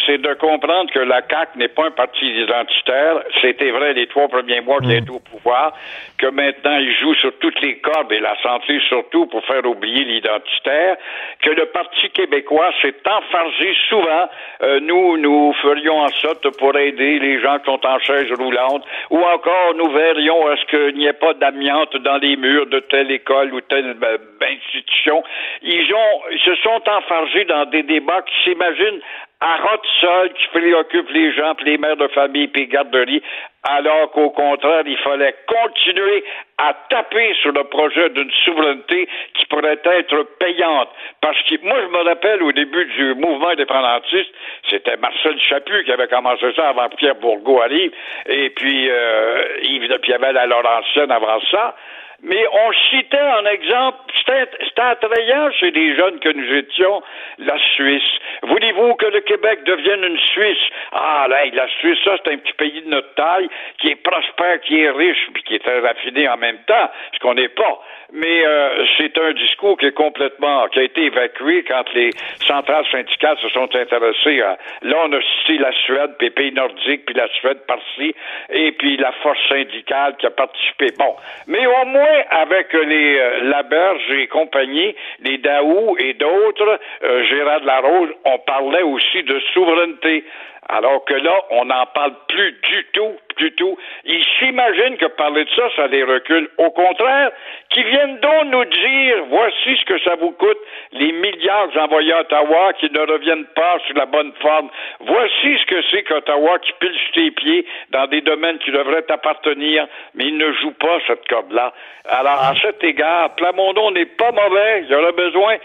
c'est 0.05 0.19
de 0.19 0.33
comprendre 0.35 0.91
que 0.91 0.99
la 0.99 1.21
CAQ 1.29 1.57
n'est 1.57 1.67
pas 1.67 1.87
un 1.87 1.91
parti 1.91 2.25
identitaire. 2.25 3.23
C'était 3.41 3.71
vrai 3.71 3.93
les 3.93 4.07
trois 4.07 4.27
premiers 4.27 4.61
mois 4.61 4.79
qu'il 4.79 4.91
est 4.91 5.09
au 5.09 5.19
pouvoir, 5.19 5.73
que 6.17 6.27
maintenant 6.27 6.77
il 6.77 6.93
joue 6.97 7.13
sur 7.15 7.37
toutes 7.39 7.59
les 7.61 7.77
cordes 7.79 8.11
et 8.11 8.19
la 8.19 8.35
santé 8.41 8.79
surtout 8.87 9.25
pour 9.27 9.43
faire 9.45 9.65
oublier 9.65 10.03
l'identitaire, 10.03 10.97
que 11.41 11.49
le 11.49 11.65
Parti 11.67 12.09
québécois 12.09 12.71
s'est 12.81 12.95
enfargé 13.05 13.75
souvent. 13.89 14.29
Euh, 14.63 14.79
nous, 14.81 15.17
nous 15.17 15.53
ferions 15.61 16.01
en 16.01 16.09
sorte 16.09 16.49
pour 16.57 16.75
aider 16.77 17.19
les 17.19 17.41
gens 17.41 17.59
qui 17.59 17.65
sont 17.65 17.85
en 17.85 17.99
chaise 17.99 18.31
roulante, 18.33 18.83
ou 19.09 19.19
encore 19.19 19.73
nous 19.75 19.91
verrions 19.91 20.47
à 20.47 20.55
ce 20.57 20.65
qu'il 20.65 20.97
n'y 20.97 21.05
ait 21.05 21.13
pas 21.13 21.33
d'amiante 21.33 21.95
dans 21.97 22.17
les 22.17 22.35
murs 22.35 22.67
de 22.67 22.79
telle 22.79 23.11
école 23.11 23.53
ou 23.53 23.61
telle 23.61 23.93
ben, 23.95 24.17
institution. 24.41 25.23
Ils 25.61 25.93
ont, 25.93 26.21
ils 26.31 26.39
se 26.39 26.55
sont 26.55 26.81
enfargés 26.87 27.45
dans 27.45 27.65
des 27.65 27.83
débats 27.83 28.21
qui 28.21 28.33
s'imaginent 28.43 29.01
à 29.41 29.57
seul 29.99 30.33
qui 30.33 30.47
préoccupe 30.47 31.09
les 31.09 31.33
gens, 31.33 31.55
puis 31.55 31.65
les 31.65 31.77
mères 31.77 31.97
de 31.97 32.07
famille, 32.09 32.47
puis 32.47 32.63
les 32.63 32.67
garderies, 32.67 33.21
alors 33.63 34.11
qu'au 34.11 34.29
contraire, 34.29 34.83
il 34.85 34.97
fallait 34.97 35.35
continuer 35.47 36.23
à 36.57 36.73
taper 36.89 37.33
sur 37.41 37.51
le 37.51 37.63
projet 37.65 38.09
d'une 38.11 38.31
souveraineté 38.45 39.07
qui 39.33 39.45
pourrait 39.47 39.79
être 39.83 40.23
payante. 40.39 40.89
Parce 41.21 41.41
que 41.43 41.55
moi, 41.63 41.77
je 41.81 41.87
me 41.87 42.03
rappelle 42.03 42.43
au 42.43 42.51
début 42.51 42.85
du 42.85 43.15
mouvement 43.15 43.49
indépendantiste, 43.49 44.29
c'était 44.69 44.97
Marcel 44.97 45.39
Chaput 45.39 45.83
qui 45.83 45.91
avait 45.91 46.07
commencé 46.07 46.53
ça 46.55 46.69
avant 46.69 46.89
Pierre 46.89 47.15
Bourgault 47.15 47.61
arrive, 47.61 47.91
et 48.27 48.49
puis, 48.51 48.89
euh, 48.89 49.43
Yves, 49.63 49.89
y 50.07 50.13
avait 50.13 50.33
la 50.33 50.45
Laurentienne 50.45 51.11
avant 51.11 51.39
ça. 51.51 51.75
Mais 52.23 52.45
on 52.51 52.71
citait 52.89 53.17
en 53.19 53.45
exemple, 53.45 53.97
c'était 54.17 54.81
attrayant 54.81 55.51
chez 55.51 55.71
les 55.71 55.95
jeunes 55.95 56.19
que 56.19 56.29
nous 56.29 56.55
étions, 56.55 57.03
la 57.39 57.57
Suisse. 57.75 58.03
Voulez-vous 58.43 58.95
que 58.95 59.05
le 59.07 59.21
Québec 59.21 59.63
devienne 59.65 60.03
une 60.03 60.19
Suisse? 60.19 60.63
Ah, 60.91 61.27
là, 61.29 61.45
la 61.53 61.67
Suisse, 61.79 61.99
ça, 62.03 62.15
c'est 62.23 62.33
un 62.33 62.37
petit 62.37 62.53
pays 62.53 62.81
de 62.81 62.89
notre 62.89 63.13
taille, 63.15 63.49
qui 63.79 63.89
est 63.89 63.95
prospère, 63.95 64.61
qui 64.61 64.81
est 64.81 64.89
riche, 64.89 65.27
puis 65.33 65.43
qui 65.43 65.55
est 65.55 65.59
très 65.63 65.79
raffiné 65.79 66.27
en 66.29 66.37
même 66.37 66.59
temps, 66.67 66.89
ce 67.13 67.19
qu'on 67.19 67.33
n'est 67.33 67.49
pas. 67.49 67.81
Mais 68.13 68.45
euh, 68.45 68.85
c'est 68.97 69.17
un 69.17 69.33
discours 69.33 69.77
qui 69.77 69.87
est 69.87 69.91
complètement, 69.91 70.67
qui 70.67 70.79
a 70.79 70.83
été 70.83 71.05
évacué 71.05 71.63
quand 71.63 71.83
les 71.93 72.11
centrales 72.47 72.85
syndicales 72.91 73.37
se 73.41 73.49
sont 73.49 73.75
intéressées 73.75 74.41
à. 74.41 74.57
Là, 74.83 74.97
on 75.05 75.11
a 75.11 75.21
cité 75.21 75.57
la 75.57 75.71
Suède, 75.71 76.11
puis 76.17 76.27
les 76.27 76.31
pays 76.31 76.51
nordiques, 76.51 77.05
puis 77.05 77.15
la 77.15 77.27
Suède 77.39 77.59
par-ci, 77.67 78.15
et 78.49 78.71
puis 78.73 78.97
la 78.97 79.11
force 79.23 79.39
syndicale 79.49 80.15
qui 80.17 80.27
a 80.27 80.31
participé. 80.31 80.87
Bon, 80.97 81.15
mais 81.47 81.65
au 81.65 81.85
moins 81.85 82.04
avec 82.29 82.73
les 82.73 83.17
euh, 83.17 83.43
Laberge 83.43 84.11
et 84.11 84.27
compagnie, 84.27 84.95
les 85.19 85.37
Daou 85.37 85.95
et 85.97 86.13
d'autres, 86.13 86.79
euh, 87.03 87.23
Gérard 87.25 87.63
Larose, 87.63 88.09
on 88.25 88.37
parlait 88.39 88.83
aussi 88.83 89.23
de 89.23 89.39
souveraineté. 89.53 90.23
Alors 90.67 91.05
que 91.05 91.13
là, 91.13 91.43
on 91.51 91.65
n'en 91.65 91.85
parle 91.87 92.13
plus 92.27 92.51
du 92.53 92.85
tout, 92.93 93.15
du 93.37 93.51
tout. 93.53 93.77
Ils 94.03 94.25
s'imaginent 94.39 94.97
que 94.97 95.05
parler 95.05 95.45
de 95.45 95.49
ça, 95.51 95.63
ça 95.75 95.87
les 95.87 96.03
recule. 96.03 96.49
Au 96.57 96.71
contraire, 96.71 97.31
qu'ils 97.69 97.85
viennent 97.85 98.17
donc 98.19 98.45
nous 98.45 98.65
dire, 98.65 99.25
voici 99.29 99.77
ce 99.77 99.85
que 99.85 99.99
ça 99.99 100.15
vous 100.15 100.31
coûte, 100.31 100.57
les 100.91 101.11
milliards 101.11 101.69
envoyés 101.77 102.13
à 102.13 102.21
Ottawa 102.21 102.73
qui 102.79 102.89
ne 102.91 102.99
reviennent 102.99 103.45
pas 103.55 103.77
sur 103.85 103.95
la 103.95 104.07
bonne 104.07 104.33
forme. 104.41 104.69
Voici 105.01 105.57
ce 105.59 105.65
que 105.67 105.81
c'est 105.91 106.03
qu'Ottawa 106.03 106.57
qui 106.59 106.71
pile 106.79 106.97
sur 106.97 107.11
tes 107.13 107.31
pieds 107.31 107.65
dans 107.91 108.07
des 108.07 108.21
domaines 108.21 108.57
qui 108.59 108.71
devraient 108.71 109.03
t'appartenir, 109.03 109.87
mais 110.15 110.25
il 110.25 110.37
ne 110.37 110.51
joue 110.53 110.71
pas 110.71 110.97
cette 111.05 111.27
corde-là. 111.27 111.73
Alors, 112.07 112.41
à 112.41 112.53
cet 112.61 112.83
égard, 112.83 113.35
Plamondon 113.35 113.91
n'est 113.91 114.05
pas 114.05 114.31
mauvais. 114.31 114.83
Il 114.83 114.89
y 114.89 114.95
aura 114.95 115.11
besoin 115.11 115.57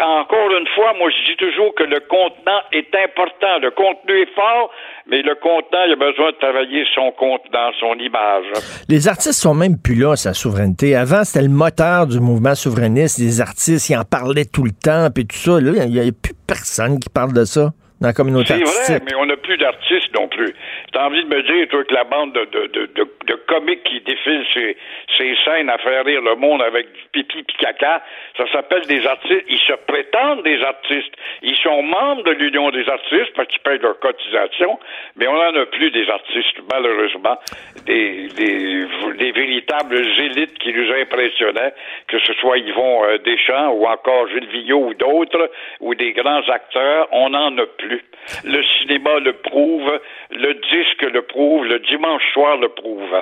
encore 0.00 0.50
une 0.58 0.66
fois, 0.74 0.92
moi, 0.98 1.08
je 1.08 1.30
dis 1.30 1.36
toujours 1.36 1.72
que 1.76 1.84
le 1.84 2.00
contenant 2.00 2.60
est 2.72 2.92
important. 2.96 3.58
Le 3.62 3.70
contenu 3.70 4.22
est 4.22 4.34
fort, 4.34 4.70
mais 5.06 5.22
le 5.22 5.36
contenant, 5.36 5.84
il 5.86 5.92
a 5.92 5.96
besoin 5.96 6.32
de 6.32 6.36
travailler 6.36 6.84
son 6.94 7.12
contenant, 7.12 7.70
son 7.78 7.94
image. 8.00 8.46
Les 8.88 9.06
artistes 9.06 9.40
sont 9.40 9.54
même 9.54 9.80
plus 9.80 9.94
là, 9.94 10.16
sa 10.16 10.34
souveraineté. 10.34 10.96
Avant, 10.96 11.22
c'était 11.22 11.46
le 11.46 11.52
moteur 11.52 12.08
du 12.08 12.18
mouvement 12.18 12.56
souverainiste. 12.56 13.18
Les 13.18 13.40
artistes, 13.40 13.88
ils 13.88 13.96
en 13.96 14.04
parlaient 14.04 14.50
tout 14.52 14.64
le 14.64 14.72
temps, 14.72 15.08
puis 15.14 15.26
tout 15.26 15.36
ça. 15.36 15.60
Là, 15.60 15.84
il 15.84 15.92
n'y 15.92 16.00
a, 16.00 16.10
plus 16.10 16.34
personne 16.46 16.98
qui 16.98 17.08
parle 17.08 17.32
de 17.32 17.44
ça 17.44 17.70
dans 18.00 18.08
la 18.08 18.12
communauté 18.12 18.54
artistique. 18.54 18.82
C'est 18.82 18.98
vrai, 18.98 19.04
mais 19.06 19.14
on 19.14 19.26
n'a 19.26 19.36
plus 19.36 19.56
d'artistes 19.56 20.12
non 20.18 20.26
plus. 20.26 20.54
T'as 20.92 21.06
envie 21.06 21.22
de 21.22 21.28
me 21.28 21.42
dire, 21.42 21.68
toi, 21.70 21.84
que 21.84 21.94
la 21.94 22.04
bande 22.04 22.32
de, 22.32 22.44
de, 22.50 22.66
de, 22.66 22.90
de, 22.96 23.04
comiques 23.32 23.84
qui 23.84 24.00
défilent 24.00 24.46
ces, 24.52 24.76
ces 25.16 25.36
scènes 25.44 25.70
à 25.70 25.78
faire 25.78 26.04
rire 26.04 26.22
le 26.22 26.34
monde 26.36 26.62
avec 26.62 26.92
du 26.92 27.00
pipi 27.12 27.42
pis 27.42 27.56
caca, 27.56 28.02
ça 28.36 28.44
s'appelle 28.52 28.82
des 28.86 29.06
artistes. 29.06 29.44
Ils 29.48 29.58
se 29.58 29.72
prétendent 29.86 30.42
des 30.42 30.62
artistes. 30.62 31.14
Ils 31.42 31.56
sont 31.56 31.82
membres 31.82 32.22
de 32.24 32.32
l'Union 32.32 32.70
des 32.70 32.88
artistes 32.88 33.32
parce 33.34 33.48
qu'ils 33.48 33.60
payent 33.60 33.78
leur 33.78 33.98
cotisation, 33.98 34.78
mais 35.16 35.26
on 35.26 35.34
n'en 35.34 35.60
a 35.60 35.66
plus 35.66 35.90
des 35.90 36.08
artistes, 36.08 36.58
malheureusement. 36.72 37.38
Des, 37.86 38.28
des, 38.36 38.86
des, 39.18 39.32
véritables 39.32 39.96
élites 39.96 40.58
qui 40.58 40.72
nous 40.72 40.92
impressionnaient, 40.92 41.74
que 42.08 42.18
ce 42.20 42.32
soit 42.34 42.58
Yvon 42.58 43.04
euh, 43.04 43.18
Deschamps 43.18 43.72
ou 43.72 43.86
encore 43.86 44.28
Gilles 44.28 44.48
Villot 44.48 44.88
ou 44.88 44.94
d'autres, 44.94 45.50
ou 45.80 45.94
des 45.94 46.12
grands 46.12 46.46
acteurs, 46.48 47.08
on 47.12 47.30
n'en 47.30 47.56
a 47.58 47.66
plus. 47.66 48.02
Le 48.44 48.62
cinéma 48.62 49.18
le 49.18 49.32
prouve, 49.34 50.00
le 50.30 50.54
disque 50.54 51.02
le 51.02 51.22
prouve, 51.22 51.66
le 51.66 51.78
dimanche 51.80 52.22
soir 52.32 52.56
le 52.56 52.68
prouve. 52.68 53.13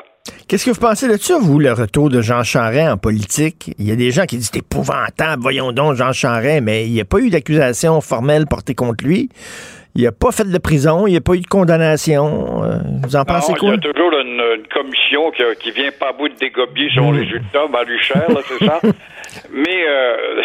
Qu'est-ce 0.48 0.66
que 0.66 0.70
vous 0.70 0.80
pensez 0.80 1.08
de 1.08 1.16
ça, 1.16 1.38
vous, 1.40 1.58
le 1.58 1.72
retour 1.72 2.10
de 2.10 2.20
Jean 2.20 2.42
Charest 2.42 2.92
en 2.92 2.96
politique? 2.96 3.70
Il 3.78 3.88
y 3.88 3.92
a 3.92 3.96
des 3.96 4.10
gens 4.10 4.24
qui 4.24 4.36
disent 4.36 4.50
c'est 4.52 4.58
épouvantable, 4.58 5.42
voyons 5.42 5.72
donc, 5.72 5.94
Jean 5.94 6.12
Charest, 6.12 6.62
mais 6.62 6.86
il 6.86 6.92
n'y 6.92 7.00
a 7.00 7.04
pas 7.04 7.18
eu 7.18 7.30
d'accusation 7.30 8.00
formelle 8.00 8.46
portée 8.46 8.74
contre 8.74 9.04
lui. 9.04 9.28
Il 9.94 10.04
n'a 10.04 10.12
pas 10.12 10.32
fait 10.32 10.48
de 10.48 10.58
prison, 10.58 11.06
il 11.06 11.10
n'y 11.10 11.16
a 11.16 11.20
pas 11.20 11.34
eu 11.34 11.40
de 11.40 11.46
condamnation. 11.46 12.64
Euh, 12.64 12.78
vous 13.02 13.16
en 13.16 13.24
pensez 13.24 13.52
quoi? 13.54 13.68
Il 13.68 13.72
y 13.72 13.88
a 13.88 13.92
toujours 13.92 14.12
une, 14.12 14.62
commission 14.72 15.30
qui, 15.60 15.70
vient 15.70 15.90
pas 15.98 16.08
à 16.08 16.12
bout 16.12 16.28
de 16.28 16.34
dégobier 16.34 16.88
son 16.94 17.12
hmm. 17.12 17.16
résultat, 17.16 17.60
Cher, 18.00 18.26
c'est 18.48 18.64
ça? 18.64 18.80
Mais 19.52 19.86
euh, 19.86 20.42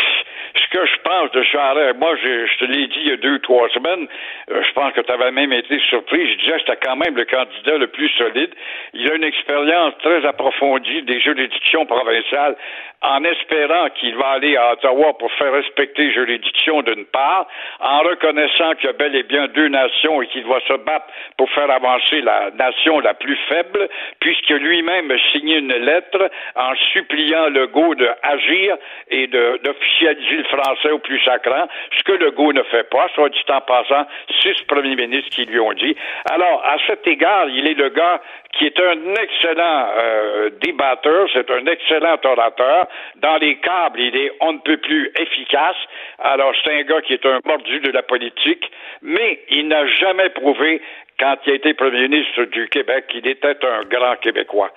ce 0.68 0.78
que 0.78 0.86
je 0.86 0.98
pense 1.04 1.32
de 1.32 1.44
Charest, 1.44 1.98
moi, 1.98 2.16
je, 2.16 2.58
te 2.58 2.66
l'ai 2.66 2.88
dit 2.88 3.00
il 3.02 3.08
y 3.08 3.12
a 3.12 3.18
deux, 3.18 3.40
trois 3.40 3.70
semaines, 3.70 4.08
euh, 4.52 4.64
je 4.64 4.74
pense 4.74 4.94
que 4.94 5.02
tu 5.02 5.12
avais 5.12 5.32
même 5.32 5.54
été 5.54 5.80
surpris. 5.90 6.32
Je 6.32 6.38
disais 6.40 6.54
que 6.54 6.60
c'était 6.60 6.80
quand 6.86 6.98
même 6.98 7.16
le 7.16 7.26
candidat 7.26 7.78
le 7.78 7.88
plus 7.88 8.10
solide. 8.18 8.54
Il 8.94 9.10
a 9.10 9.16
une 9.16 9.24
expérience 9.24 9.94
très 10.00 10.26
approfondie 10.26 11.04
des 11.04 11.20
juridictions 11.22 11.86
provinciales 11.86 12.56
en 13.02 13.24
espérant 13.24 13.90
qu'il 14.00 14.16
va 14.16 14.30
aller 14.30 14.58
à 14.58 14.74
Ottawa 14.74 15.14
pour 15.18 15.32
faire 15.34 15.54
respecter 15.54 16.06
les 16.06 16.14
juridictions 16.14 16.82
d'une 16.82 17.06
part, 17.06 17.48
en 17.80 18.00
reconnaissant 18.00 18.74
qu'il 18.76 18.86
y 18.86 18.90
a 18.90 18.94
bel 18.94 19.16
et 19.16 19.24
bien 19.24 19.48
deux 19.48 19.68
nations 19.68 20.22
et 20.22 20.28
qu'il 20.28 20.46
va 20.46 20.60
se 20.62 20.74
battre 20.74 21.06
pour 21.38 21.50
faire 21.52 21.70
avancer 21.70 22.22
la 22.22 22.50
nation 22.52 23.00
la 23.00 23.14
plus 23.14 23.38
faible, 23.48 23.88
puisque 24.20 24.50
lui-même 24.50 25.12
a 25.12 25.18
signé 25.32 25.58
une 25.58 25.74
lettre 25.74 26.30
en 26.56 26.74
suppliant 26.94 27.50
Legault 27.50 27.96
d'agir 27.96 28.78
et 29.10 29.28
d'officialiser 29.28 30.38
le 30.38 30.44
français 30.46 30.92
au 30.92 31.00
plus 31.00 31.20
sacrant, 31.22 31.68
ce 31.98 32.04
que 32.04 32.14
Legault 32.14 32.54
ne 32.54 32.64
fait 32.64 32.90
pas, 32.90 33.08
soit 33.14 33.30
dit 33.30 33.44
en 33.50 33.62
passant, 33.62 34.08
six 34.42 34.60
premiers 34.68 34.96
ministres 34.96 35.30
qui 35.30 35.46
lui 35.46 35.60
ont 35.60 35.74
dit. 35.74 35.96
Alors, 36.32 36.64
à 36.66 36.78
cet 36.88 37.06
égard, 37.08 37.48
il 37.50 37.68
est 37.68 37.76
le 37.76 37.90
gars 37.90 38.22
qui 38.58 38.66
est 38.66 38.80
un 38.80 39.14
excellent 39.14 39.88
euh, 40.00 40.50
débatteur, 40.62 41.28
c'est 41.34 41.50
un 41.52 41.66
excellent 41.66 42.18
orateur. 42.24 42.88
Dans 43.18 43.38
les 43.38 43.58
câbles, 43.58 44.00
il 44.00 44.16
est 44.16 44.32
on 44.42 44.54
ne 44.54 44.60
peut 44.60 44.78
plus 44.78 45.12
efficace. 45.20 45.76
Alors, 46.20 46.54
c'est 46.64 46.74
un 46.74 46.84
gars 46.84 47.02
qui 47.02 47.14
est 47.14 47.26
un 47.26 47.40
mordu 47.46 47.80
de 47.80 47.92
la 47.92 48.04
politique, 48.04 48.72
mais 49.02 49.40
il 49.50 49.68
n'a 49.68 49.86
jamais 49.86 50.30
prouvé 50.30 50.82
quand 51.20 51.36
il 51.46 51.54
a 51.54 51.56
été 51.56 51.74
premier 51.74 52.08
ministre 52.08 52.44
du 52.46 52.68
Québec, 52.70 53.06
qu'il 53.10 53.28
était 53.28 53.58
un 53.66 53.84
grand 53.86 54.16
Québécois. 54.22 54.72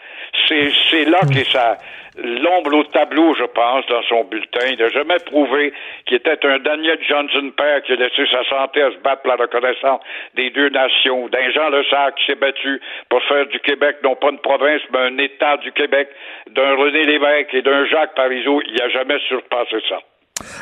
C'est 0.49 1.05
là 1.05 1.21
qu'est 1.33 1.51
sa 1.51 1.77
l'ombre 2.17 2.75
au 2.77 2.85
tableau, 2.85 3.35
je 3.35 3.45
pense, 3.45 3.87
dans 3.87 4.03
son 4.09 4.25
bulletin. 4.25 4.67
Il 4.71 4.79
n'a 4.79 4.89
jamais 4.89 5.19
prouvé 5.25 5.73
qu'il 6.07 6.17
était 6.17 6.39
un 6.45 6.59
Daniel 6.59 6.99
Johnson 7.09 7.51
père 7.57 7.83
qui 7.83 7.93
a 7.93 7.97
laissé 7.97 8.27
sa 8.31 8.45
santé 8.49 8.83
à 8.83 8.91
se 8.91 8.99
battre 8.99 9.23
pour 9.23 9.31
la 9.31 9.37
reconnaissance 9.37 10.01
des 10.35 10.51
deux 10.51 10.69
nations, 10.71 11.29
d'un 11.29 11.51
Jean 11.51 11.71
Lesage 11.71 12.13
qui 12.19 12.27
s'est 12.27 12.39
battu 12.39 12.81
pour 13.09 13.23
faire 13.25 13.47
du 13.47 13.59
Québec 13.61 13.99
non 14.03 14.17
pas 14.17 14.31
une 14.31 14.39
province, 14.39 14.81
mais 14.93 14.99
un 14.99 15.19
État 15.19 15.57
du 15.59 15.73
Québec, 15.73 16.09
d'un 16.51 16.75
René 16.77 17.05
Lévesque 17.05 17.55
et 17.55 17.63
d'un 17.63 17.87
Jacques 17.87 18.15
Parizeau. 18.15 18.61
Il 18.67 18.77
n'a 18.77 18.89
jamais 18.89 19.19
surpassé 19.29 19.77
ça. 19.89 20.01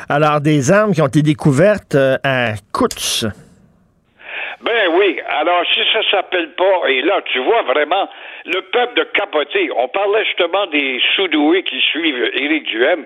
Alors, 0.09 0.41
des 0.41 0.71
armes 0.71 0.93
qui 0.93 1.01
ont 1.01 1.07
été 1.07 1.21
découvertes 1.21 1.95
euh, 1.95 2.17
à 2.23 2.53
Coutts 2.73 3.25
Ben 4.61 4.89
oui. 4.93 5.19
Alors, 5.29 5.63
si 5.73 5.79
ça 5.93 6.01
s'appelle 6.11 6.49
pas, 6.51 6.87
et 6.89 7.01
là, 7.01 7.21
tu 7.31 7.39
vois 7.39 7.61
vraiment 7.63 8.09
le 8.45 8.61
peuple 8.61 8.95
de 8.95 9.03
capoter. 9.03 9.69
On 9.75 9.87
parlait 9.87 10.25
justement 10.25 10.65
des 10.67 11.01
sous-doués 11.15 11.63
qui 11.63 11.79
suivent 11.81 12.29
Éric 12.33 12.63
Duhem. 12.65 13.05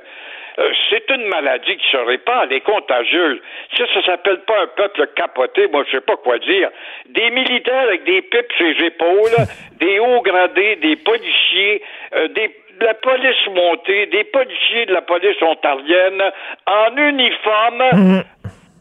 Euh, 0.59 0.69
c'est 0.89 1.09
une 1.09 1.25
maladie 1.29 1.77
qui 1.77 1.89
se 1.91 1.97
répand, 1.97 2.43
elle 2.47 2.57
est 2.57 2.61
contagieuse. 2.61 3.39
Si 3.75 3.81
ça 3.91 4.03
s'appelle 4.03 4.39
pas 4.41 4.61
un 4.61 4.67
peuple 4.67 5.07
capoté, 5.15 5.67
moi 5.67 5.83
je 5.87 5.91
sais 5.97 6.01
pas 6.01 6.15
quoi 6.17 6.37
dire. 6.39 6.69
Des 7.09 7.31
militaires 7.31 7.83
avec 7.87 8.03
des 8.03 8.21
pipes 8.21 8.51
sur 8.57 8.67
les 8.67 8.85
épaules, 8.85 9.31
des 9.79 9.97
hauts 9.99 10.21
gradés, 10.21 10.75
des 10.75 10.95
policiers, 10.97 11.81
euh, 12.15 12.27
des 12.29 12.55
de 12.79 12.85
la 12.85 12.93
police 12.95 13.47
montée, 13.53 14.07
des 14.07 14.23
policiers 14.25 14.87
de 14.87 14.93
la 14.93 15.01
police 15.03 15.39
ontarienne 15.43 16.23
en 16.65 16.97
uniforme. 16.97 17.83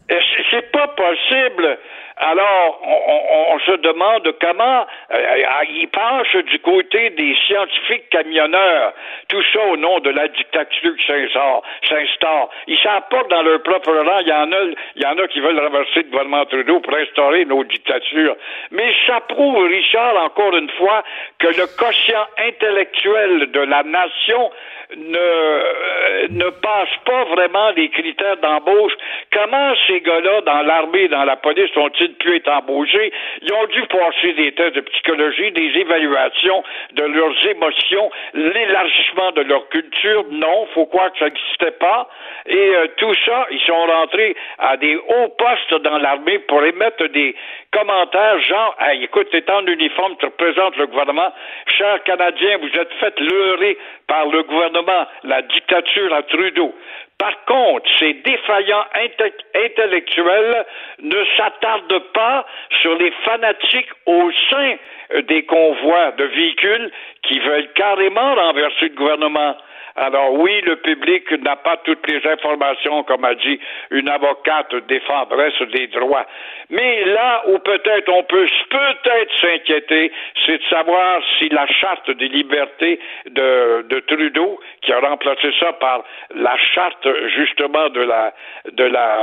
C'est- 0.09 0.19
C'est 0.51 0.71
pas 0.71 0.87
possible. 0.87 1.77
Alors, 2.17 2.79
on, 2.83 3.53
on- 3.53 3.53
se 3.63 3.71
demande 3.77 4.29
comment 4.41 4.85
euh, 5.13 5.63
ils 5.69 5.87
penchent 5.87 6.35
du 6.45 6.59
côté 6.59 7.11
des 7.11 7.35
scientifiques 7.47 8.09
camionneurs. 8.09 8.93
Tout 9.29 9.41
ça 9.53 9.61
au 9.67 9.77
nom 9.77 9.99
de 9.99 10.09
la 10.09 10.27
dictature 10.27 10.95
qui 10.97 11.05
s'instaure. 11.07 12.49
Ils 12.67 12.77
savent 12.79 13.07
pas 13.09 13.23
que 13.23 13.29
dans 13.29 13.41
leur 13.43 13.63
propre 13.63 13.91
rang, 13.93 14.19
il 14.19 14.27
y 14.27 14.33
en 14.33 14.51
a, 14.51 14.57
il 14.95 15.01
y 15.01 15.05
en 15.05 15.17
a 15.17 15.27
qui 15.27 15.39
veulent 15.39 15.59
renverser 15.59 16.01
le 16.03 16.09
gouvernement 16.09 16.45
Trudeau 16.45 16.79
pour 16.81 16.93
instaurer 16.95 17.45
nos 17.45 17.63
dictatures. 17.63 18.35
Mais 18.71 18.93
ça 19.07 19.21
prouve, 19.21 19.63
Richard, 19.65 20.15
encore 20.21 20.55
une 20.57 20.69
fois, 20.71 21.03
que 21.39 21.47
le 21.47 21.65
quotient 21.77 22.25
intellectuel 22.45 23.51
de 23.51 23.59
la 23.61 23.83
nation 23.83 24.51
ne, 24.95 25.17
euh, 25.17 26.27
ne 26.29 26.49
passe 26.49 26.89
pas 27.05 27.23
vraiment 27.25 27.69
les 27.71 27.89
critères 27.89 28.37
d'embauche. 28.37 28.93
Comment 29.31 29.73
ces 29.87 30.01
gars-là, 30.01 30.41
dans 30.41 30.61
l'armée, 30.63 31.07
dans 31.07 31.23
la 31.23 31.35
police, 31.37 31.71
être 32.03 32.49
embauchés? 32.49 33.11
Ils 33.41 33.53
ont 33.53 33.65
dû 33.67 33.81
passer 33.87 34.33
des 34.33 34.51
tests 34.53 34.75
de 34.75 34.81
psychologie, 34.81 35.51
des 35.51 35.71
évaluations 35.79 36.63
de 36.93 37.03
leurs 37.03 37.47
émotions, 37.47 38.11
l'élargissement 38.33 39.31
de 39.31 39.41
leur 39.41 39.67
culture. 39.69 40.25
Non, 40.31 40.67
faut 40.73 40.85
croire 40.85 41.11
que 41.13 41.19
ça 41.19 41.25
n'existait 41.25 41.71
pas. 41.71 42.09
Et 42.47 42.57
euh, 42.57 42.87
tout 42.97 43.13
ça, 43.25 43.47
ils 43.51 43.61
sont 43.61 43.85
rentrés 43.85 44.35
à 44.59 44.77
des 44.77 44.95
hauts 44.95 45.29
postes 45.37 45.81
dans 45.81 45.97
l'armée 45.97 46.39
pour 46.39 46.63
émettre 46.63 47.07
des 47.09 47.35
commentaires 47.71 48.39
genre, 48.41 48.75
hey, 48.79 49.03
écoute, 49.03 49.29
t'es 49.31 49.49
en 49.51 49.65
uniforme, 49.65 50.15
tu 50.19 50.25
représentes 50.25 50.77
le 50.77 50.87
gouvernement. 50.87 51.33
Chers 51.77 52.03
Canadiens, 52.03 52.57
vous 52.57 52.79
êtes 52.79 52.93
fait 52.99 53.19
leurrer 53.19 53.77
par 54.07 54.25
le 54.27 54.43
gouvernement, 54.43 55.07
la 55.23 55.41
dictature 55.41 56.13
à 56.13 56.23
Trudeau. 56.23 56.73
Par 57.17 57.45
contre, 57.45 57.89
ces 57.99 58.13
défaillants 58.15 58.85
inte- 58.95 59.45
intellectuels 59.55 60.65
ne 61.01 61.23
s'attardent 61.37 61.92
pas 61.99 62.45
sur 62.81 62.95
les 62.95 63.11
fanatiques 63.23 63.89
au 64.05 64.31
sein 64.49 64.75
euh, 65.13 65.21
des 65.23 65.43
convois 65.43 66.11
de 66.11 66.23
véhicules 66.25 66.91
qui 67.23 67.39
veulent 67.39 67.71
carrément 67.73 68.35
renverser 68.35 68.89
le 68.89 68.95
gouvernement. 68.95 69.55
Alors 69.95 70.33
oui, 70.39 70.61
le 70.61 70.77
public 70.77 71.23
n'a 71.43 71.55
pas 71.55 71.77
toutes 71.85 72.05
les 72.09 72.19
informations, 72.29 73.03
comme 73.03 73.23
a 73.25 73.35
dit 73.35 73.59
une 73.91 74.09
avocate 74.09 74.73
défendresse 74.89 75.53
des 75.71 75.87
droits. 75.87 76.25
Mais 76.71 77.05
là 77.05 77.43
où 77.49 77.59
peut-être 77.59 78.09
on 78.09 78.23
peut 78.23 78.47
peut-être 78.69 79.31
s'inquiéter, 79.41 80.11
c'est 80.45 80.57
de 80.57 80.63
savoir 80.69 81.21
si 81.37 81.49
la 81.49 81.67
charte 81.67 82.09
des 82.09 82.27
libertés 82.27 82.99
de, 83.29 83.83
de 83.87 83.99
Trudeau, 83.99 84.59
qui 84.81 84.91
a 84.91 84.99
remplacé 84.99 85.51
ça 85.59 85.73
par 85.73 86.03
la 86.35 86.55
charte 86.73 87.07
justement 87.37 87.89
de 87.89 88.01
la 88.01 88.33
de 88.71 88.83
la 88.85 89.17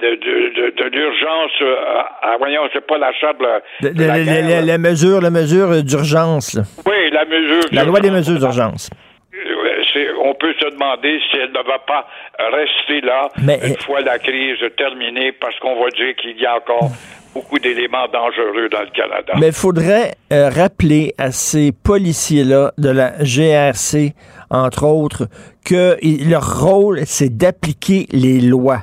de, 0.00 0.14
de, 0.16 0.70
de- 0.70 0.88
l'urgence, 0.96 1.50
euh, 1.60 1.76
ah, 2.22 2.36
voyons, 2.38 2.62
c'est 2.72 2.86
pas 2.86 2.96
la 2.98 3.12
charte 3.12 3.38
de 3.82 4.04
la, 4.06 4.62
la 4.62 4.78
mesure, 4.78 5.20
la 5.20 5.30
mesure 5.30 5.82
d'urgence. 5.84 6.58
oui, 6.86 7.10
la 7.10 7.24
mesure. 7.26 7.60
La 7.72 7.84
loi 7.84 8.00
des 8.00 8.10
mesures 8.10 8.38
d'urgence. 8.38 8.88
Euh, 9.34 10.12
on 10.24 10.34
peut 10.34 10.54
se 10.60 10.70
demander 10.70 11.20
si 11.30 11.36
elle 11.36 11.50
ne 11.50 11.66
va 11.66 11.78
pas 11.86 12.06
rester 12.52 13.00
là 13.02 13.28
Mais- 13.42 13.60
une 13.62 13.76
fois 13.78 14.00
la 14.00 14.18
crise 14.18 14.58
terminée, 14.76 15.32
parce 15.32 15.58
qu'on 15.58 15.82
va 15.82 15.90
dire 15.90 16.14
qu'il 16.16 16.38
y 16.40 16.46
a 16.46 16.56
encore 16.56 16.90
beaucoup 17.34 17.58
d'éléments 17.58 18.06
dangereux 18.12 18.68
dans 18.70 18.80
le 18.80 18.90
Canada. 18.90 19.34
Mais 19.38 19.48
il 19.48 19.52
faudrait 19.52 20.12
euh, 20.32 20.48
rappeler 20.48 21.14
à 21.18 21.30
ces 21.30 21.72
policiers-là 21.72 22.72
de 22.78 22.90
la 22.90 23.22
GRC, 23.22 24.14
entre 24.50 24.84
autres, 24.86 25.28
que 25.64 25.96
leur 26.28 26.60
rôle, 26.60 27.00
c'est 27.04 27.36
d'appliquer 27.36 28.06
les 28.12 28.40
lois. 28.40 28.80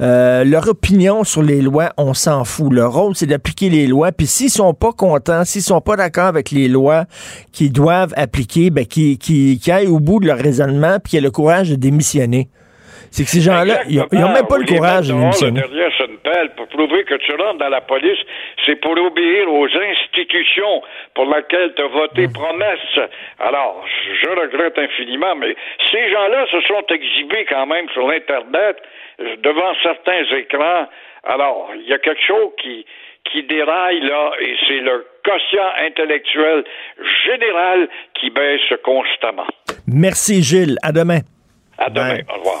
Euh, 0.00 0.44
leur 0.44 0.68
opinion 0.68 1.24
sur 1.24 1.42
les 1.42 1.62
lois, 1.62 1.90
on 1.96 2.12
s'en 2.12 2.44
fout. 2.44 2.70
Leur 2.72 2.92
rôle, 2.92 3.14
c'est 3.14 3.26
d'appliquer 3.26 3.70
les 3.70 3.86
lois. 3.86 4.12
Puis 4.12 4.26
s'ils 4.26 4.50
sont 4.50 4.74
pas 4.74 4.92
contents, 4.92 5.44
s'ils 5.44 5.62
sont 5.62 5.80
pas 5.80 5.96
d'accord 5.96 6.26
avec 6.26 6.50
les 6.50 6.68
lois 6.68 7.04
qu'ils 7.52 7.72
doivent 7.72 8.12
appliquer, 8.16 8.68
ben, 8.70 8.84
qu'ils 8.86 9.16
qu'ils- 9.18 9.58
qu'ils 9.58 9.72
aillent 9.72 9.86
au 9.86 9.98
bout 10.00 10.20
de 10.20 10.26
leur 10.26 10.38
raisonnement 10.38 10.98
puis 11.02 11.10
qu'ils 11.12 11.18
aient 11.20 11.22
le 11.22 11.30
courage 11.30 11.70
de 11.70 11.76
démissionner. 11.76 12.48
C'est 13.10 13.24
que 13.24 13.30
ces 13.30 13.40
gens-là, 13.40 13.80
ils 13.88 14.00
ont- 14.00 14.08
ils 14.12 14.18
n'ont 14.20 14.32
même 14.32 14.46
pas 14.46 14.58
le 14.58 14.66
courage 14.66 15.08
de 15.08 15.14
démissionner. 15.14 15.60
derrière 15.62 15.90
une 16.06 16.18
pelle 16.18 16.50
pour 16.56 16.66
prouver 16.68 17.04
que 17.04 17.14
tu 17.14 17.32
rentres 17.32 17.58
dans 17.58 17.68
la 17.70 17.80
police, 17.80 18.18
c'est 18.66 18.76
pour 18.76 18.92
obéir 18.92 19.48
aux 19.48 19.64
institutions 19.66 20.82
pour 21.14 21.24
lesquelles 21.24 21.72
tu 21.76 21.82
as 21.82 21.88
Mmh. 21.88 21.92
voté 21.92 22.28
promesse. 22.28 22.98
Alors, 23.38 23.82
je 24.22 24.28
regrette 24.28 24.76
infiniment, 24.78 25.34
mais 25.36 25.56
ces 25.90 26.10
gens-là 26.10 26.44
se 26.50 26.60
sont 26.66 26.84
exhibés 26.92 27.46
quand 27.48 27.64
même 27.66 27.86
sur 27.94 28.06
l'Internet 28.06 28.76
devant 29.18 29.74
certains 29.82 30.24
écrans. 30.36 30.86
Alors, 31.24 31.70
il 31.74 31.88
y 31.88 31.92
a 31.92 31.98
quelque 31.98 32.22
chose 32.26 32.52
qui, 32.62 32.86
qui 33.30 33.42
déraille 33.42 34.00
là, 34.00 34.32
et 34.40 34.56
c'est 34.66 34.80
le 34.80 35.06
quotient 35.24 35.72
intellectuel 35.78 36.64
général 37.24 37.88
qui 38.14 38.30
baisse 38.30 38.60
constamment. 38.84 39.46
Merci 39.86 40.42
Gilles. 40.42 40.76
À 40.82 40.92
demain. 40.92 41.20
À 41.78 41.90
demain. 41.90 42.18
Au 42.28 42.38
revoir. 42.38 42.60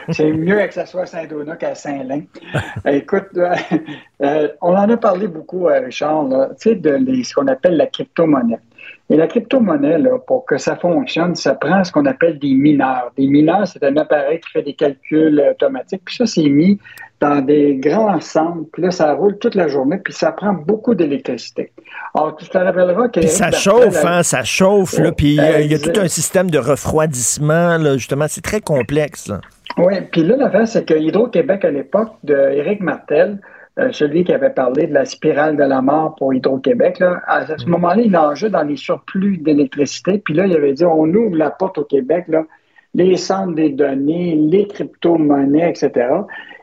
C'est 0.11 0.31
mieux 0.31 0.65
que 0.67 0.73
ça 0.73 0.85
soit 0.85 1.01
à 1.01 1.05
Saint-Donat 1.05 1.55
qu'à 1.57 1.75
Saint-Lin. 1.75 2.23
Écoute, 2.85 3.29
euh, 3.37 3.55
euh, 4.23 4.47
on 4.61 4.75
en 4.75 4.89
a 4.89 4.97
parlé 4.97 5.27
beaucoup, 5.27 5.67
euh, 5.67 5.79
Richard, 5.79 6.23
là, 6.23 6.49
de 6.49 7.23
ce 7.23 7.33
qu'on 7.33 7.47
appelle 7.47 7.77
la 7.77 7.87
crypto-monnaie. 7.87 8.59
Et 9.11 9.17
la 9.17 9.27
crypto-monnaie, 9.27 9.97
là, 9.97 10.17
pour 10.25 10.45
que 10.45 10.57
ça 10.57 10.77
fonctionne, 10.77 11.35
ça 11.35 11.53
prend 11.53 11.83
ce 11.83 11.91
qu'on 11.91 12.05
appelle 12.05 12.39
des 12.39 12.53
mineurs. 12.53 13.11
Des 13.17 13.27
mineurs, 13.27 13.67
c'est 13.67 13.83
un 13.83 13.97
appareil 13.97 14.39
qui 14.39 14.49
fait 14.51 14.61
des 14.63 14.73
calculs 14.73 15.37
euh, 15.37 15.51
automatiques. 15.51 16.03
Puis 16.05 16.15
ça, 16.15 16.25
c'est 16.25 16.47
mis 16.47 16.79
dans 17.19 17.41
des 17.41 17.75
grands 17.75 18.21
centres. 18.21 18.69
Puis 18.71 18.83
là, 18.83 18.89
ça 18.91 19.13
roule 19.13 19.37
toute 19.37 19.55
la 19.55 19.67
journée. 19.67 19.97
Puis 20.01 20.13
ça 20.13 20.31
prend 20.31 20.53
beaucoup 20.53 20.95
d'électricité. 20.95 21.73
Alors, 22.15 22.37
tu 22.37 22.47
te 22.47 22.57
rappelleras 22.57 23.09
que... 23.09 23.19
Puis 23.19 23.27
ça 23.29 23.51
chauffe, 23.51 24.05
hein, 24.05 24.23
ça 24.23 24.43
chauffe, 24.45 24.97
là, 24.97 25.11
puis 25.11 25.27
il 25.31 25.35
y 25.35 25.39
a- 25.41 25.59
il 25.61 25.69
y, 25.71 25.75
a 25.75 25.79
tout 25.79 25.99
un 25.99 26.07
système 26.07 26.49
de 26.49 26.57
refroidissement, 26.57 27.77
là, 27.77 27.97
justement, 27.97 28.25
c'est 28.29 28.41
très 28.41 28.61
complexe. 28.61 29.27
là. 29.27 29.41
Oui, 29.77 29.93
puis 30.11 30.23
là, 30.23 30.37
l'affaire, 30.37 30.67
c'est 30.67 30.85
que 30.85 30.93
Hydro-Québec, 30.93 31.65
à 31.65 31.71
l'époque 31.71 32.11
de 32.23 32.35
Éric 32.35 32.81
Martel, 32.81 33.39
euh, 33.81 33.91
celui 33.91 34.23
qui 34.23 34.33
avait 34.33 34.51
parlé 34.51 34.87
de 34.87 34.93
la 34.93 35.05
spirale 35.05 35.57
de 35.57 35.63
la 35.63 35.81
mort 35.81 36.15
pour 36.15 36.33
Hydro-Québec, 36.33 36.99
là, 36.99 37.21
à 37.27 37.45
ce 37.57 37.65
moment-là, 37.65 38.01
il 38.01 38.11
nageait 38.11 38.49
dans 38.49 38.63
les 38.63 38.75
surplus 38.75 39.37
d'électricité. 39.37 40.19
Puis 40.19 40.33
là, 40.33 40.45
il 40.45 40.55
avait 40.55 40.73
dit 40.73 40.85
on 40.85 41.05
ouvre 41.05 41.35
la 41.35 41.49
porte 41.49 41.77
au 41.77 41.83
Québec, 41.83 42.25
là, 42.27 42.43
les 42.93 43.15
centres 43.15 43.55
des 43.55 43.69
données, 43.69 44.35
les 44.35 44.67
crypto-monnaies, 44.67 45.69
etc. 45.69 46.07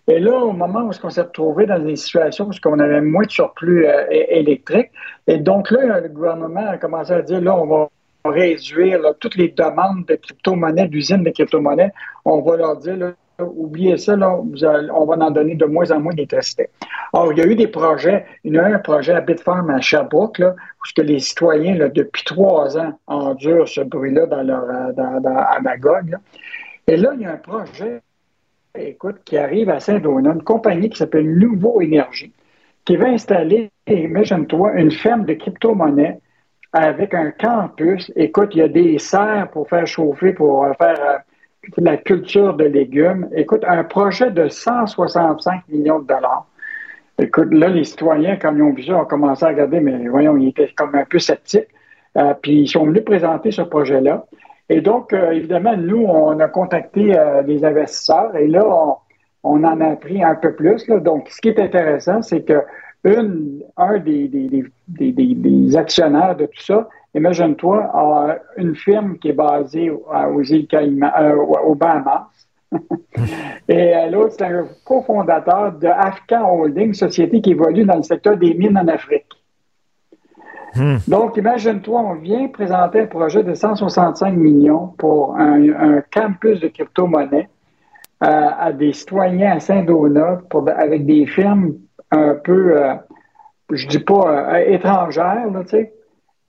Et 0.06 0.20
là, 0.20 0.38
au 0.38 0.52
moment 0.52 0.80
où 0.80 0.90
on 1.02 1.10
s'est 1.10 1.20
retrouvé 1.20 1.66
dans 1.66 1.78
des 1.78 1.96
situations 1.96 2.48
où 2.48 2.68
on 2.68 2.78
avait 2.78 3.00
moins 3.00 3.24
de 3.24 3.30
surplus 3.30 3.86
euh, 3.86 4.06
électrique, 4.10 4.90
et 5.26 5.38
donc 5.38 5.70
là, 5.70 6.00
le 6.00 6.08
gouvernement 6.08 6.66
a 6.66 6.78
commencé 6.78 7.12
à 7.12 7.22
dire 7.22 7.40
là, 7.40 7.56
on 7.56 7.66
va 7.66 7.88
réduire 8.24 9.00
là, 9.00 9.12
toutes 9.18 9.36
les 9.36 9.48
demandes 9.48 10.06
de 10.06 10.14
crypto-monnaies, 10.14 10.88
d'usines 10.88 11.22
de 11.22 11.30
crypto-monnaies. 11.30 11.92
On 12.24 12.40
va 12.42 12.56
leur 12.56 12.76
dire 12.76 12.96
là, 12.96 13.12
oubliez 13.40 13.96
ça, 13.96 14.16
là, 14.16 14.36
on 14.36 15.04
va 15.04 15.16
en 15.16 15.30
donner 15.30 15.54
de 15.54 15.64
moins 15.64 15.90
en 15.90 16.00
moins 16.00 16.12
d'électricité. 16.12 16.68
Alors, 17.12 17.32
il 17.32 17.38
y 17.38 17.42
a 17.42 17.46
eu 17.46 17.54
des 17.54 17.68
projets, 17.68 18.26
il 18.44 18.54
y 18.54 18.58
a 18.58 18.68
eu 18.68 18.74
un 18.74 18.78
projet 18.78 19.12
à 19.14 19.20
Bitfarm 19.20 19.70
à 19.70 19.80
Sherbrooke, 19.80 20.38
là, 20.38 20.54
où 20.54 21.00
les 21.02 21.20
citoyens, 21.20 21.76
là, 21.76 21.88
depuis 21.88 22.24
trois 22.24 22.76
ans, 22.76 22.98
endurent 23.06 23.68
ce 23.68 23.80
bruit-là 23.82 24.26
dans 24.26 24.42
leur, 24.42 24.64
euh, 24.64 24.92
dans, 24.92 25.20
dans- 25.20 25.36
à 25.36 25.60
Magog. 25.60 26.16
Et 26.86 26.96
là, 26.96 27.12
il 27.14 27.22
y 27.22 27.26
a 27.26 27.32
un 27.32 27.36
projet, 27.36 28.00
écoute, 28.74 29.18
qui 29.24 29.38
arrive 29.38 29.70
à 29.70 29.80
Saint-Donat, 29.80 30.32
une 30.32 30.42
compagnie 30.42 30.90
qui 30.90 30.98
s'appelle 30.98 31.38
Nouveau 31.38 31.80
Énergie, 31.80 32.32
qui 32.84 32.96
va 32.96 33.08
installer, 33.08 33.70
imagine-toi, 33.86 34.72
une 34.80 34.90
ferme 34.90 35.24
de 35.24 35.34
crypto-monnaie 35.34 36.18
avec 36.72 37.14
un 37.14 37.30
campus. 37.30 38.12
Écoute, 38.16 38.50
il 38.54 38.58
y 38.58 38.62
a 38.62 38.68
des 38.68 38.98
serres 38.98 39.48
pour 39.50 39.68
faire 39.68 39.86
chauffer, 39.86 40.32
pour 40.32 40.66
faire 40.76 40.98
euh, 41.00 41.18
la 41.76 41.96
culture 41.96 42.54
de 42.54 42.64
légumes. 42.64 43.28
Écoute, 43.34 43.64
un 43.66 43.84
projet 43.84 44.30
de 44.30 44.48
165 44.48 45.62
millions 45.68 46.00
de 46.00 46.06
dollars. 46.06 46.46
Écoute, 47.20 47.52
là, 47.52 47.68
les 47.68 47.84
citoyens, 47.84 48.36
quand 48.36 48.54
ils 48.54 48.62
ont 48.62 48.72
vu 48.72 48.84
ça, 48.84 48.96
ont 48.96 49.04
commencé 49.04 49.44
à 49.44 49.48
regarder, 49.48 49.80
mais 49.80 50.06
voyons, 50.08 50.36
ils 50.36 50.48
étaient 50.48 50.70
comme 50.76 50.94
un 50.94 51.04
peu 51.04 51.18
sceptiques. 51.18 51.68
Euh, 52.16 52.34
puis 52.40 52.62
ils 52.62 52.68
sont 52.68 52.86
venus 52.86 53.04
présenter 53.04 53.50
ce 53.50 53.62
projet-là. 53.62 54.24
Et 54.68 54.80
donc, 54.80 55.12
euh, 55.12 55.32
évidemment, 55.32 55.76
nous, 55.76 56.04
on 56.04 56.38
a 56.40 56.48
contacté 56.48 57.14
les 57.46 57.64
investisseurs 57.64 58.36
et 58.36 58.46
là, 58.46 58.64
on, 59.42 59.64
en 59.64 59.80
a 59.80 59.86
appris 59.86 60.22
un 60.22 60.34
peu 60.34 60.54
plus. 60.54 60.86
Donc, 60.88 61.28
ce 61.28 61.40
qui 61.40 61.48
est 61.48 61.58
intéressant, 61.60 62.22
c'est 62.22 62.42
que 62.42 62.62
un 63.76 63.98
des, 63.98 64.28
des, 64.28 64.64
des, 64.88 65.12
des, 65.12 65.76
actionnaires 65.76 66.36
de 66.36 66.46
tout 66.46 66.62
ça, 66.62 66.88
imagine-toi, 67.18 68.38
une 68.56 68.74
firme 68.74 69.18
qui 69.18 69.28
est 69.28 69.32
basée 69.32 69.90
aux 69.90 70.42
îles 70.42 70.66
Caïmans, 70.66 71.12
euh, 71.20 71.36
au 71.36 71.74
Bahamas. 71.74 72.26
Et 73.68 73.96
euh, 73.96 74.10
l'autre, 74.10 74.34
c'est 74.38 74.44
un 74.44 74.66
cofondateur 74.84 75.72
de 75.72 75.86
Afghan 75.86 76.50
Holding, 76.50 76.92
société 76.94 77.40
qui 77.40 77.50
évolue 77.52 77.84
dans 77.84 77.96
le 77.96 78.02
secteur 78.02 78.36
des 78.36 78.54
mines 78.54 78.76
en 78.76 78.88
Afrique. 78.88 79.26
Hmm. 80.74 80.96
Donc, 81.06 81.36
imagine-toi, 81.36 82.00
on 82.00 82.14
vient 82.14 82.48
présenter 82.48 83.00
un 83.00 83.06
projet 83.06 83.42
de 83.42 83.54
165 83.54 84.34
millions 84.34 84.88
pour 84.98 85.36
un, 85.36 86.02
campus 86.12 86.60
de 86.60 86.68
crypto-monnaie 86.68 87.48
euh, 88.22 88.48
à 88.58 88.72
des 88.72 88.92
citoyens 88.92 89.56
à 89.56 89.60
Saint-Donat 89.60 90.42
avec 90.76 91.06
des 91.06 91.26
firmes 91.26 91.74
un 92.10 92.34
peu, 92.34 92.76
euh, 92.76 92.94
je 93.70 93.86
dis 93.86 93.98
pas 93.98 94.54
euh, 94.54 94.64
étrangère, 94.66 95.50
là, 95.50 95.62
tu 95.62 95.70
sais. 95.70 95.92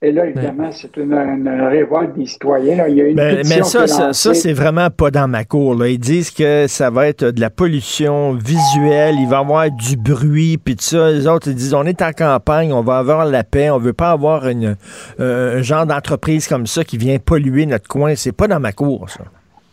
Et 0.02 0.12
là, 0.12 0.24
évidemment, 0.24 0.72
c'est 0.72 0.96
une, 0.96 1.12
révolte 1.12 2.14
des 2.14 2.24
citoyens. 2.24 2.86
Il 2.88 2.94
y 2.94 3.02
a 3.02 3.08
une 3.08 3.16
mais, 3.16 3.42
mais 3.46 3.62
ça, 3.62 3.86
ça, 3.86 4.34
c'est 4.34 4.52
vraiment 4.54 4.88
pas 4.88 5.10
dans 5.10 5.28
ma 5.28 5.44
cour. 5.44 5.74
Là. 5.74 5.88
Ils 5.88 5.98
disent 5.98 6.30
que 6.30 6.66
ça 6.68 6.88
va 6.88 7.06
être 7.06 7.26
de 7.26 7.38
la 7.38 7.50
pollution 7.50 8.32
visuelle, 8.32 9.16
il 9.18 9.28
va 9.28 9.36
y 9.36 9.40
avoir 9.40 9.70
du 9.70 9.98
bruit, 9.98 10.56
puis 10.56 10.76
tout 10.76 10.84
ça. 10.84 11.10
Les 11.10 11.26
autres, 11.26 11.48
ils 11.48 11.54
disent, 11.54 11.74
on 11.74 11.84
est 11.84 12.00
en 12.00 12.12
campagne, 12.12 12.72
on 12.72 12.80
va 12.80 12.96
avoir 12.96 13.26
la 13.26 13.44
paix, 13.44 13.68
on 13.68 13.76
veut 13.76 13.92
pas 13.92 14.10
avoir 14.10 14.48
une, 14.48 14.76
euh, 15.20 15.58
un 15.58 15.62
genre 15.62 15.84
d'entreprise 15.84 16.48
comme 16.48 16.66
ça 16.66 16.82
qui 16.82 16.96
vient 16.96 17.18
polluer 17.18 17.66
notre 17.66 17.88
coin. 17.88 18.14
C'est 18.14 18.32
pas 18.32 18.48
dans 18.48 18.60
ma 18.60 18.72
cour, 18.72 19.10
ça. 19.10 19.24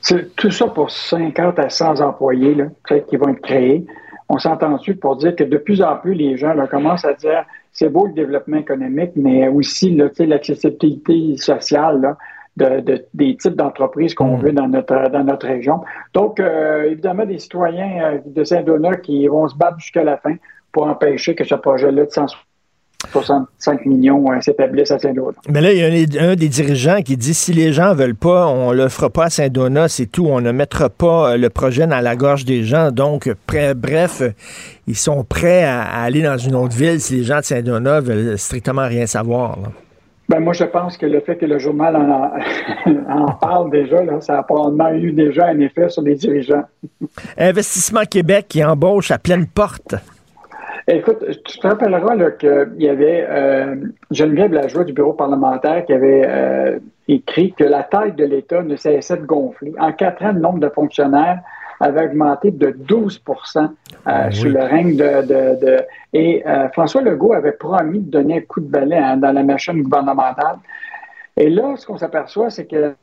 C'est 0.01 0.35
tout 0.35 0.51
ça 0.51 0.67
pour 0.67 0.91
50 0.91 1.57
à 1.57 1.69
100 1.69 2.01
employés 2.01 2.53
là, 2.53 2.65
qui 3.09 3.15
vont 3.15 3.29
être 3.29 3.41
créés 3.41 3.85
on 4.29 4.37
s'entend 4.39 4.73
ensuite 4.73 4.99
pour 4.99 5.15
dire 5.15 5.35
que 5.35 5.43
de 5.43 5.57
plus 5.57 5.81
en 5.81 5.95
plus, 5.95 6.13
les 6.13 6.37
gens 6.37 6.53
commencent 6.69 7.05
à 7.05 7.13
dire 7.13 7.45
c'est 7.77 7.89
beau 7.89 8.07
le 8.07 8.13
développement 8.13 8.57
économique, 8.57 9.11
mais 9.15 9.47
aussi 9.47 9.91
l'accessibilité 9.91 11.37
sociale 11.37 12.17
de, 12.57 13.03
des 13.13 13.37
types 13.37 13.55
d'entreprises 13.55 14.15
qu'on 14.15 14.37
mm. 14.37 14.41
veut 14.41 14.51
dans 14.51 14.67
notre, 14.67 15.09
dans 15.11 15.23
notre 15.23 15.45
région. 15.45 15.81
Donc, 16.13 16.39
euh, 16.39 16.89
évidemment, 16.89 17.25
des 17.25 17.37
citoyens 17.37 18.03
euh, 18.03 18.17
de 18.25 18.43
Saint-Donat 18.43 18.95
qui 18.97 19.27
vont 19.27 19.47
se 19.47 19.55
battre 19.55 19.77
jusqu'à 19.77 20.03
la 20.03 20.17
fin 20.17 20.35
pour 20.71 20.87
empêcher 20.87 21.35
que 21.35 21.43
ce 21.43 21.53
projet-là 21.53 22.05
de 22.05 22.09
160 22.09 22.46
65 23.11 23.85
millions 23.85 24.31
euh, 24.31 24.41
s'établissent 24.41 24.91
à 24.91 24.99
Saint-Donat. 24.99 25.37
Mais 25.49 25.61
là, 25.61 25.71
il 25.71 25.79
y 25.79 26.17
a 26.17 26.23
un, 26.23 26.35
des 26.35 26.49
dirigeants 26.49 27.01
qui 27.01 27.15
dit 27.15 27.33
si 27.33 27.53
les 27.53 27.71
gens 27.71 27.93
veulent 27.93 28.15
pas, 28.15 28.47
on 28.47 28.71
le 28.71 28.89
fera 28.89 29.09
pas 29.09 29.25
à 29.25 29.29
Saint-Donat, 29.29 29.87
c'est 29.87 30.07
tout. 30.07 30.25
On 30.25 30.41
ne 30.41 30.51
mettra 30.51 30.89
pas 30.89 31.33
euh, 31.33 31.37
le 31.37 31.49
projet 31.49 31.85
dans 31.87 31.99
la 31.99 32.15
gorge 32.15 32.45
des 32.45 32.63
gens. 32.63 32.91
Donc, 32.91 33.29
bref, 33.47 34.23
ils 34.87 34.95
sont 34.95 35.23
prêts 35.23 35.63
à, 35.63 35.83
aller 35.83 36.21
dans 36.21 36.37
une 36.37 36.55
autre 36.55 36.75
ville 36.75 36.99
si 36.99 37.17
les 37.17 37.23
gens 37.23 37.39
de 37.39 37.45
Saint-Donat 37.45 38.01
veulent 38.01 38.37
strictement 38.37 38.87
rien 38.87 39.05
savoir. 39.05 39.57
Ben, 40.29 40.41
moi, 40.41 40.51
je 40.51 40.65
pense 40.65 40.97
que 40.97 41.05
le 41.05 41.21
fait 41.21 41.37
que 41.37 41.45
le 41.45 41.57
journal 41.57 41.95
en, 41.95 43.31
parle 43.41 43.71
déjà, 43.71 43.97
ça 44.19 44.39
a 44.39 44.43
probablement 44.43 44.91
eu 44.91 45.13
déjà 45.13 45.47
un 45.47 45.59
effet 45.59 45.87
sur 45.87 46.01
les 46.01 46.15
dirigeants. 46.15 46.63
Investissement 47.37 48.03
Québec 48.03 48.47
qui 48.49 48.63
embauche 48.63 49.11
à 49.11 49.19
pleine 49.19 49.45
porte. 49.45 49.95
Écoute, 50.89 51.17
tu 51.43 51.59
te 51.59 51.67
rappelleras 51.67 52.31
qu'il 52.31 52.75
y 52.79 52.87
avait 52.87 53.25
euh, 53.29 53.75
Geneviève 54.09 54.53
Lajoie 54.53 54.85
du 54.85 54.93
bureau 54.93 55.11
parlementaire 55.11 55.85
qui 55.85 55.91
avait 55.91 56.23
euh, 56.25 56.79
écrit 57.09 57.51
que 57.51 57.65
la 57.65 57.83
taille 57.83 58.13
de 58.13 58.23
l'État 58.23 58.63
ne 58.63 58.77
cessait 58.77 59.17
de 59.17 59.25
gonfler. 59.25 59.73
En 59.79 59.91
quatre 59.91 60.23
ans, 60.23 60.31
le 60.31 60.39
nombre 60.39 60.59
de 60.59 60.69
fonctionnaires 60.69 61.41
avait 61.81 62.05
augmenté 62.05 62.51
de 62.51 62.69
12 62.71 63.21
euh, 63.27 63.67
ah 64.05 64.31
sous 64.31 64.47
le 64.47 64.63
règne 64.63 64.95
de... 64.95 65.77
et 66.13 66.43
François 66.71 67.01
Legault 67.01 67.33
avait 67.33 67.51
promis 67.51 67.99
de 67.99 68.09
donner 68.09 68.37
un 68.37 68.41
coup 68.41 68.61
de 68.61 68.69
balai 68.69 68.97
hein, 68.97 69.17
dans 69.17 69.33
la 69.33 69.43
machine 69.43 69.81
gouvernementale. 69.83 70.55
Et 71.35 71.49
là, 71.49 71.75
ce 71.75 71.85
qu'on 71.85 71.97
s'aperçoit, 71.97 72.49
c'est 72.49 72.65
que 72.65 72.95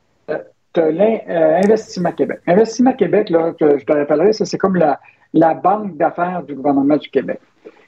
tu 0.73 0.81
as 0.81 0.91
l'Investissement 0.91 2.11
Québec. 2.13 2.39
Investissement 2.47 2.93
Québec, 2.93 3.29
là, 3.29 3.53
je 3.61 3.85
te 3.85 3.93
rappellerai, 3.93 4.33
c'est 4.33 4.57
comme 4.57 4.75
la, 4.75 4.99
la 5.33 5.53
banque 5.53 5.95
d'affaires 5.97 6.41
du 6.41 6.55
gouvernement 6.55 6.97
du 6.97 7.09
Québec. 7.09 7.39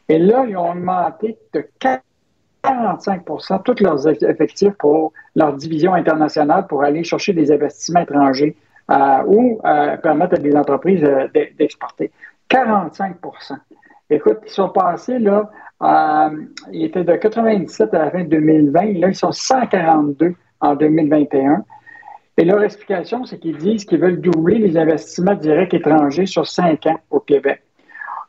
Et 0.10 0.20
là, 0.20 0.46
ils 0.48 0.56
ont 0.56 0.72
augmenté 0.72 1.38
de 1.54 1.68
45% 2.64 3.64
tous 3.64 3.84
leurs 3.84 4.08
effectifs 4.08 4.74
pour 4.80 5.14
leur 5.36 5.54
division 5.54 5.94
internationale 5.94 6.68
pour 6.68 6.84
aller 6.84 7.04
chercher 7.04 7.34
des 7.34 7.52
investissements 7.52 8.02
étrangers 8.02 8.56
euh, 8.90 9.24
ou 9.26 9.60
euh, 9.66 9.98
permettre 9.98 10.36
à 10.36 10.38
des 10.38 10.56
entreprises 10.56 11.04
euh, 11.04 11.28
d'exporter. 11.58 12.12
45% 12.50 13.58
Écoute, 14.10 14.38
ils 14.46 14.52
sont 14.52 14.70
passés, 14.70 15.20
là, 15.20 15.50
ils 16.72 16.86
étaient 16.86 17.04
de 17.04 17.16
97 17.18 17.94
à 17.94 18.06
la 18.06 18.12
fin 18.12 18.24
de 18.24 18.30
2020, 18.30 19.00
là, 19.00 19.10
ils 19.10 19.16
sont 19.16 19.34
142 19.34 20.34
en 20.62 20.76
2021. 20.76 21.66
Et 22.38 22.46
leur 22.46 22.64
explication, 22.64 23.26
c'est 23.26 23.40
qu'ils 23.40 23.58
disent 23.58 23.84
qu'ils 23.84 24.00
veulent 24.00 24.22
doubler 24.22 24.60
les 24.60 24.78
investissements 24.78 25.36
directs 25.36 25.74
étrangers 25.74 26.26
sur 26.26 26.48
cinq 26.48 26.86
ans 26.86 27.00
au 27.10 27.20
Québec. 27.20 27.62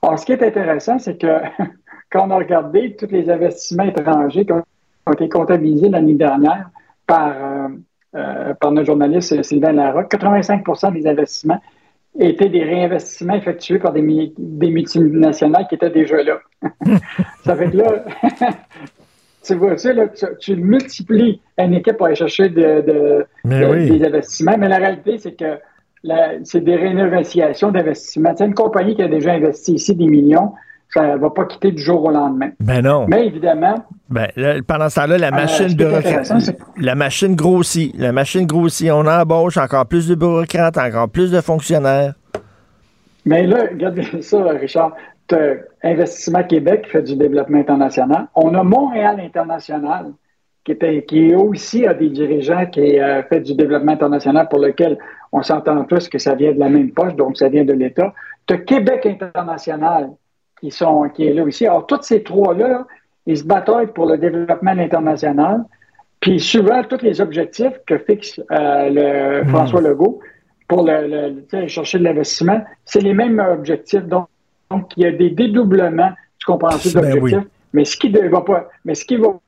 Alors, 0.02 0.18
ce 0.18 0.26
qui 0.26 0.32
est 0.32 0.42
intéressant, 0.42 0.98
c'est 0.98 1.20
que 1.20 1.26
quand 2.10 2.26
on 2.26 2.30
a 2.30 2.36
regardé 2.36 2.96
tous 2.96 3.08
les 3.10 3.28
investissements 3.30 3.84
étrangers 3.84 4.44
qui 4.44 4.52
ont 4.52 5.12
été 5.12 5.28
comptabilisés 5.28 5.88
l'année 5.88 6.14
dernière 6.14 6.70
par, 7.06 7.28
euh, 7.28 7.68
euh, 8.16 8.54
par 8.54 8.72
notre 8.72 8.86
journaliste 8.86 9.42
Sylvain 9.42 9.72
Larocque, 9.72 10.12
85% 10.12 10.92
des 10.92 11.06
investissements 11.06 11.60
étaient 12.18 12.48
des 12.48 12.64
réinvestissements 12.64 13.34
effectués 13.34 13.78
par 13.78 13.92
des, 13.92 14.32
des 14.36 14.70
multinationales 14.70 15.66
qui 15.68 15.76
étaient 15.76 15.90
déjà 15.90 16.22
là. 16.22 16.38
ça 17.44 17.54
fait 17.54 17.70
que 17.70 17.76
là, 17.76 18.04
tu 19.42 19.54
vois 19.54 19.76
ça, 19.76 19.92
là, 19.92 20.08
tu, 20.40 20.56
multiplies 20.56 21.40
une 21.58 21.74
équipe 21.74 21.96
pour 21.96 22.06
aller 22.06 22.16
chercher 22.16 22.48
de, 22.48 23.24
des 23.44 24.04
investissements, 24.04 24.56
mais 24.58 24.68
la 24.68 24.78
réalité, 24.78 25.18
c'est 25.18 25.32
que 25.32 25.58
c'est 26.44 26.62
des 26.62 26.76
réinvestigations 26.76 27.70
d'investissement. 27.70 28.34
C'est 28.36 28.46
une 28.46 28.54
compagnie 28.54 28.94
qui 28.94 29.02
a 29.02 29.08
déjà 29.08 29.32
investi 29.32 29.74
ici 29.74 29.94
des 29.94 30.06
millions, 30.06 30.52
ça 30.90 31.06
ne 31.06 31.16
va 31.18 31.30
pas 31.30 31.44
quitter 31.44 31.70
du 31.70 31.82
jour 31.82 32.04
au 32.04 32.10
lendemain. 32.10 32.50
Ben 32.60 32.82
non. 32.82 33.06
Mais 33.08 33.26
évidemment. 33.26 33.74
Ben, 34.08 34.28
pendant 34.66 34.88
ce 34.88 34.96
temps-là, 34.96 35.18
la 35.18 35.28
euh, 35.28 35.30
machine 35.30 35.76
la 36.78 36.94
machine 36.94 37.34
grossit. 37.34 37.94
La 37.98 38.12
machine 38.12 38.46
grossit. 38.46 38.90
On 38.90 39.06
embauche 39.06 39.58
encore 39.58 39.86
plus 39.86 40.08
de 40.08 40.14
bureaucrates, 40.14 40.78
encore 40.78 41.08
plus 41.08 41.30
de 41.30 41.40
fonctionnaires. 41.40 42.14
Mais 43.26 43.46
là, 43.46 43.64
regardez 43.70 44.02
ça, 44.22 44.42
Richard. 44.44 44.94
Investissement 45.82 46.42
Québec 46.42 46.84
qui 46.84 46.90
fait 46.90 47.02
du 47.02 47.14
développement 47.14 47.58
international. 47.58 48.28
On 48.34 48.54
a 48.54 48.62
Montréal 48.62 49.20
International 49.20 50.06
qui, 50.64 50.76
qui 51.06 51.34
aussi 51.34 51.86
a 51.86 51.94
des 51.94 52.10
dirigeants 52.10 52.66
qui 52.66 53.00
euh, 53.00 53.22
fait 53.24 53.40
du 53.40 53.54
développement 53.54 53.92
international 53.92 54.48
pour 54.48 54.58
lequel 54.58 54.98
on 55.32 55.42
s'entend 55.42 55.84
tous 55.84 56.08
que 56.08 56.18
ça 56.18 56.34
vient 56.34 56.52
de 56.52 56.58
la 56.58 56.68
même 56.68 56.90
poche, 56.92 57.14
donc 57.14 57.36
ça 57.36 57.48
vient 57.48 57.64
de 57.64 57.72
l'État. 57.72 58.14
Tu 58.46 58.54
as 58.54 58.58
Québec 58.58 59.06
International 59.06 60.10
qui, 60.60 60.70
sont, 60.70 61.08
qui 61.10 61.26
est 61.26 61.34
là 61.34 61.44
aussi. 61.44 61.66
Alors, 61.66 61.86
tous 61.86 62.02
ces 62.02 62.22
trois-là, 62.22 62.86
ils 63.26 63.36
se 63.36 63.44
bataillent 63.44 63.92
pour 63.92 64.06
le 64.06 64.18
développement 64.18 64.70
international. 64.70 65.64
Puis 66.20 66.40
souvent, 66.40 66.82
tous 66.82 67.02
les 67.02 67.20
objectifs 67.20 67.78
que 67.86 67.98
fixe 67.98 68.40
euh, 68.50 68.88
le 68.90 69.44
hmm. 69.44 69.48
François 69.48 69.80
Legault 69.80 70.20
pour 70.66 70.86
le, 70.86 71.44
chercher 71.66 71.98
de 71.98 72.04
l'investissement, 72.04 72.62
c'est 72.84 73.00
les 73.00 73.14
mêmes 73.14 73.38
objectifs. 73.38 74.04
Donc, 74.04 74.28
il 74.96 75.02
y 75.02 75.06
a 75.06 75.12
des 75.12 75.30
dédoublements, 75.30 76.12
tu 76.38 76.46
comprends, 76.46 76.68
ben 76.68 76.92
d'objectifs. 76.92 77.48
Mais 77.72 77.84
ce 77.84 77.96
qui 77.96 78.10
ne 78.10 78.28
va 78.28 78.40
pas, 78.40 78.68
mais 78.84 78.94
ce 78.94 79.04
qui 79.04 79.16
va 79.16 79.38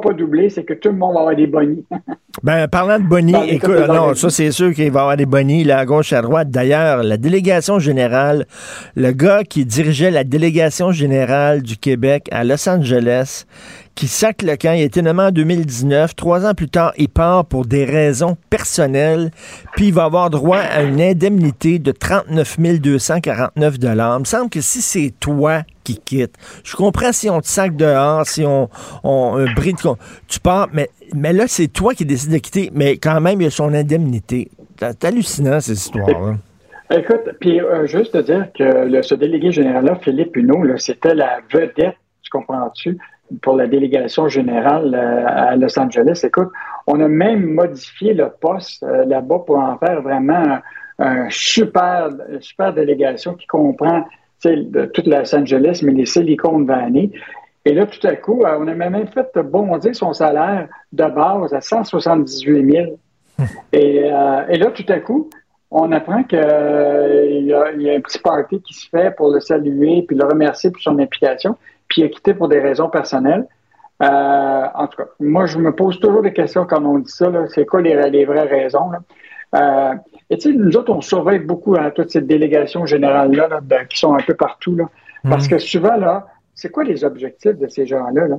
pas 0.00 0.12
doubler, 0.12 0.50
c'est 0.50 0.64
que 0.64 0.74
tout 0.74 0.90
le 0.90 0.96
monde 0.96 1.14
va 1.14 1.20
avoir 1.20 1.36
des 1.36 1.46
bonnies. 1.46 1.84
ben, 2.42 2.68
parlant 2.68 2.98
de 2.98 3.06
bonnies, 3.06 3.34
écoute, 3.48 3.88
non, 3.88 4.14
ça 4.14 4.30
c'est 4.30 4.50
sûr 4.50 4.72
qu'il 4.74 4.90
va 4.90 5.00
y 5.00 5.02
avoir 5.02 5.16
des 5.16 5.26
bonnies 5.26 5.64
là, 5.64 5.78
à 5.78 5.84
gauche, 5.84 6.12
à 6.12 6.22
droite. 6.22 6.50
D'ailleurs, 6.50 7.02
la 7.02 7.16
délégation 7.16 7.78
générale, 7.78 8.46
le 8.96 9.12
gars 9.12 9.44
qui 9.44 9.64
dirigeait 9.64 10.10
la 10.10 10.24
délégation 10.24 10.92
générale 10.92 11.62
du 11.62 11.76
Québec 11.76 12.28
à 12.32 12.44
Los 12.44 12.68
Angeles, 12.68 13.44
qui 13.94 14.08
sac 14.08 14.42
le 14.42 14.56
camp. 14.56 14.72
Il 14.72 14.82
été 14.82 15.02
nommé 15.02 15.24
en 15.24 15.30
2019. 15.30 16.14
Trois 16.16 16.46
ans 16.46 16.54
plus 16.54 16.68
tard, 16.68 16.92
il 16.96 17.08
part 17.08 17.44
pour 17.44 17.66
des 17.66 17.84
raisons 17.84 18.36
personnelles. 18.48 19.30
Puis 19.76 19.88
il 19.88 19.94
va 19.94 20.04
avoir 20.04 20.30
droit 20.30 20.58
à 20.58 20.82
une 20.82 21.00
indemnité 21.00 21.78
de 21.78 21.92
39 21.92 22.58
249 22.80 23.76
Il 23.82 24.18
me 24.20 24.24
semble 24.24 24.50
que 24.50 24.60
si 24.60 24.82
c'est 24.82 25.12
toi 25.20 25.62
qui 25.84 25.98
quittes, 25.98 26.36
je 26.64 26.76
comprends 26.76 27.12
si 27.12 27.28
on 27.30 27.40
te 27.40 27.48
sac 27.48 27.76
dehors, 27.76 28.26
si 28.26 28.44
on, 28.44 28.68
on 29.02 29.36
un 29.36 29.52
bris 29.54 29.72
de... 29.72 29.78
Tu 30.28 30.40
pars, 30.40 30.68
mais 30.72 30.90
mais 31.14 31.32
là, 31.32 31.44
c'est 31.46 31.68
toi 31.68 31.94
qui 31.94 32.04
décides 32.04 32.32
de 32.32 32.38
quitter, 32.38 32.70
mais 32.72 32.96
quand 32.96 33.20
même, 33.20 33.40
il 33.40 33.44
y 33.44 33.46
a 33.46 33.50
son 33.50 33.74
indemnité. 33.74 34.50
C'est 34.78 35.04
hallucinant, 35.04 35.60
ces 35.60 35.72
histoires-là. 35.72 36.36
Écoute, 36.92 37.36
puis 37.40 37.60
euh, 37.60 37.86
juste 37.86 38.16
de 38.16 38.22
dire 38.22 38.48
que 38.56 38.88
le, 38.88 39.02
ce 39.02 39.14
délégué 39.14 39.52
général-là, 39.52 39.96
Philippe 40.02 40.36
Huneau, 40.36 40.64
là, 40.64 40.76
c'était 40.76 41.14
la 41.14 41.38
vedette, 41.52 41.96
tu 42.22 42.30
comprends-tu, 42.30 42.98
pour 43.42 43.56
la 43.56 43.66
délégation 43.66 44.28
générale 44.28 44.94
euh, 44.94 45.24
à 45.26 45.56
Los 45.56 45.78
Angeles. 45.78 46.20
Écoute, 46.24 46.48
on 46.86 47.00
a 47.00 47.08
même 47.08 47.44
modifié 47.54 48.14
le 48.14 48.28
poste 48.40 48.82
euh, 48.82 49.04
là-bas 49.04 49.40
pour 49.46 49.58
en 49.58 49.76
faire 49.78 50.02
vraiment 50.02 50.34
un, 50.34 50.62
un 50.98 51.26
super, 51.30 52.08
une 52.30 52.40
super 52.40 52.72
délégation 52.74 53.34
qui 53.34 53.46
comprend 53.46 54.04
toute 54.42 55.06
Los 55.06 55.34
Angeles, 55.34 55.80
mais 55.84 55.92
les 55.92 56.06
Silicon 56.06 56.64
Valley. 56.64 57.10
Et 57.66 57.74
là, 57.74 57.84
tout 57.86 58.04
à 58.06 58.16
coup, 58.16 58.42
euh, 58.44 58.56
on 58.58 58.66
a 58.68 58.74
même 58.74 59.06
fait 59.08 59.28
bondir 59.42 59.94
son 59.94 60.12
salaire 60.14 60.66
de 60.92 61.04
base 61.04 61.52
à 61.52 61.60
178 61.60 62.72
000. 62.72 62.98
Et, 63.72 64.10
euh, 64.12 64.42
et 64.48 64.56
là, 64.56 64.70
tout 64.70 64.84
à 64.88 64.98
coup, 65.00 65.28
on 65.70 65.92
apprend 65.92 66.22
qu'il 66.24 66.38
y, 66.38 67.52
a- 67.52 67.72
il 67.72 67.82
y 67.82 67.90
a 67.90 67.94
un 67.94 68.00
petit 68.00 68.18
party 68.18 68.60
qui 68.62 68.74
se 68.74 68.88
fait 68.88 69.14
pour 69.14 69.30
le 69.32 69.40
saluer 69.40 70.02
puis 70.08 70.16
le 70.16 70.24
remercier 70.24 70.70
pour 70.70 70.80
son 70.82 70.98
implication, 70.98 71.56
puis 71.90 72.00
il 72.00 72.04
a 72.06 72.08
quitté 72.08 72.32
pour 72.32 72.48
des 72.48 72.60
raisons 72.60 72.88
personnelles. 72.88 73.46
Euh, 74.02 74.64
en 74.74 74.86
tout 74.86 74.96
cas, 74.96 75.08
moi, 75.20 75.44
je 75.44 75.58
me 75.58 75.74
pose 75.74 76.00
toujours 76.00 76.22
des 76.22 76.32
questions 76.32 76.64
quand 76.64 76.82
on 76.82 76.98
dit 77.00 77.12
ça. 77.12 77.30
C'est 77.48 77.66
quoi 77.66 77.82
les, 77.82 77.94
les 78.10 78.24
vraies 78.24 78.48
raisons? 78.48 78.90
Là? 78.90 79.00
Euh, 79.56 79.94
et 80.30 80.38
tu 80.38 80.52
sais, 80.52 80.56
nous 80.56 80.74
autres, 80.76 80.92
on 80.92 81.02
surveille 81.02 81.40
beaucoup 81.40 81.74
hein, 81.76 81.90
toute 81.94 82.10
cette 82.10 82.26
délégation 82.26 82.86
générale-là 82.86 83.48
là, 83.48 83.60
de- 83.60 83.84
qui 83.88 83.98
sont 83.98 84.14
un 84.14 84.22
peu 84.22 84.34
partout. 84.34 84.74
Là, 84.76 84.84
parce 85.28 85.48
que 85.48 85.58
souvent, 85.58 85.96
là, 85.96 86.26
c'est 86.54 86.70
quoi 86.70 86.84
les 86.84 87.04
objectifs 87.04 87.58
de 87.58 87.68
ces 87.68 87.84
gens-là 87.84 88.28
là, 88.28 88.36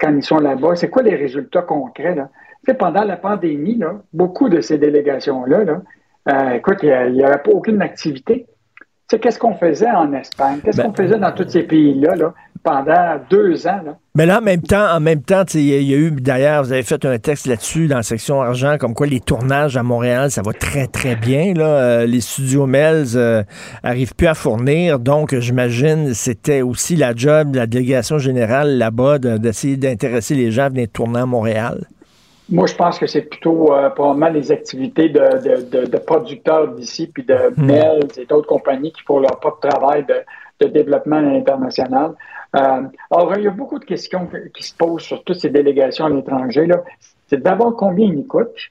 quand 0.00 0.10
ils 0.12 0.22
sont 0.22 0.38
là-bas? 0.38 0.74
C'est 0.74 0.88
quoi 0.88 1.02
les 1.02 1.14
résultats 1.14 1.62
concrets? 1.62 2.14
Là? 2.16 2.28
Tu 2.64 2.72
sais, 2.72 2.74
pendant 2.74 3.04
la 3.04 3.16
pandémie, 3.18 3.76
là, 3.76 3.92
beaucoup 4.12 4.48
de 4.48 4.60
ces 4.62 4.78
délégations-là, 4.78 5.64
là, 5.64 5.82
euh, 6.30 6.50
écoute, 6.54 6.78
il 6.82 7.12
n'y 7.12 7.22
avait 7.22 7.38
pas 7.38 7.50
aucune 7.52 7.82
activité. 7.82 8.46
Tu 8.78 8.86
sais, 9.10 9.18
qu'est-ce 9.20 9.38
qu'on 9.38 9.54
faisait 9.54 9.90
en 9.90 10.12
Espagne? 10.14 10.60
Qu'est-ce 10.64 10.78
Ben- 10.78 10.84
qu'on 10.88 10.94
faisait 10.94 11.18
dans 11.18 11.30
tous 11.32 11.46
ces 11.48 11.62
pays-là 11.64 12.16
là, 12.16 12.32
pendant 12.64 13.20
deux 13.30 13.66
ans? 13.68 13.80
Là? 13.84 13.96
Mais 14.16 14.26
là, 14.26 14.38
en 14.38 14.42
même 14.42 14.62
temps, 14.62 14.86
en 14.96 14.98
même 14.98 15.22
temps, 15.22 15.44
il 15.54 15.60
y, 15.60 15.74
a- 15.74 15.78
il 15.78 15.88
y 15.90 15.94
a 15.94 15.96
eu, 15.98 16.10
d'ailleurs, 16.10 16.64
vous 16.64 16.72
avez 16.72 16.82
fait 16.82 17.04
un 17.04 17.18
texte 17.18 17.46
là-dessus 17.46 17.86
dans 17.88 17.96
la 17.98 18.02
section 18.02 18.40
argent, 18.42 18.76
comme 18.78 18.94
quoi 18.94 19.06
les 19.06 19.20
tournages 19.20 19.76
à 19.76 19.82
Montréal, 19.82 20.30
ça 20.30 20.40
va 20.42 20.52
très, 20.52 20.86
très 20.86 21.14
bien. 21.14 21.52
Là. 21.54 21.66
Euh, 21.66 22.06
les 22.06 22.20
studios 22.22 22.66
Melz 22.66 23.16
euh, 23.16 23.42
arrivent 23.82 24.14
plus 24.14 24.26
à 24.26 24.34
fournir. 24.34 24.98
Donc, 24.98 25.34
j'imagine, 25.38 26.14
c'était 26.14 26.62
aussi 26.62 26.96
la 26.96 27.14
job 27.14 27.50
de 27.52 27.58
la 27.58 27.66
délégation 27.66 28.18
générale 28.18 28.78
là-bas 28.78 29.18
de- 29.18 29.36
d'essayer 29.36 29.76
d'intéresser 29.76 30.34
les 30.34 30.50
gens 30.50 30.64
à 30.64 30.68
venir 30.70 30.88
tourner 30.92 31.20
à 31.20 31.26
Montréal. 31.26 31.86
Moi, 32.50 32.66
je 32.66 32.74
pense 32.74 32.98
que 32.98 33.06
c'est 33.06 33.22
plutôt 33.22 33.72
euh, 33.74 33.88
probablement 33.90 34.28
les 34.28 34.52
activités 34.52 35.08
de, 35.08 35.18
de, 35.18 35.62
de, 35.80 35.86
de 35.86 35.96
producteurs 35.96 36.68
d'ici, 36.74 37.06
puis 37.12 37.24
de 37.24 37.34
Hmm. 37.56 37.66
Bell 37.66 38.00
et 38.18 38.26
d'autres 38.26 38.46
compagnies 38.46 38.92
qui 38.92 39.02
font 39.02 39.18
leur 39.18 39.40
propre 39.40 39.66
travail 39.68 40.04
de, 40.06 40.16
de 40.66 40.70
développement 40.70 41.16
international. 41.16 42.10
Euh, 42.54 42.82
alors, 43.10 43.36
il 43.36 43.44
y 43.44 43.48
a 43.48 43.50
beaucoup 43.50 43.78
de 43.78 43.84
questions 43.84 44.26
que- 44.26 44.48
qui 44.48 44.62
se 44.62 44.74
posent 44.74 45.02
sur 45.02 45.24
toutes 45.24 45.40
ces 45.40 45.50
délégations 45.50 46.06
à 46.06 46.10
l'étranger. 46.10 46.68
C'est 47.26 47.42
d'abord 47.42 47.76
combien 47.76 48.06
ils 48.06 48.14
nous 48.14 48.24
coûtent, 48.24 48.70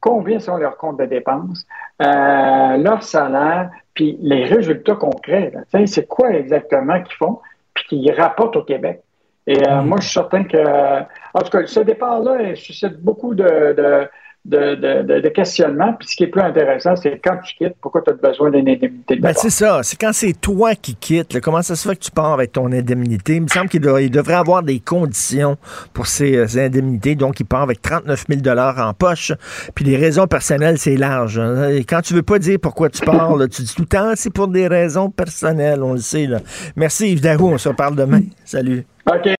combien 0.00 0.38
sont 0.40 0.56
leurs 0.56 0.76
comptes 0.76 0.98
de 0.98 1.04
dépenses, 1.04 1.66
euh, 2.02 2.76
leur 2.78 3.02
salaire, 3.02 3.70
puis 3.94 4.18
les 4.20 4.44
résultats 4.44 4.94
concrets. 4.94 5.52
C'est 5.86 6.06
quoi 6.06 6.30
exactement 6.30 7.00
qu'ils 7.02 7.16
font, 7.16 7.40
puis 7.74 7.84
qu'ils 7.88 8.12
rapportent 8.12 8.56
au 8.56 8.62
Québec. 8.64 9.02
Et 9.46 9.68
euh, 9.68 9.82
moi, 9.82 9.98
je 10.00 10.04
suis 10.04 10.14
certain 10.14 10.44
que, 10.44 11.00
en 11.34 11.40
tout 11.40 11.50
cas, 11.50 11.66
ce 11.66 11.80
départ-là 11.80 12.54
suscite 12.54 13.00
beaucoup 13.00 13.34
de, 13.34 13.44
de, 13.44 14.08
de, 14.44 15.20
de, 15.20 15.28
questionnements. 15.28 15.92
Puis 15.98 16.08
ce 16.08 16.16
qui 16.16 16.24
est 16.24 16.28
plus 16.28 16.40
intéressant, 16.40 16.96
c'est 16.96 17.20
quand 17.22 17.36
tu 17.44 17.54
quittes, 17.56 17.76
pourquoi 17.80 18.02
tu 18.02 18.10
as 18.10 18.14
besoin 18.14 18.50
d'une 18.50 18.68
indemnité 18.68 19.16
de 19.16 19.20
Ben, 19.20 19.34
c'est 19.36 19.50
ça. 19.50 19.82
C'est 19.82 20.00
quand 20.00 20.12
c'est 20.12 20.32
toi 20.32 20.74
qui 20.74 20.94
quittes. 20.94 21.34
là, 21.34 21.40
comment 21.40 21.62
ça 21.62 21.76
se 21.76 21.86
fait 21.88 21.94
que 21.96 22.04
tu 22.04 22.10
pars 22.10 22.32
avec 22.32 22.52
ton 22.52 22.72
indemnité? 22.72 23.36
Il 23.36 23.42
me 23.42 23.48
semble 23.48 23.68
qu'il 23.68 23.80
devrait, 23.80 24.34
avoir 24.34 24.62
des 24.62 24.80
conditions 24.80 25.56
pour 25.92 26.06
ces, 26.06 26.36
euh, 26.36 26.46
ces 26.46 26.64
indemnités. 26.64 27.14
Donc, 27.14 27.40
il 27.40 27.44
part 27.44 27.62
avec 27.62 27.82
39 27.82 28.24
000 28.28 28.58
en 28.58 28.94
poche. 28.94 29.32
Puis 29.74 29.84
les 29.84 29.96
raisons 29.96 30.26
personnelles, 30.26 30.78
c'est 30.78 30.96
large. 30.96 31.38
hein. 31.38 31.68
Et 31.68 31.84
quand 31.84 32.00
tu 32.00 32.14
veux 32.14 32.22
pas 32.22 32.38
dire 32.38 32.58
pourquoi 32.60 32.88
tu 32.88 33.04
pars, 33.04 33.36
là, 33.36 33.46
tu 33.46 33.62
dis 33.62 33.74
tout 33.74 33.82
le 33.82 33.88
temps, 33.88 34.12
c'est 34.14 34.32
pour 34.32 34.48
des 34.48 34.66
raisons 34.66 35.10
personnelles. 35.10 35.82
On 35.82 35.92
le 35.92 35.98
sait. 35.98 36.26
Là. 36.26 36.38
Merci 36.76 37.12
Yves 37.12 37.20
Darou. 37.20 37.48
On 37.52 37.58
se 37.58 37.68
reparle 37.68 37.96
demain. 37.96 38.22
Salut. 38.44 38.84
OK. 39.06 39.39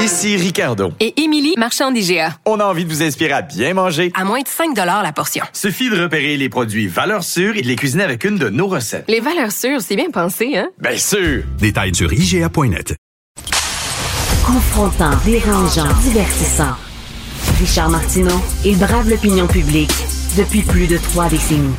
Ici 0.00 0.36
Ricardo. 0.36 0.92
Et 1.00 1.20
Émilie, 1.20 1.54
marchand 1.56 1.90
d'IGA. 1.90 2.38
On 2.46 2.60
a 2.60 2.64
envie 2.64 2.84
de 2.84 2.88
vous 2.88 3.02
inspirer 3.02 3.32
à 3.32 3.42
bien 3.42 3.74
manger. 3.74 4.12
À 4.14 4.24
moins 4.24 4.40
de 4.40 4.46
5 4.48 4.76
la 4.76 5.12
portion. 5.12 5.44
Suffit 5.52 5.90
de 5.90 6.00
repérer 6.00 6.36
les 6.36 6.48
produits 6.48 6.86
valeurs 6.86 7.24
sûres 7.24 7.56
et 7.56 7.62
de 7.62 7.66
les 7.66 7.74
cuisiner 7.74 8.04
avec 8.04 8.24
une 8.24 8.38
de 8.38 8.48
nos 8.48 8.68
recettes. 8.68 9.04
Les 9.08 9.18
valeurs 9.18 9.50
sûres, 9.50 9.80
c'est 9.80 9.96
bien 9.96 10.10
pensé, 10.10 10.56
hein? 10.56 10.68
Bien 10.78 10.96
sûr! 10.96 11.42
Détails 11.58 11.94
sur 11.96 12.12
IGA.net. 12.12 12.94
Confrontant, 14.46 15.10
dérangeant, 15.24 15.92
divertissant. 16.02 16.76
Richard 17.58 17.90
Martineau, 17.90 18.40
il 18.64 18.78
brave 18.78 19.10
l'opinion 19.10 19.48
publique 19.48 19.90
depuis 20.36 20.62
plus 20.62 20.86
de 20.86 20.96
trois 20.96 21.28
décennies. 21.28 21.74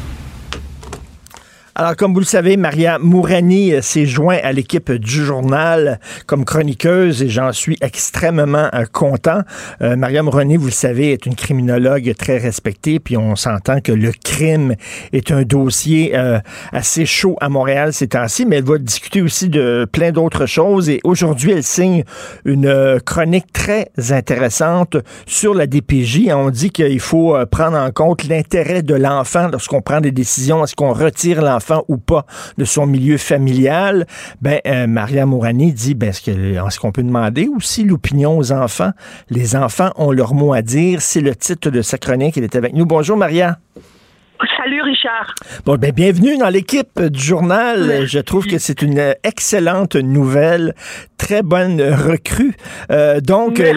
Alors, 1.79 1.95
comme 1.95 2.13
vous 2.13 2.19
le 2.19 2.25
savez, 2.25 2.57
Maria 2.57 2.99
Mourani 2.99 3.71
euh, 3.71 3.81
s'est 3.81 4.05
joint 4.05 4.37
à 4.43 4.51
l'équipe 4.51 4.91
du 4.91 5.23
journal 5.23 6.01
comme 6.25 6.43
chroniqueuse 6.43 7.23
et 7.23 7.29
j'en 7.29 7.53
suis 7.53 7.77
extrêmement 7.79 8.67
euh, 8.73 8.83
content. 8.91 9.43
Euh, 9.81 9.95
Maria 9.95 10.21
Mourani, 10.21 10.57
vous 10.57 10.65
le 10.65 10.71
savez, 10.71 11.13
est 11.13 11.25
une 11.25 11.35
criminologue 11.35 12.13
très 12.17 12.37
respectée, 12.37 12.99
puis 12.99 13.15
on 13.15 13.37
s'entend 13.37 13.79
que 13.79 13.93
le 13.93 14.11
crime 14.11 14.75
est 15.13 15.31
un 15.31 15.43
dossier 15.43 16.13
assez 16.73 17.05
chaud 17.05 17.37
à 17.39 17.47
Montréal 17.47 17.93
ces 17.93 18.09
temps-ci, 18.09 18.45
mais 18.45 18.57
elle 18.57 18.65
va 18.65 18.77
discuter 18.77 19.21
aussi 19.21 19.47
de 19.47 19.87
plein 19.89 20.11
d'autres 20.11 20.47
choses 20.47 20.89
et 20.89 20.99
aujourd'hui, 21.05 21.53
elle 21.53 21.63
signe 21.63 22.03
une 22.43 22.99
chronique 23.05 23.53
très 23.53 23.89
intéressante 24.09 24.97
sur 25.25 25.53
la 25.53 25.65
DPJ. 25.65 26.29
On 26.33 26.49
dit 26.49 26.71
qu'il 26.71 26.99
faut 26.99 27.37
prendre 27.49 27.77
en 27.77 27.91
compte 27.91 28.25
l'intérêt 28.25 28.81
de 28.81 28.95
l'enfant 28.95 29.47
lorsqu'on 29.47 29.81
prend 29.81 30.01
des 30.01 30.11
décisions. 30.11 30.65
Est-ce 30.65 30.75
qu'on 30.75 30.91
retire 30.91 31.41
l'enfant? 31.41 31.68
Ou 31.87 31.97
pas 31.97 32.25
de 32.57 32.65
son 32.65 32.85
milieu 32.85 33.17
familial? 33.17 34.05
Ben, 34.41 34.59
euh, 34.65 34.87
Maria 34.87 35.25
Mourani 35.25 35.73
dit, 35.73 35.95
ben, 35.95 36.09
est-ce 36.09 36.79
qu'on 36.79 36.91
peut 36.91 37.03
demander 37.03 37.47
aussi 37.47 37.83
l'opinion 37.83 38.37
aux 38.37 38.51
enfants? 38.51 38.91
Les 39.29 39.55
enfants 39.55 39.91
ont 39.95 40.11
leur 40.11 40.33
mot 40.33 40.53
à 40.53 40.61
dire. 40.61 41.01
C'est 41.01 41.21
le 41.21 41.35
titre 41.35 41.69
de 41.69 41.81
sa 41.81 41.97
chronique. 41.97 42.37
Elle 42.37 42.43
est 42.43 42.55
avec 42.55 42.73
nous. 42.73 42.85
Bonjour, 42.85 43.17
Maria. 43.17 43.59
Salut 44.57 44.81
Richard. 44.81 45.35
Bon, 45.65 45.75
ben, 45.75 45.91
bienvenue 45.91 46.37
dans 46.37 46.47
l'équipe 46.47 47.01
du 47.01 47.21
journal. 47.21 47.85
Merci. 47.87 48.07
Je 48.07 48.19
trouve 48.19 48.47
que 48.47 48.57
c'est 48.57 48.81
une 48.81 49.13
excellente 49.23 49.95
nouvelle, 49.95 50.75
très 51.17 51.43
bonne 51.43 51.81
recrue. 51.81 52.55
Euh, 52.89 53.19
donc, 53.19 53.59
euh, 53.59 53.73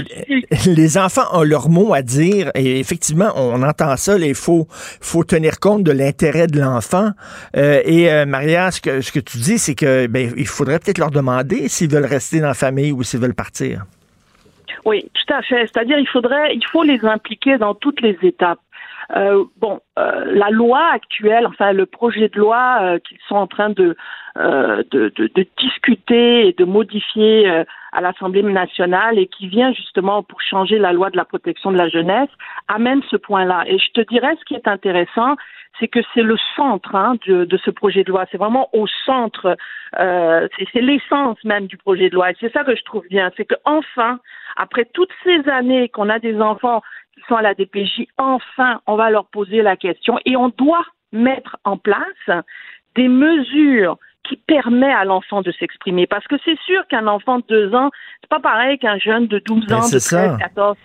les 0.66 0.98
enfants 0.98 1.26
ont 1.32 1.42
leur 1.42 1.68
mot 1.68 1.94
à 1.94 2.02
dire 2.02 2.52
et 2.54 2.78
effectivement, 2.78 3.32
on 3.34 3.62
entend 3.64 3.96
ça. 3.96 4.16
Il 4.18 4.36
faut, 4.36 4.68
faut 4.70 5.24
tenir 5.24 5.58
compte 5.58 5.82
de 5.82 5.90
l'intérêt 5.90 6.46
de 6.46 6.60
l'enfant. 6.60 7.10
Euh, 7.56 7.82
et 7.84 8.12
euh, 8.12 8.24
Maria, 8.24 8.70
ce 8.70 8.80
que, 8.80 9.00
ce 9.00 9.10
que 9.10 9.20
tu 9.20 9.38
dis, 9.38 9.58
c'est 9.58 9.74
que 9.74 10.06
ben, 10.06 10.32
il 10.36 10.46
faudrait 10.46 10.78
peut-être 10.78 10.98
leur 10.98 11.10
demander 11.10 11.68
s'ils 11.68 11.90
veulent 11.90 12.06
rester 12.06 12.38
dans 12.38 12.48
la 12.48 12.54
famille 12.54 12.92
ou 12.92 13.02
s'ils 13.02 13.20
veulent 13.20 13.34
partir. 13.34 13.84
Oui, 14.84 15.08
tout 15.12 15.34
à 15.34 15.42
fait. 15.42 15.66
C'est-à-dire, 15.66 15.98
il 15.98 16.08
faudrait, 16.08 16.54
il 16.54 16.66
faut 16.66 16.82
les 16.82 17.04
impliquer 17.04 17.58
dans 17.58 17.74
toutes 17.74 18.00
les 18.00 18.16
étapes. 18.22 18.58
Euh, 19.14 19.44
bon, 19.58 19.80
euh, 19.98 20.24
la 20.26 20.50
loi 20.50 20.80
actuelle, 20.92 21.46
enfin 21.46 21.72
le 21.72 21.86
projet 21.86 22.28
de 22.28 22.38
loi 22.38 22.78
euh, 22.82 22.98
qu'ils 22.98 23.18
sont 23.28 23.36
en 23.36 23.46
train 23.46 23.70
de, 23.70 23.96
euh, 24.38 24.82
de, 24.90 25.12
de, 25.16 25.30
de 25.34 25.46
discuter 25.58 26.48
et 26.48 26.52
de 26.52 26.64
modifier 26.64 27.50
euh, 27.50 27.64
à 27.92 28.00
l'Assemblée 28.00 28.42
nationale 28.42 29.18
et 29.18 29.26
qui 29.26 29.48
vient 29.48 29.72
justement 29.72 30.22
pour 30.22 30.40
changer 30.40 30.78
la 30.78 30.92
loi 30.92 31.10
de 31.10 31.16
la 31.16 31.24
protection 31.24 31.70
de 31.72 31.76
la 31.76 31.88
jeunesse, 31.88 32.30
amène 32.68 33.02
ce 33.10 33.16
point-là. 33.16 33.64
Et 33.66 33.78
je 33.78 33.90
te 33.92 34.00
dirais, 34.08 34.34
ce 34.40 34.44
qui 34.44 34.54
est 34.54 34.68
intéressant, 34.68 35.36
c'est 35.78 35.88
que 35.88 36.00
c'est 36.14 36.22
le 36.22 36.36
centre 36.56 36.94
hein, 36.94 37.16
de, 37.26 37.44
de, 37.44 37.56
ce 37.58 37.70
projet 37.70 38.04
de 38.04 38.10
loi. 38.10 38.24
C'est 38.30 38.38
vraiment 38.38 38.68
au 38.72 38.86
centre, 39.04 39.56
euh, 39.98 40.48
c'est 40.72 40.80
l'essence 40.80 41.42
même 41.44 41.66
du 41.66 41.76
projet 41.76 42.08
de 42.08 42.14
loi. 42.14 42.30
Et 42.30 42.36
c'est 42.40 42.52
ça 42.52 42.64
que 42.64 42.76
je 42.76 42.84
trouve 42.84 43.04
bien, 43.08 43.30
c'est 43.36 43.44
que 43.44 43.54
enfin, 43.64 44.18
après 44.56 44.86
toutes 44.92 45.12
ces 45.24 45.48
années 45.48 45.88
qu'on 45.88 46.08
a 46.08 46.18
des 46.18 46.40
enfants 46.40 46.82
sont 47.28 47.36
à 47.36 47.42
la 47.42 47.54
DPJ, 47.54 48.06
enfin, 48.18 48.80
on 48.86 48.96
va 48.96 49.10
leur 49.10 49.26
poser 49.26 49.62
la 49.62 49.76
question 49.76 50.18
et 50.24 50.36
on 50.36 50.48
doit 50.48 50.84
mettre 51.12 51.56
en 51.64 51.76
place 51.76 52.44
des 52.94 53.08
mesures 53.08 53.98
qui 54.24 54.36
permet 54.36 54.92
à 54.92 55.04
l'enfant 55.04 55.42
de 55.42 55.50
s'exprimer. 55.52 56.06
Parce 56.06 56.26
que 56.28 56.36
c'est 56.44 56.58
sûr 56.60 56.86
qu'un 56.88 57.06
enfant 57.06 57.38
de 57.38 57.44
deux 57.48 57.74
ans, 57.74 57.90
c'est 58.20 58.30
pas 58.30 58.38
pareil 58.40 58.78
qu'un 58.78 58.98
jeune 58.98 59.26
de 59.26 59.38
12 59.40 59.66
Ben, 59.66 59.76
ans, 59.76 59.78
de 59.80 59.98
c'est 59.98 60.16
13, 60.16 60.30
ça. 60.32 60.36
14. 60.38 60.76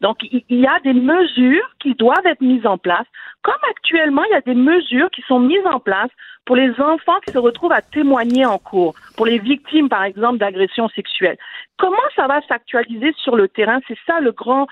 Donc, 0.00 0.18
il 0.22 0.42
il 0.50 0.60
y 0.60 0.66
a 0.66 0.78
des 0.80 0.92
mesures 0.92 1.66
qui 1.80 1.94
doivent 1.94 2.26
être 2.26 2.40
mises 2.42 2.66
en 2.66 2.76
place. 2.78 3.06
Comme 3.42 3.54
actuellement, 3.70 4.22
il 4.24 4.32
y 4.32 4.36
a 4.36 4.40
des 4.42 4.54
mesures 4.54 5.10
qui 5.10 5.22
sont 5.22 5.40
mises 5.40 5.66
en 5.66 5.80
place 5.80 6.10
pour 6.44 6.56
les 6.56 6.70
enfants 6.78 7.16
qui 7.26 7.32
se 7.32 7.38
retrouvent 7.38 7.72
à 7.72 7.80
témoigner 7.80 8.44
en 8.44 8.58
cours, 8.58 8.94
pour 9.16 9.24
les 9.24 9.38
victimes, 9.38 9.88
par 9.88 10.04
exemple, 10.04 10.36
d'agressions 10.38 10.88
sexuelles. 10.90 11.38
Comment 11.78 11.96
ça 12.16 12.26
va 12.26 12.42
s'actualiser 12.48 13.14
sur 13.16 13.34
le 13.34 13.48
terrain? 13.48 13.80
C'est 13.88 13.96
ça 14.06 14.20
le 14.20 14.32
grand, 14.32 14.66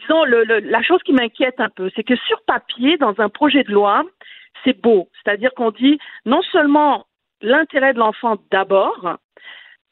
disons, 0.00 0.24
le, 0.24 0.44
le- 0.44 0.60
la 0.60 0.82
chose 0.82 1.02
qui 1.02 1.12
m'inquiète 1.12 1.60
un 1.60 1.68
peu, 1.68 1.90
c'est 1.94 2.02
que 2.04 2.16
sur 2.16 2.40
papier, 2.46 2.96
dans 2.96 3.14
un 3.18 3.28
projet 3.28 3.62
de 3.62 3.72
loi, 3.72 4.04
c'est 4.64 4.80
beau. 4.80 5.08
C'est-à-dire 5.22 5.52
qu'on 5.54 5.70
dit 5.70 5.98
non 6.24 6.40
seulement 6.50 7.04
l'intérêt 7.40 7.94
de 7.94 7.98
l'enfant 7.98 8.36
d'abord, 8.50 9.18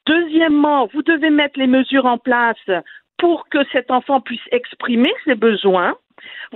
deuxièmement, 0.06 0.86
vous 0.93 1.02
devez 1.02 1.31
mettre 1.31 1.59
les 1.59 1.66
mesures 1.66 2.06
en 2.06 2.18
place 2.18 2.70
pour 3.18 3.48
que 3.48 3.64
cet 3.73 3.90
enfant 3.90 4.20
puisse 4.20 4.47
exprimer 4.52 5.12
ses 5.24 5.35
besoins. 5.35 5.97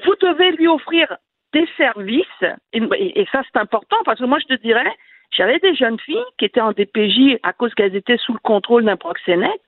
Vous 0.04 0.14
devez 0.20 0.52
lui 0.52 0.68
offrir 0.68 1.16
des 1.52 1.68
services, 1.76 2.44
et, 2.72 3.26
ça 3.32 3.42
c'est 3.44 3.58
important 3.58 3.96
parce 4.04 4.20
que 4.20 4.24
moi 4.24 4.38
je 4.38 4.54
te 4.54 4.60
dirais, 4.60 4.94
j'avais 5.32 5.58
des 5.58 5.74
jeunes 5.74 5.98
filles 5.98 6.24
qui 6.38 6.44
étaient 6.44 6.60
en 6.60 6.72
DPJ 6.72 7.38
à 7.42 7.52
cause 7.52 7.74
qu'elles 7.74 7.96
étaient 7.96 8.18
sous 8.18 8.32
le 8.32 8.38
contrôle 8.38 8.84
d'un 8.84 8.96
proxénète. 8.96 9.60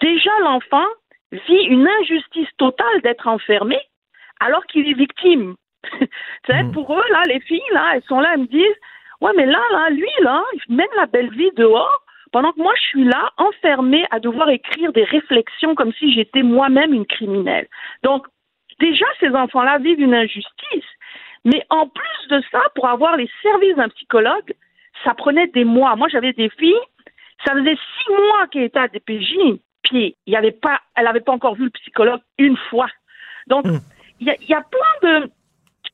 Déjà 0.00 0.30
l'enfant 0.40 0.86
vit 1.30 1.64
une 1.68 1.86
injustice 2.00 2.48
totale 2.56 3.02
d'être 3.02 3.28
enfermé 3.28 3.78
alors 4.40 4.64
qu'il 4.66 4.88
est 4.88 4.94
victime. 4.94 5.54
tu 6.00 6.08
sais, 6.46 6.64
pour 6.72 6.92
eux, 6.92 7.04
là, 7.10 7.22
les 7.26 7.40
filles, 7.40 7.60
là, 7.72 7.92
elles 7.94 8.02
sont 8.04 8.20
là, 8.20 8.32
elles 8.34 8.42
me 8.42 8.46
disent, 8.46 8.80
ouais, 9.20 9.32
mais 9.36 9.46
là, 9.46 9.60
là, 9.72 9.90
lui, 9.90 10.08
là, 10.20 10.42
il 10.54 10.76
mène 10.76 10.86
la 10.96 11.06
belle 11.06 11.30
vie 11.30 11.50
dehors, 11.56 12.02
pendant 12.32 12.52
que 12.52 12.60
moi, 12.60 12.72
je 12.76 12.88
suis 12.88 13.04
là, 13.04 13.30
enfermée 13.38 14.04
à 14.10 14.20
devoir 14.20 14.50
écrire 14.50 14.92
des 14.92 15.04
réflexions 15.04 15.74
comme 15.74 15.92
si 15.94 16.12
j'étais 16.12 16.42
moi-même 16.42 16.92
une 16.92 17.06
criminelle. 17.06 17.66
Donc, 18.02 18.26
déjà, 18.80 19.06
ces 19.20 19.30
enfants-là 19.30 19.78
vivent 19.78 20.00
une 20.00 20.14
injustice. 20.14 20.84
Mais 21.44 21.64
en 21.70 21.88
plus 21.88 22.28
de 22.30 22.42
ça, 22.50 22.60
pour 22.74 22.88
avoir 22.88 23.16
les 23.16 23.30
services 23.42 23.76
d'un 23.76 23.88
psychologue, 23.88 24.52
ça 25.04 25.14
prenait 25.14 25.46
des 25.48 25.64
mois. 25.64 25.96
Moi, 25.96 26.08
j'avais 26.08 26.32
des 26.32 26.50
filles, 26.50 26.74
ça 27.46 27.54
faisait 27.54 27.76
six 27.76 28.10
mois 28.10 28.46
qu'elles 28.48 28.64
étaient 28.64 28.78
à 28.78 28.88
DPJ, 28.88 29.34
puis 29.84 30.16
il 30.26 30.32
y 30.32 30.36
avait 30.36 30.52
pas, 30.52 30.80
elle 30.96 31.04
n'avait 31.04 31.20
pas 31.20 31.32
encore 31.32 31.54
vu 31.54 31.64
le 31.64 31.70
psychologue 31.70 32.20
une 32.36 32.56
fois. 32.68 32.88
Donc, 33.46 33.64
il 34.20 34.26
y, 34.26 34.30
a, 34.30 34.36
il 34.40 34.48
y 34.48 34.54
a 34.54 34.62
plein 34.62 35.20
de, 35.20 35.30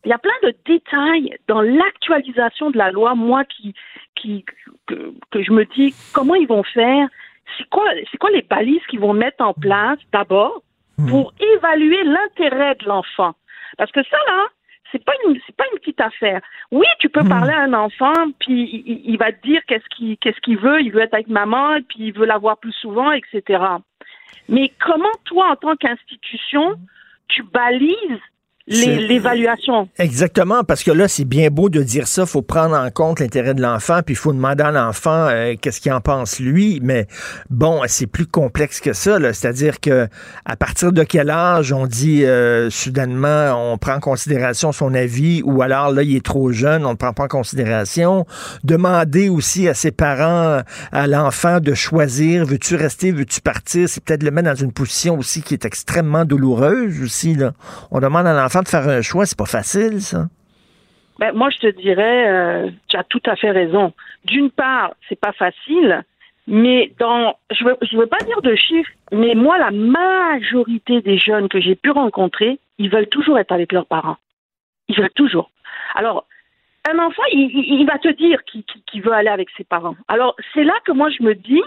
il 0.05 0.11
y 0.11 0.13
a 0.13 0.19
plein 0.19 0.33
de 0.43 0.55
détails 0.67 1.37
dans 1.49 1.63
l'actualisation 1.63 2.71
de 2.71 2.79
la 2.79 2.91
loi, 2.91 3.15
moi 3.15 3.45
qui, 3.45 3.75
qui 4.15 4.45
que, 4.87 5.13
que 5.31 5.43
je 5.43 5.53
me 5.53 5.65
dis 5.65 5.95
comment 6.13 6.35
ils 6.35 6.47
vont 6.47 6.63
faire, 6.63 7.09
c'est 7.57 7.69
quoi, 7.69 7.85
c'est 8.11 8.19
quoi 8.19 8.31
les 8.31 8.43
balises 8.43 8.85
qu'ils 8.89 9.01
vont 9.01 9.13
mettre 9.13 9.45
en 9.45 9.55
place 9.55 9.99
d'abord 10.13 10.63
pour 11.09 11.33
évaluer 11.57 12.05
l'intérêt 12.05 12.75
de 12.77 12.87
l'enfant? 12.87 13.35
Parce 13.77 13.91
que 13.93 14.03
ça 14.05 14.17
là, 14.29 14.47
c'est 14.93 15.05
pas 15.05 15.13
une, 15.27 15.39
c'est 15.47 15.57
pas 15.57 15.65
une 15.73 15.79
petite 15.81 16.01
affaire. 16.01 16.41
Oui, 16.71 16.87
tu 17.01 17.09
peux 17.09 17.25
parler 17.25 17.53
à 17.53 17.63
un 17.63 17.73
enfant, 17.73 18.13
puis 18.39 18.85
il, 18.87 19.03
il 19.05 19.19
va 19.19 19.33
te 19.33 19.45
dire 19.47 19.61
qu'est-ce 19.67 19.89
qu'il, 19.97 20.17
qu'est-ce 20.19 20.41
qu'il 20.41 20.59
veut, 20.59 20.81
il 20.81 20.93
veut 20.93 21.01
être 21.01 21.15
avec 21.15 21.29
maman, 21.29 21.77
et 21.77 21.83
puis 21.83 22.09
il 22.09 22.13
veut 22.13 22.27
la 22.27 22.39
voir 22.39 22.59
plus 22.59 22.73
souvent, 22.73 23.11
etc. 23.11 23.63
Mais 24.49 24.71
comment 24.85 25.13
toi, 25.25 25.51
en 25.51 25.57
tant 25.57 25.77
qu'institution, 25.77 26.77
tu 27.29 27.43
balises 27.43 28.21
l'évaluation 28.67 29.89
Exactement, 29.99 30.65
parce 30.65 30.83
que 30.83 30.91
là, 30.91 31.07
c'est 31.07 31.25
bien 31.25 31.51
beau 31.51 31.69
de 31.69 31.83
dire 31.83 32.07
ça, 32.07 32.25
faut 32.25 32.43
prendre 32.43 32.75
en 32.77 32.91
compte 32.91 33.21
l'intérêt 33.21 33.55
de 33.55 33.61
l'enfant, 33.61 34.01
puis 34.05 34.15
il 34.15 34.17
faut 34.17 34.33
demander 34.33 34.65
à 34.65 34.71
l'enfant 34.71 35.29
euh, 35.29 35.55
qu'est-ce 35.61 35.81
qu'il 35.81 35.93
en 35.93 36.01
pense 36.01 36.41
lui, 36.41 36.81
mais 36.83 37.07
bon, 37.51 37.83
c'est 37.87 38.07
plus 38.07 38.27
complexe 38.27 38.81
que 38.81 38.95
ça, 38.95 39.19
c'est-à-dire 39.33 39.81
que 39.81 40.09
à 40.47 40.57
partir 40.57 40.93
de 40.93 41.03
quel 41.03 41.29
âge 41.31 41.73
on 41.73 41.87
dit 41.87 42.25
euh, 42.25 42.71
soudainement 42.71 43.73
on 43.73 43.77
prend 43.77 43.97
en 43.97 44.01
considération 44.01 44.73
son 44.73 44.95
avis, 44.95 45.43
ou 45.45 45.61
alors 45.61 45.93
là, 45.93 46.03
il 46.03 46.17
est 46.17 46.25
trop 46.25 46.51
jeune, 46.51 46.87
on 46.87 46.93
ne 46.93 46.97
prend 46.97 47.13
pas 47.13 47.25
en 47.25 47.29
considération. 47.29 48.27
Demander 48.65 49.29
aussi 49.29 49.69
à 49.69 49.75
ses 49.75 49.91
parents, 49.91 50.63
à 50.93 51.07
l'enfant 51.07 51.61
de 51.61 51.75
choisir, 51.75 52.47
veux-tu 52.47 52.77
rester, 52.77 53.13
veux-tu 53.13 53.41
partir, 53.41 53.89
c'est 53.89 54.03
peut-être 54.03 54.23
le 54.23 54.31
mettre 54.31 54.49
dans 54.49 54.55
une 54.55 54.73
position 54.73 55.19
aussi 55.19 55.43
qui 55.43 55.55
est 55.55 55.65
extrêmement 55.65 56.25
douloureuse 56.25 57.03
aussi, 57.03 57.35
là. 57.35 57.53
On 57.91 58.01
demande 58.01 58.27
à 58.27 58.33
l'enfant 58.33 58.54
de 58.63 58.69
faire 58.69 58.89
un 58.89 59.03
choix, 59.03 59.27
c'est 59.27 59.39
pas 59.39 59.47
facile, 59.47 60.01
ça. 60.01 60.27
Ben, 61.19 61.33
moi, 61.33 61.49
je 61.51 61.59
te 61.59 61.67
dirais, 61.69 62.29
euh, 62.29 62.71
tu 62.89 62.97
as 62.97 63.05
tout 63.05 63.23
à 63.27 63.37
fait 63.37 63.51
raison. 63.53 63.93
D'une 64.25 64.51
part, 64.51 64.95
c'est 65.09 65.19
pas 65.21 65.33
facile, 65.33 66.03
mais 66.49 66.93
dans, 66.99 67.37
je 67.57 67.65
veux, 67.65 67.77
je 67.83 67.97
veux 67.97 68.07
pas 68.09 68.19
dire 68.27 68.43
de 68.43 68.55
chiffres, 68.57 68.91
mais 69.13 69.35
moi, 69.35 69.57
la 69.59 69.71
majorité 69.71 71.01
des 71.03 71.19
jeunes 71.19 71.49
que 71.49 71.61
j'ai 71.61 71.75
pu 71.77 71.91
rencontrer, 71.91 72.59
ils 72.79 72.91
veulent 72.91 73.09
toujours 73.09 73.39
être 73.39 73.53
avec 73.53 73.73
leurs 73.73 73.87
parents. 73.87 74.17
Ils 74.89 74.97
veulent 74.97 75.11
toujours. 75.15 75.51
Alors, 75.95 76.27
un 76.93 76.99
enfant, 76.99 77.23
il, 77.33 77.49
il- 77.55 77.81
il 77.81 77.87
va 77.87 77.99
te 77.99 78.09
dire 78.09 78.41
qu'il 78.45 79.03
veut 79.03 79.13
aller 79.13 79.29
avec 79.31 79.49
ses 79.57 79.65
parents. 79.65 79.97
Alors, 80.09 80.35
c'est 80.53 80.65
là 80.65 80.75
que 80.85 80.93
moi, 80.93 81.09
je 81.11 81.23
me 81.23 81.35
dis, 81.35 81.63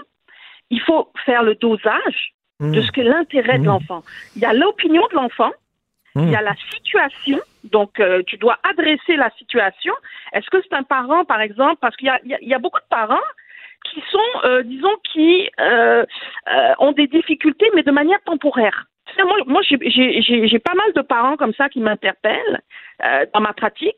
il 0.70 0.80
faut 0.82 1.08
faire 1.24 1.42
le 1.42 1.54
dosage 1.54 2.34
de 2.72 2.82
ce 2.82 2.92
que 2.92 3.00
l'intérêt 3.00 3.58
de 3.58 3.64
l'enfant. 3.66 4.02
Il 4.36 4.42
y 4.42 4.44
a 4.44 4.52
l'opinion 4.52 5.02
de 5.10 5.16
l'enfant, 5.16 5.50
il 6.24 6.30
y 6.30 6.36
a 6.36 6.42
la 6.42 6.54
situation, 6.72 7.38
donc 7.64 8.00
euh, 8.00 8.22
tu 8.26 8.36
dois 8.36 8.58
adresser 8.68 9.16
la 9.16 9.30
situation. 9.38 9.94
Est-ce 10.32 10.48
que 10.50 10.58
c'est 10.62 10.74
un 10.74 10.82
parent, 10.82 11.24
par 11.24 11.40
exemple, 11.40 11.76
parce 11.80 11.96
qu'il 11.96 12.08
y 12.08 12.10
a, 12.10 12.20
y 12.24 12.36
y 12.40 12.58
beaucoup 12.58 12.80
de 12.80 12.88
parents 12.90 13.16
qui 13.84 14.02
sont, 14.10 14.40
euh, 14.44 14.62
disons, 14.62 14.94
qui 15.12 15.48
euh, 15.60 16.04
ont 16.78 16.92
des 16.92 17.06
difficultés, 17.06 17.70
mais 17.74 17.82
de 17.82 17.90
manière 17.90 18.22
temporaire. 18.24 18.86
Moi, 19.18 19.36
moi 19.46 19.62
j'ai- 19.62 20.58
pas 20.58 20.74
mal 20.74 20.92
de 20.94 21.00
parents 21.00 21.36
comme 21.36 21.54
ça 21.54 21.68
qui 21.68 21.80
m'interpellent 21.80 22.60
dans 23.32 23.40
ma 23.40 23.52
pratique, 23.52 23.96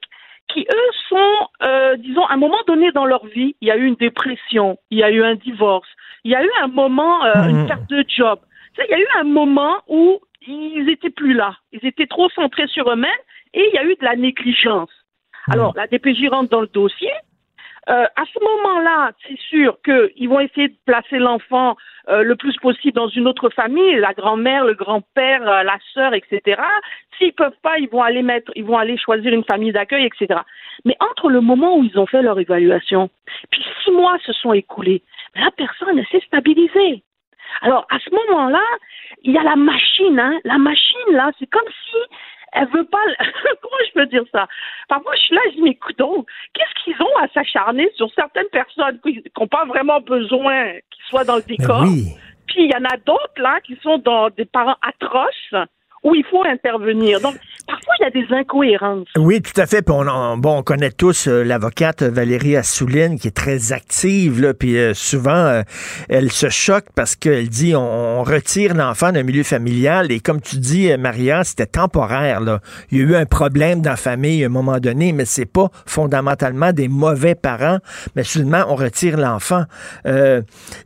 qui 0.52 0.66
eux 0.70 0.90
sont, 1.08 1.48
euh, 1.62 1.96
disons, 1.96 2.24
à 2.26 2.34
un 2.34 2.36
moment 2.36 2.58
donné 2.66 2.90
dans 2.92 3.04
leur 3.04 3.26
vie, 3.26 3.54
il 3.60 3.68
y 3.68 3.70
a 3.70 3.76
eu 3.76 3.84
une 3.84 3.94
dépression, 3.96 4.78
il 4.90 4.98
y 4.98 5.02
a 5.02 5.10
eu 5.10 5.22
un 5.22 5.34
divorce, 5.34 5.88
il 6.24 6.32
y 6.32 6.34
a 6.34 6.44
eu 6.44 6.50
un 6.62 6.68
moment, 6.68 7.24
euh, 7.24 7.32
une 7.48 7.66
perte 7.66 7.88
de 7.88 8.04
job. 8.08 8.38
Tu 8.74 8.80
sais, 8.82 8.86
il 8.88 8.92
y 8.92 8.94
a 8.94 9.00
eu 9.00 9.08
un 9.20 9.24
moment 9.24 9.76
où 9.88 10.20
ils 10.46 10.88
étaient 10.88 11.10
plus 11.10 11.34
là, 11.34 11.56
ils 11.72 11.84
étaient 11.86 12.06
trop 12.06 12.28
centrés 12.30 12.66
sur 12.68 12.90
eux-mêmes 12.90 13.10
et 13.54 13.68
il 13.68 13.74
y 13.74 13.78
a 13.78 13.84
eu 13.84 13.94
de 13.94 14.04
la 14.04 14.16
négligence. 14.16 14.90
Alors, 15.50 15.72
la 15.74 15.86
DPJ 15.86 16.28
rentre 16.28 16.50
dans 16.50 16.60
le 16.60 16.68
dossier. 16.68 17.10
Euh, 17.88 18.04
à 18.04 18.24
ce 18.32 18.38
moment-là, 18.38 19.12
c'est 19.26 19.38
sûr 19.38 19.78
qu'ils 19.82 20.28
vont 20.28 20.38
essayer 20.38 20.68
de 20.68 20.76
placer 20.84 21.18
l'enfant 21.18 21.76
euh, 22.08 22.22
le 22.22 22.36
plus 22.36 22.56
possible 22.58 22.92
dans 22.92 23.08
une 23.08 23.26
autre 23.26 23.48
famille, 23.50 23.96
la 23.96 24.12
grand-mère, 24.12 24.64
le 24.64 24.74
grand-père, 24.74 25.48
euh, 25.48 25.62
la 25.62 25.78
sœur, 25.94 26.12
etc. 26.14 26.60
S'ils 27.16 27.32
peuvent 27.32 27.58
pas, 27.62 27.78
ils 27.78 27.88
vont 27.88 28.02
aller 28.02 28.22
mettre, 28.22 28.52
ils 28.54 28.64
vont 28.64 28.76
aller 28.76 28.98
choisir 28.98 29.32
une 29.32 29.44
famille 29.44 29.72
d'accueil, 29.72 30.04
etc. 30.06 30.40
Mais 30.84 30.96
entre 31.00 31.30
le 31.30 31.40
moment 31.40 31.78
où 31.78 31.84
ils 31.84 31.98
ont 31.98 32.06
fait 32.06 32.22
leur 32.22 32.38
évaluation, 32.38 33.10
puis 33.50 33.64
six 33.82 33.90
mois 33.90 34.18
se 34.24 34.32
sont 34.34 34.52
écoulés, 34.52 35.02
la 35.34 35.50
personne 35.50 36.04
s'est 36.12 36.22
stabilisée. 36.26 37.02
Alors 37.62 37.86
à 37.90 37.98
ce 37.98 38.10
moment-là, 38.10 38.62
il 39.22 39.32
y 39.32 39.38
a 39.38 39.42
la 39.42 39.56
machine, 39.56 40.18
hein. 40.18 40.38
La 40.44 40.58
machine 40.58 41.12
là, 41.12 41.30
c'est 41.38 41.48
comme 41.48 41.68
si 41.90 41.98
elle 42.52 42.68
veut 42.68 42.84
pas. 42.84 42.98
Comment 43.62 43.76
je 43.86 43.92
peux 43.92 44.06
dire 44.06 44.24
ça? 44.32 44.48
Parfois, 44.88 45.14
je 45.16 45.20
suis 45.20 45.34
là, 45.34 45.40
je 45.50 45.56
dis 45.56 45.62
mais 45.62 45.74
coudonc, 45.74 46.24
qu'est-ce 46.54 46.84
qu'ils 46.84 47.00
ont 47.00 47.16
à 47.22 47.28
s'acharner 47.28 47.90
sur 47.96 48.10
certaines 48.14 48.48
personnes 48.48 48.98
qui 49.02 49.22
n'ont 49.38 49.46
pas 49.46 49.64
vraiment 49.66 50.00
besoin 50.00 50.72
qu'ils 50.90 51.04
soient 51.08 51.24
dans 51.24 51.36
le 51.36 51.42
décor? 51.42 51.84
Puis 52.46 52.64
il 52.64 52.70
y 52.70 52.76
en 52.76 52.84
a 52.84 52.96
d'autres 52.96 53.40
là 53.40 53.60
qui 53.60 53.78
sont 53.82 53.98
dans 53.98 54.30
des 54.30 54.44
parents 54.44 54.76
atroces 54.82 55.54
où 56.02 56.14
il 56.14 56.24
faut 56.24 56.42
intervenir. 56.44 57.20
Donc 57.20 57.34
parfois 57.70 57.94
il 58.00 58.02
y 58.02 58.06
a 58.06 58.10
des 58.10 58.34
incohérences. 58.34 59.08
Oui, 59.16 59.40
tout 59.42 59.58
à 59.60 59.66
fait. 59.66 59.88
On, 59.90 60.06
on- 60.08 60.36
bon, 60.38 60.58
on 60.58 60.62
connaît 60.62 60.90
tous 60.90 61.28
euh, 61.28 61.44
l'avocate 61.44 62.02
Valérie 62.02 62.56
Assouline 62.56 63.18
qui 63.18 63.28
est 63.28 63.36
très 63.36 63.72
active, 63.72 64.40
là, 64.40 64.54
puis 64.54 64.76
euh, 64.78 64.94
souvent 64.94 65.30
euh, 65.34 65.62
elle 66.08 66.30
se 66.32 66.48
choque 66.48 66.86
parce 66.94 67.16
qu'elle 67.16 67.48
dit 67.48 67.74
on, 67.76 68.20
on 68.20 68.22
retire 68.22 68.74
l'enfant 68.74 69.12
d'un 69.12 69.22
milieu 69.22 69.42
familial 69.42 70.10
et 70.12 70.20
comme 70.20 70.40
tu 70.40 70.56
dis, 70.56 70.90
euh, 70.90 70.96
Maria, 70.98 71.44
c'était 71.44 71.66
temporaire. 71.66 72.40
Là. 72.40 72.60
Il 72.90 72.98
y 72.98 73.00
a 73.00 73.04
eu 73.04 73.14
un 73.16 73.26
problème 73.26 73.80
dans 73.82 73.90
la 73.90 73.96
famille 73.96 74.42
à 74.42 74.46
un 74.46 74.50
moment 74.50 74.78
donné, 74.78 75.12
mais 75.12 75.24
c'est 75.24 75.46
pas 75.46 75.68
fondamentalement 75.86 76.72
des 76.72 76.88
mauvais 76.88 77.34
parents, 77.34 77.78
mais 78.16 78.24
seulement 78.24 78.64
on 78.68 78.74
retire 78.74 79.16
l'enfant. 79.16 79.64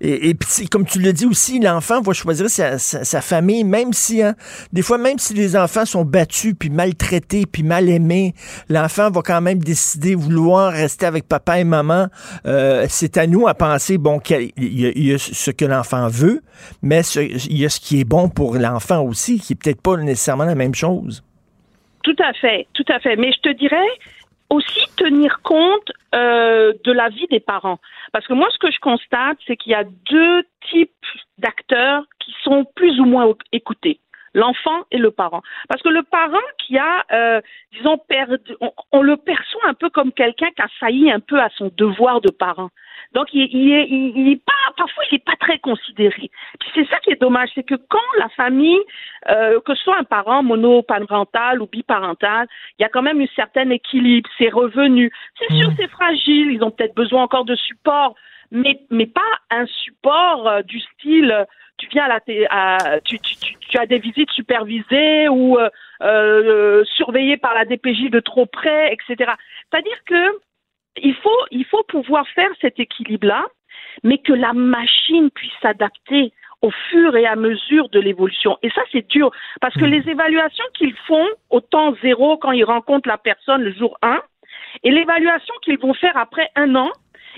Et, 0.00 0.30
et 0.30 0.36
comme 0.70 0.84
tu 0.84 0.98
le 1.00 1.12
dis 1.12 1.26
aussi, 1.26 1.60
l'enfant 1.60 2.00
va 2.02 2.12
choisir 2.12 2.48
sa, 2.50 2.78
sa- 2.78 3.20
famille, 3.20 3.64
même 3.64 3.92
si, 3.92 4.22
hein, 4.22 4.34
des 4.72 4.82
fois, 4.82 4.98
même 4.98 5.18
si 5.18 5.34
les 5.34 5.56
enfants 5.56 5.84
sont 5.84 6.04
battus, 6.04 6.54
maltraités, 6.74 7.44
puis 7.50 7.62
mal 7.62 7.88
aimés, 7.88 8.34
l'enfant 8.68 9.10
va 9.10 9.22
quand 9.22 9.40
même 9.40 9.58
décider 9.58 10.14
vouloir 10.14 10.72
rester 10.72 11.06
avec 11.06 11.28
papa 11.28 11.58
et 11.58 11.64
maman. 11.64 12.08
Euh, 12.46 12.84
c'est 12.88 13.16
à 13.16 13.26
nous 13.26 13.46
à 13.46 13.54
penser, 13.54 13.98
bon, 13.98 14.18
qu'il 14.18 14.52
y 14.58 14.86
a, 14.86 14.90
il 14.94 15.06
y 15.06 15.14
a 15.14 15.18
ce 15.18 15.50
que 15.50 15.64
l'enfant 15.64 16.08
veut, 16.08 16.40
mais 16.82 17.00
il 17.00 17.56
y 17.56 17.64
a 17.64 17.68
ce 17.68 17.80
qui 17.80 18.00
est 18.00 18.04
bon 18.04 18.28
pour 18.28 18.56
l'enfant 18.56 19.02
aussi, 19.02 19.40
qui 19.40 19.54
est 19.54 19.56
peut-être 19.56 19.82
pas 19.82 19.96
nécessairement 19.96 20.44
la 20.44 20.54
même 20.54 20.74
chose. 20.74 21.22
Tout 22.02 22.16
à 22.18 22.32
fait, 22.34 22.66
tout 22.74 22.84
à 22.88 23.00
fait. 23.00 23.16
Mais 23.16 23.32
je 23.32 23.40
te 23.40 23.52
dirais 23.56 23.88
aussi 24.50 24.86
tenir 24.96 25.40
compte 25.42 25.90
euh, 26.14 26.72
de 26.84 26.92
la 26.92 27.08
vie 27.08 27.26
des 27.30 27.40
parents. 27.40 27.78
Parce 28.12 28.26
que 28.26 28.34
moi, 28.34 28.48
ce 28.52 28.58
que 28.58 28.70
je 28.70 28.78
constate, 28.78 29.38
c'est 29.46 29.56
qu'il 29.56 29.72
y 29.72 29.74
a 29.74 29.84
deux 29.84 30.42
types 30.70 30.92
d'acteurs 31.38 32.04
qui 32.20 32.32
sont 32.42 32.66
plus 32.76 33.00
ou 33.00 33.04
moins 33.06 33.32
écoutés. 33.52 34.00
L'enfant 34.34 34.82
et 34.90 34.98
le 34.98 35.12
parent. 35.12 35.42
Parce 35.68 35.80
que 35.80 35.88
le 35.88 36.02
parent 36.02 36.46
qui 36.58 36.76
a, 36.76 37.04
euh, 37.12 37.40
disons, 37.72 37.98
perdu, 37.98 38.54
on, 38.60 38.72
on 38.90 39.02
le 39.02 39.16
perçoit 39.16 39.68
un 39.68 39.74
peu 39.74 39.90
comme 39.90 40.12
quelqu'un 40.12 40.50
qui 40.50 40.62
a 40.62 40.68
failli 40.80 41.10
un 41.10 41.20
peu 41.20 41.40
à 41.40 41.48
son 41.50 41.70
devoir 41.76 42.20
de 42.20 42.30
parent. 42.30 42.70
Donc, 43.12 43.28
il, 43.32 43.48
il 43.52 43.72
est, 43.72 43.86
il, 43.88 44.12
il 44.16 44.32
est 44.32 44.44
pas, 44.44 44.52
parfois, 44.76 45.04
il 45.10 45.14
n'est 45.14 45.20
pas 45.20 45.36
très 45.38 45.58
considéré. 45.60 46.30
Puis 46.58 46.70
c'est 46.74 46.88
ça 46.88 46.98
qui 46.98 47.10
est 47.10 47.20
dommage, 47.20 47.50
c'est 47.54 47.62
que 47.62 47.76
quand 47.76 47.98
la 48.18 48.28
famille, 48.30 48.80
euh, 49.30 49.60
que 49.60 49.74
ce 49.76 49.84
soit 49.84 49.98
un 49.98 50.04
parent 50.04 50.42
monoparental 50.42 51.62
ou 51.62 51.66
biparental, 51.66 52.48
il 52.78 52.82
y 52.82 52.84
a 52.84 52.88
quand 52.88 53.02
même 53.02 53.20
un 53.20 53.34
certain 53.36 53.70
équilibre, 53.70 54.28
c'est 54.36 54.48
revenu. 54.48 55.12
C'est 55.38 55.54
sûr, 55.54 55.70
c'est 55.76 55.90
fragile, 55.90 56.50
ils 56.50 56.64
ont 56.64 56.72
peut-être 56.72 56.96
besoin 56.96 57.22
encore 57.22 57.44
de 57.44 57.54
support, 57.54 58.16
mais, 58.50 58.80
mais 58.90 59.06
pas 59.06 59.20
un 59.50 59.66
support 59.66 60.48
euh, 60.48 60.62
du 60.62 60.80
style, 60.80 61.30
euh, 61.30 61.44
tu 61.76 61.88
viens 61.88 62.04
à 62.04 62.08
la, 62.08 62.20
à- 62.50 63.00
tu, 63.00 63.18
tu, 63.18 63.36
tu, 63.36 63.56
tu 63.58 63.78
as 63.78 63.86
des 63.86 63.98
visites 63.98 64.30
supervisées 64.30 65.28
ou 65.28 65.58
euh, 65.58 65.68
euh, 66.02 66.84
surveillées 66.96 67.36
par 67.36 67.54
la 67.54 67.64
DPJ 67.64 68.10
de 68.10 68.20
trop 68.20 68.46
près, 68.46 68.92
etc. 68.92 69.32
C'est-à-dire 69.70 69.98
que 70.06 70.38
il 71.02 71.14
faut, 71.16 71.44
il 71.50 71.64
faut 71.64 71.82
pouvoir 71.84 72.26
faire 72.28 72.50
cet 72.60 72.78
équilibre-là, 72.78 73.46
mais 74.04 74.18
que 74.18 74.32
la 74.32 74.52
machine 74.52 75.30
puisse 75.30 75.52
s'adapter 75.60 76.32
au 76.62 76.70
fur 76.88 77.14
et 77.16 77.26
à 77.26 77.36
mesure 77.36 77.88
de 77.90 78.00
l'évolution. 78.00 78.58
Et 78.62 78.70
ça, 78.70 78.80
c'est 78.90 79.06
dur, 79.08 79.30
parce 79.60 79.74
que 79.74 79.84
les 79.84 80.08
évaluations 80.08 80.64
qu'ils 80.72 80.96
font 81.06 81.28
au 81.50 81.60
temps 81.60 81.94
zéro 82.02 82.38
quand 82.38 82.52
ils 82.52 82.64
rencontrent 82.64 83.08
la 83.08 83.18
personne 83.18 83.62
le 83.62 83.72
jour 83.72 83.98
1, 84.02 84.20
et 84.82 84.90
l'évaluation 84.90 85.54
qu'ils 85.62 85.78
vont 85.78 85.94
faire 85.94 86.16
après 86.16 86.48
un 86.56 86.74
an, 86.74 86.90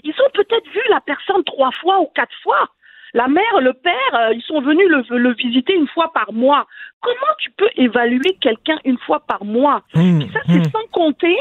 ils 0.04 0.12
ont 0.12 0.30
peut-être 0.32 0.68
vu 0.70 0.80
la 0.90 1.00
personne 1.00 1.42
trois 1.44 1.72
fois 1.72 2.00
ou 2.00 2.06
quatre 2.14 2.36
fois. 2.42 2.68
La 3.14 3.28
mère, 3.28 3.60
le 3.60 3.72
père, 3.72 4.14
euh, 4.14 4.34
ils 4.34 4.42
sont 4.42 4.60
venus 4.60 4.88
le, 4.88 5.16
le 5.16 5.34
visiter 5.34 5.74
une 5.74 5.88
fois 5.88 6.12
par 6.12 6.32
mois. 6.32 6.66
Comment 7.00 7.34
tu 7.38 7.50
peux 7.50 7.70
évaluer 7.76 8.36
quelqu'un 8.40 8.78
une 8.84 8.98
fois 8.98 9.20
par 9.20 9.44
mois 9.44 9.82
Puis 9.94 10.28
Ça, 10.32 10.40
c'est 10.46 10.70
sans 10.70 10.86
compter, 10.92 11.36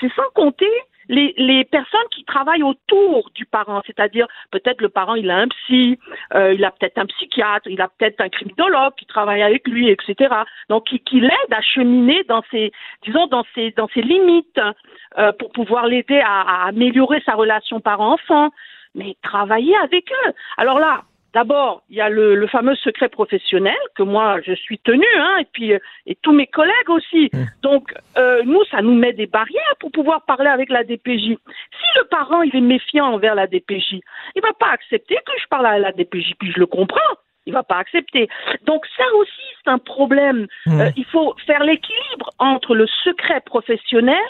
c'est 0.00 0.12
sans 0.14 0.28
compter 0.34 0.70
les, 1.08 1.34
les 1.36 1.64
personnes 1.64 2.08
qui 2.10 2.24
travaillent 2.24 2.62
autour 2.62 3.30
du 3.34 3.44
parent, 3.46 3.82
c'est-à-dire 3.86 4.26
peut-être 4.50 4.80
le 4.80 4.88
parent 4.88 5.14
il 5.14 5.30
a 5.30 5.36
un 5.36 5.48
psy, 5.48 5.98
euh, 6.34 6.54
il 6.54 6.64
a 6.64 6.70
peut-être 6.70 6.98
un 6.98 7.06
psychiatre, 7.06 7.68
il 7.68 7.80
a 7.80 7.88
peut-être 7.88 8.20
un 8.20 8.28
criminologue 8.28 8.94
qui 8.96 9.06
travaille 9.06 9.42
avec 9.42 9.66
lui, 9.68 9.90
etc. 9.90 10.34
Donc 10.68 10.86
qui, 10.86 11.00
qui 11.00 11.20
l'aide 11.20 11.52
à 11.52 11.60
cheminer 11.60 12.24
dans 12.24 12.42
ses, 12.50 12.72
disons 13.04 13.26
dans 13.26 13.44
ses 13.54 13.72
dans 13.72 13.88
ses 13.88 14.02
limites 14.02 14.60
euh, 15.18 15.32
pour 15.32 15.52
pouvoir 15.52 15.86
l'aider 15.86 16.20
à, 16.20 16.40
à 16.40 16.68
améliorer 16.68 17.22
sa 17.26 17.34
relation 17.34 17.80
parent-enfant, 17.80 18.50
mais 18.94 19.16
travailler 19.22 19.76
avec 19.76 20.10
eux. 20.10 20.32
Alors 20.56 20.78
là. 20.78 21.02
D'abord, 21.34 21.82
il 21.90 21.96
y 21.96 22.00
a 22.00 22.08
le, 22.08 22.36
le 22.36 22.46
fameux 22.46 22.76
secret 22.76 23.08
professionnel 23.08 23.76
que 23.96 24.04
moi 24.04 24.40
je 24.46 24.52
suis 24.52 24.78
tenu, 24.78 25.04
hein, 25.16 25.38
et 25.40 25.46
puis 25.52 25.72
euh, 25.72 25.80
et 26.06 26.14
tous 26.22 26.30
mes 26.30 26.46
collègues 26.46 26.90
aussi. 26.90 27.28
Donc 27.60 27.92
euh, 28.16 28.42
nous, 28.44 28.62
ça 28.70 28.82
nous 28.82 28.94
met 28.94 29.12
des 29.12 29.26
barrières 29.26 29.74
pour 29.80 29.90
pouvoir 29.90 30.24
parler 30.26 30.46
avec 30.46 30.70
la 30.70 30.84
DPJ. 30.84 31.22
Si 31.24 31.86
le 31.96 32.04
parent 32.08 32.42
il 32.42 32.54
est 32.54 32.60
méfiant 32.60 33.06
envers 33.06 33.34
la 33.34 33.48
DPJ, 33.48 34.00
il 34.36 34.42
va 34.42 34.52
pas 34.52 34.70
accepter 34.70 35.16
que 35.16 35.32
je 35.42 35.48
parle 35.48 35.66
à 35.66 35.80
la 35.80 35.90
DPJ, 35.90 36.34
puis 36.38 36.52
je 36.52 36.60
le 36.60 36.66
comprends. 36.66 37.00
Il 37.46 37.52
va 37.52 37.64
pas 37.64 37.78
accepter. 37.78 38.28
Donc 38.64 38.86
ça 38.96 39.04
aussi 39.16 39.42
c'est 39.64 39.70
un 39.70 39.78
problème. 39.78 40.46
Euh, 40.68 40.90
il 40.96 41.04
faut 41.06 41.34
faire 41.46 41.64
l'équilibre 41.64 42.30
entre 42.38 42.76
le 42.76 42.86
secret 43.02 43.40
professionnel 43.44 44.22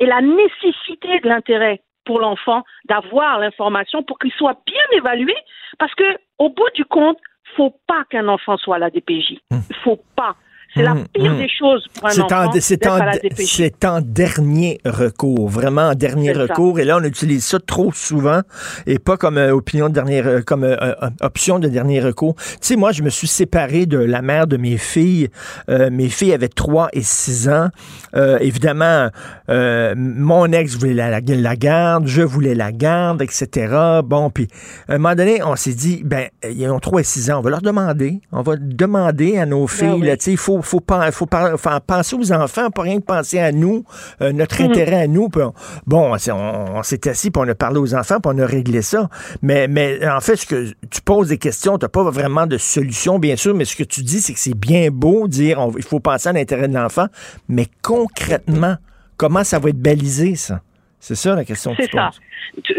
et 0.00 0.06
la 0.06 0.20
nécessité 0.20 1.20
de 1.20 1.28
l'intérêt 1.28 1.80
pour 2.08 2.20
l'enfant 2.20 2.62
d'avoir 2.88 3.38
l'information 3.38 4.02
pour 4.02 4.18
qu'il 4.18 4.32
soit 4.32 4.58
bien 4.66 4.98
évalué 4.98 5.34
parce 5.78 5.94
que 5.94 6.04
au 6.38 6.48
bout 6.48 6.70
du 6.74 6.86
compte, 6.86 7.18
faut 7.54 7.74
pas 7.86 8.04
qu'un 8.08 8.28
enfant 8.28 8.56
soit 8.56 8.76
à 8.76 8.78
la 8.78 8.88
DPJ. 8.90 9.38
Il 9.50 9.76
faut 9.84 10.00
pas. 10.16 10.34
C'est 10.74 10.82
la 10.82 10.94
pire 11.14 11.34
des 11.36 11.48
choses 11.48 11.86
pour 11.94 12.06
un 12.08 12.10
C'est 12.10 12.20
enfant 12.22 12.48
en, 12.48 12.52
c'est 12.60 12.86
en- 12.86 12.98
c'est 13.36 13.84
en 13.86 14.00
dernier 14.02 14.78
recours, 14.84 15.48
vraiment 15.48 15.88
en 15.88 15.94
dernier 15.94 16.34
ça. 16.34 16.42
recours. 16.42 16.78
Et 16.78 16.84
là, 16.84 16.98
on 17.00 17.04
utilise 17.04 17.44
ça 17.44 17.58
trop 17.58 17.90
souvent 17.92 18.40
et 18.86 18.98
pas 18.98 19.16
comme 19.16 19.38
euh, 19.38 19.52
opinion 19.54 19.88
de 19.88 19.94
dernier, 19.94 20.22
euh, 20.24 20.42
comme 20.42 20.64
euh, 20.64 20.76
option 21.22 21.58
de 21.58 21.68
dernier 21.68 22.00
recours. 22.00 22.34
Tu 22.36 22.44
sais, 22.60 22.76
moi, 22.76 22.92
je 22.92 23.02
me 23.02 23.08
suis 23.08 23.26
séparé 23.26 23.86
de 23.86 23.98
la 23.98 24.20
mère 24.20 24.46
de 24.46 24.58
mes 24.58 24.76
filles. 24.76 25.28
Euh, 25.70 25.88
mes 25.90 26.08
filles 26.10 26.34
avaient 26.34 26.48
3 26.48 26.88
et 26.92 27.02
6 27.02 27.48
ans. 27.48 27.68
Euh, 28.14 28.38
évidemment, 28.40 29.08
euh, 29.48 29.94
mon 29.96 30.52
ex 30.52 30.76
voulait 30.76 30.94
la, 30.94 31.10
la, 31.10 31.20
la 31.26 31.56
garde, 31.56 32.06
je 32.06 32.22
voulais 32.22 32.54
la 32.54 32.72
garde, 32.72 33.22
etc. 33.22 33.74
Bon, 34.04 34.28
puis 34.30 34.48
à 34.88 34.94
un 34.94 34.98
moment 34.98 35.14
donné, 35.14 35.42
on 35.42 35.56
s'est 35.56 35.72
dit, 35.72 36.02
ben, 36.04 36.26
ils 36.48 36.68
ont 36.68 36.78
3 36.78 37.00
et 37.00 37.04
6 37.04 37.30
ans, 37.30 37.38
on 37.38 37.42
va 37.42 37.50
leur 37.50 37.62
demander, 37.62 38.20
on 38.32 38.42
va 38.42 38.56
demander 38.56 39.38
à 39.38 39.46
nos 39.46 39.66
filles, 39.66 39.88
oui. 40.00 40.06
là, 40.06 40.16
tu 40.16 40.24
sais, 40.24 40.30
il 40.32 40.36
faut, 40.36 40.57
faut, 40.62 40.80
faut 41.12 41.26
par- 41.26 41.58
faire 41.60 41.80
penser 41.80 42.16
aux 42.16 42.32
enfants, 42.32 42.70
pas 42.70 42.82
rien 42.82 42.98
que 43.00 43.04
penser 43.04 43.38
à 43.38 43.52
nous, 43.52 43.84
euh, 44.20 44.32
notre 44.32 44.62
Mhm. 44.62 44.70
intérêt 44.70 45.02
à 45.02 45.06
nous. 45.06 45.28
On- 45.36 45.52
bon, 45.86 46.12
on, 46.14 46.34
on 46.34 46.82
s'est 46.82 47.08
assis, 47.08 47.30
puis 47.30 47.42
on 47.44 47.48
a 47.48 47.54
parlé 47.54 47.78
aux 47.78 47.94
enfants, 47.94 48.20
puis 48.20 48.32
on 48.34 48.38
a 48.38 48.46
réglé 48.46 48.82
ça. 48.82 49.08
Mais, 49.42 49.68
mais 49.68 50.06
en 50.08 50.20
fait, 50.20 50.36
ce 50.36 50.46
que 50.46 50.72
tu 50.90 51.00
poses 51.02 51.28
des 51.28 51.38
questions, 51.38 51.78
tu 51.78 51.84
n'as 51.84 51.88
pas 51.88 52.02
vraiment 52.10 52.46
de 52.46 52.58
solution, 52.58 53.18
bien 53.18 53.36
sûr, 53.36 53.54
mais 53.54 53.64
ce 53.64 53.76
que 53.76 53.84
tu 53.84 54.02
dis, 54.02 54.20
c'est 54.20 54.32
que 54.34 54.40
c'est 54.40 54.54
bien 54.56 54.88
beau 54.90 55.28
dire 55.28 55.58
on- 55.58 55.72
il 55.76 55.82
faut 55.82 56.00
penser 56.00 56.28
à 56.28 56.32
l'intérêt 56.32 56.68
de 56.68 56.74
l'enfant, 56.74 57.06
mais 57.48 57.66
concrètement, 57.82 58.76
comment 59.16 59.44
ça 59.44 59.58
va 59.58 59.70
être 59.70 59.80
balisé, 59.80 60.34
ça? 60.36 60.60
C'est 61.00 61.14
ça 61.14 61.34
la 61.36 61.44
question 61.44 61.74
que 61.74 61.82
C'est 61.82 61.88
tu 61.88 61.96
ça. 61.96 62.10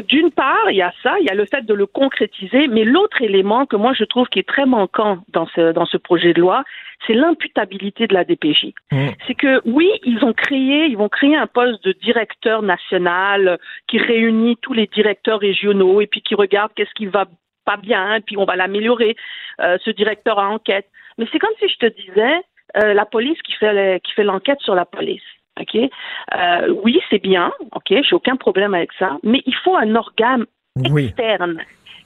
D'une 0.08 0.32
part, 0.32 0.70
il 0.72 0.78
y 0.78 0.82
a 0.82 0.92
ça, 1.04 1.16
il 1.20 1.26
y 1.26 1.30
a 1.30 1.36
le 1.36 1.46
fait 1.46 1.66
de 1.66 1.74
le 1.74 1.86
concrétiser, 1.86 2.68
mais 2.68 2.84
l'autre 2.84 3.22
élément 3.22 3.66
que 3.66 3.76
moi 3.76 3.94
je 3.94 4.04
trouve 4.04 4.28
qui 4.28 4.40
est 4.40 4.48
très 4.48 4.66
manquant 4.66 5.20
dans 5.30 5.46
ce, 5.48 5.72
dans 5.72 5.86
ce 5.86 5.98
projet 5.98 6.34
de 6.34 6.42
loi, 6.42 6.64
c'est 7.08 7.14
l'imputabilité 7.14 8.08
de 8.08 8.14
la 8.14 8.24
DPJ. 8.26 8.74
C'est 9.28 9.36
que 9.36 9.62
oui, 9.66 9.90
ils 10.04 10.24
ont 10.26 10.34
créé, 10.34 10.86
ils 10.88 10.98
vont 10.98 11.08
créer 11.10 11.36
un 11.38 11.48
poste 11.48 11.84
de 11.86 11.94
directeur 11.94 12.62
national 12.62 13.48
euh, 13.48 13.58
qui 13.88 14.00
réunit 14.00 14.58
tous 14.62 14.74
les 14.74 14.88
directeurs 14.88 15.40
régionaux 15.40 16.02
et 16.02 16.08
puis 16.08 16.22
qui 16.22 16.36
regarde 16.36 16.72
qu'est-ce 16.76 16.94
qui 16.96 17.06
va 17.06 17.26
pas 17.66 17.78
bien, 17.78 18.16
et 18.16 18.22
puis 18.22 18.36
on 18.38 18.46
va 18.46 18.56
l'améliorer, 18.56 19.16
euh, 19.62 19.78
ce 19.86 19.92
directeur 19.92 20.40
à 20.40 20.50
enquête. 20.50 20.88
Mais 21.18 21.26
c'est 21.32 21.40
comme 21.40 21.54
si 21.60 21.70
je 21.70 21.78
te 21.78 21.86
disais, 22.02 22.42
euh, 22.78 22.94
la 22.94 23.06
police 23.06 23.40
qui 23.44 23.54
fait 23.54 23.74
le- 23.74 24.00
qui 24.00 24.12
fait 24.14 24.24
l'enquête 24.24 24.60
sur 24.62 24.74
la 24.76 24.86
police. 24.86 25.22
Ok, 25.60 25.76
Euh, 25.76 26.76
oui, 26.84 27.00
c'est 27.10 27.22
bien. 27.22 27.52
Ok, 27.74 27.88
j'ai 27.90 28.16
aucun 28.16 28.36
problème 28.36 28.74
avec 28.74 28.92
ça. 28.94 29.18
Mais 29.24 29.42
il 29.46 29.56
faut 29.56 29.76
un 29.76 29.96
organe 29.96 30.46
externe 30.84 31.60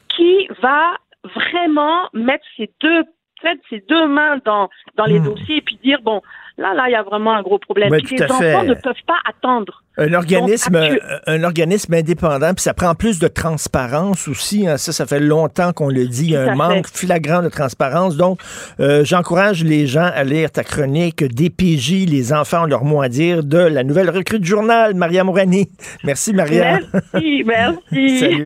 qui 0.10 0.48
va 0.62 0.98
vraiment 1.36 2.10
mettre 2.14 2.46
ses 2.58 2.70
deux 2.82 3.04
mettre 3.44 3.62
ses 3.70 3.84
deux 3.90 4.08
mains 4.08 4.38
dans 4.46 4.70
dans 4.98 5.06
les 5.06 5.20
dossiers 5.20 5.58
et 5.58 5.62
puis 5.62 5.78
dire 5.84 6.00
bon 6.04 6.22
là 6.58 6.74
là 6.74 6.84
il 6.88 6.92
y 6.92 6.96
a 6.96 7.04
vraiment 7.04 7.34
un 7.36 7.42
gros 7.42 7.58
problème. 7.60 7.92
Ouais, 7.92 8.00
Puis 8.04 8.16
les 8.18 8.24
à 8.24 8.28
fait. 8.28 8.54
enfants 8.56 8.64
ne 8.66 8.74
peuvent 8.76 8.94
pas 9.08 9.18
attendre. 9.28 9.82
Un 9.98 10.14
organisme, 10.14 10.74
Donc, 10.74 10.84
actu- 10.92 11.00
un 11.28 11.44
organisme 11.44 11.94
indépendant, 11.94 12.54
puis 12.56 12.64
ça 12.64 12.74
prend 12.74 12.96
plus 12.96 13.20
de 13.20 13.28
transparence 13.28 14.28
aussi. 14.28 14.68
hein. 14.68 14.78
Ça, 14.78 14.92
ça 14.92 15.06
fait 15.06 15.20
longtemps 15.20 15.72
qu'on 15.72 15.88
le 15.90 16.08
dit. 16.08 16.26
Il 16.26 16.32
y 16.32 16.36
a 16.36 16.52
un 16.52 16.56
manque 16.56 16.88
fait. 16.88 17.06
flagrant 17.06 17.44
de 17.44 17.50
transparence. 17.50 18.18
Donc, 18.18 18.40
euh, 18.80 19.04
j'encourage 19.06 19.64
les 19.64 19.86
gens 19.86 20.10
à 20.16 20.24
lire 20.24 20.50
ta 20.52 20.64
chronique 20.64 21.24
DPJ, 21.24 22.08
les 22.08 22.34
enfants 22.34 22.64
ont 22.64 22.68
leur 22.68 22.86
mot 22.86 23.02
à 23.04 23.10
dire 23.10 23.44
de 23.44 23.60
la 23.60 23.84
nouvelle 23.84 24.10
recrue 24.10 24.40
du 24.40 24.48
journal, 24.48 24.96
Maria 24.96 25.24
Mourani. 25.24 25.68
Merci, 26.04 26.34
Maria. 26.34 26.80
Merci, 27.14 27.44
merci. 27.46 28.20
Salut. 28.20 28.46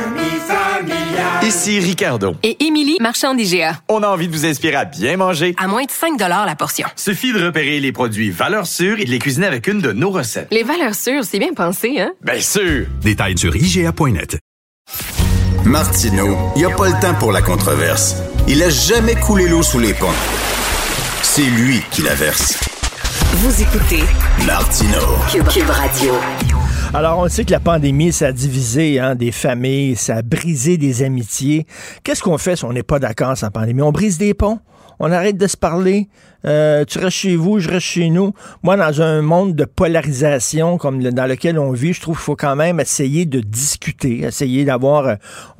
Ici 1.51 1.81
Ricardo. 1.81 2.37
Et 2.43 2.63
Émilie, 2.63 2.95
marchand 3.01 3.35
d'IGA. 3.35 3.81
On 3.89 4.03
a 4.03 4.07
envie 4.07 4.29
de 4.29 4.31
vous 4.31 4.45
inspirer 4.45 4.75
à 4.77 4.85
bien 4.85 5.17
manger. 5.17 5.53
À 5.57 5.67
moins 5.67 5.83
de 5.83 5.91
5 5.91 6.17
la 6.17 6.55
portion. 6.55 6.87
Suffit 6.95 7.33
de 7.33 7.43
repérer 7.43 7.81
les 7.81 7.91
produits 7.91 8.29
valeurs 8.29 8.67
sûres 8.67 9.01
et 9.01 9.03
de 9.03 9.09
les 9.09 9.19
cuisiner 9.19 9.47
avec 9.47 9.67
une 9.67 9.81
de 9.81 9.91
nos 9.91 10.11
recettes. 10.11 10.47
Les 10.49 10.63
valeurs 10.63 10.95
sûres, 10.95 11.25
c'est 11.25 11.39
bien 11.39 11.53
pensé, 11.53 11.99
hein? 11.99 12.13
Bien 12.21 12.39
sûr! 12.39 12.85
Détails 13.01 13.37
sur 13.37 13.53
IGA.net. 13.53 14.37
Martineau, 15.65 16.37
il 16.55 16.59
n'y 16.59 16.65
a 16.65 16.69
pas 16.69 16.87
le 16.87 16.97
temps 17.01 17.15
pour 17.15 17.33
la 17.33 17.41
controverse. 17.41 18.15
Il 18.47 18.63
a 18.63 18.69
jamais 18.69 19.15
coulé 19.15 19.49
l'eau 19.49 19.61
sous 19.61 19.79
les 19.79 19.93
ponts. 19.93 20.07
C'est 21.21 21.41
lui 21.41 21.81
qui 21.91 22.01
la 22.01 22.15
verse. 22.15 22.61
Vous 23.33 23.61
écoutez 23.61 24.03
Martineau. 24.45 25.17
Cube, 25.29 25.49
Cube 25.49 25.69
Radio. 25.69 26.13
Alors, 26.93 27.19
on 27.19 27.29
sait 27.29 27.45
que 27.45 27.51
la 27.51 27.61
pandémie, 27.61 28.11
ça 28.11 28.27
a 28.27 28.31
divisé 28.33 28.99
hein, 28.99 29.15
des 29.15 29.31
familles, 29.31 29.95
ça 29.95 30.17
a 30.17 30.21
brisé 30.21 30.77
des 30.77 31.03
amitiés. 31.03 31.65
Qu'est-ce 32.03 32.21
qu'on 32.21 32.37
fait 32.37 32.57
si 32.57 32.65
on 32.65 32.73
n'est 32.73 32.83
pas 32.83 32.99
d'accord 32.99 33.37
sans 33.37 33.49
pandémie? 33.49 33.81
On 33.81 33.93
brise 33.93 34.17
des 34.17 34.33
ponts? 34.33 34.59
On 34.99 35.09
arrête 35.11 35.37
de 35.37 35.47
se 35.47 35.55
parler? 35.55 36.09
Euh, 36.45 36.83
tu 36.83 36.99
restes 36.99 37.15
chez 37.17 37.35
vous, 37.37 37.59
je 37.59 37.69
reste 37.69 37.85
chez 37.85 38.09
nous. 38.09 38.33
Moi, 38.61 38.75
dans 38.75 39.01
un 39.01 39.21
monde 39.21 39.55
de 39.55 39.63
polarisation 39.63 40.77
comme 40.77 41.01
dans 41.01 41.25
lequel 41.27 41.57
on 41.57 41.71
vit, 41.71 41.93
je 41.93 42.01
trouve 42.01 42.17
qu'il 42.17 42.23
faut 42.25 42.35
quand 42.35 42.57
même 42.57 42.79
essayer 42.81 43.25
de 43.25 43.39
discuter, 43.39 44.19
essayer 44.25 44.65
d'avoir... 44.65 45.07
euh, 45.07 45.15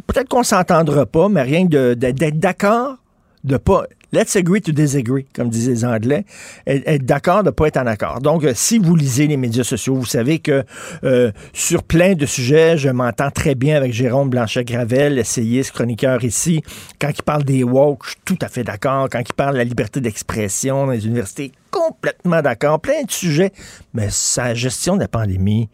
Peut-être 0.07 0.27
qu'on 0.27 0.43
s'entendra 0.43 1.05
pas, 1.05 1.29
mais 1.29 1.43
rien 1.43 1.63
de- 1.63 1.93
de- 1.93 2.11
d'être 2.11 2.39
d'accord, 2.39 2.97
de 3.45 3.55
pas... 3.55 3.85
Let's 4.13 4.35
agree 4.35 4.61
to 4.61 4.71
disagree, 4.71 5.25
comme 5.33 5.49
disaient 5.49 5.71
les 5.71 5.85
Anglais. 5.85 6.25
Être, 6.67 7.05
d'accord 7.05 7.43
de 7.43 7.49
pas 7.49 7.67
être 7.67 7.77
en 7.77 7.87
accord. 7.87 8.19
Donc, 8.19 8.43
euh, 8.43 8.51
si 8.53 8.77
vous 8.77 8.95
lisez 8.95 9.27
les 9.27 9.37
médias 9.37 9.63
sociaux, 9.63 9.95
vous 9.95 10.05
savez 10.05 10.39
que 10.39 10.63
euh, 11.03 11.31
sur 11.53 11.83
plein 11.83 12.13
de 12.13 12.25
sujets, 12.25 12.77
je 12.77 12.89
m'entends 12.89 13.31
très 13.31 13.55
bien 13.55 13.77
avec 13.77 13.93
Jérôme 13.93 14.29
Blanchet-Gravel, 14.29 15.17
essayiste, 15.17 15.71
chroniqueur 15.71 16.23
ici. 16.25 16.61
Quand 16.99 17.11
il 17.17 17.23
parle 17.23 17.43
des 17.43 17.63
woke, 17.63 18.03
je 18.03 18.09
suis 18.09 18.19
tout 18.25 18.39
à 18.41 18.49
fait 18.49 18.63
d'accord. 18.63 19.07
Quand 19.09 19.21
il 19.21 19.33
parle 19.33 19.53
de 19.53 19.59
la 19.59 19.63
liberté 19.63 20.01
d'expression 20.01 20.85
dans 20.85 20.91
les 20.91 21.05
universités, 21.05 21.53
complètement 21.71 22.41
d'accord. 22.41 22.79
Plein 22.79 23.03
de 23.03 23.11
sujets. 23.11 23.51
Mais 23.93 24.09
sa 24.09 24.53
gestion 24.53 24.95
de 24.95 25.01
la 25.01 25.07
pandémie, 25.07 25.69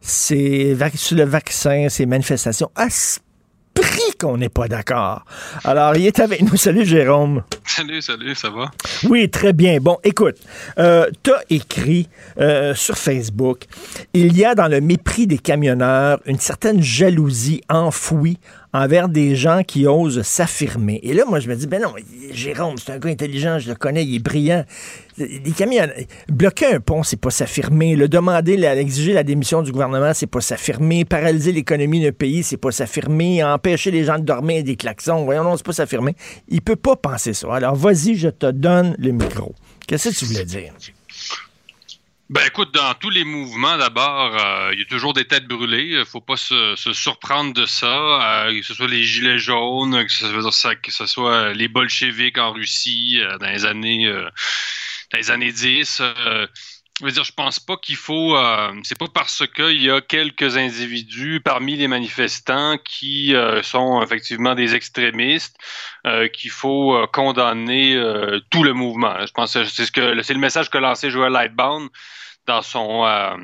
c'est 0.00 0.76
sur 0.94 1.16
le 1.16 1.24
vaccin, 1.24 1.88
ses 1.88 2.06
manifestations, 2.06 2.70
à 2.76 2.88
ce 2.88 3.18
prix 3.74 4.16
qu'on 4.18 4.38
n'est 4.38 4.48
pas 4.48 4.68
d'accord. 4.68 5.24
Alors, 5.64 5.96
il 5.96 6.06
est 6.06 6.20
avec 6.20 6.42
nous. 6.42 6.56
Salut, 6.62 6.84
Jérôme. 6.84 7.42
Salut, 7.64 8.02
salut, 8.02 8.34
ça 8.34 8.50
va? 8.50 8.70
Oui, 9.04 9.30
très 9.30 9.52
bien. 9.52 9.78
Bon, 9.80 9.98
écoute, 10.04 10.36
euh, 10.78 11.08
tu 11.22 11.32
as 11.32 11.42
écrit 11.48 12.08
euh, 12.38 12.74
sur 12.74 12.98
Facebook, 12.98 13.64
il 14.12 14.36
y 14.36 14.44
a 14.44 14.54
dans 14.54 14.68
le 14.68 14.80
mépris 14.80 15.26
des 15.26 15.38
camionneurs 15.38 16.20
une 16.26 16.38
certaine 16.38 16.82
jalousie 16.82 17.62
enfouie 17.68 18.38
envers 18.72 19.08
des 19.08 19.36
gens 19.36 19.62
qui 19.66 19.86
osent 19.86 20.22
s'affirmer. 20.22 21.00
Et 21.02 21.12
là, 21.12 21.24
moi, 21.26 21.40
je 21.40 21.48
me 21.48 21.56
dis, 21.56 21.66
ben 21.66 21.82
non, 21.82 21.92
Jérôme, 22.32 22.76
c'est 22.78 22.92
un 22.92 22.98
gars 22.98 23.10
intelligent, 23.10 23.58
je 23.58 23.68
le 23.68 23.74
connais, 23.74 24.04
il 24.04 24.16
est 24.16 24.18
brillant. 24.18 24.64
Les 25.18 25.52
bloquer 26.28 26.74
un 26.74 26.80
pont, 26.80 27.02
c'est 27.02 27.20
pas 27.20 27.30
s'affirmer. 27.30 27.96
Le 27.96 28.08
demander, 28.08 28.54
exiger 28.54 29.12
la 29.12 29.24
démission 29.24 29.62
du 29.62 29.70
gouvernement, 29.70 30.12
c'est 30.14 30.26
pas 30.26 30.40
s'affirmer. 30.40 31.04
Paralyser 31.04 31.52
l'économie 31.52 32.02
d'un 32.02 32.12
pays, 32.12 32.42
c'est 32.42 32.56
pas 32.56 32.70
s'affirmer. 32.70 33.44
Empêcher 33.44 33.90
les 33.90 34.04
gens 34.04 34.18
de 34.18 34.24
dormir 34.24 34.64
des 34.64 34.76
klaxons, 34.76 35.24
voyons, 35.24 35.44
non, 35.44 35.56
c'est 35.56 35.66
pas 35.66 35.72
s'affirmer. 35.72 36.16
Il 36.48 36.62
peut 36.62 36.76
pas 36.76 36.96
penser 36.96 37.34
ça. 37.34 37.54
Alors, 37.54 37.74
vas-y, 37.74 38.14
je 38.14 38.28
te 38.28 38.50
donne 38.50 38.96
le 38.98 39.10
micro. 39.12 39.54
Qu'est-ce 39.86 40.08
que 40.08 40.14
tu 40.14 40.24
voulais 40.24 40.44
dire? 40.46 40.72
Ben 42.32 42.46
écoute, 42.46 42.72
dans 42.72 42.94
tous 42.94 43.10
les 43.10 43.24
mouvements, 43.24 43.76
d'abord, 43.76 44.34
euh, 44.42 44.70
il 44.72 44.78
y 44.78 44.82
a 44.82 44.86
toujours 44.86 45.12
des 45.12 45.26
têtes 45.26 45.46
brûlées. 45.46 46.02
Faut 46.06 46.22
pas 46.22 46.38
se, 46.38 46.76
se 46.76 46.94
surprendre 46.94 47.52
de 47.52 47.66
ça. 47.66 48.46
euh, 48.46 48.58
que 48.58 48.64
ce 48.64 48.72
soit 48.72 48.88
les 48.88 49.04
gilets 49.04 49.36
jaunes, 49.36 50.06
que 50.06 50.10
ce 50.10 51.06
soit, 51.06 51.52
les 51.52 51.68
bolcheviks 51.68 52.38
en 52.38 52.52
Russie 52.52 53.20
euh, 53.20 53.36
dans 53.36 53.48
les 53.50 53.66
années 53.66 54.10
dans 54.10 55.18
les 55.18 55.30
années 55.30 55.52
10. 55.52 55.98
euh, 56.00 56.46
je 57.00 57.04
veux 57.04 57.12
dire, 57.12 57.24
je 57.24 57.32
pense 57.32 57.60
pas 57.60 57.76
qu'il 57.76 57.96
faut. 57.96 58.34
c'est 58.82 58.98
pas 58.98 59.08
parce 59.12 59.46
qu'il 59.54 59.82
y 59.82 59.90
a 59.90 60.00
quelques 60.00 60.56
individus 60.56 61.42
parmi 61.44 61.76
les 61.76 61.88
manifestants 61.88 62.78
qui 62.78 63.34
sont 63.62 64.02
effectivement 64.02 64.54
des 64.54 64.74
extrémistes 64.74 65.56
qu'il 66.32 66.50
faut 66.50 67.06
condamner 67.12 68.00
tout 68.50 68.62
le 68.62 68.72
mouvement. 68.72 69.26
Je 69.26 69.32
pense 69.32 69.52
que 69.52 69.64
c'est 69.64 69.84
ce 69.86 69.92
que 69.92 70.22
c'est 70.22 70.34
le 70.34 70.40
message 70.40 70.70
que 70.70 70.78
lançait 70.78 71.10
Joel 71.10 71.32
Lightbound 71.32 71.90
dans 72.46 72.62
son 72.62 73.04
euh, 73.04 73.36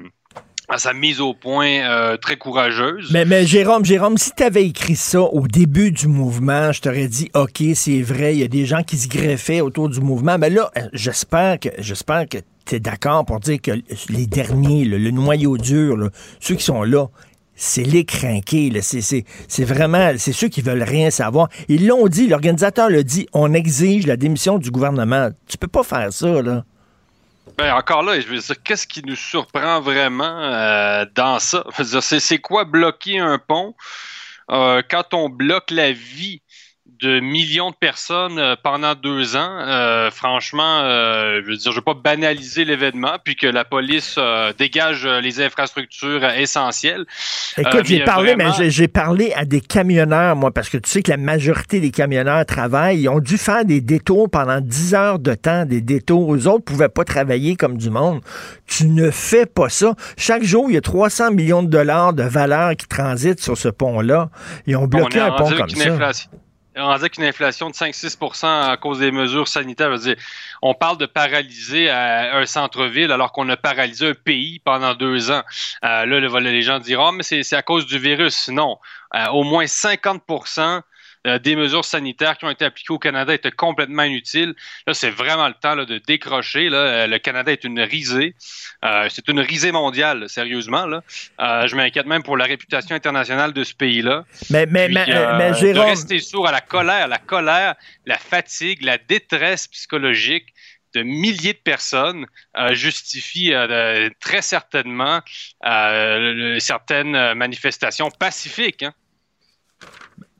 à 0.69 0.79
sa 0.79 0.93
mise 0.93 1.20
au 1.20 1.33
point 1.33 1.81
euh, 1.81 2.16
très 2.19 2.37
courageuse. 2.37 3.11
Mais, 3.11 3.47
Jérôme, 3.47 3.85
Jérôme, 3.85 4.19
si 4.19 4.33
tu 4.37 4.43
avais 4.43 4.66
écrit 4.66 4.97
ça 4.97 5.23
au 5.23 5.47
début 5.47 5.93
du 5.93 6.09
mouvement, 6.09 6.73
je 6.73 6.83
t'aurais 6.83 7.09
dit, 7.09 7.31
OK, 7.35 7.62
c'est 7.75 8.03
vrai, 8.03 8.35
il 8.35 8.41
y 8.41 8.45
a 8.45 8.49
des 8.49 8.66
gens 8.66 8.83
qui 8.83 8.99
se 8.99 9.09
greffaient 9.09 9.62
autour 9.62 9.89
du 9.89 10.01
mouvement. 10.01 10.37
Mais 10.39 10.51
là, 10.51 10.70
euh, 10.77 10.83
j'espère 10.93 11.59
que 11.59 11.70
j'espère 11.79 12.29
que 12.29 12.39
tu 12.66 12.75
es 12.75 12.81
d'accord 12.81 13.25
pour 13.25 13.41
dire 13.41 13.61
que 13.62 13.70
les 14.11 14.27
derniers, 14.27 14.85
le 14.85 15.11
noyau 15.11 15.57
dur, 15.57 16.11
ceux 16.39 16.57
qui 16.57 16.65
sont 16.65 16.83
là, 16.83 17.07
c'est 17.59 17.83
les 17.83 18.05
crinqués. 18.05 18.73
C'est, 18.81 19.65
vraiment, 19.65 20.12
c'est 20.16 20.33
ceux 20.33 20.49
qui 20.49 20.62
veulent 20.62 20.83
rien 20.83 21.11
savoir. 21.11 21.49
Ils 21.69 21.87
l'ont 21.87 22.07
dit, 22.07 22.29
l'organisateur 22.29 22.89
l'a 22.89 23.03
dit, 23.03 23.27
on 23.33 23.53
exige 23.53 24.07
la 24.07 24.16
démission 24.16 24.59
du 24.59 24.70
gouvernement. 24.70 25.31
Tu 25.47 25.59
peux 25.59 25.66
pas 25.66 25.83
faire 25.83 26.12
ça, 26.12 26.41
là. 26.41 26.65
Ben, 27.59 27.75
encore 27.75 28.05
là, 28.05 28.21
je 28.21 28.29
veux 28.29 28.39
dire, 28.39 28.63
qu'est-ce 28.63 28.87
qui 28.87 29.03
nous 29.03 29.17
surprend 29.17 29.81
vraiment 29.81 30.39
euh, 30.45 31.05
dans 31.17 31.41
ça? 31.41 31.65
C'est 32.21 32.39
quoi 32.39 32.65
bloquer 32.65 33.19
un 33.19 33.39
pont? 33.39 33.75
Euh, 34.53 34.81
quand 34.89 35.13
on 35.13 35.29
bloque 35.29 35.73
la 35.73 35.91
vie 35.91 36.41
de 37.01 37.20
millions 37.20 37.70
de 37.70 37.77
personnes 37.77 38.39
euh, 38.39 38.56
pendant 38.62 38.94
deux 38.94 39.36
ans? 39.36 39.59
Euh, 39.60 40.10
franchement, 40.10 40.81
euh, 40.82 41.40
je 41.44 41.51
veux 41.51 41.56
dire, 41.56 41.70
je 41.70 41.77
veux 41.77 41.82
pas 41.82 41.94
banaliser 41.94 42.65
l'événement, 42.65 43.19
puis 43.23 43.36
que 43.36 43.47
la 43.47 43.65
police 43.65 44.16
euh, 44.19 44.52
dégage 44.59 45.05
euh, 45.06 45.20
les 45.20 45.40
infrastructures 45.40 46.24
essentielles. 46.24 47.05
Écoute, 47.56 47.74
Euh, 47.74 47.82
j'ai 47.85 47.98
mais 47.98 48.05
parlé, 48.05 48.35
vraiment- 48.35 48.51
mais 48.51 48.56
j'ai- 48.65 48.70
j'ai 48.70 48.89
parlé 48.89 49.32
à 49.36 49.44
des 49.44 49.60
camionneurs, 49.60 50.35
moi, 50.35 50.51
parce 50.51 50.69
que 50.69 50.78
tu 50.78 50.90
sais 50.90 51.02
que 51.02 51.10
la 51.10 51.16
majorité 51.19 51.78
des 51.81 51.90
camionneurs 51.90 52.44
travaillent. 52.47 53.01
Ils 53.02 53.09
ont 53.09 53.20
dû 53.20 53.39
faire 53.39 53.65
des 53.65 53.81
détours 53.81 54.28
pendant 54.31 54.60
10 54.60 54.94
heures 54.94 55.19
de 55.19 55.35
temps, 55.35 55.65
des 55.66 55.81
détours. 55.81 56.35
Eux 56.35 56.48
autres 56.48 56.65
pouvaient 56.65 56.89
pas 56.89 57.05
travailler 57.05 57.55
comme 57.55 57.77
du 57.77 57.90
monde. 57.90 58.20
Tu 58.66 58.86
ne 58.86 59.10
fais 59.10 59.47
pas 59.47 59.69
ça. 59.69 59.94
Chaque 60.16 60.43
jour, 60.43 60.66
il 60.69 60.74
y 60.74 60.78
a 60.78 60.81
300 60.81 61.31
millions 61.32 61.62
de 61.62 61.69
dollars 61.69 62.12
de 62.12 62.23
valeur 62.24 62.74
qui 62.77 62.86
transitent 62.89 63.40
sur 63.40 63.56
ce 63.56 63.69
pont-là. 63.69 64.31
Ils 64.66 64.77
ont 64.77 64.86
bloqué 64.86 65.20
On 65.20 65.27
un 65.27 65.31
pont 65.32 65.51
comme 65.51 65.69
ça. 65.69 65.93
inflation- 65.93 66.31
on 66.79 66.83
est 66.83 66.85
rendu 66.85 67.01
avec 67.03 67.19
une 67.19 67.25
inflation 67.25 67.69
de 67.71 67.75
5-6% 67.75 68.47
à 68.47 68.77
cause 68.77 69.01
des 69.01 69.11
mesures 69.11 69.49
sanitaires. 69.49 69.95
On 70.63 70.75
parle 70.75 70.97
de 70.99 71.07
paralyser 71.07 71.91
euh, 71.91 72.41
un 72.41 72.47
centre-ville 72.47 73.11
alors 73.13 73.33
qu'on 73.33 73.49
a 73.49 73.57
paralysé 73.57 74.09
un 74.11 74.15
pays 74.15 74.61
pendant 74.61 74.95
deux 74.95 75.31
ans. 75.31 75.43
Euh, 75.85 76.07
là, 76.07 76.21
le- 76.21 76.39
les 76.41 76.63
gens 76.63 76.79
diront, 76.79 77.07
Ah, 77.09 77.13
mais 77.13 77.23
c'est 77.23 77.43
c'est 77.43 77.57
à 77.57 77.63
cause 77.63 77.87
du 77.87 77.99
virus. 77.99 78.49
Non. 78.49 78.79
Euh, 79.15 79.27
au 79.29 79.43
moins 79.43 79.67
50 79.67 80.23
euh, 81.27 81.39
des 81.39 81.57
mesures 81.57 81.85
sanitaires 81.85 82.39
qui 82.39 82.45
ont 82.45 82.51
été 82.51 82.65
appliquées 82.65 82.93
au 82.93 82.99
Canada 82.99 83.35
étaient 83.35 83.51
complètement 83.51 84.05
inutiles. 84.05 84.55
Là, 84.86 84.95
c'est 84.95 85.11
vraiment 85.11 85.49
le 85.49 85.55
temps 85.55 85.74
là, 85.74 85.85
de 85.85 85.99
décrocher. 85.99 86.69
Là. 86.69 86.78
Euh, 86.78 87.07
Le 87.07 87.19
Canada 87.19 87.53
est 87.53 87.65
une 87.65 87.81
risée. 87.81 88.35
Euh, 88.85 89.09
c'est 89.11 89.28
une 89.28 89.40
risée 89.40 89.73
mondiale, 89.73 90.28
sérieusement. 90.28 90.86
Là. 90.86 91.03
Euh, 91.40 91.66
je 91.66 91.77
m'inquiète 91.77 92.07
même 92.07 92.23
pour 92.23 92.36
la 92.36 92.45
réputation 92.45 92.95
internationale 92.95 93.53
de 93.53 93.65
ce 93.65 93.74
pays-là. 93.74 94.24
Mais, 94.51 94.66
mais, 94.66 94.86
Puis, 94.86 94.95
mais, 94.97 95.51
de 95.73 95.78
rester 95.78 96.19
sourd 96.19 96.49
à 96.49 96.53
la 96.53 96.61
colère, 96.61 97.09
la 97.09 97.19
colère, 97.19 97.74
la 98.07 98.19
fatigue, 98.19 98.82
la 98.82 98.99
détresse 98.99 99.66
psychologique 99.69 100.55
de 100.95 101.03
milliers 101.03 101.53
de 101.53 101.59
personnes 101.59 102.27
euh, 102.57 102.74
justifie 102.74 103.53
euh, 103.53 104.09
très 104.20 104.43
certainement 104.43 105.20
euh, 105.65 106.59
certaines 106.59 107.35
manifestations 107.35 108.11
pacifiques. 108.11 108.82
hein. 108.82 108.95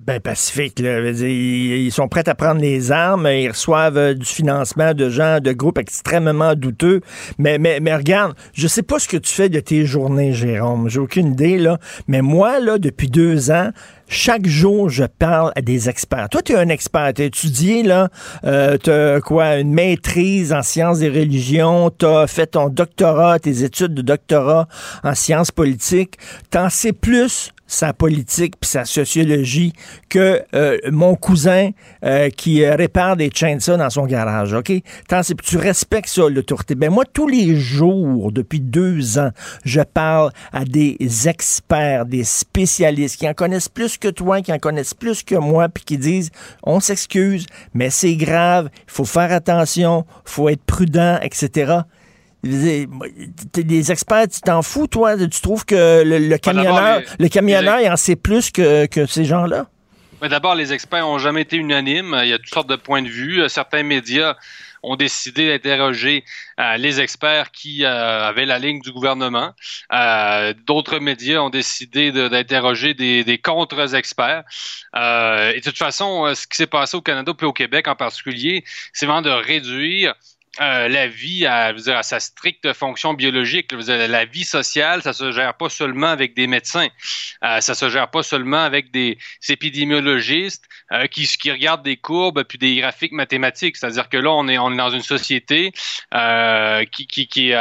Ben, 0.00 0.20
pacifique, 0.20 0.78
là. 0.78 1.00
Ils 1.10 1.90
sont 1.90 2.06
prêts 2.06 2.28
à 2.28 2.34
prendre 2.36 2.60
les 2.60 2.92
armes, 2.92 3.26
ils 3.26 3.48
reçoivent 3.48 3.98
euh, 3.98 4.14
du 4.14 4.24
financement 4.24 4.94
de 4.94 5.10
gens, 5.10 5.40
de 5.40 5.52
groupes 5.52 5.78
extrêmement 5.78 6.54
douteux. 6.54 7.00
Mais, 7.36 7.58
mais, 7.58 7.80
mais 7.80 7.94
regarde, 7.94 8.34
je 8.54 8.68
sais 8.68 8.84
pas 8.84 9.00
ce 9.00 9.08
que 9.08 9.16
tu 9.16 9.34
fais 9.34 9.48
de 9.48 9.58
tes 9.58 9.84
journées, 9.86 10.32
Jérôme. 10.32 10.88
J'ai 10.88 11.00
aucune 11.00 11.32
idée, 11.32 11.58
là. 11.58 11.78
Mais 12.06 12.22
moi, 12.22 12.60
là, 12.60 12.78
depuis 12.78 13.08
deux 13.08 13.50
ans, 13.50 13.70
chaque 14.08 14.46
jour, 14.46 14.88
je 14.88 15.04
parle 15.04 15.52
à 15.56 15.62
des 15.62 15.88
experts. 15.88 16.28
Toi, 16.30 16.42
tu 16.42 16.52
es 16.52 16.56
un 16.56 16.68
expert, 16.68 17.12
tu 17.12 17.24
étudié, 17.24 17.82
là, 17.82 18.08
euh, 18.44 18.78
tu 18.82 18.90
as 18.90 19.20
quoi, 19.20 19.58
une 19.58 19.74
maîtrise 19.74 20.52
en 20.52 20.62
sciences 20.62 21.00
des 21.00 21.10
religions, 21.10 21.90
tu 21.90 22.06
as 22.06 22.28
fait 22.28 22.46
ton 22.46 22.68
doctorat, 22.68 23.40
tes 23.40 23.64
études 23.64 23.94
de 23.94 24.02
doctorat 24.02 24.68
en 25.02 25.14
sciences 25.14 25.50
politiques. 25.50 26.18
T'en 26.50 26.70
sais 26.70 26.92
plus 26.92 27.52
sa 27.69 27.93
politique 27.93 28.55
puis 28.59 28.69
sa 28.69 28.85
sociologie 28.85 29.73
que 30.09 30.43
euh, 30.55 30.78
mon 30.90 31.15
cousin 31.15 31.70
euh, 32.05 32.31
qui 32.31 32.65
euh, 32.65 32.74
répare 32.74 33.16
des 33.16 33.31
chainsaws 33.32 33.77
dans 33.77 33.90
son 33.90 34.07
garage, 34.07 34.55
OK? 34.55 34.73
T'en 35.07 35.23
sais- 35.23 35.35
tu 35.36 35.59
respectes 35.59 36.09
ça, 36.09 36.28
l'autorité. 36.28 36.74
Ben 36.74 36.90
moi, 36.90 37.05
tous 37.12 37.28
les 37.28 37.55
jours, 37.55 38.32
depuis 38.32 38.61
deux 38.61 39.19
ans, 39.19 39.31
je 39.65 39.82
parle 39.82 40.32
à 40.53 40.65
des 40.65 40.97
experts, 41.28 42.07
des 42.07 42.24
spécialistes 42.24 43.16
qui 43.19 43.28
en 43.28 43.35
connaissent 43.35 43.69
plus 43.69 43.99
que 43.99 44.09
toi, 44.09 44.40
qui 44.40 44.53
en 44.53 44.59
connaissent 44.59 44.95
plus 44.95 45.23
que 45.23 45.35
moi, 45.35 45.69
puis 45.69 45.85
qui 45.85 45.99
disent, 45.99 46.31
on 46.65 46.81
s'excuse, 46.81 47.47
mais 47.74 47.90
c'est 47.90 48.16
grave, 48.16 48.70
il 48.74 48.90
faut 48.90 49.05
faire 49.05 49.31
attention, 49.31 50.07
faut 50.24 50.49
être 50.49 50.62
prudent, 50.65 51.19
etc. 51.23 51.81
T'es 52.43 53.65
des 53.65 53.90
experts, 53.93 54.28
tu 54.28 54.40
t'en 54.40 54.62
fous, 54.62 54.86
toi? 54.86 55.16
Tu 55.16 55.40
trouves 55.40 55.65
que 55.65 56.02
le, 56.05 56.19
le 56.19 56.39
camionneur, 56.39 57.01
les- 57.01 57.24
le 57.24 57.28
camionneur, 57.28 57.81
il 57.81 57.90
en 57.90 57.97
sait 57.97 58.16
plus 58.16 58.51
que, 58.51 58.86
que 58.86 59.06
ces 59.06 59.24
gens-là? 59.24 59.66
D'abord, 60.23 60.55
les 60.56 60.73
experts 60.73 61.02
n'ont 61.05 61.19
jamais 61.19 61.43
été 61.43 61.56
unanimes. 61.56 62.16
Il 62.23 62.28
y 62.28 62.32
a 62.32 62.39
toutes 62.39 62.52
sortes 62.52 62.69
de 62.69 62.77
points 62.77 63.02
de 63.02 63.09
vue. 63.09 63.48
Certains 63.48 63.85
médias 63.85 64.35
ont 64.82 64.97
décidé 64.97 65.48
d'interroger 65.48 66.24
euh, 66.60 66.77
les 66.77 67.01
experts 67.01 67.51
qui 67.52 67.85
euh, 67.85 68.27
avaient 68.28 68.47
la 68.47 68.59
ligne 68.59 68.81
du 68.81 68.90
gouvernement. 68.93 69.52
Euh, 69.93 70.55
D'autres 70.66 70.98
médias 70.98 71.40
ont 71.40 71.51
décidé 71.51 72.10
de- 72.12 72.27
d'interroger 72.28 72.94
des, 72.94 73.23
des 73.24 73.39
contre-experts. 73.39 74.43
Et 74.97 74.98
de 75.56 75.62
toute 75.62 75.78
façon, 75.78 76.32
ce 76.35 76.47
qui 76.48 76.56
s'est 76.56 76.66
passé 76.66 76.97
au 76.97 77.01
Canada 77.02 77.32
puis 77.36 77.47
au 77.47 77.52
Québec 77.52 77.86
en 77.89 77.94
particulier, 77.97 78.65
c'est 78.93 79.06
vraiment 79.06 79.23
de 79.23 79.31
réduire 79.31 80.15
euh, 80.60 80.89
la 80.89 81.06
vie 81.06 81.47
à, 81.47 81.72
dire, 81.72 82.02
sa 82.05 82.20
stricte 82.20 82.72
fonction 82.72 83.14
biologique. 83.14 83.74
Dire, 83.74 84.09
la 84.09 84.24
vie 84.24 84.44
sociale, 84.44 85.02
ça 85.02 85.12
se 85.12 85.30
gère 85.32 85.55
pas 85.55 85.68
seulement 85.68 86.09
avec 86.09 86.35
des 86.35 86.47
médecins, 86.47 86.89
euh, 87.44 87.60
ça 87.60 87.74
se 87.74 87.89
gère 87.89 88.09
pas 88.10 88.22
seulement 88.22 88.62
avec 88.64 88.90
des 88.90 89.18
épidémiologistes 89.48 90.64
euh, 90.93 91.06
qui, 91.06 91.26
qui 91.26 91.51
regardent 91.51 91.82
des 91.85 91.97
courbes 91.97 92.43
puis 92.44 92.59
des 92.59 92.76
graphiques 92.76 93.12
mathématiques. 93.12 93.76
C'est-à-dire 93.76 94.09
que 94.09 94.16
là, 94.16 94.30
on 94.32 94.48
est, 94.48 94.59
on 94.59 94.72
est 94.72 94.76
dans 94.76 94.90
une 94.90 95.02
société 95.02 95.72
euh, 96.14 96.85
qui, 96.86 97.06
qui, 97.06 97.26
qui, 97.28 97.52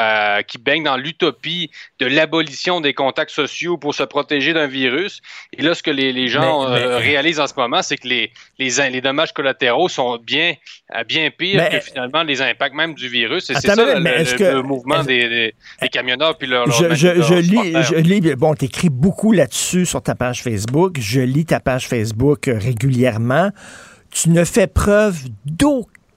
qui 0.48 0.58
baigne 0.58 0.84
dans 0.84 0.98
l'utopie 0.98 1.70
de 2.00 2.06
l'abolition 2.06 2.82
des 2.82 2.94
contacts 2.94 3.32
sociaux 3.32 3.78
pour 3.78 3.94
se 3.94 4.04
protéger 4.04 4.54
d'un 4.54 4.68
virus. 4.68 5.22
Et 5.54 5.62
là, 5.62 5.74
ce 5.74 5.84
que 5.84 5.92
les, 5.92 6.12
les 6.14 6.28
gens 6.28 6.70
Mais- 6.70 6.80
mais- 6.80 6.96
réalisent 6.98 7.40
en 7.40 7.48
ce 7.48 7.54
moment, 7.56 7.82
c'est 7.82 7.98
que 7.98 8.08
les, 8.08 8.32
les, 8.60 8.90
les 8.90 9.02
dommages 9.02 9.34
collatéraux 9.34 9.90
sont 9.90 10.18
bien, 10.18 10.54
bien 11.08 11.30
pires 11.32 11.62
Mais- 11.62 11.70
que 11.80 11.86
finalement 11.86 12.24
les 12.24 12.42
impacts 12.42 12.76
même 12.76 12.87
du 12.94 13.08
virus. 13.10 13.50
Et 13.50 13.54
c'est 13.56 13.68
ça 13.68 13.76
le, 13.96 14.00
mais 14.02 14.12
le- 14.16 14.22
est-ce 14.22 14.36
que- 14.36 14.44
le 14.44 14.62
mouvement 14.64 15.04
des, 15.04 15.28
des, 15.30 15.56
des 15.82 15.88
camionneurs 15.90 16.38
puis 16.38 16.48
leur, 16.48 16.66
leur 16.68 16.76
Je, 16.76 16.94
je, 16.96 17.08
leur 17.08 17.24
je 17.28 17.34
lis, 17.36 17.74
je 17.84 17.96
lis, 17.96 18.36
bon, 18.36 18.54
t'écris 18.54 18.90
beaucoup 18.90 19.32
là-dessus 19.32 19.86
sur 19.86 20.02
ta 20.02 20.16
page 20.16 20.42
Facebook. 20.44 20.98
Je 21.00 21.22
lis 21.22 21.46
ta 21.46 21.60
page 21.60 21.88
Facebook 21.88 22.48
euh, 22.48 22.58
régulièrement. 22.58 23.50
Tu 24.12 24.30
ne 24.30 24.44
fais 24.44 24.68
preuve 24.68 25.18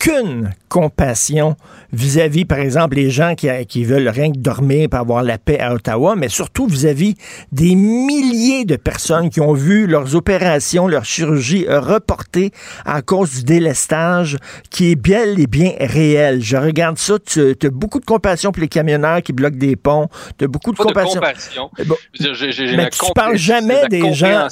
d'aucune 0.01 0.51
compassion 0.68 1.56
vis-à-vis, 1.93 2.44
par 2.44 2.59
exemple, 2.59 2.97
les 2.97 3.10
gens 3.10 3.35
qui, 3.35 3.48
qui 3.66 3.85
veulent 3.85 4.09
rien 4.09 4.31
que 4.32 4.39
dormir 4.39 4.89
pour 4.89 5.01
avoir 5.01 5.22
la 5.22 5.39
paix 5.39 5.59
à 5.59 5.74
Ottawa, 5.74 6.14
mais 6.16 6.28
surtout 6.28 6.66
vis-à-vis 6.66 7.16
des 7.52 7.74
milliers 7.74 8.64
de 8.64 8.77
personnes 8.77 9.31
qui 9.31 9.40
ont 9.40 9.52
vu 9.52 9.86
leurs 9.86 10.14
opérations, 10.14 10.86
leur 10.86 11.05
chirurgie 11.05 11.66
reportées 11.68 12.52
à 12.85 13.02
cause 13.02 13.39
du 13.39 13.44
délestage 13.44 14.36
qui 14.70 14.93
est 14.93 14.97
bel 14.97 15.40
et 15.40 15.47
bien 15.47 15.72
réel. 15.81 16.40
Je 16.43 16.56
regarde 16.56 16.98
ça, 16.98 17.14
tu 17.24 17.56
as 17.62 17.70
beaucoup 17.70 18.01
de 18.01 18.05
compassion 18.05 18.52
pour 18.52 18.60
les 18.60 18.68
camionneurs 18.68 19.22
qui 19.22 19.32
bloquent 19.32 19.59
des 19.59 19.77
ponts, 19.77 20.09
tu 20.39 20.44
as 20.44 20.48
beaucoup 20.48 20.72
de 20.72 20.77
Pas 20.77 20.85
de 20.85 21.09
compassion. 21.09 21.70
bon, 21.86 21.97
Je 22.18 22.28
veux 22.28 22.52
dire, 22.52 22.77
mais 22.77 22.90
tu 22.90 23.12
parles 23.14 23.36
jamais 23.36 23.89
des 23.89 24.12
gens. 24.12 24.48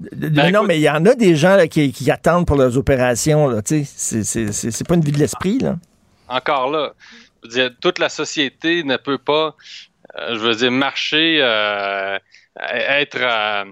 De- 0.00 0.28
Ben, 0.28 0.50
non, 0.50 0.60
écoute- 0.60 0.68
mais 0.68 0.78
il 0.78 0.82
y 0.82 0.90
en 0.90 1.04
a 1.06 1.14
des 1.14 1.36
gens 1.36 1.56
là, 1.56 1.66
qui, 1.68 1.92
qui 1.92 2.10
attendent 2.10 2.46
pour 2.46 2.56
leurs 2.56 2.76
opérations. 2.78 3.48
là, 3.48 3.62
tu 3.62 3.84
sais. 3.84 3.92
C'est- 3.96 4.24
C'est 4.24 4.52
c'est- 4.52 4.70
c'est 4.70 4.86
pas 4.88 4.94
une 4.94 5.02
vie 5.02 5.12
de 5.12 5.18
l'esprit. 5.18 5.58
là. 5.58 5.76
encore 6.28 6.70
là, 6.70 6.92
je 7.42 7.48
veux 7.48 7.54
dire, 7.54 7.70
toute 7.80 7.98
la 7.98 8.08
société 8.08 8.84
ne 8.84 8.96
peut 8.96 9.18
pas, 9.18 9.56
euh, 10.18 10.34
je 10.34 10.38
veux 10.38 10.54
dire, 10.54 10.70
marcher, 10.70 11.38
euh, 11.42 12.16
être, 12.72 13.18
euh, 13.20 13.64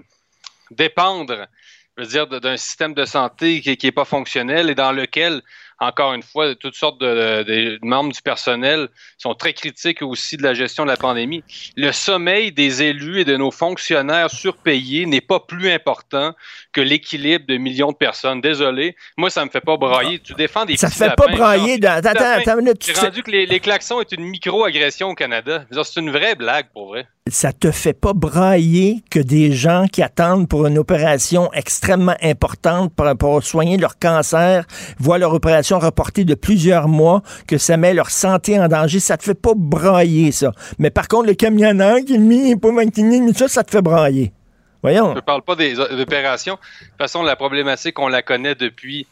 dépendre, 0.71 1.47
je 1.97 2.03
veux 2.03 2.09
dire, 2.09 2.27
d'un 2.27 2.57
système 2.57 2.93
de 2.93 3.05
santé 3.05 3.61
qui 3.61 3.77
n'est 3.81 3.91
pas 3.91 4.05
fonctionnel 4.05 4.69
et 4.69 4.75
dans 4.75 4.91
lequel, 4.91 5.41
encore 5.79 6.13
une 6.13 6.23
fois, 6.23 6.53
toutes 6.55 6.75
sortes 6.75 6.99
de, 6.99 7.43
de- 7.43 7.43
de 7.43 7.79
membres 7.81 8.11
du 8.11 8.21
personnel 8.21 8.87
sont 9.17 9.33
très 9.33 9.53
critiques 9.53 10.01
aussi 10.01 10.35
de 10.37 10.43
la 10.43 10.53
gestion 10.53 10.83
de 10.83 10.89
la 10.89 10.97
pandémie. 10.97 11.43
Le 11.75 11.91
sommeil 11.91 12.51
des 12.51 12.83
élus 12.83 13.21
et 13.21 13.25
de 13.25 13.37
nos 13.37 13.51
fonctionnaires 13.51 14.29
surpayés 14.29 15.05
n'est 15.05 15.21
pas 15.21 15.39
plus 15.39 15.71
important 15.71 16.33
que 16.73 16.81
l'équilibre 16.81 17.45
de 17.47 17.57
millions 17.57 17.91
de 17.91 17.97
personnes. 17.97 18.41
Désolé, 18.41 18.95
moi, 19.17 19.29
ça 19.29 19.43
me 19.45 19.49
fait 19.49 19.61
pas 19.61 19.77
brailler. 19.77 20.19
Tu 20.19 20.33
défends 20.33 20.65
des 20.65 20.75
Ça 20.77 20.89
fait 20.89 21.15
pas 21.15 21.27
brailler. 21.27 21.77
dans- 21.77 21.89
Attends, 22.05 22.09
attends 22.37 22.55
minute. 22.57 22.79
tu 22.79 22.93
rendu 22.99 23.23
que 23.23 23.31
les, 23.31 23.45
les 23.45 23.59
klaxons 23.59 24.01
est 24.01 24.11
une 24.11 24.23
micro-agression 24.25 25.09
au 25.09 25.15
Canada. 25.15 25.63
C'est 25.71 25.99
une 25.99 26.11
vraie 26.11 26.35
blague, 26.35 26.67
pour 26.73 26.87
vrai. 26.89 27.07
ça 27.27 27.53
te 27.53 27.71
fait 27.71 27.93
pas 27.93 28.13
brailler 28.13 29.03
que 29.11 29.19
des 29.19 29.51
gens 29.51 29.85
qui 29.91 30.01
attendent 30.01 30.47
pour 30.49 30.65
une 30.65 30.77
opération 30.79 31.51
extrêmement 31.53 32.15
importante 32.23 32.91
pour, 32.95 33.05
pour 33.17 33.43
soigner 33.43 33.77
leur 33.77 33.99
cancer 33.99 34.65
voient 34.97 35.19
leur 35.19 35.33
opération 35.33 35.68
reportée 35.77 36.25
de 36.25 36.33
plusieurs 36.33 36.87
mois, 36.87 37.21
que 37.47 37.59
ça 37.59 37.77
met 37.77 37.93
leur 37.93 38.09
santé 38.09 38.59
en 38.59 38.67
danger. 38.67 38.99
Ça 38.99 39.17
te 39.17 39.23
fait 39.23 39.35
pas 39.35 39.53
brailler, 39.55 40.31
ça. 40.31 40.51
Mais 40.79 40.89
par 40.89 41.07
contre, 41.07 41.27
le 41.27 41.35
camionneur 41.35 41.97
qui 41.99 42.17
n'est 42.17 42.55
pas 42.55 42.71
vacciné, 42.71 43.21
ça, 43.33 43.47
ça 43.47 43.63
te 43.63 43.69
fait 43.69 43.81
brailler. 43.81 44.31
Voyons. 44.81 45.11
Je 45.11 45.15
ne 45.15 45.21
parle 45.21 45.41
pas 45.41 45.55
des 45.55 45.77
opérations. 45.79 46.55
De 46.55 46.87
toute 46.87 46.97
façon, 46.97 47.21
la 47.21 47.35
problématique, 47.35 47.99
on 47.99 48.07
la 48.07 48.21
connaît 48.21 48.55
depuis 48.55 49.07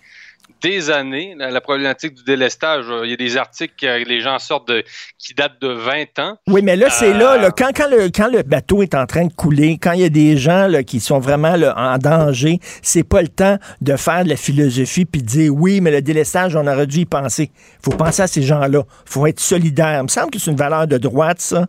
des 0.61 0.89
années. 0.89 1.35
La, 1.37 1.51
la 1.51 1.61
problématique 1.61 2.15
du 2.15 2.23
délestage, 2.23 2.85
euh, 2.89 3.05
il 3.05 3.11
y 3.11 3.13
a 3.13 3.17
des 3.17 3.37
articles 3.37 3.73
que 3.79 4.03
les 4.07 4.21
gens 4.21 4.39
sortent 4.39 4.67
de, 4.67 4.83
qui 5.17 5.33
datent 5.33 5.61
de 5.61 5.67
20 5.67 6.19
ans. 6.19 6.37
Oui, 6.47 6.61
mais 6.63 6.75
là, 6.75 6.89
c'est 6.89 7.13
Euh, 7.13 7.17
là, 7.17 7.37
là, 7.37 7.51
quand, 7.51 7.69
quand, 7.75 7.89
le, 7.89 8.09
quand 8.09 8.27
le 8.31 8.43
bateau 8.43 8.81
est 8.81 8.95
en 8.95 9.05
train 9.05 9.25
de 9.25 9.33
couler, 9.33 9.77
quand 9.81 9.91
il 9.91 10.01
y 10.01 10.05
a 10.05 10.09
des 10.09 10.37
gens 10.37 10.67
là, 10.67 10.83
qui 10.83 10.99
sont 10.99 11.19
vraiment 11.19 11.55
là, 11.55 11.73
en 11.77 11.97
danger, 11.97 12.59
c'est 12.81 13.03
pas 13.03 13.21
le 13.21 13.27
temps 13.27 13.57
de 13.81 13.95
faire 13.95 14.23
de 14.23 14.29
la 14.29 14.35
philosophie 14.35 15.05
puis 15.05 15.21
de 15.21 15.27
dire 15.27 15.53
oui, 15.53 15.79
mais 15.81 15.91
le 15.91 16.01
délestage, 16.01 16.55
on 16.55 16.65
aurait 16.65 16.87
dû 16.87 16.99
y 16.99 17.05
penser. 17.05 17.51
faut 17.83 17.91
penser 17.91 18.23
à 18.23 18.27
ces 18.27 18.41
gens-là. 18.41 18.83
faut 19.05 19.27
être 19.27 19.39
solidaire. 19.39 19.99
Il 19.99 20.03
me 20.03 20.07
semble 20.07 20.31
que 20.31 20.39
c'est 20.39 20.51
une 20.51 20.57
valeur 20.57 20.87
de 20.87 20.97
droite, 20.97 21.39
ça. 21.39 21.67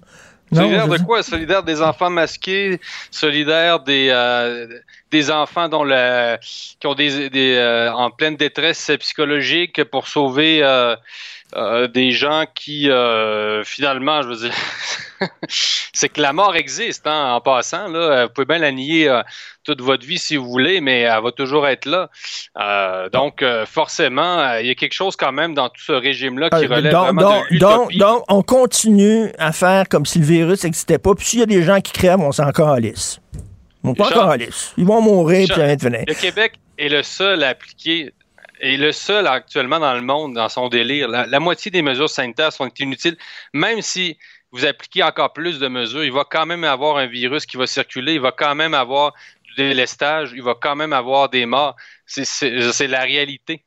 Solidaire 0.53 0.89
de 0.89 0.99
quoi? 0.99 1.23
Solidaire 1.23 1.63
des 1.63 1.83
enfants 1.83 2.09
masqués, 2.09 2.81
solidaire 3.11 3.81
des, 3.81 4.09
euh, 4.11 4.67
des 5.11 5.31
enfants 5.31 5.69
dont 5.69 5.85
le, 5.85 6.37
qui 6.81 6.87
ont 6.87 6.95
des, 6.95 7.31
des 7.31 7.55
euh, 7.57 7.93
en 7.93 8.11
pleine 8.11 8.37
détresse 8.37 8.91
psychologique 9.01 9.83
pour 9.85 10.07
sauver 10.09 10.63
euh, 10.63 10.95
euh, 11.57 11.89
des 11.89 12.11
gens 12.11 12.45
qui 12.55 12.91
finalement, 13.65 14.23
je 14.23 14.29
veux 14.29 14.37
dire, 14.37 14.55
c'est 15.93 16.11
que 16.11 16.21
la 16.21 16.33
mort 16.33 16.57
existe 16.57 17.07
hein, 17.07 17.33
en 17.33 17.41
passant. 17.41 17.89
Là, 17.89 18.27
vous 18.27 18.33
pouvez 18.33 18.45
bien 18.45 18.59
la 18.59 18.71
nier 18.71 19.11
toute 19.65 19.81
votre 19.81 20.07
vie 20.07 20.19
si 20.19 20.37
vous 20.37 20.49
voulez, 20.49 20.81
mais 20.81 21.01
elle 21.01 21.23
va 21.23 21.33
toujours 21.33 21.67
être 21.67 21.87
là. 21.87 22.11
Donc 23.13 23.45
forcément, 23.67 24.55
il 24.57 24.67
y 24.67 24.71
a 24.71 24.75
quelque 24.75 24.95
chose 24.95 25.17
quand 25.17 25.33
même 25.33 25.55
dans 25.55 25.69
tout 25.71 25.83
ce 25.83 25.93
régime-là 25.93 26.51
qui 26.51 26.69
Euh, 26.71 26.77
relève 26.77 26.93
donc, 26.93 27.05
vraiment 27.05 27.23
donc, 27.23 27.53
de 27.53 27.59
donc, 27.59 27.93
donc, 27.95 28.25
on 28.29 28.43
continue 28.43 29.33
à 29.39 29.53
faire 29.53 29.89
comme 29.89 30.07
si 30.07 30.19
le 30.19 30.25
virus 30.25 30.65
n'existait 30.65 30.99
pas. 30.99 31.15
Puis 31.15 31.27
s'il 31.27 31.41
y 31.41 31.43
a 31.43 31.47
des 31.47 31.63
gens 31.63 31.81
qui 31.81 31.93
crèvent, 31.93 32.21
on 32.21 32.33
s'en 32.33 32.51
calisse. 32.51 33.21
Richard, 33.93 34.31
calisse. 34.31 34.73
Ils 34.77 34.85
vont 34.85 35.01
mourir, 35.01 35.41
Richard. 35.41 35.59
Le 35.59 36.15
Québec 36.15 36.55
est 36.79 36.89
le 36.89 37.03
seul 37.03 37.43
à 37.45 37.49
appliquer, 37.49 38.13
est 38.61 38.77
le 38.77 38.93
seul 38.93 39.27
actuellement 39.27 39.81
dans 39.81 39.95
le 39.95 40.03
monde 40.03 40.35
dans 40.35 40.49
son 40.49 40.69
délire. 40.69 41.09
La, 41.09 41.27
la 41.27 41.41
moitié 41.41 41.71
des 41.71 41.83
mesures 41.83 42.11
sanitaires 42.11 42.53
sont 42.53 42.71
inutiles, 42.79 43.17
même 43.53 43.83
si 43.83 44.17
vous 44.53 44.65
appliquez 44.65 45.03
encore 45.03 45.33
plus 45.33 45.59
de 45.59 45.69
mesures, 45.69 46.05
il 46.05 46.13
va 46.13 46.25
quand 46.29 46.47
même 46.47 46.65
avoir 46.65 46.97
un 46.97 47.07
virus 47.07 47.45
qui 47.47 47.57
va 47.57 47.67
circuler, 47.67 48.15
il 48.15 48.21
va 48.21 48.33
quand 48.33 48.55
même 48.55 48.75
avoir 48.75 49.13
du 49.45 49.55
délestage, 49.57 50.33
il 50.35 50.43
va 50.43 50.55
quand 50.61 50.77
même 50.77 50.93
avoir 50.93 51.29
des 51.29 51.45
morts. 51.47 51.77
C'est 52.07 52.87
la 52.87 53.01
réalité. 53.01 53.65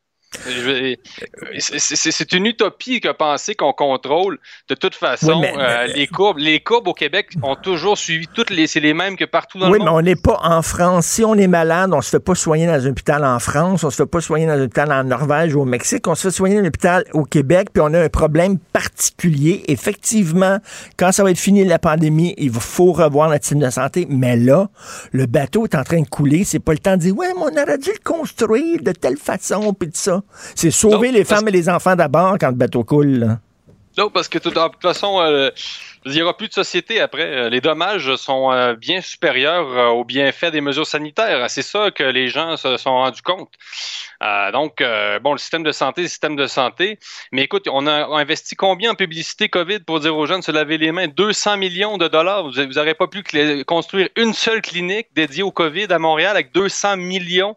C'est- 1.60 2.32
une 2.34 2.46
utopie 2.46 3.02
que 3.02 3.12
penser 3.12 3.56
qu'on 3.56 3.74
contrôle. 3.74 4.40
De 4.70 4.76
toute 4.76 4.96
façon, 4.96 5.34
Oui, 5.34 5.42
mais- 5.42 5.54
euh, 5.58 5.88
les 5.88 6.08
courbes, 6.08 6.38
les 6.38 6.60
courbes 6.62 6.88
au 6.88 6.94
Québec 6.94 7.28
ont 7.44 7.56
toujours 7.56 7.98
suivi 7.98 8.28
toutes 8.34 8.50
les, 8.50 8.68
c'est 8.68 8.80
les 8.80 8.94
mêmes 8.94 9.18
que 9.18 9.26
partout 9.26 9.58
dans 9.60 9.68
Oui, 9.70 9.74
le 9.74 9.80
mais 9.80 9.86
monde. 9.92 10.00
on 10.00 10.02
n'est 10.02 10.16
pas 10.16 10.40
en 10.44 10.62
France. 10.62 11.06
Si 11.08 11.26
on 11.26 11.36
est 11.36 11.48
malade, 11.48 11.92
on 11.94 12.02
se 12.02 12.10
fait 12.10 12.20
pas 12.20 12.36
soigner 12.36 12.66
dans 12.68 12.86
un 12.86 12.90
hôpital 12.90 13.26
en 13.26 13.40
France, 13.40 13.84
on 13.84 13.90
se 13.90 13.98
fait 13.98 14.06
pas 14.06 14.22
soigner 14.22 14.46
dans 14.46 14.54
un 14.54 14.64
hôpital 14.64 14.92
en 14.92 15.04
Norvège 15.04 15.54
ou 15.56 15.62
au 15.62 15.66
Mexique, 15.66 16.08
on 16.08 16.16
se 16.16 16.30
fait 16.30 16.32
soigner 16.32 16.56
dans 16.56 16.64
un 16.64 16.68
hôpital 16.68 17.04
au 17.14 17.24
Québec, 17.26 17.70
puis 17.74 17.82
on 17.86 17.94
a 17.94 18.00
un 18.00 18.10
problème 18.10 18.58
particulier. 18.58 19.64
Effectivement, 19.68 20.60
quand 20.98 21.12
ça 21.12 21.24
va 21.24 21.32
être 21.32 21.40
fini 21.40 21.64
la 21.66 21.80
pandémie, 21.80 22.34
il 22.38 22.52
faut 22.52 22.94
revoir 22.94 23.30
notre 23.30 23.44
système 23.44 23.60
de 23.60 23.70
santé. 23.70 24.08
Mais 24.10 24.38
là, 24.38 24.70
le 25.12 25.26
bateau 25.26 25.66
est 25.66 25.76
en 25.76 25.84
train 25.84 26.02
de 26.02 26.08
couler. 26.08 26.44
C'est 26.46 26.60
pas 26.60 26.72
le 26.74 26.80
temps 26.80 26.96
de 26.96 27.02
dire, 27.02 27.16
ouais, 27.18 27.28
mais 27.36 27.42
on 27.42 27.62
aurait 27.62 27.78
dû 27.78 27.90
le 27.90 28.04
construire 28.04 28.82
de 28.82 28.92
telle 28.92 29.18
façon, 29.18 29.74
puis 29.74 29.90
tout 29.90 29.96
ça. 29.96 30.21
C'est 30.56 30.72
sauver 30.72 31.08
Non, 31.12 31.18
les 31.18 31.26
femmes 31.26 31.48
et 31.48 31.52
les 31.52 31.70
enfants 31.70 31.96
d'abord 31.96 32.38
quand 32.40 32.50
le 32.50 32.56
bateau 32.56 32.84
coule. 32.84 33.20
là. 33.20 33.40
Non, 33.98 34.10
parce 34.10 34.30
que 34.30 34.38
de 34.38 34.44
toute 34.44 34.82
façon, 34.82 35.20
euh, 35.20 35.50
il 36.06 36.14
n'y 36.14 36.22
aura 36.22 36.36
plus 36.36 36.48
de 36.48 36.54
société 36.54 37.02
après. 37.02 37.24
Euh, 37.24 37.50
Les 37.50 37.60
dommages 37.62 38.16
sont 38.16 38.52
euh, 38.52 38.74
bien 38.74 39.02
supérieurs 39.02 39.68
euh, 39.68 39.88
aux 39.90 40.06
bienfaits 40.06 40.52
des 40.52 40.62
mesures 40.62 40.88
sanitaires. 40.88 41.50
C'est 41.50 41.62
ça 41.62 41.92
que 41.92 42.04
les 42.04 42.30
gens 42.30 42.56
se 42.56 42.78
sont 42.78 42.92
rendus 42.92 43.22
compte. 43.22 43.50
Donc, 44.54 44.84
bon, 45.24 45.32
le 45.32 45.40
système 45.40 45.64
de 45.64 45.72
santé, 45.72 46.04
le 46.04 46.08
système 46.08 46.36
de 46.36 46.46
santé. 46.46 47.00
Mais 47.32 47.42
écoute, 47.42 47.68
on 47.72 47.88
a 47.88 48.06
investi 48.20 48.56
combien 48.56 48.92
en 48.92 48.96
publicité 48.96 49.50
COVID 49.50 49.80
pour 49.80 50.00
dire 50.00 50.16
aux 50.16 50.28
gens 50.28 50.38
de 50.38 50.44
se 50.44 50.52
laver 50.52 50.78
les 50.78 50.92
mains? 50.92 51.08
200 51.08 51.58
millions 51.58 51.98
de 51.98 52.08
dollars. 52.08 52.44
Vous 52.44 52.52
n'aurez 52.52 52.94
pas 52.94 53.08
pu 53.08 53.24
construire 53.66 54.10
une 54.16 54.34
seule 54.34 54.62
clinique 54.62 55.08
dédiée 55.16 55.42
au 55.42 55.52
COVID 55.52 55.88
à 55.90 55.98
Montréal 55.98 56.32
avec 56.36 56.54
200 56.54 56.98
millions 56.98 57.56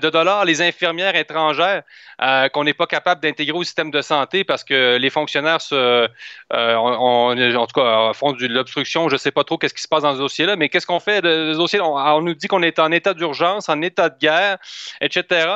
de 0.00 0.10
dollars. 0.10 0.44
Les 0.44 0.60
infirmières 0.62 1.14
étrangères 1.16 1.82
euh, 2.22 2.48
qu'on 2.48 2.64
n'est 2.64 2.74
pas 2.74 2.86
capable 2.86 3.20
d'intégrer 3.22 3.56
au 3.56 3.62
système 3.64 3.90
de 3.90 4.00
santé 4.02 4.42
parce 4.44 4.64
que 4.64 4.96
les 4.96 5.10
fonctionnaires 5.10 5.60
se, 5.60 5.74
euh, 5.74 6.08
on- 6.52 7.32
on- 7.34 7.54
en 7.56 7.66
tout 7.66 7.80
cas, 7.80 8.12
font 8.12 8.32
de 8.32 8.46
l'obstruction. 8.46 9.08
Je 9.08 9.14
ne 9.14 9.18
sais 9.18 9.30
pas 9.30 9.44
trop 9.44 9.58
qu'est-ce 9.58 9.74
qui 9.74 9.82
se 9.82 9.88
passe 9.88 10.02
dans 10.02 10.14
ce 10.14 10.18
dossier-là, 10.18 10.56
mais 10.56 10.68
qu'est-ce 10.68 10.86
qu'on 10.86 11.00
fait 11.00 11.20
de 11.22 11.52
ce 11.52 11.58
dossier? 11.58 11.80
On, 11.80 11.94
on 11.96 12.20
nous 12.22 12.34
dit 12.34 12.48
qu'on 12.48 12.62
est 12.62 12.78
en 12.78 12.90
état 12.92 13.14
d'urgence, 13.14 13.68
en 13.68 13.80
état 13.82 14.08
de 14.08 14.18
guerre, 14.18 14.58
etc. 15.00 15.48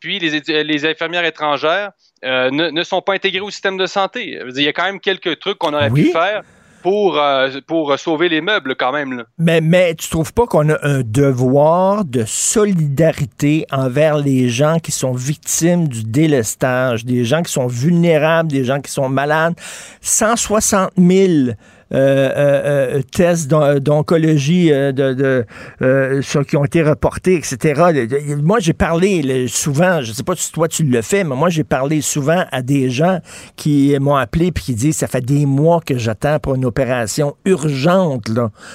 Puis 0.00 0.18
les, 0.18 0.62
les 0.64 0.86
infirmières 0.86 1.24
étrangères 1.24 1.90
euh, 2.24 2.50
ne, 2.50 2.70
ne 2.70 2.82
sont 2.84 3.02
pas 3.02 3.14
intégrées 3.14 3.40
au 3.40 3.50
système 3.50 3.76
de 3.76 3.86
santé. 3.86 4.38
Il 4.54 4.62
y 4.62 4.68
a 4.68 4.72
quand 4.72 4.84
même 4.84 5.00
quelques 5.00 5.38
trucs 5.40 5.58
qu'on 5.58 5.74
aurait 5.74 5.90
Oui. 5.90 6.04
pu 6.06 6.12
faire 6.12 6.42
pour, 6.84 7.18
euh, 7.18 7.48
pour 7.66 7.98
sauver 7.98 8.28
les 8.28 8.42
meubles 8.42 8.76
quand 8.76 8.92
même. 8.92 9.24
Mais, 9.38 9.62
mais 9.62 9.94
tu 9.94 10.10
trouves 10.10 10.34
pas 10.34 10.46
qu'on 10.46 10.68
a 10.68 10.76
un 10.86 11.00
devoir 11.00 12.04
de 12.04 12.24
solidarité 12.26 13.64
envers 13.72 14.18
les 14.18 14.50
gens 14.50 14.78
qui 14.78 14.92
sont 14.92 15.12
victimes 15.12 15.88
du 15.88 16.04
délestage, 16.04 17.06
des 17.06 17.24
gens 17.24 17.40
qui 17.40 17.50
sont 17.50 17.68
vulnérables, 17.68 18.52
des 18.52 18.64
gens 18.64 18.82
qui 18.82 18.92
sont 18.92 19.08
malades? 19.08 19.54
160 20.02 20.90
000 20.98 21.54
euh, 21.94 22.30
euh, 22.36 22.96
euh, 22.98 23.02
tests 23.10 23.48
d'on- 23.48 23.78
d'oncologie 23.78 24.70
de, 24.70 24.92
de, 24.92 26.42
qui 26.42 26.56
ont 26.56 26.64
été 26.64 26.82
reportés, 26.82 27.36
etc. 27.36 27.56
De- 27.94 28.06
de- 28.06 28.42
Moi, 28.42 28.58
j'ai 28.60 28.72
parlé 28.72 29.22
là, 29.22 29.46
souvent, 29.48 30.02
je 30.02 30.12
sais 30.12 30.22
pas 30.24 30.34
si 30.36 30.50
toi 30.52 30.68
tu 30.68 30.82
le 30.82 31.00
fais, 31.02 31.24
mais 31.24 31.36
moi, 31.36 31.48
j'ai 31.48 31.64
parlé 31.64 32.00
souvent 32.00 32.44
à 32.50 32.62
des 32.62 32.90
gens 32.90 33.20
qui 33.56 33.96
m'ont 34.00 34.16
appelé 34.16 34.50
puis 34.52 34.64
qui 34.64 34.74
disent 34.74 34.96
ça 34.96 35.06
fait 35.06 35.24
des 35.24 35.46
mois 35.46 35.80
que 35.80 35.96
j'attends 35.96 36.38
pour 36.40 36.54
une 36.56 36.64
opération 36.64 37.36
urgente. 37.44 38.30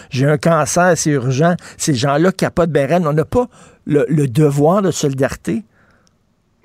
J'ai 0.10 0.26
un 0.26 0.38
cancer, 0.38 0.94
c'est 0.96 1.12
urgent. 1.12 1.56
Ces 1.78 1.94
gens-là 1.96 2.32
capotent 2.32 2.72
ben 2.72 2.90
raide. 2.90 3.04
On 3.06 3.14
n'a 3.14 3.26
pas 3.26 3.48
le, 3.86 4.06
le 4.10 4.28
devoir 4.28 4.82
de 4.82 4.91
solidarité. 4.91 5.64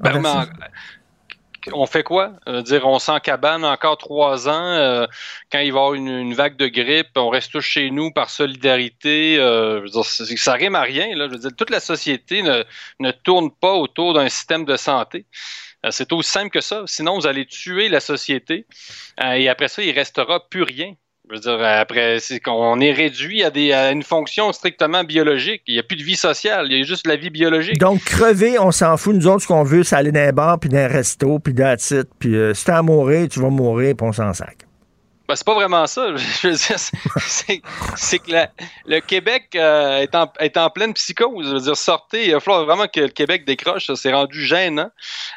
Ben, 0.00 0.10
envers 0.10 0.22
mais 0.22 0.28
ça. 0.28 0.38
en- 0.40 0.46
on 1.72 1.86
fait 1.86 2.02
quoi? 2.02 2.32
Euh, 2.48 2.62
dire 2.62 2.86
on 2.86 2.98
s'en 2.98 3.20
cabane 3.20 3.64
encore 3.64 3.96
trois 3.98 4.48
ans. 4.48 4.52
euh, 4.52 5.06
quand 5.50 5.58
il 5.60 5.72
va 5.72 5.78
y 5.78 5.82
avoir 5.82 5.94
une, 5.94 6.34
vague 6.34 6.56
de 6.56 6.66
grippe, 6.66 7.16
on 7.16 7.28
reste 7.28 7.52
tous 7.52 7.60
chez 7.60 7.90
nous 7.90 8.10
par 8.10 8.30
solidarité. 8.30 9.38
euh, 9.38 9.86
je 9.86 9.92
veux 9.96 10.36
ça 10.36 10.52
rime 10.54 10.74
à 10.74 10.82
rien. 10.82 11.08
Toute 11.56 11.70
la 11.70 11.80
société 11.80 12.42
ne, 12.42 12.64
ne 13.00 13.10
tourne 13.12 13.50
pas 13.50 13.74
autour 13.74 14.14
d'un 14.14 14.28
système 14.28 14.64
de 14.64 14.76
santé. 14.76 15.26
C'est 15.90 16.12
aussi 16.12 16.30
simple 16.30 16.50
que 16.50 16.62
ça. 16.62 16.84
Sinon, 16.86 17.18
vous 17.18 17.26
allez 17.26 17.44
tuer 17.44 17.90
la 17.90 18.00
société 18.00 18.66
et 19.22 19.48
après 19.50 19.68
ça, 19.68 19.82
il 19.82 19.90
restera 19.92 20.48
plus 20.48 20.62
rien. 20.62 20.94
Je 21.30 21.34
veux 21.34 21.40
dire, 21.40 21.58
après, 21.64 22.18
c'est 22.20 22.38
qu'on 22.38 22.80
est 22.80 22.92
réduit 22.92 23.42
à, 23.44 23.50
des, 23.50 23.72
à 23.72 23.92
une 23.92 24.02
fonction 24.02 24.52
strictement 24.52 25.04
biologique. 25.04 25.62
Il 25.66 25.72
n'y 25.74 25.80
a 25.80 25.82
plus 25.82 25.96
de 25.96 26.02
vie 26.02 26.16
sociale, 26.16 26.66
il 26.68 26.76
y 26.76 26.80
a 26.82 26.84
juste 26.84 27.06
la 27.06 27.16
vie 27.16 27.30
biologique. 27.30 27.78
Donc, 27.78 28.04
crever, 28.04 28.58
on 28.58 28.70
s'en 28.70 28.98
fout. 28.98 29.16
Nous 29.16 29.26
autres, 29.26 29.42
ce 29.42 29.46
qu'on 29.46 29.62
veut, 29.62 29.84
c'est 29.84 29.96
aller 29.96 30.12
dans 30.12 30.20
un 30.20 30.32
bar, 30.32 30.60
puis 30.60 30.68
dans 30.68 30.76
un 30.76 30.86
resto, 30.86 31.38
puis 31.38 31.54
that's 31.54 31.92
it. 31.92 32.08
Puis 32.18 32.36
euh, 32.36 32.52
si 32.52 32.66
t'as 32.66 32.78
à 32.78 32.82
mourir, 32.82 33.26
tu 33.28 33.40
vas 33.40 33.48
mourir, 33.48 33.94
puis 33.96 34.06
on 34.06 34.12
s'en 34.12 34.34
sac. 34.34 34.66
Ben, 35.26 35.36
c'est 35.36 35.46
pas 35.46 35.54
vraiment 35.54 35.86
ça. 35.86 36.14
Je 36.16 36.48
veux 36.48 36.54
dire, 36.54 36.78
c'est- 37.18 38.18
que 38.18 38.46
le 38.86 39.00
Québec 39.00 39.48
euh, 39.54 39.98
est, 39.98 40.14
en, 40.14 40.30
est 40.38 40.56
en 40.58 40.68
pleine 40.68 40.92
psychose. 40.92 41.46
Je 41.48 41.52
veux 41.54 41.60
dire, 41.60 41.76
sortez. 41.76 42.26
Il 42.26 42.32
va 42.32 42.40
falloir 42.40 42.64
vraiment 42.66 42.86
que 42.88 43.00
le 43.00 43.08
Québec 43.08 43.46
décroche. 43.46 43.86
Ça, 43.86 43.96
C'est 43.96 44.12
rendu 44.12 44.44
gênant. 44.44 44.90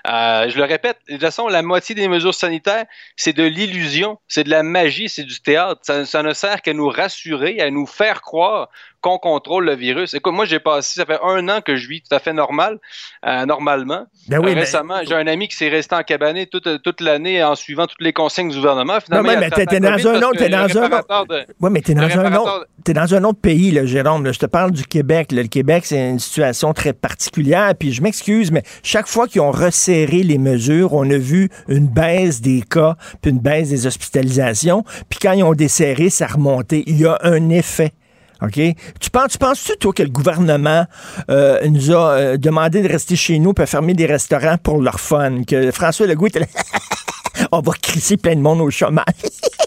Euh, 0.07 0.49
je 0.49 0.57
le 0.57 0.65
répète, 0.65 0.97
de 1.07 1.13
toute 1.13 1.21
façon, 1.21 1.47
la 1.47 1.61
moitié 1.61 1.95
des 1.95 2.07
mesures 2.09 2.33
sanitaires, 2.35 2.85
c'est 3.15 3.33
de 3.33 3.43
l'illusion, 3.43 4.19
c'est 4.27 4.43
de 4.43 4.49
la 4.49 4.63
magie, 4.63 5.07
c'est 5.07 5.23
du 5.23 5.39
théâtre. 5.41 5.81
Ça 5.83 6.23
ne 6.23 6.33
sert 6.33 6.61
qu'à 6.61 6.73
nous 6.73 6.89
rassurer, 6.89 7.61
à 7.61 7.71
nous 7.71 7.85
faire 7.87 8.21
croire 8.21 8.69
qu'on 9.01 9.17
contrôle 9.19 9.65
le 9.65 9.75
virus. 9.75 10.13
Écoute, 10.13 10.33
moi, 10.33 10.45
j'ai 10.45 10.59
passé, 10.59 10.99
ça 10.99 11.05
fait 11.05 11.19
un 11.23 11.47
an 11.49 11.61
que 11.61 11.75
je 11.75 11.87
vis 11.87 12.01
tout 12.01 12.15
à 12.15 12.19
fait 12.19 12.33
normal, 12.33 12.79
euh, 13.25 13.45
normalement. 13.45 14.05
Ben 14.27 14.39
oui, 14.39 14.53
mais- 14.53 14.61
récemment, 14.61 14.95
j'ai 15.07 15.13
un 15.13 15.27
ami 15.27 15.47
qui 15.47 15.55
s'est 15.55 15.69
resté 15.69 15.95
en 15.95 16.03
cabané 16.03 16.47
toute, 16.47 16.81
toute 16.83 17.01
l'année 17.01 17.43
en 17.43 17.55
suivant 17.55 17.85
toutes 17.87 18.01
les 18.01 18.13
consignes 18.13 18.49
du 18.49 18.55
gouvernement. 18.57 18.93
Non, 18.95 18.99
Finalement, 18.99 19.29
a 19.29 19.35
mais 19.37 19.49
t'es 19.51 19.79
dans 19.79 20.07
un 20.07 20.21
autre, 20.23 20.37
t'es 20.37 20.49
dans 20.49 20.77
un 20.77 20.91
autre. 20.91 21.45
mais 21.69 21.81
t'es 21.81 21.93
dans 21.93 22.19
un 22.19 22.33
autre. 22.35 22.67
T'es 22.83 22.93
dans 22.93 23.13
un 23.15 23.23
autre 23.23 23.39
pays, 23.39 23.71
là, 23.71 23.85
Jérôme. 23.85 24.23
là. 24.25 24.31
Je 24.31 24.39
te 24.39 24.45
parle 24.45 24.71
du 24.71 24.83
Québec. 24.85 25.31
là. 25.31 25.41
Le 25.41 25.47
Québec, 25.47 25.85
c'est 25.85 26.09
une 26.09 26.19
situation 26.19 26.73
très 26.73 26.93
particulière. 26.93 27.73
Puis 27.77 27.91
je 27.93 28.01
m'excuse, 28.01 28.51
mais 28.51 28.63
chaque 28.83 29.07
fois 29.07 29.27
qu'ils 29.27 29.41
ont 29.41 29.51
resserré 29.51 30.23
les 30.23 30.37
mesures, 30.37 30.93
on 30.93 31.09
a 31.09 31.17
vu 31.17 31.49
une 31.67 31.87
baisse 31.87 32.41
des 32.41 32.61
cas, 32.61 32.95
puis 33.21 33.31
une 33.31 33.39
baisse 33.39 33.69
des 33.69 33.85
hospitalisations. 33.87 34.83
Puis 35.09 35.19
quand 35.21 35.33
ils 35.33 35.43
ont 35.43 35.53
desserré, 35.53 36.09
ça 36.09 36.25
a 36.25 36.27
remonté. 36.29 36.83
Il 36.87 36.99
y 36.99 37.05
a 37.05 37.19
un 37.23 37.49
effet. 37.49 37.91
OK? 38.41 38.59
Tu 38.99 39.09
penses, 39.11 39.31
tu 39.33 39.37
penses-tu, 39.37 39.77
toi, 39.77 39.93
que 39.93 40.03
le 40.03 40.09
gouvernement 40.09 40.85
euh, 41.29 41.59
nous 41.67 41.91
a 41.91 42.11
euh, 42.11 42.37
demandé 42.37 42.81
de 42.81 42.87
rester 42.87 43.15
chez 43.15 43.39
nous 43.39 43.53
pour 43.53 43.65
fermer 43.67 43.93
des 43.93 44.05
restaurants 44.05 44.57
pour 44.57 44.81
leur 44.81 44.99
fun? 44.99 45.43
Que 45.43 45.71
François 45.71 46.07
Legault 46.07 46.27
était 46.27 46.41
là, 46.41 46.45
on 47.51 47.61
va 47.61 47.73
crisser 47.81 48.17
plein 48.17 48.35
de 48.35 48.41
monde 48.41 48.61
au 48.61 48.69
chômage. 48.69 49.05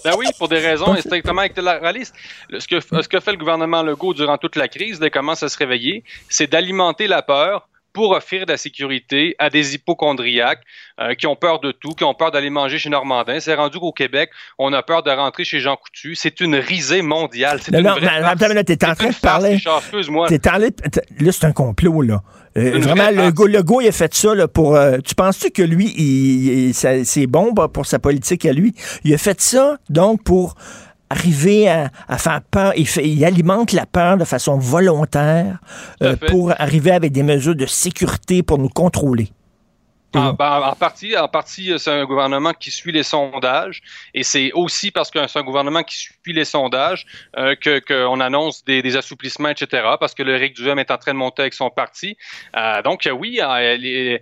Ben 0.02 0.12
oui, 0.18 0.24
pour 0.38 0.48
des 0.48 0.60
raisons 0.60 0.96
strictement 0.96 1.42
électoralistes. 1.42 2.14
Le- 2.48 2.58
Ce 2.58 2.66
que, 2.66 2.80
ce 2.80 3.06
que 3.06 3.20
fait 3.20 3.32
le 3.32 3.36
gouvernement 3.36 3.82
Legault 3.82 4.14
durant 4.14 4.38
toute 4.38 4.56
la 4.56 4.66
crise, 4.66 4.98
dès 4.98 5.10
qu'il 5.10 5.20
commence 5.20 5.42
à 5.42 5.50
se 5.50 5.58
réveiller, 5.58 6.04
c'est 6.30 6.50
d'alimenter 6.50 7.06
la 7.06 7.20
peur 7.20 7.68
pour 7.92 8.12
offrir 8.12 8.46
de 8.46 8.52
la 8.52 8.56
sécurité 8.56 9.34
à 9.38 9.50
des 9.50 9.74
hypochondriaques 9.74 10.62
euh, 11.00 11.14
qui 11.14 11.26
ont 11.26 11.36
peur 11.36 11.60
de 11.60 11.72
tout, 11.72 11.90
qui 11.90 12.04
ont 12.04 12.14
peur 12.14 12.30
d'aller 12.30 12.50
manger 12.50 12.78
chez 12.78 12.88
Normandin. 12.90 13.40
C'est 13.40 13.54
rendu 13.54 13.78
qu'au 13.78 13.92
Québec, 13.92 14.30
on 14.58 14.72
a 14.72 14.82
peur 14.82 15.02
de 15.02 15.10
rentrer 15.10 15.44
chez 15.44 15.60
Jean 15.60 15.76
Coutu. 15.76 16.14
C'est 16.14 16.40
une 16.40 16.54
risée 16.56 17.02
mondiale. 17.02 17.60
C'est 17.62 17.72
Non, 17.72 17.94
non, 17.94 17.94
t'es 17.96 18.84
en 18.86 18.94
train 18.94 19.08
de 19.10 19.14
parler. 19.20 19.58
Excuse-moi. 19.64 20.28
T'es 20.28 20.48
en 20.48 20.58
Là, 20.58 21.32
c'est 21.32 21.44
un 21.44 21.52
complot, 21.52 22.02
là. 22.02 22.22
Euh, 22.56 22.78
vraiment, 22.80 23.10
le 23.10 23.30
go, 23.30 23.46
le 23.46 23.62
go, 23.62 23.80
il 23.80 23.88
a 23.88 23.92
fait 23.92 24.12
ça 24.12 24.34
là, 24.34 24.48
pour. 24.48 24.74
euh, 24.74 24.98
tu 25.04 25.14
penses-tu 25.14 25.50
que 25.50 25.62
lui, 25.62 25.92
il, 25.96 26.66
il- 26.68 26.74
ça- 26.74 27.04
c'est 27.04 27.26
bon 27.28 27.52
bah, 27.52 27.68
pour 27.72 27.86
sa 27.86 27.98
politique 28.00 28.44
à 28.44 28.52
lui? 28.52 28.74
Il 29.04 29.14
a 29.14 29.18
fait 29.18 29.40
ça, 29.40 29.78
donc, 29.88 30.24
pour 30.24 30.56
arriver 31.10 31.68
à, 31.68 31.90
à 32.08 32.18
faire 32.18 32.40
peur. 32.50 32.72
Il, 32.76 32.86
fait, 32.88 33.06
il 33.08 33.24
alimente 33.24 33.72
la 33.72 33.84
peur 33.86 34.16
de 34.16 34.24
façon 34.24 34.56
volontaire 34.58 35.58
euh, 36.02 36.16
pour 36.16 36.52
arriver 36.58 36.92
avec 36.92 37.12
des 37.12 37.22
mesures 37.22 37.54
de 37.56 37.66
sécurité 37.66 38.42
pour 38.42 38.58
nous 38.58 38.68
contrôler. 38.68 39.28
En, 40.12 40.32
ben, 40.32 40.60
en 40.64 40.74
partie, 40.74 41.16
en 41.16 41.28
partie, 41.28 41.72
euh, 41.72 41.78
c'est 41.78 41.92
un 41.92 42.04
gouvernement 42.04 42.52
qui 42.52 42.72
suit 42.72 42.90
les 42.90 43.04
sondages, 43.04 43.80
et 44.12 44.24
c'est 44.24 44.50
aussi 44.54 44.90
parce 44.90 45.08
que 45.08 45.24
c'est 45.28 45.38
un 45.38 45.44
gouvernement 45.44 45.84
qui 45.84 45.94
suit 45.96 46.32
les 46.32 46.44
sondages 46.44 47.06
euh, 47.38 47.54
que 47.54 47.78
qu'on 47.78 48.18
annonce 48.18 48.64
des, 48.64 48.82
des 48.82 48.96
assouplissements, 48.96 49.50
etc. 49.50 49.84
Parce 50.00 50.14
que 50.14 50.24
le 50.24 50.34
Rick 50.34 50.56
Duhem 50.56 50.80
est 50.80 50.90
en 50.90 50.98
train 50.98 51.12
de 51.12 51.18
monter 51.18 51.42
avec 51.42 51.54
son 51.54 51.70
parti. 51.70 52.16
Euh, 52.56 52.82
donc 52.82 53.06
euh, 53.06 53.12
oui, 53.12 53.38
euh, 53.40 53.76
les- 53.76 54.20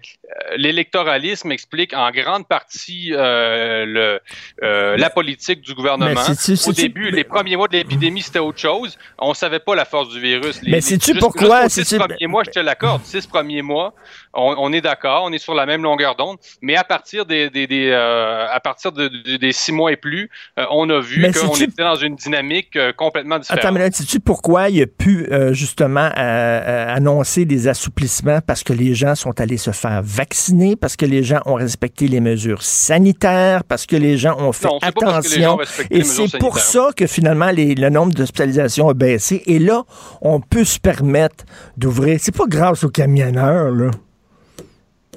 l'électoralisme 0.56 1.50
explique 1.52 1.94
en 1.94 2.10
grande 2.10 2.46
partie 2.46 3.12
euh, 3.14 3.84
le, 3.86 4.20
euh, 4.62 4.96
la 4.96 5.10
politique 5.10 5.60
du 5.62 5.74
gouvernement. 5.74 6.20
Au 6.66 6.72
début, 6.72 7.10
les 7.10 7.24
premiers 7.24 7.56
mois 7.56 7.68
de 7.68 7.72
l'épidémie, 7.76 8.22
c'était 8.22 8.38
autre 8.38 8.59
chose. 8.59 8.98
On 9.18 9.34
savait 9.34 9.59
pas 9.59 9.74
la 9.74 9.84
force 9.84 10.09
du 10.10 10.20
virus. 10.20 10.60
Les- 10.62 10.72
Mais 10.72 10.80
sais-tu 10.80 11.14
pourquoi? 11.14 11.68
six 11.68 11.96
premiers 11.98 12.26
mois, 12.26 12.42
je 12.44 12.50
te 12.50 12.59
l'accorde. 12.60 13.02
Six 13.05 13.26
premiers 13.26 13.62
mois, 13.62 13.94
on, 14.34 14.55
on 14.59 14.72
est 14.72 14.80
d'accord, 14.80 15.22
on 15.24 15.32
est 15.32 15.38
sur 15.38 15.55
la 15.55 15.66
même 15.66 15.82
longueur 15.82 16.14
d'onde, 16.16 16.38
mais 16.62 16.76
à 16.76 16.84
partir 16.84 17.24
des, 17.26 17.50
des, 17.50 17.66
des 17.66 17.88
euh, 17.90 18.46
à 18.50 18.60
partir 18.60 18.92
de, 18.92 19.09
de- 19.09 19.36
des 19.36 19.52
six 19.52 19.72
mois 19.72 19.92
et 19.92 19.96
plus, 19.96 20.30
euh, 20.59 20.64
on 20.70 20.88
a 20.90 21.00
vu 21.00 21.22
qu'on 21.32 21.55
était 21.55 21.82
dans 21.82 21.96
une 21.96 22.16
dynamique 22.16 22.76
euh, 22.76 22.92
complètement 22.92 23.38
différente. 23.38 23.60
Attends, 23.64 23.72
mais 23.72 23.80
là, 23.80 23.90
sais-tu 23.90 24.20
pourquoi 24.20 24.68
il 24.68 24.82
a 24.82 24.86
pu 24.86 25.26
euh, 25.30 25.52
justement 25.52 26.10
annoncer 26.14 27.44
des 27.44 27.68
assouplissements? 27.68 28.40
Parce 28.46 28.62
que 28.62 28.72
les 28.72 28.94
gens 28.94 29.14
sont 29.14 29.40
allés 29.40 29.56
se 29.56 29.70
faire 29.70 30.00
vacciner, 30.18 30.74
parce 30.74 30.96
que 30.96 31.06
les 31.06 31.22
gens 31.22 31.40
ont 31.46 31.54
respecté 31.54 32.08
les 32.08 32.20
mesures 32.20 32.62
sanitaires, 32.62 33.62
parce 33.62 33.86
que 33.86 33.94
les 33.96 34.16
gens 34.18 34.36
ont 34.38 34.52
fait 34.52 34.66
Non, 34.66 34.78
attention. 34.82 35.58
Et 35.90 36.02
c'est 36.02 36.38
pour 36.38 36.58
ça 36.58 36.90
que 36.96 37.06
finalement, 37.06 37.50
les- 37.52 37.76
le 37.76 37.88
nombre 37.88 38.12
d'hospitalisations 38.14 38.88
a 38.88 38.94
baissé. 38.94 39.42
Et 39.46 39.60
là, 39.60 39.84
on 40.20 40.40
peut 40.40 40.64
se 40.64 40.80
permettre 40.80 41.44
d'ouvrir. 41.76 42.18
C'est 42.20 42.36
pas 42.36 42.46
grâce 42.48 42.82
aux 42.82 42.90
camionneurs, 42.90 43.70
là. 43.70 43.90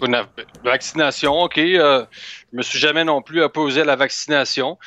Une 0.03 0.17
vaccination, 0.63 1.43
OK. 1.43 1.59
euh, 1.59 2.03
je 2.51 2.57
me 2.57 2.63
suis 2.63 2.79
jamais 2.79 3.03
non 3.03 3.21
plus 3.21 3.43
opposé 3.43 3.81
à 3.81 3.85
la 3.85 3.95
vaccination. 3.95 4.77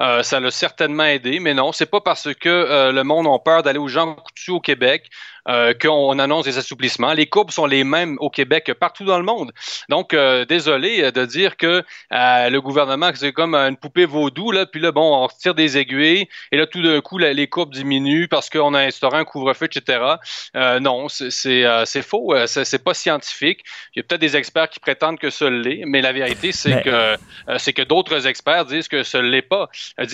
Euh, 0.00 0.22
ça 0.24 0.40
l'a 0.40 0.50
certainement 0.50 1.04
aidé, 1.04 1.38
mais 1.38 1.54
non, 1.54 1.70
c'est 1.72 1.86
pas 1.86 2.00
parce 2.00 2.28
que 2.34 2.48
euh, 2.48 2.90
le 2.90 3.04
monde 3.04 3.26
a 3.28 3.38
peur 3.38 3.62
d'aller 3.62 3.78
aux 3.78 3.86
gens 3.88 4.14
coutus 4.16 4.48
au 4.50 4.58
Québec 4.60 5.10
euh, 5.48 5.74
qu'on 5.74 6.18
annonce 6.18 6.44
des 6.44 6.58
assouplissements. 6.58 7.12
Les 7.12 7.26
courbes 7.26 7.50
sont 7.50 7.66
les 7.66 7.84
mêmes 7.84 8.16
au 8.20 8.30
Québec 8.30 8.64
que 8.64 8.72
partout 8.72 9.04
dans 9.04 9.18
le 9.18 9.24
monde. 9.24 9.52
Donc, 9.88 10.14
euh, 10.14 10.44
désolé 10.44 11.10
de 11.12 11.24
dire 11.24 11.56
que 11.56 11.82
euh, 12.12 12.50
le 12.50 12.60
gouvernement, 12.60 13.10
c'est 13.14 13.32
comme 13.32 13.54
une 13.54 13.76
poupée 13.76 14.06
vaudou, 14.06 14.52
là, 14.52 14.66
puis 14.66 14.80
là, 14.80 14.92
bon, 14.92 15.02
on 15.22 15.26
retire 15.26 15.54
des 15.54 15.76
aiguilles, 15.78 16.28
et 16.52 16.56
là, 16.56 16.66
tout 16.66 16.82
d'un 16.82 17.00
coup, 17.00 17.18
les 17.18 17.46
courbes 17.48 17.72
diminuent 17.72 18.26
parce 18.28 18.48
qu'on 18.50 18.74
a 18.74 18.80
instauré 18.80 19.18
un 19.18 19.24
couvre-feu, 19.24 19.66
etc. 19.66 20.00
Euh, 20.56 20.80
non, 20.80 21.08
c'est 21.08 21.64
euh, 21.64 21.84
faux, 22.02 22.34
c'est 22.46 22.82
pas 22.82 22.94
scientifique. 22.94 23.60
Il 23.94 23.98
y 23.98 24.00
a 24.00 24.02
peut-être 24.02 24.20
des 24.20 24.36
experts 24.36 24.68
qui 24.70 24.80
prétendent 24.80 25.18
que 25.18 25.30
ça 25.30 25.50
l'est, 25.50 25.82
mais 25.86 26.00
la 26.00 26.12
vérité, 26.12 26.52
c'est 26.52 26.76
Mais- 26.76 26.82
que 26.82 26.90
euh, 26.90 27.16
c'est 27.58 27.72
que 27.72 27.82
d'autres 27.82 28.26
experts 28.26 28.64
disent 28.66 28.88
que 28.88 29.02
ça 29.02 29.20
l'est 29.22 29.42
pas. 29.42 29.68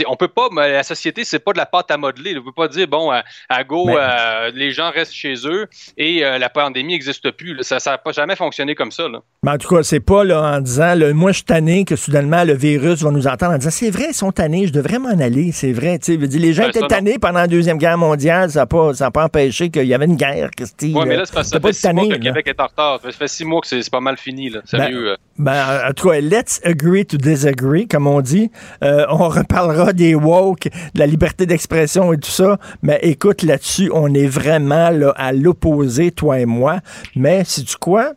On 0.06 0.16
peut 0.16 0.28
pas, 0.28 0.48
mais 0.52 0.72
la 0.72 0.82
société, 0.82 1.24
c'est 1.24 1.38
pas 1.38 1.52
de 1.52 1.58
la 1.58 1.66
pâte 1.66 1.90
à 1.90 1.96
modeler. 1.96 2.36
On 2.38 2.42
peut 2.44 2.52
pas 2.52 2.68
dire 2.68 2.88
bon, 2.88 3.10
à, 3.10 3.22
à 3.48 3.64
go, 3.64 3.86
Mais- 3.86 3.94
euh, 3.96 4.50
les 4.54 4.72
gens 4.72 4.90
restent 4.90 5.12
chez 5.20 5.34
eux 5.46 5.66
et 5.96 6.24
euh, 6.24 6.38
la 6.38 6.48
pandémie 6.48 6.92
n'existe 6.92 7.30
plus. 7.32 7.54
là. 7.54 7.62
Ça, 7.62 7.78
ça 7.78 7.92
a 7.92 7.98
pas 7.98 8.12
jamais 8.12 8.36
fonctionné 8.36 8.74
comme 8.74 8.90
ça. 8.90 9.08
Là. 9.08 9.20
Mais 9.42 9.52
en 9.52 9.58
tout 9.58 9.74
cas, 9.74 9.82
c'est 9.82 10.00
pas 10.00 10.24
là, 10.24 10.56
en 10.56 10.60
disant, 10.60 10.94
moi, 11.14 11.30
je 11.32 11.36
suis 11.36 11.44
tanné 11.44 11.84
que 11.84 11.96
soudainement, 11.96 12.44
le 12.44 12.54
virus 12.54 13.02
va 13.02 13.10
nous 13.10 13.26
entendre 13.26 13.52
en 13.54 13.58
disant, 13.58 13.70
c'est 13.70 13.90
vrai, 13.90 14.06
ils 14.10 14.14
sont 14.14 14.32
tannés, 14.32 14.66
je 14.66 14.72
devrais 14.72 14.98
m'en 14.98 15.08
aller, 15.10 15.52
c'est 15.52 15.72
vrai. 15.72 15.98
Tu 15.98 16.12
sais, 16.12 16.16
veut 16.16 16.28
dire, 16.28 16.40
les 16.40 16.52
gens 16.52 16.62
Ben, 16.64 16.68
étaient 16.70 16.78
ça, 16.80 16.84
non. 16.84 16.88
tannés 16.88 17.18
pendant 17.18 17.40
la 17.40 17.46
Deuxième 17.46 17.78
Guerre 17.78 17.98
mondiale, 17.98 18.50
ça 18.50 18.60
n'a 18.60 18.66
pas, 18.66 18.94
ça 18.94 19.06
a 19.06 19.10
pas 19.10 19.24
empêché 19.24 19.70
qu'il 19.70 19.84
y 19.86 19.94
avait 19.94 20.06
une 20.06 20.16
guerre, 20.16 20.50
mais 20.82 20.92
là. 21.04 21.16
là, 21.16 21.22
c'est 21.26 21.34
parce 21.34 21.50
que 21.50 21.72
six 21.72 21.92
mois 21.92 22.04
le. 22.04 22.18
Québec 22.18 22.46
est 22.48 22.60
en 22.60 22.66
retard. 22.66 23.00
Ça 23.02 23.10
fait 23.12 23.28
six 23.28 23.44
mois 23.44 23.60
que 23.60 23.66
c'est 23.66 23.90
pas 23.90 24.00
mal 24.00 24.16
fini. 24.16 24.50
Là. 24.50 24.60
Sérieux. 24.64 25.10
euh. 25.12 25.16
Ben, 25.38 25.80
en 25.88 25.92
tout 25.92 26.08
cas, 26.08 26.20
let's 26.20 26.60
agree 26.64 27.04
to 27.06 27.16
disagree, 27.16 27.86
comme 27.88 28.06
on 28.06 28.20
dit. 28.20 28.50
Euh, 28.84 29.06
on 29.10 29.28
reparlera 29.28 29.92
des 29.92 30.14
woke, 30.14 30.68
de 30.94 30.98
la 30.98 31.06
liberté 31.06 31.46
d'expression 31.46 32.12
et 32.12 32.18
tout 32.18 32.30
ça. 32.30 32.58
Mais 32.82 32.98
écoute, 33.02 33.42
là-dessus, 33.42 33.90
on 33.94 34.12
est 34.14 34.26
vraiment 34.26 34.90
là, 34.90 35.09
à 35.16 35.32
l'opposé, 35.32 36.10
toi 36.10 36.38
et 36.38 36.46
moi. 36.46 36.80
Mais, 37.16 37.44
sais 37.44 37.62
tu 37.62 37.76
quoi? 37.76 38.12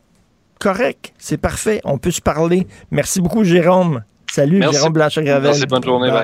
Correct, 0.60 1.14
c'est 1.18 1.38
parfait, 1.38 1.82
on 1.84 1.98
peut 1.98 2.12
se 2.12 2.22
parler. 2.22 2.68
Merci 2.90 3.20
beaucoup, 3.20 3.44
Jérôme. 3.44 4.04
Salut, 4.32 4.60
Merci. 4.60 4.76
Jérôme 4.78 4.94
Blanchet-Gravel. 4.94 5.52
Merci, 5.52 5.66
bonne 5.66 5.84
journée. 5.84 6.10
Bye. 6.10 6.24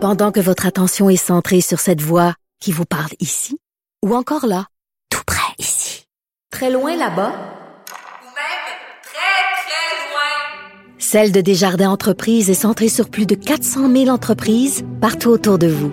Pendant 0.00 0.30
que 0.30 0.40
votre 0.40 0.66
attention 0.66 1.10
est 1.10 1.16
centrée 1.16 1.60
sur 1.60 1.80
cette 1.80 2.00
voix 2.00 2.34
qui 2.60 2.70
vous 2.70 2.84
parle 2.84 3.10
ici, 3.18 3.58
ou 4.04 4.14
encore 4.14 4.46
là, 4.46 4.66
tout 5.10 5.22
près 5.26 5.52
ici, 5.58 6.06
très 6.52 6.70
loin 6.70 6.92
là-bas, 6.96 7.32
Ou 7.32 8.30
même 8.30 8.62
très, 9.02 9.42
très 9.66 10.12
loin. 10.12 10.96
Celle 10.98 11.32
de 11.32 11.40
Desjardins 11.40 11.90
Entreprises 11.90 12.48
est 12.48 12.54
centrée 12.54 12.88
sur 12.88 13.10
plus 13.10 13.26
de 13.26 13.34
400 13.34 13.90
000 13.90 14.08
entreprises 14.08 14.84
partout 15.00 15.30
autour 15.30 15.58
de 15.58 15.66
vous. 15.66 15.92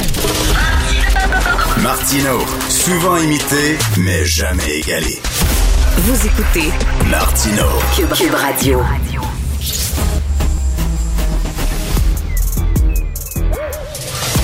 Martino, 1.91 2.39
souvent 2.69 3.17
imité, 3.17 3.77
mais 3.97 4.23
jamais 4.23 4.77
égalé. 4.77 5.19
Vous 5.97 6.25
écoutez 6.25 6.71
Martino, 7.09 7.65
Cube, 7.93 8.13
Cube 8.13 8.33
Radio. 8.33 8.81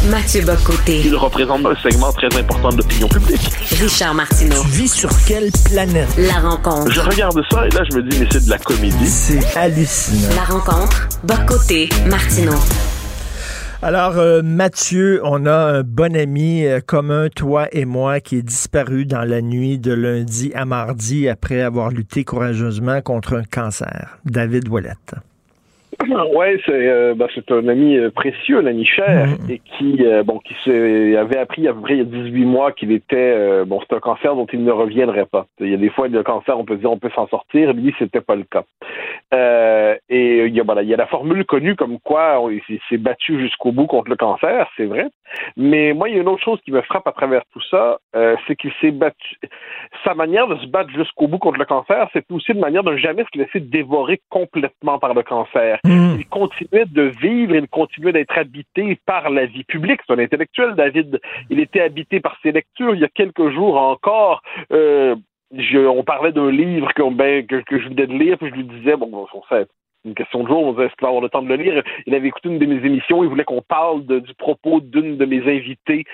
Mathieu 0.09 0.41
Bocoté, 0.41 1.03
Il 1.05 1.15
représente 1.15 1.65
un 1.65 1.75
segment 1.81 2.11
très 2.11 2.27
important 2.37 2.67
de 2.67 2.79
l'opinion 2.79 3.07
publique. 3.07 3.49
Richard 3.79 4.13
Martineau. 4.13 4.61
Tu 4.63 4.67
vis 4.67 4.93
sur 4.93 5.09
quelle 5.25 5.49
planète? 5.71 6.09
La 6.17 6.41
rencontre. 6.41 6.91
Je 6.91 6.99
regarde 6.99 7.41
ça 7.49 7.65
et 7.65 7.69
là, 7.69 7.83
je 7.89 7.95
me 7.95 8.03
dis, 8.03 8.19
mais 8.19 8.27
c'est 8.29 8.43
de 8.43 8.49
la 8.49 8.57
comédie. 8.57 9.07
C'est 9.07 9.55
hallucinant. 9.55 10.35
La 10.35 10.53
rencontre. 10.53 11.07
Bocoté, 11.23 11.87
Martineau. 12.07 12.59
Alors, 13.83 14.17
euh, 14.17 14.41
Mathieu, 14.41 15.21
on 15.23 15.45
a 15.45 15.53
un 15.53 15.83
bon 15.83 16.15
ami 16.15 16.65
euh, 16.65 16.79
commun, 16.79 17.29
toi 17.29 17.67
et 17.71 17.85
moi, 17.85 18.19
qui 18.19 18.37
est 18.37 18.41
disparu 18.41 19.05
dans 19.05 19.23
la 19.23 19.43
nuit 19.43 19.77
de 19.77 19.93
lundi 19.93 20.51
à 20.55 20.65
mardi 20.65 21.29
après 21.29 21.61
avoir 21.61 21.91
lutté 21.91 22.23
courageusement 22.23 23.01
contre 23.01 23.35
un 23.35 23.43
cancer. 23.43 24.17
David 24.25 24.67
Ouellette. 24.67 25.13
Ouais, 26.35 26.59
c'est 26.65 26.71
euh, 26.87 27.15
ben, 27.15 27.27
c'est 27.33 27.51
un 27.51 27.67
ami 27.67 27.97
euh, 27.97 28.11
précieux, 28.11 28.59
un 28.59 28.65
ami 28.65 28.85
cher, 28.85 29.27
et 29.49 29.59
qui 29.59 30.05
euh, 30.05 30.23
bon 30.23 30.39
qui 30.39 30.53
avait 30.71 31.37
appris 31.37 31.67
à 31.67 31.73
peu 31.73 31.81
près 31.81 31.93
il 31.95 31.97
y 31.97 32.01
a 32.01 32.03
18 32.05 32.45
mois 32.45 32.71
qu'il 32.71 32.91
était 32.91 33.15
euh, 33.17 33.65
bon 33.65 33.79
c'est 33.81 33.95
un 33.95 33.99
cancer 33.99 34.35
dont 34.35 34.45
il 34.53 34.63
ne 34.63 34.71
reviendrait 34.71 35.25
pas. 35.25 35.47
Il 35.59 35.69
y 35.69 35.73
a 35.73 35.77
des 35.77 35.89
fois 35.89 36.07
le 36.07 36.23
cancer 36.23 36.57
on 36.57 36.65
peut 36.65 36.77
dire 36.77 36.91
on 36.91 36.99
peut 36.99 37.09
s'en 37.15 37.27
sortir, 37.27 37.73
lui 37.73 37.93
c'était 37.99 38.21
pas 38.21 38.35
le 38.35 38.43
cas. 38.43 38.63
Euh, 39.33 39.95
et 40.09 40.45
il 40.45 40.55
y 40.55 40.59
a 40.59 40.63
voilà 40.63 40.83
il 40.83 40.89
y 40.89 40.93
a 40.93 40.97
la 40.97 41.07
formule 41.07 41.43
connue 41.45 41.75
comme 41.75 41.99
quoi 41.99 42.39
on- 42.41 42.49
il 42.49 42.61
s'est- 42.67 42.79
s'est 42.89 42.97
battu 42.97 43.39
jusqu'au 43.39 43.71
bout 43.71 43.87
contre 43.87 44.09
le 44.09 44.15
cancer, 44.15 44.69
c'est 44.77 44.85
vrai. 44.85 45.07
Mais 45.57 45.93
moi 45.93 46.09
il 46.09 46.15
y 46.15 46.17
a 46.17 46.21
une 46.21 46.27
autre 46.29 46.43
chose 46.43 46.59
qui 46.63 46.71
me 46.71 46.81
frappe 46.81 47.07
à 47.07 47.11
travers 47.11 47.41
tout 47.51 47.61
ça, 47.69 47.97
euh, 48.15 48.35
c'est 48.47 48.55
qu'il 48.55 48.71
s'est 48.81 48.91
battu. 48.91 49.35
Sa 50.05 50.13
manière 50.13 50.47
de 50.47 50.55
se 50.57 50.67
battre 50.67 50.89
jusqu'au 50.91 51.27
bout 51.27 51.39
contre 51.39 51.59
le 51.59 51.65
cancer, 51.65 52.07
c'est 52.13 52.23
aussi 52.31 52.51
une 52.53 52.59
manière 52.59 52.83
de 52.83 52.91
ne 52.91 52.97
jamais 52.97 53.25
se 53.33 53.37
laisser 53.37 53.59
dévorer 53.59 54.21
complètement 54.29 54.99
par 54.99 55.13
le 55.13 55.23
cancer. 55.23 55.79
Il 56.19 56.27
continuait 56.27 56.85
de 56.85 57.03
vivre, 57.03 57.55
il 57.55 57.67
continuait 57.67 58.11
d'être 58.13 58.37
habité 58.37 58.99
par 59.05 59.29
la 59.29 59.45
vie 59.45 59.63
publique. 59.63 60.01
C'est 60.05 60.13
un 60.13 60.19
intellectuel, 60.19 60.75
David. 60.75 61.19
Il 61.49 61.59
était 61.59 61.81
habité 61.81 62.19
par 62.19 62.37
ses 62.43 62.51
lectures. 62.51 62.95
Il 62.95 63.01
y 63.01 63.05
a 63.05 63.09
quelques 63.09 63.49
jours 63.49 63.77
encore, 63.77 64.41
euh, 64.71 65.15
je- 65.55 65.87
on 65.87 66.03
parlait 66.03 66.31
d'un 66.31 66.51
livre 66.51 66.93
que, 66.93 67.09
ben, 67.13 67.45
que, 67.45 67.57
que 67.61 67.79
je 67.79 67.89
venais 67.89 68.07
de 68.07 68.13
lire, 68.13 68.37
puis 68.37 68.49
je 68.49 68.55
lui 68.55 68.63
disais, 68.63 68.95
bon, 68.95 69.27
on 69.33 69.43
sait, 69.49 69.65
une 70.05 70.13
question 70.13 70.43
de 70.43 70.47
jour, 70.47 70.63
on 70.63 70.71
disait, 70.71 70.85
est-ce 70.85 70.95
va 71.01 71.07
avoir 71.09 71.23
le 71.23 71.29
temps 71.29 71.41
de 71.41 71.49
le 71.49 71.55
lire? 71.55 71.83
Il 72.05 72.15
avait 72.15 72.27
écouté 72.27 72.49
une 72.49 72.59
de 72.59 72.65
mes 72.65 72.85
émissions, 72.85 73.23
il 73.23 73.29
voulait 73.29 73.43
qu'on 73.43 73.61
parle 73.61 74.05
du 74.05 74.33
propos 74.35 74.79
d'une 74.79 75.17
de 75.17 75.25
mes 75.25 75.41
invitées 75.41 76.05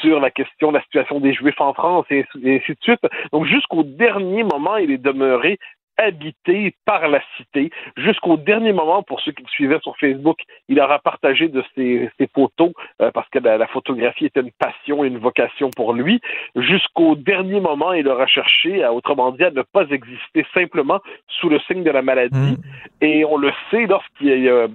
sur 0.00 0.20
la 0.20 0.30
question 0.30 0.70
de 0.70 0.76
la 0.76 0.82
situation 0.82 1.20
des 1.20 1.32
Juifs 1.34 1.60
en 1.60 1.74
France, 1.74 2.06
et, 2.10 2.24
et 2.42 2.56
ainsi 2.56 2.72
de 2.72 2.78
suite. 2.80 3.00
Donc, 3.32 3.46
jusqu'au 3.46 3.82
dernier 3.82 4.44
moment, 4.44 4.76
il 4.76 4.90
est 4.90 5.02
demeuré 5.02 5.58
habité 6.00 6.74
par 6.84 7.08
la 7.08 7.20
cité. 7.36 7.70
Jusqu'au 7.96 8.36
dernier 8.36 8.72
moment, 8.72 9.02
pour 9.02 9.20
ceux 9.20 9.32
qui 9.32 9.42
le 9.42 9.48
suivaient 9.48 9.80
sur 9.82 9.96
Facebook, 9.98 10.38
il 10.68 10.80
aura 10.80 10.98
partagé 10.98 11.48
de 11.48 11.62
ses, 11.74 12.10
ses 12.18 12.26
photos 12.34 12.72
euh, 13.00 13.10
parce 13.12 13.28
que 13.28 13.38
la, 13.38 13.58
la 13.58 13.66
photographie 13.66 14.26
était 14.26 14.40
une 14.40 14.52
passion 14.52 15.04
et 15.04 15.08
une 15.08 15.18
vocation 15.18 15.70
pour 15.76 15.92
lui. 15.92 16.20
Jusqu'au 16.56 17.14
dernier 17.14 17.60
moment, 17.60 17.92
il 17.92 18.08
aura 18.08 18.26
cherché, 18.26 18.82
à, 18.82 18.92
autrement 18.92 19.30
dit, 19.32 19.44
à 19.44 19.50
ne 19.50 19.62
pas 19.62 19.84
exister 19.90 20.46
simplement 20.54 21.00
sous 21.28 21.48
le 21.48 21.58
signe 21.60 21.84
de 21.84 21.90
la 21.90 22.02
maladie. 22.02 22.56
Et 23.00 23.24
on 23.24 23.36
le 23.36 23.52
sait 23.70 23.86
lorsqu'il 23.86 24.28
y 24.28 24.48
a 24.48 24.68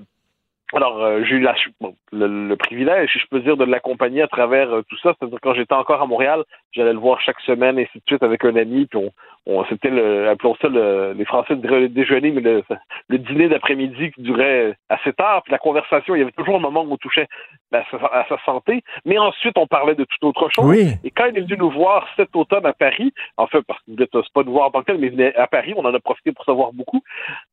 alors, 0.73 1.03
euh, 1.03 1.23
j'ai 1.23 1.35
eu 1.35 1.41
la, 1.41 1.55
bon, 1.79 1.95
le, 2.11 2.47
le, 2.47 2.55
privilège, 2.55 3.11
si 3.11 3.19
je 3.19 3.27
peux 3.27 3.39
dire, 3.39 3.55
de 3.55 3.65
l'accompagner 3.65 4.23
à 4.23 4.27
travers 4.27 4.73
euh, 4.73 4.81
tout 4.89 4.97
ça. 4.97 5.13
C'est-à-dire 5.17 5.37
quand 5.41 5.53
j'étais 5.53 5.75
encore 5.75 6.01
à 6.01 6.07
Montréal, 6.07 6.43
j'allais 6.71 6.93
le 6.93 6.99
voir 6.99 7.21
chaque 7.21 7.39
semaine, 7.41 7.77
et 7.77 7.83
ainsi 7.83 7.99
de 7.99 8.03
suite, 8.07 8.23
avec 8.23 8.43
un 8.45 8.55
ami, 8.55 8.87
puis 8.87 8.97
on, 8.97 9.11
on 9.47 9.63
c'était 9.65 9.91
le, 9.91 10.27
appelons 10.27 10.55
ça 10.59 10.67
le, 10.67 11.13
les 11.13 11.25
Français 11.25 11.53
le 11.55 11.87
déjeuner, 11.87 12.31
mais 12.31 12.41
le, 12.41 12.63
le 13.09 13.17
dîner 13.19 13.47
d'après-midi 13.47 14.11
qui 14.11 14.21
durait 14.21 14.75
assez 14.89 15.13
tard, 15.13 15.43
puis 15.43 15.51
la 15.51 15.59
conversation, 15.59 16.15
il 16.15 16.19
y 16.19 16.21
avait 16.23 16.31
toujours 16.31 16.55
un 16.55 16.59
moment 16.59 16.83
où 16.83 16.91
on 16.91 16.97
touchait 16.97 17.27
à 17.71 17.83
sa, 17.91 17.97
à 17.97 18.25
sa 18.27 18.37
santé, 18.43 18.83
mais 19.05 19.19
ensuite 19.19 19.57
on 19.57 19.67
parlait 19.67 19.95
de 19.95 20.05
tout 20.05 20.27
autre 20.27 20.49
chose. 20.49 20.65
Oui. 20.65 20.93
Et 21.03 21.11
quand 21.11 21.25
il 21.25 21.37
est 21.37 21.41
venu 21.41 21.57
nous 21.57 21.69
voir 21.69 22.07
cet 22.15 22.35
automne 22.35 22.65
à 22.65 22.73
Paris, 22.73 23.13
en 23.37 23.45
fait, 23.47 23.61
parce 23.67 23.79
qu'il 23.83 23.95
ne 23.95 24.05
pas 24.05 24.43
nous 24.43 24.53
voir 24.53 24.67
en 24.67 24.71
tant 24.71 24.81
que 24.81 24.85
tel, 24.85 24.97
mais 24.97 25.07
il 25.07 25.13
venait 25.13 25.35
à 25.35 25.47
Paris, 25.47 25.73
on 25.77 25.85
en 25.85 25.93
a 25.93 25.99
profité 25.99 26.31
pour 26.31 26.45
savoir 26.45 26.73
beaucoup, 26.73 27.03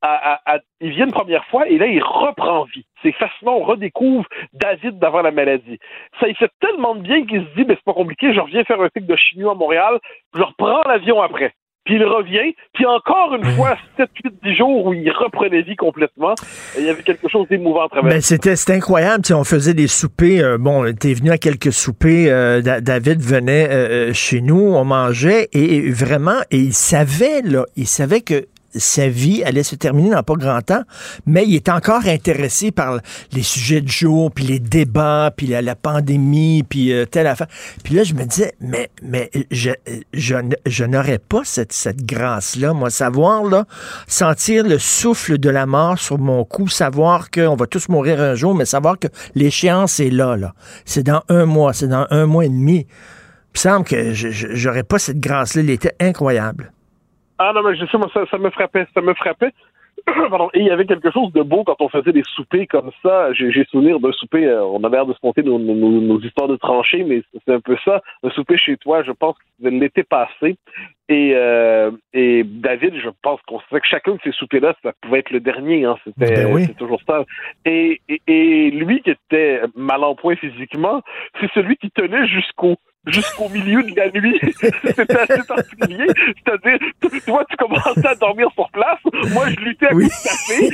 à, 0.01 0.33
à, 0.35 0.55
à, 0.55 0.59
il 0.81 0.91
vient 0.91 1.07
une 1.07 1.13
première 1.13 1.45
fois, 1.47 1.69
et 1.69 1.77
là, 1.77 1.87
il 1.87 2.03
reprend 2.03 2.65
vie. 2.65 2.87
C'est 3.03 3.13
fascinant, 3.13 3.57
on 3.57 3.65
redécouvre 3.65 4.27
David 4.53 4.99
d'avant 4.99 5.23
la 5.23 5.31
maladie. 5.31 5.79
Ça, 6.21 6.29
il 6.29 6.37
fait 6.37 6.51
tellement 6.61 6.95
de 6.95 7.03
bien 7.03 7.27
qu'il 7.27 7.41
se 7.41 7.55
dit, 7.57 7.65
mais 7.67 7.75
c'est 7.75 7.85
pas 7.85 7.95
compliqué, 7.95 8.33
je 8.33 8.41
reviens 8.41 8.65
faire 8.65 8.81
un 8.81 8.89
cycle 8.95 9.07
de 9.07 9.17
chimio 9.17 9.51
à 9.51 9.55
Montréal, 9.55 9.99
je 10.35 10.43
reprends 10.43 10.83
l'avion 10.89 11.21
après 11.21 11.53
puis 11.85 11.97
il 11.97 12.05
revient, 12.05 12.55
puis 12.75 12.87
encore 12.87 13.35
une 13.35 13.45
fois, 13.57 13.77
7, 13.97 14.09
8, 14.25 14.35
10 14.45 14.57
jours 14.57 14.87
où 14.87 14.95
il 14.95 15.11
reprenait 15.11 15.63
vie 15.63 15.75
complètement. 15.75 16.35
Et 16.77 16.81
il 16.81 16.87
y 16.87 16.91
avait 16.91 17.03
quelque 17.03 17.29
chose 17.29 17.49
d'émouvant 17.49 17.87
à 17.87 17.89
travers. 17.89 18.13
Ben, 18.13 18.21
c'était, 18.21 18.55
c'était 18.55 18.75
incroyable. 18.75 19.23
T'sais, 19.23 19.35
on 19.35 19.45
faisait 19.45 19.75
des 19.75 19.89
soupers. 19.89 20.43
Euh, 20.43 20.59
bon, 20.59 20.95
t'es 20.95 21.13
venu 21.13 21.31
à 21.31 21.39
quelques 21.39 21.73
soupers. 21.73 22.29
Euh, 22.29 22.61
David 22.61 23.21
venait 23.21 23.69
euh, 23.69 24.13
chez 24.13 24.41
nous, 24.41 24.61
on 24.61 24.85
mangeait, 24.85 25.49
et 25.53 25.91
vraiment, 25.91 26.41
et 26.51 26.59
il 26.59 26.73
savait, 26.73 27.43
là, 27.43 27.65
il 27.77 27.87
savait 27.87 28.21
que 28.21 28.47
sa 28.75 29.09
vie 29.09 29.43
allait 29.45 29.63
se 29.63 29.75
terminer 29.75 30.11
dans 30.11 30.23
pas 30.23 30.35
grand 30.35 30.63
temps, 30.63 30.83
mais 31.27 31.45
il 31.47 31.55
est 31.55 31.69
encore 31.69 32.07
intéressé 32.07 32.71
par 32.71 32.99
les 33.33 33.43
sujets 33.43 33.81
du 33.81 33.93
jour, 33.93 34.31
puis 34.31 34.45
les 34.45 34.59
débats, 34.59 35.33
puis 35.37 35.47
la, 35.47 35.75
pandémie, 35.75 36.63
puis 36.63 36.93
euh, 36.93 37.05
telle 37.07 37.27
affaire. 37.27 37.49
Puis 37.83 37.95
là, 37.95 38.05
je 38.05 38.15
me 38.15 38.25
disais, 38.25 38.55
mais, 38.61 38.91
mais 39.03 39.31
je, 39.51 39.71
je, 40.13 40.37
je 40.67 40.85
n'aurais 40.85 41.19
pas 41.19 41.43
cette, 41.45 41.73
cette 41.73 42.05
grâce-là, 42.05 42.73
moi, 42.73 42.91
savoir, 42.91 43.45
là, 43.45 43.67
sentir 44.07 44.65
le 44.65 44.79
souffle 44.79 45.39
de 45.39 45.51
la 45.51 45.67
mort 45.67 45.99
sur 45.99 46.19
mon 46.19 46.45
cou, 46.45 46.69
savoir 46.69 47.31
qu'on 47.31 47.57
va 47.57 47.67
tous 47.67 47.89
mourir 47.89 48.21
un 48.21 48.35
jour, 48.35 48.55
mais 48.55 48.65
savoir 48.65 48.99
que 48.99 49.09
l'échéance 49.35 50.01
est 50.01 50.11
là, 50.11 50.37
là. 50.37 50.55
C'est 50.85 51.03
dans 51.03 51.23
un 51.29 51.45
mois, 51.45 51.73
c'est 51.73 51.89
dans 51.89 52.07
un 52.11 52.27
mois 52.27 52.45
et 52.45 52.49
demi. 52.49 52.87
Il 53.55 53.59
me 53.59 53.59
semble 53.59 53.85
que 53.85 54.13
j'aurais 54.13 54.83
pas 54.83 54.99
cette 54.99 55.21
grâce-là. 55.21 55.63
Il 55.63 55.71
était 55.71 55.95
incroyable. 56.01 56.73
Ah 57.45 57.53
non, 57.53 57.63
mais 57.65 57.75
je 57.75 57.85
sais, 57.87 57.99
moi, 57.99 58.09
ça, 58.15 58.25
ça 58.31 58.39
me 58.39 58.51
frappait, 58.51 58.87
ça 58.95 59.01
me 59.01 59.15
frappait. 59.15 59.53
Pardon. 60.31 60.49
Et 60.55 60.61
il 60.61 60.67
y 60.67 60.71
avait 60.71 60.87
quelque 60.87 61.11
chose 61.11 61.33
de 61.33 61.43
beau 61.43 61.65
quand 61.65 61.77
on 61.81 61.89
faisait 61.89 62.13
des 62.13 62.23
soupers 62.35 62.69
comme 62.69 62.91
ça. 63.03 63.33
J'ai 63.33 63.65
souvenir 63.65 63.99
d'un 63.99 64.13
souper, 64.13 64.47
euh, 64.47 64.65
on 64.65 64.83
avait 64.85 64.97
l'air 64.97 65.07
de 65.07 65.13
se 65.13 65.19
compter 65.19 65.43
nos, 65.43 65.59
nos, 65.59 65.75
nos, 65.75 66.21
histoires 66.21 66.47
de 66.47 66.55
tranchées, 66.57 67.03
mais 67.03 67.23
c'est 67.33 67.53
un 67.53 67.61
peu 67.61 67.77
ça. 67.85 68.01
Un 68.23 68.31
souper 68.31 68.57
chez 68.57 68.77
toi, 68.77 69.03
je 69.03 69.11
pense 69.11 69.37
que 69.37 69.45
c'était 69.57 69.77
l'été 69.77 70.05
passé. 70.05 70.57
Et, 71.09 71.33
euh, 71.35 71.91
et 72.15 72.45
David, 72.45 72.95
je 73.03 73.11
pense 73.23 73.41
qu'on 73.43 73.59
sait 73.71 73.81
que 73.81 73.87
chacun 73.87 74.13
de 74.13 74.21
ces 74.23 74.33
soupers-là, 74.33 74.75
ça 74.85 74.93
pouvait 75.01 75.19
être 75.19 75.31
le 75.31 75.41
dernier. 75.41 75.85
Hein. 75.85 75.97
C'était 76.05 76.45
ben 76.45 76.55
oui. 76.55 76.75
toujours 76.75 77.01
ça. 77.07 77.25
Et, 77.65 78.01
et, 78.09 78.23
et 78.29 78.71
lui 78.71 79.03
qui 79.03 79.11
était 79.11 79.63
mal 79.75 80.05
en 80.05 80.15
point 80.15 80.37
physiquement, 80.37 81.03
c'est 81.41 81.51
celui 81.55 81.77
qui 81.77 81.91
tenait 81.91 82.27
jusqu'au 82.29 82.77
jusqu'au 83.07 83.49
milieu 83.49 83.83
de 83.83 83.97
la 83.97 84.11
nuit. 84.11 84.39
C'était 84.85 85.19
assez 85.19 85.43
particulier. 85.47 86.07
C'est-à-dire, 86.45 86.79
toi, 87.27 87.45
tu 87.49 87.57
commençais 87.57 88.07
à 88.07 88.15
dormir 88.15 88.49
sur 88.55 88.71
place. 88.71 88.99
Moi, 89.33 89.47
je 89.51 89.65
luttais 89.65 89.89
à 89.89 89.95
oui. 89.95 90.09
café. 90.09 90.71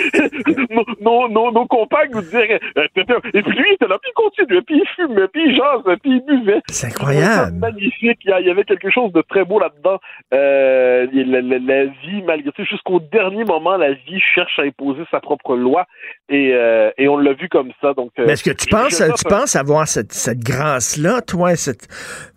nos, 0.71 0.85
nos, 1.01 1.29
nos, 1.29 1.53
nos, 1.53 1.67
compagnes 1.67 2.11
nous 2.13 2.21
disaient, 2.21 2.61
et 2.77 3.43
puis 3.43 3.53
lui, 3.53 3.65
il 3.71 3.75
était 3.75 3.89
là, 3.89 3.99
puis 4.01 4.11
il 4.11 4.15
continuait, 4.15 4.63
puis 4.63 4.83
il 4.83 4.89
fumait, 4.95 5.29
puis 5.29 5.43
il 5.47 5.57
jase, 5.57 5.97
puis 6.03 6.13
il 6.13 6.25
buvait. 6.25 6.61
C'est 6.69 6.89
incroyable. 6.89 7.57
Magnifique. 7.59 8.19
Il 8.25 8.47
y 8.47 8.51
avait 8.51 8.65
quelque 8.65 8.91
chose 8.91 9.13
de 9.13 9.23
très 9.23 9.45
beau 9.45 9.59
là-dedans. 9.59 9.99
Euh, 10.35 11.07
la, 11.13 11.41
la, 11.41 11.59
la, 11.59 11.85
vie, 11.85 12.23
malgré 12.27 12.53
tout, 12.53 12.65
jusqu'au 12.65 13.01
dernier 13.01 13.45
moment, 13.45 13.77
la 13.77 13.93
vie 13.93 14.21
cherche 14.35 14.59
à 14.59 14.63
imposer 14.63 15.03
sa 15.11 15.21
propre 15.21 15.57
loi. 15.57 15.87
Et, 16.29 16.53
euh, 16.53 16.91
et 16.99 17.09
on 17.09 17.17
l'a 17.17 17.33
vu 17.33 17.49
comme 17.49 17.73
ça. 17.81 17.95
Donc, 17.95 18.11
Mais 18.19 18.33
est-ce 18.33 18.45
que 18.45 18.51
tu 18.51 18.67
penses, 18.69 19.03
tu 19.17 19.25
penses 19.25 19.57
avoir 19.57 19.89
cette, 19.89 20.13
cette 20.13 20.41
grâce-là, 20.41 21.23
toi, 21.23 21.57
cette, 21.57 21.89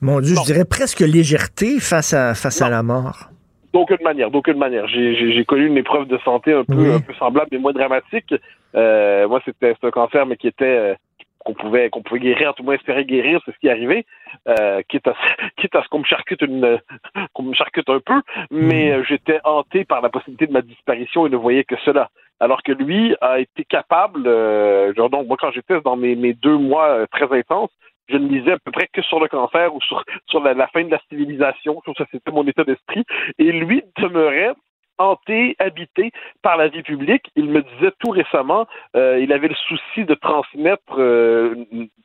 mon 0.01 0.19
Dieu, 0.19 0.35
non. 0.35 0.41
je 0.41 0.53
dirais 0.53 0.65
presque 0.65 0.99
légèreté 0.99 1.79
face 1.79 2.13
à, 2.13 2.33
face 2.33 2.61
non. 2.61 2.67
à 2.67 2.69
la 2.69 2.83
mort? 2.83 3.29
D'aucune 3.73 4.03
manière, 4.03 4.31
d'aucune 4.31 4.57
manière. 4.57 4.87
J'ai 4.87 5.45
connu 5.45 5.67
une 5.67 5.77
épreuve 5.77 6.07
de 6.07 6.17
santé 6.25 6.53
un 6.53 6.65
peu, 6.65 6.75
oui. 6.75 6.91
un 6.91 6.99
peu 6.99 7.13
semblable, 7.13 7.47
mais 7.51 7.57
moins 7.57 7.71
dramatique. 7.71 8.33
Euh, 8.75 9.27
moi, 9.29 9.41
c'était 9.45 9.73
un 9.81 9.91
cancer, 9.91 10.25
mais 10.25 10.35
qui 10.35 10.47
était 10.47 10.65
euh, 10.65 10.93
qu'on 11.43 11.53
pouvait 11.53 11.89
qu'on 11.89 12.01
pouvait 12.01 12.19
guérir, 12.19 12.53
tout 12.53 12.63
le 12.63 12.67
moins 12.67 12.75
espérer 12.75 13.05
guérir, 13.05 13.39
c'est 13.45 13.51
ce 13.51 13.57
qui 13.59 13.67
est 13.67 13.71
arrivé. 13.71 14.05
Euh, 14.47 14.81
quitte 14.87 15.07
à 15.07 15.15
quitte 15.57 15.75
à 15.75 15.83
ce 15.83 15.87
qu'on 15.89 15.99
me 15.99 16.05
charcute 16.05 16.41
une 16.41 16.79
qu'on 17.33 17.43
me 17.43 17.53
charcute 17.53 17.89
un 17.89 17.99
peu, 17.99 18.21
mais 18.51 18.91
euh, 18.91 19.03
j'étais 19.07 19.39
hanté 19.43 19.85
par 19.85 20.01
la 20.01 20.09
possibilité 20.09 20.47
de 20.47 20.53
ma 20.53 20.61
disparition 20.61 21.25
et 21.25 21.29
ne 21.29 21.37
voyais 21.37 21.63
que 21.63 21.75
cela. 21.85 22.09
Alors 22.39 22.63
que 22.63 22.71
lui 22.71 23.15
a 23.21 23.39
été 23.39 23.63
capable, 23.65 24.27
euh, 24.27 24.93
genre 24.95 25.09
donc 25.09 25.27
moi 25.27 25.37
quand 25.39 25.51
j'étais 25.51 25.79
dans 25.81 25.95
mes, 25.95 26.15
mes 26.15 26.33
deux 26.33 26.57
mois 26.57 27.05
très 27.11 27.31
intenses, 27.37 27.71
je 28.11 28.17
ne 28.17 28.27
lisais 28.27 28.53
à 28.53 28.59
peu 28.59 28.71
près 28.71 28.87
que 28.91 29.01
sur 29.01 29.19
le 29.19 29.27
cancer 29.27 29.73
ou 29.73 29.79
sur, 29.81 30.03
la, 30.43 30.67
fin 30.67 30.83
de 30.83 30.91
la 30.91 31.01
civilisation. 31.09 31.81
Ça, 31.97 32.05
c'était 32.11 32.31
mon 32.31 32.45
état 32.47 32.63
d'esprit. 32.63 33.03
Et 33.37 33.51
lui 33.51 33.83
demeurait 33.97 34.53
hanté, 34.97 35.55
habité 35.59 36.11
par 36.41 36.57
la 36.57 36.67
vie 36.67 36.83
publique. 36.83 37.25
Il 37.35 37.45
me 37.45 37.61
disait 37.61 37.91
tout 37.99 38.11
récemment, 38.11 38.67
euh, 38.95 39.19
il 39.19 39.33
avait 39.33 39.47
le 39.47 39.55
souci 39.55 40.05
de 40.05 40.13
transmettre, 40.13 40.81
euh, 40.97 41.55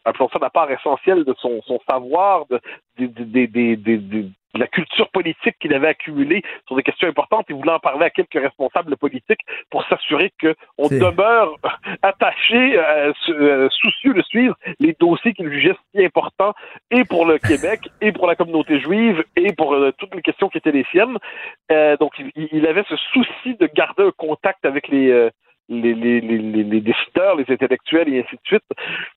appelons 0.05 0.29
ça 0.31 0.39
la 0.41 0.51
part 0.51 0.71
essentielle 0.71 1.25
de 1.25 1.35
son, 1.39 1.61
son 1.63 1.79
savoir, 1.89 2.47
de, 2.47 2.61
de, 2.99 3.07
de, 3.07 3.75
de, 3.75 4.29
de 4.57 4.61
la 4.61 4.67
culture 4.67 5.09
politique 5.11 5.57
qu'il 5.61 5.75
avait 5.75 5.89
accumulée 5.89 6.43
sur 6.67 6.77
des 6.77 6.83
questions 6.83 7.09
importantes 7.09 7.47
et 7.51 7.53
voulant 7.53 7.75
en 7.75 7.79
parler 7.79 8.07
à 8.07 8.11
quelques 8.11 8.41
responsables 8.41 8.97
politiques 8.97 9.41
pour 9.71 9.87
s'assurer 9.87 10.33
qu'on 10.41 10.89
demeure 10.89 11.55
attaché, 12.03 12.79
euh, 12.79 13.13
euh, 13.29 13.69
soucieux 13.71 14.15
de 14.15 14.23
suivre 14.23 14.57
les 14.81 14.97
dossiers 14.99 15.35
qu'il 15.35 15.51
jugeait 15.51 15.77
si 15.95 16.05
importants 16.05 16.55
et 16.91 17.05
pour 17.05 17.27
le 17.27 17.39
Québec 17.39 17.81
et 18.01 18.13
pour 18.13 18.27
la 18.27 18.37
communauté 18.37 18.81
juive 18.81 19.25
et 19.37 19.53
pour 19.53 19.75
euh, 19.75 19.93
toutes 19.99 20.15
les 20.15 20.23
questions 20.23 20.49
qui 20.49 20.59
étaient 20.59 20.73
les 20.73 20.87
siennes. 20.91 21.19
donc, 22.01 22.13
il, 22.19 22.49
il, 22.53 22.67
avait 22.67 22.85
ce 22.89 22.97
souci 22.97 23.55
de 23.57 23.69
garder 23.75 24.05
un 24.05 24.13
contact 24.17 24.65
avec 24.65 24.89
les 24.89 25.31
les, 25.69 25.95
les, 25.95 26.21
les, 26.21 26.39
les, 26.39 26.81
décideurs, 26.81 27.35
les 27.37 27.45
intellectuels 27.49 28.09
et 28.09 28.21
ainsi 28.21 28.37
de 28.37 28.41
suite. 28.45 28.63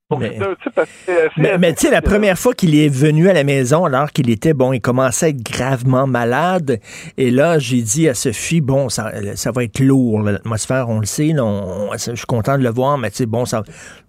Donc, 0.09 0.21
mais, 0.21 0.37
un 0.41 0.55
type 0.55 0.77
assez, 0.77 1.11
assez 1.11 1.41
mais, 1.41 1.57
mais 1.59 1.73
tu 1.73 1.85
sais, 1.85 1.91
la 1.91 2.01
première 2.01 2.39
fois 2.39 2.53
qu'il 2.53 2.75
est 2.75 2.89
venu 2.89 3.29
à 3.29 3.33
la 3.33 3.43
maison, 3.43 3.85
alors 3.85 4.11
qu'il 4.11 4.29
était, 4.31 4.53
bon, 4.53 4.73
il 4.73 4.81
commençait 4.81 5.27
à 5.27 5.29
être 5.29 5.43
gravement 5.43 6.07
malade, 6.07 6.79
et 7.17 7.29
là, 7.29 7.59
j'ai 7.59 7.81
dit 7.81 8.09
à 8.09 8.15
Sophie, 8.15 8.61
bon, 8.61 8.89
ça, 8.89 9.11
ça 9.35 9.51
va 9.51 9.63
être 9.63 9.79
lourd, 9.79 10.23
l'atmosphère, 10.23 10.89
on 10.89 10.99
le 10.99 11.05
sait, 11.05 11.27
là, 11.27 11.45
on, 11.45 11.91
je 11.93 12.15
suis 12.15 12.25
content 12.25 12.57
de 12.57 12.63
le 12.63 12.71
voir, 12.71 12.97
mais 12.97 13.11
tu 13.11 13.17
sais, 13.17 13.25
bon, 13.27 13.45
ça, 13.45 13.63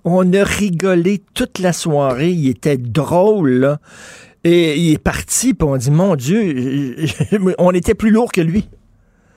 on 0.05 0.33
a 0.33 0.43
rigolé 0.43 1.21
toute 1.35 1.59
la 1.59 1.75
soirée, 1.75 2.31
il 2.31 2.49
était 2.49 2.79
drôle, 2.79 3.51
là, 3.51 3.79
et 4.45 4.77
il 4.77 4.95
est 4.95 5.03
parti, 5.03 5.53
puis 5.53 5.69
on 5.69 5.77
dit, 5.77 5.91
mon 5.91 6.17
Dieu, 6.17 6.97
on 7.59 7.73
était 7.73 7.95
plus 7.95 8.11
lourd 8.11 8.33
que 8.33 8.41
lui. 8.41 8.67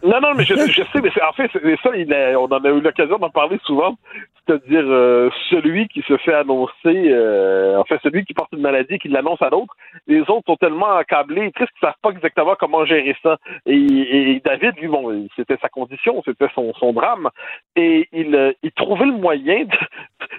Non, 0.03 0.19
non, 0.21 0.33
mais 0.35 0.43
je, 0.43 0.53
je 0.55 0.83
sais, 0.91 1.01
mais 1.01 1.11
en 1.21 1.33
fait, 1.33 1.49
c'est 1.53 1.79
ça, 1.81 1.95
il 1.95 2.13
a, 2.13 2.37
on 2.39 2.45
en 2.45 2.63
a 2.63 2.69
eu 2.69 2.81
l'occasion 2.81 3.17
d'en 3.17 3.29
parler 3.29 3.59
souvent. 3.63 3.97
C'est-à-dire 4.45 4.83
euh, 4.85 5.29
celui 5.49 5.87
qui 5.87 6.01
se 6.01 6.17
fait 6.17 6.33
annoncer, 6.33 6.73
euh, 6.85 7.77
en 7.77 7.83
fait, 7.85 7.99
celui 8.03 8.25
qui 8.25 8.33
porte 8.33 8.51
une 8.51 8.61
maladie 8.61 8.95
et 8.95 8.99
qui 8.99 9.07
l'annonce 9.07 9.41
à 9.41 9.49
l'autre, 9.49 9.75
les 10.07 10.21
autres 10.21 10.43
sont 10.45 10.57
tellement 10.57 10.97
accablés 10.97 11.51
tristes 11.51 11.71
qu'ils 11.71 11.87
savent 11.87 11.93
pas 12.01 12.11
exactement 12.11 12.55
comment 12.59 12.85
gérer 12.85 13.15
ça. 13.23 13.37
Et, 13.65 13.75
et 13.75 14.41
David, 14.43 14.77
lui, 14.79 14.87
bon, 14.87 15.27
c'était 15.35 15.57
sa 15.61 15.69
condition, 15.69 16.21
c'était 16.25 16.49
son, 16.53 16.73
son 16.73 16.91
drame, 16.91 17.29
et 17.75 18.07
il, 18.11 18.55
il 18.63 18.71
trouvait 18.73 19.05
le 19.05 19.13
moyen 19.13 19.63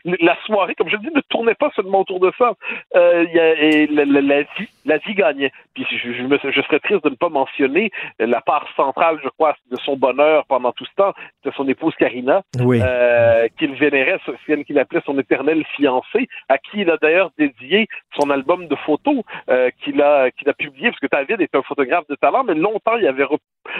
de, 0.05 0.17
la 0.21 0.37
soirée, 0.45 0.75
comme 0.75 0.91
je 0.91 0.97
dis, 0.97 1.09
ne 1.15 1.21
tournait 1.29 1.55
pas 1.55 1.71
seulement 1.75 2.01
autour 2.01 2.21
de 2.21 2.31
ça. 2.39 2.53
Euh, 2.97 3.25
et 3.33 3.87
la, 3.87 4.05
la, 4.05 4.21
la, 4.21 4.43
vie, 4.43 4.69
la 4.85 4.99
vie 4.99 5.15
gagnait. 5.15 5.53
Puis 5.75 5.87
je, 5.91 6.13
je, 6.13 6.23
me, 6.23 6.39
je 6.39 6.61
serais 6.63 6.81
triste 6.81 7.05
de 7.05 7.11
ne 7.11 7.15
pas 7.17 7.29
mentionner 7.29 7.91
la 8.19 8.41
part 8.41 8.67
centrale, 8.77 9.19
je 9.23 9.29
crois, 9.31 9.57
de 9.71 9.77
son 9.79 9.97
bonheur 9.97 10.45
pendant 10.47 10.73
tout 10.73 10.85
ce 10.85 10.95
temps, 10.95 11.13
c'était 11.43 11.57
son 11.57 11.69
épouse 11.69 11.95
Karina, 11.99 12.43
oui. 12.61 12.81
euh, 12.83 13.49
qu'il 13.59 13.75
vénérait, 13.95 14.19
celle 14.47 14.65
qu'il 14.65 14.79
appelait 14.79 15.03
son 15.07 15.19
éternel 15.19 15.65
fiancé, 15.77 16.29
à 16.49 16.59
qui 16.59 16.81
il 16.81 16.91
a 16.91 16.97
d'ailleurs 16.97 17.31
dédié 17.39 17.87
son 18.19 18.31
album 18.31 18.67
de 18.67 18.75
photos 18.77 19.23
euh, 19.49 19.71
qu'il 19.83 20.03
a 20.03 20.31
qu'il 20.33 20.49
a 20.49 20.55
publié, 20.55 20.91
parce 20.91 21.01
que 21.01 21.07
David 21.11 21.41
est 21.41 21.55
un 21.55 21.63
photographe 21.63 22.07
de 22.09 22.15
talent, 22.17 22.45
mais 22.45 22.55
longtemps 22.55 22.97
il 22.97 23.07
avait 23.07 23.25
re 23.25 23.37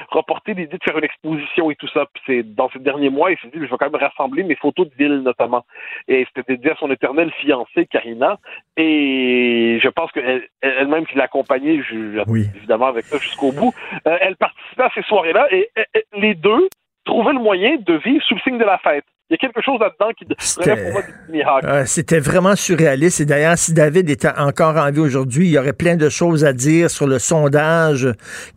reporté 0.09 0.55
l'idée 0.55 0.79
de 0.79 0.83
faire 0.83 0.97
une 0.97 1.05
exposition 1.05 1.71
et 1.71 1.77
tout 1.77 1.89
ça. 1.89 2.07
Puis 2.13 2.23
c'est 2.27 2.55
dans 2.55 2.71
ces 2.71 2.79
derniers 2.79 3.11
mois, 3.11 3.31
il 3.31 3.39
s'est 3.39 3.49
dit 3.49 3.59
je 3.59 3.71
vais 3.71 3.77
quand 3.79 3.91
même 3.91 4.01
rassembler 4.01 4.43
mes 4.43 4.57
photos 4.57 4.89
de 4.89 4.95
ville 4.95 5.21
notamment. 5.21 5.65
Et 6.09 6.27
c'était 6.27 6.55
dédié 6.55 6.73
à 6.73 6.77
son 6.77 6.91
éternel 6.91 7.31
fiancé 7.41 7.87
Karina. 7.87 8.39
Et 8.77 9.79
je 9.83 9.89
pense 9.89 10.11
qu'elle 10.13 10.49
elle-même 10.63 11.07
qui 11.07 11.17
l'accompagnait 11.17 11.81
oui. 12.27 12.47
évidemment 12.57 12.87
avec 12.87 13.05
ça 13.05 13.19
jusqu'au 13.19 13.53
bout, 13.53 13.75
euh, 14.07 14.17
elle 14.21 14.37
participait 14.37 14.85
à 14.85 14.91
ces 14.95 15.03
soirées-là 15.03 15.49
et 15.53 15.71
les 16.15 16.35
deux 16.35 16.69
trouvaient 17.05 17.33
le 17.33 17.41
moyen 17.41 17.77
de 17.77 17.95
vivre 17.95 18.25
sous 18.25 18.35
le 18.35 18.41
signe 18.41 18.59
de 18.59 18.65
la 18.65 18.79
fête. 18.79 19.05
Il 19.31 19.33
y 19.33 19.35
a 19.35 19.39
quelque 19.39 19.63
chose 19.63 19.81
là-dedans 19.81 20.13
qui 20.19 20.27
relève 20.61 20.85
pour 20.85 20.93
moi 20.93 21.03
du 21.03 21.33
miracle. 21.33 21.67
Euh, 21.67 21.85
C'était 21.87 22.19
vraiment 22.19 22.55
surréaliste. 22.55 23.21
Et 23.21 23.25
d'ailleurs, 23.25 23.57
si 23.57 23.73
David 23.73 24.11
était 24.11 24.29
encore 24.37 24.77
en 24.77 24.91
vie 24.91 25.01
aujourd'hui, 25.01 25.47
il 25.47 25.53
y 25.53 25.59
aurait 25.59 25.73
plein 25.73 25.97
de 25.97 26.11
choses 26.11 26.45
à 26.45 26.53
dire 26.53 26.91
sur 26.91 27.07
le 27.07 27.19
sondage 27.19 28.07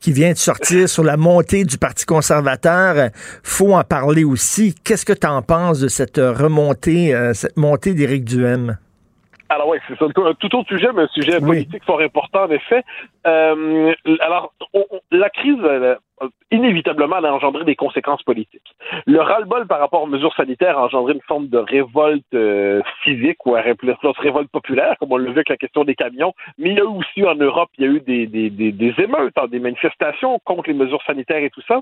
qui 0.02 0.12
vient 0.12 0.34
de 0.34 0.38
sortir, 0.38 0.90
sur 0.90 1.06
la 1.06 1.16
montée 1.16 1.64
du 1.64 1.78
Parti 1.78 2.06
conservateur. 2.06 3.12
faut 3.44 3.74
en 3.74 3.84
parler 3.84 4.26
aussi. 4.26 4.76
Qu'est-ce 4.84 5.06
que 5.06 5.14
tu 5.14 5.26
en 5.26 5.42
penses 5.42 5.80
de 5.80 5.88
cette 5.88 6.18
remontée, 6.18 7.16
euh, 7.16 7.34
cette 7.34 7.56
montée 7.56 7.94
d'Éric 7.94 8.26
Duhem? 8.26 8.78
Alors 9.50 9.70
oui, 9.70 9.78
c'est 9.88 10.02
un 10.02 10.34
tout 10.34 10.56
autre 10.56 10.68
sujet, 10.68 10.90
mais 10.94 11.04
un 11.04 11.08
sujet 11.08 11.40
politique 11.40 11.84
fort 11.86 12.02
important 12.02 12.44
en 12.44 12.50
effet. 12.50 12.84
Euh, 13.26 13.94
alors, 14.20 14.54
on, 14.74 14.86
on, 14.92 15.00
la 15.12 15.30
crise, 15.30 15.60
euh, 15.64 15.96
inévitablement, 16.52 17.18
elle 17.20 17.26
a 17.28 17.34
engendré 17.34 17.64
des 17.64 17.76
conséquences 17.76 18.24
politiques. 18.24 18.76
Le 19.06 19.22
ras-le-bol 19.22 19.68
par 19.68 19.80
rapport 19.80 20.04
aux 20.04 20.08
mesures 20.08 20.34
sanitaires 20.36 20.78
a 20.78 20.86
engendré 20.86 21.14
une 21.14 21.22
forme 21.22 21.48
de 21.48 21.58
révolte 21.58 22.24
euh, 22.34 22.82
civique 23.04 23.46
ou 23.46 23.56
une 23.56 23.76
révolte 24.18 24.52
populaire, 24.52 24.96
comme 25.00 25.12
on 25.14 25.18
l'a 25.18 25.26
vu 25.26 25.32
avec 25.32 25.50
la 25.50 25.58
question 25.58 25.84
des 25.86 25.96
camions. 25.96 26.34
Mais 26.58 26.72
il 26.72 26.76
y 26.76 26.82
a 26.82 26.84
eu 26.84 26.88
aussi 26.88 27.24
en 27.26 27.36
Europe, 27.36 27.70
il 27.78 27.86
y 27.86 27.88
a 27.88 27.92
eu 27.92 28.02
des, 28.02 28.28
des, 28.28 28.50
des, 28.50 28.72
des 28.72 28.94
émeutes, 28.98 29.38
hein, 29.38 29.48
des 29.48 29.60
manifestations 29.60 30.40
contre 30.44 30.68
les 30.68 30.74
mesures 30.74 31.04
sanitaires 31.04 31.44
et 31.44 31.50
tout 31.50 31.64
ça. 31.68 31.82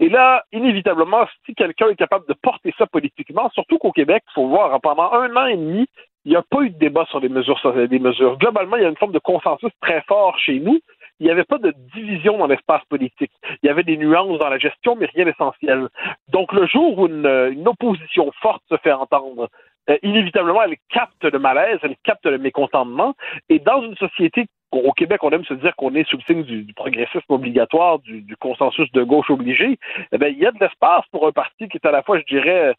Et 0.00 0.08
là, 0.08 0.44
inévitablement, 0.52 1.26
si 1.44 1.54
quelqu'un 1.54 1.88
est 1.88 1.96
capable 1.96 2.26
de 2.26 2.34
porter 2.34 2.74
ça 2.78 2.86
politiquement, 2.86 3.50
surtout 3.50 3.76
qu'au 3.76 3.92
Québec, 3.92 4.22
il 4.30 4.32
faut 4.32 4.48
voir, 4.48 4.80
pendant 4.80 5.12
un 5.12 5.36
an 5.36 5.46
et 5.46 5.56
demi, 5.56 5.86
il 6.24 6.30
n'y 6.30 6.36
a 6.36 6.42
pas 6.42 6.62
eu 6.62 6.70
de 6.70 6.78
débat 6.78 7.04
sur 7.10 7.20
les 7.20 7.28
mesures, 7.28 7.58
sur 7.58 7.74
les 7.74 7.98
mesures. 7.98 8.38
Globalement, 8.38 8.76
il 8.76 8.82
y 8.82 8.86
a 8.86 8.88
une 8.88 8.96
forme 8.96 9.12
de 9.12 9.18
consensus 9.18 9.70
très 9.80 10.00
fort 10.02 10.38
chez 10.38 10.58
nous. 10.58 10.80
Il 11.20 11.26
n'y 11.26 11.32
avait 11.32 11.44
pas 11.44 11.58
de 11.58 11.72
division 11.94 12.38
dans 12.38 12.46
l'espace 12.46 12.84
politique. 12.88 13.30
Il 13.62 13.66
y 13.66 13.68
avait 13.68 13.84
des 13.84 13.96
nuances 13.96 14.38
dans 14.38 14.48
la 14.48 14.58
gestion, 14.58 14.96
mais 14.96 15.06
rien 15.06 15.26
d'essentiel. 15.26 15.88
Donc, 16.28 16.52
le 16.52 16.66
jour 16.66 16.98
où 16.98 17.06
une, 17.06 17.68
opposition 17.68 18.30
forte 18.40 18.62
se 18.68 18.76
fait 18.78 18.92
entendre, 18.92 19.48
euh, 19.90 19.98
inévitablement, 20.02 20.62
elle 20.62 20.76
capte 20.88 21.24
le 21.24 21.38
malaise, 21.38 21.78
elle 21.82 21.96
capte 22.02 22.26
le 22.26 22.38
mécontentement. 22.38 23.14
Et 23.48 23.58
dans 23.58 23.82
une 23.82 23.96
société 23.96 24.46
au 24.72 24.92
Québec, 24.92 25.22
on 25.22 25.30
aime 25.30 25.44
se 25.44 25.54
dire 25.54 25.76
qu'on 25.76 25.94
est 25.94 26.08
sous 26.08 26.16
le 26.16 26.22
signe 26.22 26.42
du, 26.42 26.62
du 26.64 26.74
progressisme 26.74 27.20
obligatoire, 27.28 28.00
du, 28.00 28.22
du, 28.22 28.36
consensus 28.36 28.90
de 28.90 29.02
gauche 29.04 29.30
obligé. 29.30 29.78
Eh 30.10 30.18
bien, 30.18 30.28
il 30.28 30.38
y 30.38 30.46
a 30.46 30.50
de 30.50 30.58
l'espace 30.58 31.04
pour 31.12 31.28
un 31.28 31.32
parti 31.32 31.68
qui 31.68 31.76
est 31.76 31.86
à 31.86 31.92
la 31.92 32.02
fois, 32.02 32.18
je 32.18 32.24
dirais, 32.24 32.74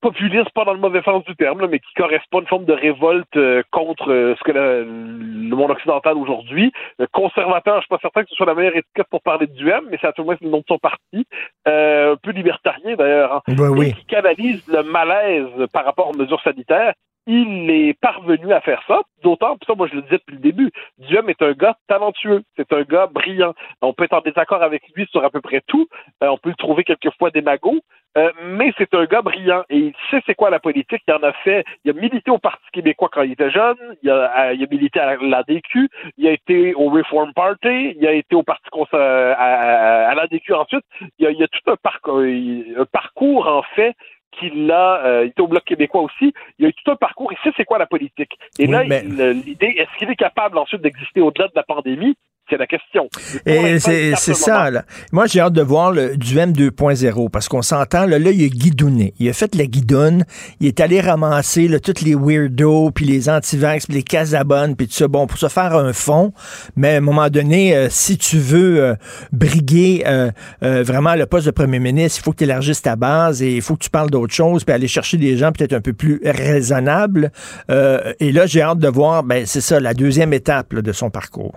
populiste, 0.00 0.50
pas 0.54 0.64
dans 0.64 0.72
le 0.72 0.80
mauvais 0.80 1.02
sens 1.02 1.24
du 1.24 1.34
terme, 1.36 1.60
là, 1.60 1.66
mais 1.68 1.78
qui 1.78 1.92
correspond 1.94 2.38
à 2.38 2.40
une 2.42 2.46
forme 2.46 2.64
de 2.64 2.72
révolte 2.72 3.36
euh, 3.36 3.62
contre 3.70 4.12
euh, 4.12 4.34
ce 4.38 4.44
que 4.44 4.52
le, 4.52 4.84
le 4.84 5.56
monde 5.56 5.70
occidental 5.70 6.16
aujourd'hui. 6.16 6.72
Euh, 7.00 7.06
conservateur, 7.12 7.76
je 7.76 7.80
suis 7.80 7.88
pas 7.88 7.98
certain 8.00 8.22
que 8.22 8.30
ce 8.30 8.36
soit 8.36 8.46
la 8.46 8.54
meilleure 8.54 8.76
étiquette 8.76 9.08
pour 9.10 9.22
parler 9.22 9.46
de 9.46 9.52
Duhem, 9.52 9.84
mais 9.90 9.98
c'est 10.00 10.06
à 10.06 10.12
tout 10.12 10.22
le 10.22 10.26
moins 10.26 10.36
le 10.40 10.48
nom 10.48 10.58
de 10.58 10.64
son 10.68 10.78
parti. 10.78 11.26
un 11.66 12.16
peu 12.22 12.30
libertarien 12.30 12.94
d'ailleurs, 12.96 13.34
hein, 13.34 13.42
ben 13.48 13.70
oui. 13.70 13.88
et 13.88 13.92
qui 13.92 14.04
canalise 14.06 14.66
le 14.68 14.82
malaise 14.82 15.48
par 15.72 15.84
rapport 15.84 16.08
aux 16.08 16.16
mesures 16.16 16.40
sanitaires 16.42 16.94
il 17.28 17.70
est 17.70 17.92
parvenu 18.00 18.54
à 18.54 18.62
faire 18.62 18.82
ça, 18.88 19.02
d'autant, 19.22 19.58
ça, 19.66 19.74
moi 19.74 19.86
je 19.86 19.96
le 19.96 20.02
disais 20.02 20.16
depuis 20.16 20.36
le 20.36 20.40
début, 20.40 20.72
Duhem 20.96 21.28
est 21.28 21.42
un 21.42 21.52
gars 21.52 21.76
talentueux, 21.86 22.42
c'est 22.56 22.72
un 22.72 22.82
gars 22.82 23.06
brillant. 23.06 23.52
On 23.82 23.92
peut 23.92 24.04
être 24.04 24.14
en 24.14 24.22
désaccord 24.22 24.62
avec 24.62 24.82
lui 24.96 25.06
sur 25.10 25.22
à 25.22 25.28
peu 25.28 25.42
près 25.42 25.60
tout, 25.66 25.86
euh, 26.24 26.28
on 26.28 26.38
peut 26.38 26.48
le 26.48 26.54
trouver 26.54 26.84
quelquefois 26.84 27.30
démago, 27.30 27.80
euh, 28.18 28.32
mais 28.42 28.72
c'est 28.76 28.92
un 28.94 29.04
gars 29.04 29.22
brillant 29.22 29.64
et 29.70 29.78
il 29.78 29.94
sait 30.10 30.20
c'est 30.26 30.34
quoi 30.34 30.50
la 30.50 30.60
politique, 30.60 31.02
il 31.06 31.14
en 31.14 31.22
a 31.22 31.32
fait, 31.44 31.64
il 31.84 31.90
a 31.90 31.94
milité 31.94 32.30
au 32.30 32.38
Parti 32.38 32.64
québécois 32.72 33.08
quand 33.12 33.22
il 33.22 33.32
était 33.32 33.50
jeune, 33.50 33.76
il 34.02 34.10
a, 34.10 34.52
il 34.52 34.62
a 34.62 34.66
milité 34.70 34.98
à 35.00 35.16
l'ADQ, 35.16 35.88
il 36.16 36.26
a 36.26 36.32
été 36.32 36.74
au 36.74 36.88
Reform 36.90 37.32
Party, 37.32 37.94
il 37.98 38.06
a 38.06 38.12
été 38.12 38.34
au 38.34 38.42
Parti 38.42 38.68
à, 38.92 38.96
à, 38.96 40.10
à 40.10 40.14
l'ADQ 40.14 40.52
ensuite, 40.54 40.84
il 41.18 41.24
y 41.24 41.26
a, 41.26 41.30
il 41.30 41.42
a 41.42 41.48
tout 41.48 41.70
un 41.70 41.76
parcours, 41.76 42.18
un 42.20 42.84
parcours 42.90 43.46
en 43.48 43.62
fait 43.74 43.94
qu'il 44.32 44.70
a, 44.70 45.04
euh, 45.04 45.24
il 45.24 45.28
était 45.28 45.40
au 45.40 45.48
Bloc 45.48 45.64
québécois 45.64 46.02
aussi, 46.02 46.32
il 46.58 46.66
a 46.66 46.68
eu 46.68 46.74
tout 46.74 46.90
un 46.90 46.96
parcours, 46.96 47.32
il 47.32 47.38
sait 47.42 47.52
c'est 47.56 47.64
quoi 47.64 47.78
la 47.78 47.86
politique. 47.86 48.32
Et 48.58 48.66
Oui, 48.66 48.72
là, 48.72 48.84
mais- 48.84 49.02
l'idée, 49.32 49.74
est-ce 49.78 49.96
qu'il 49.98 50.10
est 50.10 50.16
capable 50.16 50.58
ensuite 50.58 50.82
d'exister 50.82 51.20
au-delà 51.20 51.48
de 51.48 51.52
la 51.56 51.62
pandémie? 51.62 52.14
C'est 52.50 52.56
la 52.56 52.66
question. 52.66 53.08
Et 53.46 53.78
c'est 53.78 54.14
ça, 54.34 54.70
là. 54.70 54.84
Moi, 55.12 55.26
j'ai 55.26 55.40
hâte 55.40 55.52
de 55.52 55.62
voir 55.62 55.92
le 55.92 56.16
Duhem 56.16 56.52
2.0 56.52 57.30
parce 57.30 57.48
qu'on 57.48 57.62
s'entend, 57.62 58.06
là, 58.06 58.18
là, 58.18 58.30
il 58.30 58.44
a 58.44 58.48
guidonné. 58.48 59.14
Il 59.18 59.28
a 59.28 59.32
fait 59.32 59.54
la 59.54 59.66
guidonne. 59.66 60.24
Il 60.60 60.66
est 60.66 60.80
allé 60.80 61.00
ramasser 61.00 61.68
là, 61.68 61.78
tous 61.80 62.02
les 62.02 62.14
weirdos, 62.14 62.90
puis 62.90 63.04
les 63.04 63.28
antivax, 63.28 63.86
puis 63.86 63.96
les 63.96 64.02
casabones, 64.02 64.76
puis 64.76 64.86
tout 64.86 64.94
ça. 64.94 65.08
Bon, 65.08 65.26
pour 65.26 65.38
se 65.38 65.48
faire 65.48 65.74
un 65.76 65.92
fond, 65.92 66.32
mais 66.76 66.94
à 66.94 66.96
un 66.98 67.00
moment 67.00 67.28
donné, 67.28 67.76
euh, 67.76 67.88
si 67.90 68.16
tu 68.16 68.38
veux 68.38 68.82
euh, 68.82 68.94
briguer 69.32 70.04
euh, 70.06 70.30
euh, 70.62 70.82
vraiment 70.82 71.14
le 71.14 71.26
poste 71.26 71.46
de 71.46 71.50
premier 71.50 71.78
ministre, 71.78 72.20
il 72.20 72.24
faut 72.24 72.32
que 72.32 72.38
tu 72.38 72.44
élargisses 72.44 72.82
ta 72.82 72.96
base 72.96 73.42
et 73.42 73.56
il 73.56 73.62
faut 73.62 73.74
que 73.74 73.84
tu 73.84 73.90
parles 73.90 74.10
d'autre 74.10 74.34
chose, 74.34 74.64
puis 74.64 74.74
aller 74.74 74.88
chercher 74.88 75.16
des 75.16 75.36
gens 75.36 75.52
peut-être 75.52 75.72
un 75.72 75.80
peu 75.80 75.92
plus 75.92 76.20
raisonnables. 76.24 77.30
Euh, 77.70 78.12
et 78.20 78.32
là, 78.32 78.46
j'ai 78.46 78.62
hâte 78.62 78.78
de 78.78 78.88
voir, 78.88 79.22
ben, 79.22 79.46
c'est 79.46 79.60
ça, 79.60 79.80
la 79.80 79.94
deuxième 79.94 80.32
étape 80.32 80.72
là, 80.72 80.82
de 80.82 80.92
son 80.92 81.10
parcours. 81.10 81.54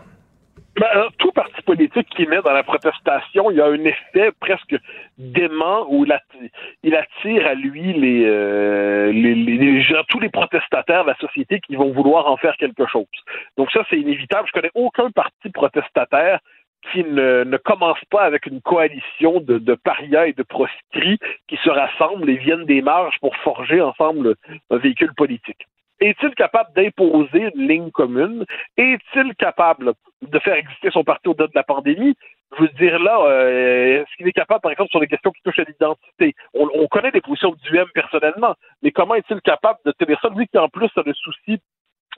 Ben, 0.79 0.87
euh, 0.95 1.09
tout 1.17 1.31
parti 1.33 1.61
politique 1.63 2.07
qui 2.15 2.25
met 2.27 2.41
dans 2.41 2.53
la 2.53 2.63
protestation, 2.63 3.51
il 3.51 3.57
y 3.57 3.61
a 3.61 3.65
un 3.65 3.83
effet 3.83 4.31
presque 4.39 4.75
dément 5.17 5.85
où 5.89 6.05
il 6.05 6.95
attire, 6.95 7.45
à 7.45 7.53
lui 7.55 7.93
les, 7.93 8.23
euh, 8.25 9.11
tous 10.07 10.19
les 10.21 10.29
protestataires 10.29 11.03
de 11.03 11.09
la 11.09 11.17
société 11.17 11.59
qui 11.59 11.75
vont 11.75 11.91
vouloir 11.91 12.27
en 12.27 12.37
faire 12.37 12.55
quelque 12.55 12.85
chose. 12.87 13.05
Donc 13.57 13.69
ça, 13.71 13.83
c'est 13.89 13.99
inévitable. 13.99 14.47
Je 14.47 14.53
connais 14.53 14.71
aucun 14.73 15.11
parti 15.11 15.49
protestataire 15.49 16.39
qui 16.91 17.03
ne, 17.03 17.43
ne 17.43 17.57
commence 17.57 18.03
pas 18.09 18.23
avec 18.23 18.45
une 18.45 18.61
coalition 18.61 19.41
de, 19.41 19.57
de 19.57 19.75
parias 19.75 20.27
et 20.27 20.33
de 20.33 20.43
proscrits 20.43 21.19
qui 21.47 21.57
se 21.57 21.69
rassemblent 21.69 22.29
et 22.29 22.37
viennent 22.37 22.65
des 22.65 22.81
marges 22.81 23.19
pour 23.19 23.35
forger 23.37 23.81
ensemble 23.81 24.35
un 24.69 24.77
véhicule 24.77 25.13
politique. 25.15 25.67
Est-il 26.01 26.33
capable 26.33 26.73
d'imposer 26.73 27.51
une 27.53 27.67
ligne 27.67 27.91
commune? 27.91 28.43
Est-il 28.75 29.35
capable 29.35 29.93
de 30.23 30.39
faire 30.39 30.55
exister 30.55 30.89
son 30.89 31.03
parti 31.03 31.29
au-delà 31.29 31.47
de 31.47 31.53
la 31.55 31.63
pandémie? 31.63 32.15
Je 32.57 32.63
veux 32.63 32.69
dire 32.69 32.99
là, 32.99 33.19
euh, 33.21 34.01
est-ce 34.01 34.17
qu'il 34.17 34.27
est 34.27 34.33
capable, 34.33 34.61
par 34.61 34.71
exemple, 34.71 34.89
sur 34.89 34.99
des 34.99 35.07
questions 35.07 35.31
qui 35.31 35.41
touchent 35.43 35.59
à 35.59 35.63
l'identité? 35.63 36.33
On, 36.55 36.67
on 36.73 36.87
connaît 36.87 37.11
les 37.11 37.21
positions 37.21 37.55
du 37.63 37.77
M 37.77 37.85
personnellement, 37.93 38.55
mais 38.81 38.91
comment 38.91 39.15
est-il 39.15 39.39
capable 39.41 39.79
de 39.85 39.91
tenir 39.91 40.19
ça? 40.21 40.29
Lui 40.35 40.47
qui 40.47 40.57
en 40.57 40.69
plus 40.69 40.89
a 40.95 41.03
le 41.05 41.13
souci 41.13 41.59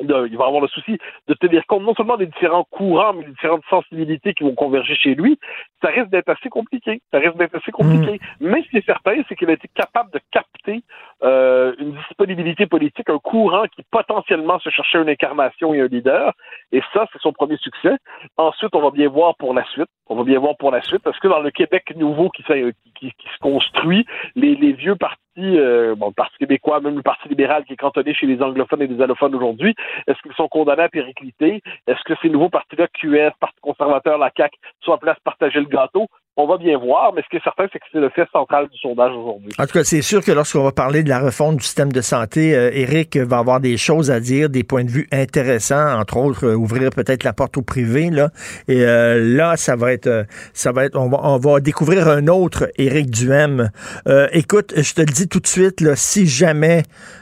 de- 0.01 0.27
il 0.29 0.37
va 0.37 0.45
avoir 0.45 0.61
le 0.61 0.67
souci 0.67 0.97
de 1.27 1.33
tenir 1.35 1.65
compte 1.67 1.83
non 1.83 1.93
seulement 1.95 2.17
des 2.17 2.25
différents 2.25 2.63
courants, 2.65 3.13
mais 3.13 3.23
des 3.25 3.31
différentes 3.31 3.63
sensibilités 3.69 4.33
qui 4.33 4.43
vont 4.43 4.55
converger 4.55 4.95
chez 4.95 5.15
lui, 5.15 5.37
ça 5.81 5.89
risque 5.89 6.09
d'être 6.09 6.29
assez 6.29 6.49
compliqué. 6.49 7.01
Ça 7.11 7.19
risque 7.19 7.37
d'être 7.37 7.55
assez 7.55 7.71
compliqué. 7.71 8.19
Mais 8.39 8.61
ce 8.63 8.69
qui 8.69 8.77
est 8.77 8.85
certain, 8.85 9.15
c'est 9.29 9.35
qu'il 9.35 9.49
a 9.49 9.53
été 9.53 9.69
capable 9.75 10.11
de 10.11 10.19
capter 10.31 10.81
euh, 11.23 11.73
une 11.79 11.91
disponibilité 11.93 12.65
politique, 12.65 13.09
un 13.09 13.19
courant 13.19 13.63
qui 13.73 13.83
potentiellement 13.91 14.59
se 14.59 14.69
cherchait 14.69 15.01
une 15.01 15.09
incarnation 15.09 15.73
et 15.73 15.81
un 15.81 15.87
leader. 15.87 16.33
Et 16.71 16.81
ça, 16.93 17.05
c'est 17.13 17.21
son 17.21 17.31
premier 17.31 17.57
succès. 17.57 17.95
Ensuite, 18.37 18.75
on 18.75 18.81
va 18.81 18.91
bien 18.91 19.07
voir 19.09 19.35
pour 19.35 19.53
la 19.53 19.63
suite. 19.65 19.87
On 20.07 20.15
va 20.15 20.23
bien 20.23 20.39
voir 20.39 20.57
pour 20.57 20.71
la 20.71 20.81
suite. 20.81 21.01
Parce 21.03 21.19
que 21.19 21.27
dans 21.27 21.39
le 21.39 21.51
Québec 21.51 21.93
nouveau 21.95 22.29
qui, 22.29 22.43
s'est- 22.43 22.73
qui, 22.83 22.93
qui- 22.93 23.11
qui 23.17 23.27
se 23.33 23.37
construit, 23.39 24.05
les, 24.35 24.55
les 24.55 24.73
vieux 24.73 24.95
partis, 24.95 25.19
euh, 25.37 25.95
bon, 25.95 26.07
le 26.07 26.13
Parti 26.13 26.37
québécois, 26.37 26.79
même 26.79 26.95
le 26.95 27.01
Parti 27.01 27.27
libéral 27.29 27.65
qui 27.65 27.73
est 27.73 27.77
cantonné 27.77 28.13
chez 28.13 28.27
les 28.27 28.41
anglophones 28.41 28.81
et 28.81 28.87
les 28.87 29.01
allophones 29.01 29.35
aujourd'hui, 29.35 29.75
est-ce 30.07 30.21
qu'ils 30.21 30.33
sont 30.33 30.47
condamnés 30.47 30.83
à 30.83 30.89
péricliter? 30.89 31.61
Est-ce 31.87 32.03
que 32.03 32.13
ces 32.21 32.29
nouveaux 32.29 32.49
partis-là, 32.49 32.87
QS, 32.87 33.31
Parti 33.39 33.59
conservateur, 33.61 34.17
la 34.17 34.31
CAQ, 34.35 34.57
sont 34.81 34.93
à 34.93 35.15
se 35.15 35.21
partager 35.23 35.59
le 35.59 35.65
gâteau? 35.65 36.07
On 36.35 36.47
va 36.47 36.57
bien 36.57 36.79
voir, 36.79 37.13
mais 37.13 37.21
ce 37.21 37.29
qui 37.29 37.35
est 37.35 37.43
certain, 37.43 37.67
c'est 37.71 37.77
que 37.77 37.85
c'est 37.91 37.99
le 37.99 38.09
fait 38.09 38.27
central 38.31 38.67
du 38.67 38.77
sondage 38.79 39.11
aujourd'hui. 39.11 39.51
En 39.59 39.67
tout 39.67 39.73
cas, 39.73 39.83
c'est 39.83 40.01
sûr 40.01 40.25
que 40.25 40.31
lorsqu'on 40.31 40.63
va 40.63 40.71
parler 40.71 41.03
de 41.03 41.09
la 41.09 41.19
refonte 41.19 41.57
du 41.57 41.63
système 41.63 41.91
de 41.91 42.01
santé, 42.01 42.55
euh, 42.55 42.71
Éric 42.73 43.17
va 43.17 43.37
avoir 43.37 43.59
des 43.59 43.77
choses 43.77 44.09
à 44.09 44.19
dire, 44.19 44.49
des 44.49 44.63
points 44.63 44.83
de 44.83 44.89
vue 44.89 45.07
intéressants, 45.11 45.99
entre 45.99 46.17
autres, 46.17 46.47
euh, 46.47 46.55
ouvrir 46.55 46.89
peut-être 46.89 47.23
la 47.23 47.33
porte 47.33 47.55
au 47.57 47.61
privé, 47.61 48.09
là. 48.09 48.31
Et 48.67 48.83
euh, 48.83 49.19
là, 49.23 49.57
ça 49.57 49.75
va 49.75 49.93
être, 49.93 50.07
euh, 50.07 50.23
ça 50.53 50.71
va 50.71 50.85
être, 50.85 50.97
on 50.97 51.07
va, 51.07 51.19
on 51.21 51.37
va 51.37 51.59
découvrir 51.59 52.07
un 52.07 52.25
autre 52.25 52.67
Éric 52.79 53.11
Duhem. 53.11 53.69
Euh, 54.07 54.27
écoute, 54.31 54.73
je 54.75 54.93
te 54.95 55.01
le 55.01 55.13
dis 55.13 55.27
tout 55.27 55.39
de 55.39 55.45
suite, 55.45 55.81
là, 55.81 55.95
si 55.95 56.25
jamais 56.25 56.81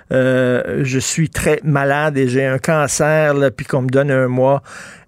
je 0.09 0.99
suis 0.99 1.29
très 1.29 1.59
malade 1.63 2.17
et 2.17 2.29
j'ai 2.29 2.45
un 2.45 2.59
cancer, 2.59 3.33
là, 3.33 3.51
puis 3.51 3.65
qu'on 3.65 3.81
me 3.81 3.89
donne 3.89 4.11
un 4.11 4.27
mois, 4.29 4.61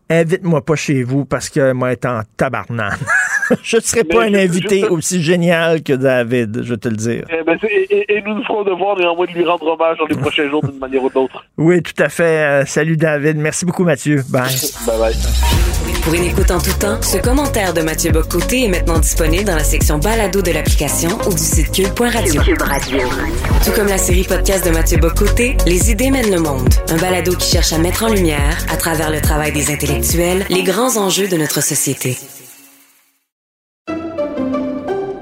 invite-moi 0.09 0.63
pas 0.63 0.75
chez 0.75 1.03
vous 1.03 1.25
parce 1.25 1.49
que 1.49 1.71
moi, 1.71 1.91
être 1.91 2.05
en 2.05 2.21
tabarnane. 2.38 2.97
je 3.64 3.78
ne 3.78 3.82
serai 3.82 4.03
pas 4.03 4.24
un 4.24 4.34
invité 4.34 4.86
aussi 4.88 5.22
génial 5.22 5.84
que 5.84 5.94
David, 5.94 6.61
je 6.64 6.70
vais 6.74 6.78
te 6.78 6.88
le 6.90 6.95
dire. 6.95 7.26
Eh 7.30 7.44
ben, 7.44 7.57
et, 7.64 7.88
et- 7.90 8.18
et 8.18 8.22
nous 8.22 8.36
nous 8.36 8.44
ferons 8.44 8.64
devoir 8.64 8.98
néanmoins 8.98 9.26
de 9.26 9.32
lui 9.32 9.45
rendre 9.45 9.65
hommage 9.68 9.98
dans 9.98 10.06
les 10.06 10.15
prochains 10.15 10.49
jours 10.49 10.61
d'une 10.64 10.80
manière 10.80 11.03
ou 11.03 11.10
d'autre. 11.10 11.44
Oui, 11.57 11.82
tout 11.82 12.02
à 12.02 12.10
fait. 12.10 12.24
Euh, 12.24 12.65
salut 12.65 12.98
David. 12.98 13.38
Merci 13.38 13.65
beaucoup 13.65 13.84
Mathieu. 13.84 14.24
Bye. 14.30 14.44
Bye 14.88 14.98
bye. 14.99 15.15
Pour 16.03 16.14
une 16.15 16.24
écoute 16.26 16.52
en 16.52 16.60
tout 16.60 16.74
temps, 16.80 17.02
ce 17.02 17.18
commentaire 17.18 17.74
de 17.74 17.82
Mathieu 17.82 18.11
Bocoté 18.11 18.65
est 18.65 18.68
maintenant 18.68 18.99
disponible 18.99 19.45
dans 19.45 19.56
la 19.56 19.64
section 19.64 19.99
balado 19.99 20.41
de 20.41 20.52
l'application 20.52 21.10
ou 21.28 21.32
du 21.32 21.38
site 21.38 21.72
cube.radio. 21.72 22.41
Tout 23.64 23.72
comme 23.74 23.88
la 23.88 23.98
série 23.98 24.24
podcast 24.24 24.65
de 24.65 24.72
Mathieu 24.72 24.98
Bocoté, 24.98 25.56
Les 25.65 25.91
idées 25.91 26.11
mènent 26.11 26.32
le 26.32 26.40
monde. 26.41 26.68
Un 26.90 26.98
balado 26.98 27.34
qui 27.36 27.52
cherche 27.52 27.72
à 27.72 27.78
mettre 27.78 28.03
en 28.03 28.10
lumière, 28.10 28.57
à 28.70 28.76
travers 28.76 29.11
le 29.11 29.22
travail 29.22 29.53
des 29.53 29.72
intellectuels, 29.72 30.45
les 30.49 30.64
grands 30.64 30.98
enjeux 30.98 31.28
de 31.30 31.38
notre 31.38 31.61
société. 31.64 32.18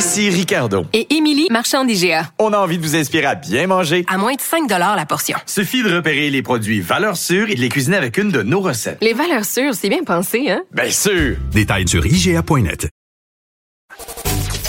Ici 0.00 0.30
Ricardo. 0.30 0.86
Et 0.94 1.14
Émilie, 1.14 1.46
marchand 1.50 1.84
d'IGA. 1.84 2.32
On 2.38 2.54
a 2.54 2.56
envie 2.56 2.78
de 2.78 2.82
vous 2.82 2.96
inspirer 2.96 3.26
à 3.26 3.34
bien 3.34 3.66
manger. 3.66 4.06
À 4.08 4.16
moins 4.16 4.32
de 4.32 4.40
5 4.40 4.66
la 4.70 5.04
portion. 5.04 5.36
Suffit 5.44 5.82
de 5.82 5.94
repérer 5.94 6.30
les 6.30 6.40
produits 6.40 6.80
valeurs 6.80 7.18
sûres 7.18 7.50
et 7.50 7.54
de 7.54 7.60
les 7.60 7.68
cuisiner 7.68 7.98
avec 7.98 8.16
une 8.16 8.30
de 8.30 8.42
nos 8.42 8.60
recettes. 8.60 8.96
Les 9.02 9.12
valeurs 9.12 9.44
sûres, 9.44 9.74
c'est 9.74 9.90
bien 9.90 10.02
pensé, 10.02 10.48
hein? 10.48 10.62
Bien 10.72 10.90
sûr! 10.90 11.36
Détails 11.52 11.86
sur 11.86 12.06
IGA.net. 12.06 12.88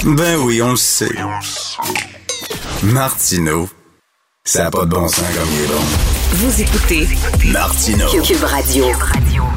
Ben 0.04 0.36
oui, 0.36 0.62
on 0.62 0.72
le 0.72 0.76
sait. 0.76 1.16
Martineau, 2.84 3.70
ça 4.44 4.66
n'a 4.66 4.72
pas 4.72 4.84
de 4.84 4.90
bon 4.90 5.08
sens 5.08 5.24
comme 5.34 5.48
il 5.54 5.64
est 5.64 5.68
bon. 5.68 5.82
Vous 6.34 6.62
écoutez 6.62 7.08
Martineau. 7.54 8.22
Cube 8.22 8.44
Radio. 8.44 8.86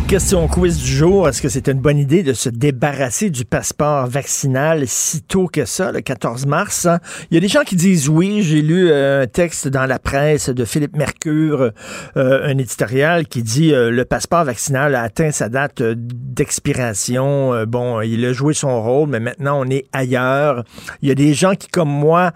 Question 0.06 0.48
quiz 0.48 0.76
du 0.76 0.86
jour. 0.86 1.26
Est-ce 1.28 1.40
que 1.40 1.48
c'est 1.48 1.66
une 1.66 1.80
bonne 1.80 1.96
idée 1.96 2.22
de 2.22 2.34
se 2.34 2.50
débarrasser 2.50 3.30
du 3.30 3.46
passeport 3.46 4.06
vaccinal 4.06 4.86
si 4.86 5.22
tôt 5.22 5.48
que 5.48 5.64
ça, 5.64 5.92
le 5.92 6.02
14 6.02 6.44
mars? 6.44 6.84
hein? 6.84 7.00
Il 7.30 7.34
y 7.34 7.38
a 7.38 7.40
des 7.40 7.48
gens 7.48 7.62
qui 7.62 7.74
disent 7.74 8.10
oui. 8.10 8.42
J'ai 8.42 8.60
lu 8.60 8.90
euh, 8.90 9.22
un 9.22 9.26
texte 9.26 9.66
dans 9.66 9.86
la 9.86 9.98
presse 9.98 10.50
de 10.50 10.64
Philippe 10.66 10.94
Mercure, 10.94 11.72
euh, 12.18 12.46
un 12.46 12.58
éditorial 12.58 13.26
qui 13.26 13.42
dit 13.42 13.72
euh, 13.72 13.90
le 13.90 14.04
passeport 14.04 14.44
vaccinal 14.44 14.94
a 14.94 15.00
atteint 15.00 15.30
sa 15.30 15.48
date 15.48 15.82
d'expiration. 15.82 17.64
Bon, 17.64 18.02
il 18.02 18.26
a 18.26 18.34
joué 18.34 18.52
son 18.52 18.82
rôle, 18.82 19.08
mais 19.08 19.20
maintenant 19.20 19.58
on 19.64 19.70
est 19.70 19.86
ailleurs. 19.94 20.64
Il 21.00 21.08
y 21.08 21.12
a 21.12 21.16
des 21.16 21.32
gens 21.32 21.54
qui, 21.54 21.68
comme 21.68 21.88
moi, 21.88 22.32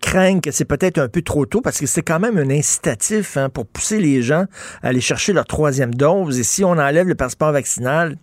craignent 0.00 0.40
que 0.40 0.52
c'est 0.52 0.64
peut-être 0.64 0.98
un 0.98 1.08
peu 1.08 1.22
trop 1.22 1.44
tôt 1.44 1.60
parce 1.60 1.80
que 1.80 1.86
c'est 1.86 2.02
quand 2.02 2.20
même 2.20 2.38
un 2.38 2.50
incitatif 2.50 3.36
hein, 3.36 3.48
pour 3.48 3.66
pousser 3.66 3.98
les 3.98 4.22
gens 4.22 4.44
à 4.82 4.88
aller 4.88 5.00
chercher 5.00 5.32
leur 5.32 5.46
troisième 5.46 5.92
dose. 5.92 6.38
Et 6.38 6.44
si 6.44 6.62
on 6.64 6.72
enlève 6.72 6.99
le 7.08 7.14
passeport 7.14 7.52
vaccinal, 7.52 8.16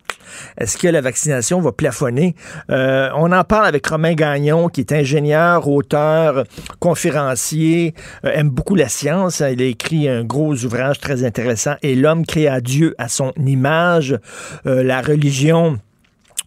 est-ce 0.58 0.76
que 0.76 0.88
la 0.88 1.00
vaccination 1.00 1.60
va 1.60 1.72
plafonner? 1.72 2.34
Euh, 2.70 3.08
on 3.16 3.32
en 3.32 3.44
parle 3.44 3.66
avec 3.66 3.86
Romain 3.86 4.14
Gagnon, 4.14 4.68
qui 4.68 4.80
est 4.80 4.92
ingénieur, 4.92 5.68
auteur, 5.68 6.44
conférencier, 6.78 7.94
euh, 8.24 8.30
aime 8.34 8.50
beaucoup 8.50 8.74
la 8.74 8.88
science. 8.88 9.40
Il 9.40 9.62
a 9.62 9.66
écrit 9.66 10.08
un 10.08 10.24
gros 10.24 10.54
ouvrage 10.64 11.00
très 11.00 11.24
intéressant, 11.24 11.74
Et 11.82 11.94
l'homme 11.94 12.26
créa 12.26 12.60
Dieu 12.60 12.94
à 12.98 13.08
son 13.08 13.32
image, 13.36 14.18
Euh, 14.66 14.82
la 14.82 15.02
religion 15.02 15.78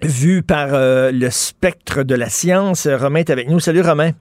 vue 0.01 0.41
par 0.41 0.69
le 0.73 1.29
spectre 1.29 2.03
de 2.03 2.15
la 2.15 2.29
science. 2.29 2.87
Romain 2.87 3.19
est 3.19 3.29
avec 3.29 3.49
nous. 3.49 3.59
Salut 3.59 3.81
Romain. 3.81 4.11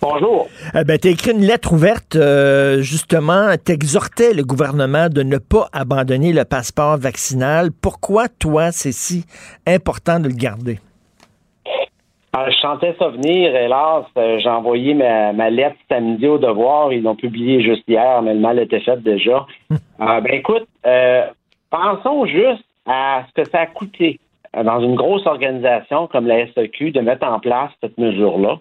Bonjour. 0.00 0.48
Euh, 0.74 0.84
ben, 0.84 0.98
tu 0.98 1.08
as 1.08 1.10
écrit 1.10 1.32
une 1.32 1.42
lettre 1.42 1.72
ouverte, 1.72 2.16
euh, 2.16 2.80
justement, 2.80 3.54
t'exhortais 3.62 4.32
le 4.32 4.44
gouvernement 4.44 5.08
de 5.08 5.22
ne 5.22 5.36
pas 5.36 5.68
abandonner 5.72 6.32
le 6.32 6.44
passeport 6.44 6.96
vaccinal. 6.96 7.68
Pourquoi, 7.82 8.28
toi, 8.28 8.72
c'est 8.72 8.92
si 8.92 9.24
important 9.66 10.18
de 10.18 10.28
le 10.28 10.34
garder? 10.34 10.78
Ah, 12.32 12.48
je 12.48 12.56
sentais 12.58 12.94
ça 12.98 13.08
venir, 13.08 13.54
hélas. 13.56 14.04
euh, 14.16 14.38
J'ai 14.38 14.48
envoyé 14.48 14.94
ma, 14.94 15.32
ma 15.32 15.50
lettre 15.50 15.76
samedi 15.88 16.28
au 16.28 16.38
devoir. 16.38 16.92
Ils 16.92 17.02
l'ont 17.02 17.16
publié 17.16 17.60
juste 17.60 17.82
hier, 17.88 18.22
mais 18.22 18.34
le 18.34 18.40
mal 18.40 18.58
était 18.60 18.80
fait 18.80 19.02
déjà. 19.02 19.46
Ah, 19.98 20.20
ben 20.22 20.32
écoute, 20.34 20.66
euh, 20.86 21.26
pensons 21.70 22.26
juste 22.26 22.64
à 22.86 23.24
ce 23.28 23.42
que 23.42 23.48
ça 23.48 23.62
a 23.62 23.66
coûté 23.66 24.20
euh, 24.56 24.62
dans 24.62 24.80
une 24.80 24.94
grosse 24.94 25.26
organisation 25.26 26.06
comme 26.06 26.26
la 26.28 26.46
SEQ 26.52 26.92
de 26.92 27.00
mettre 27.00 27.26
en 27.26 27.40
place 27.40 27.72
cette 27.82 27.98
mesure-là. 27.98 28.60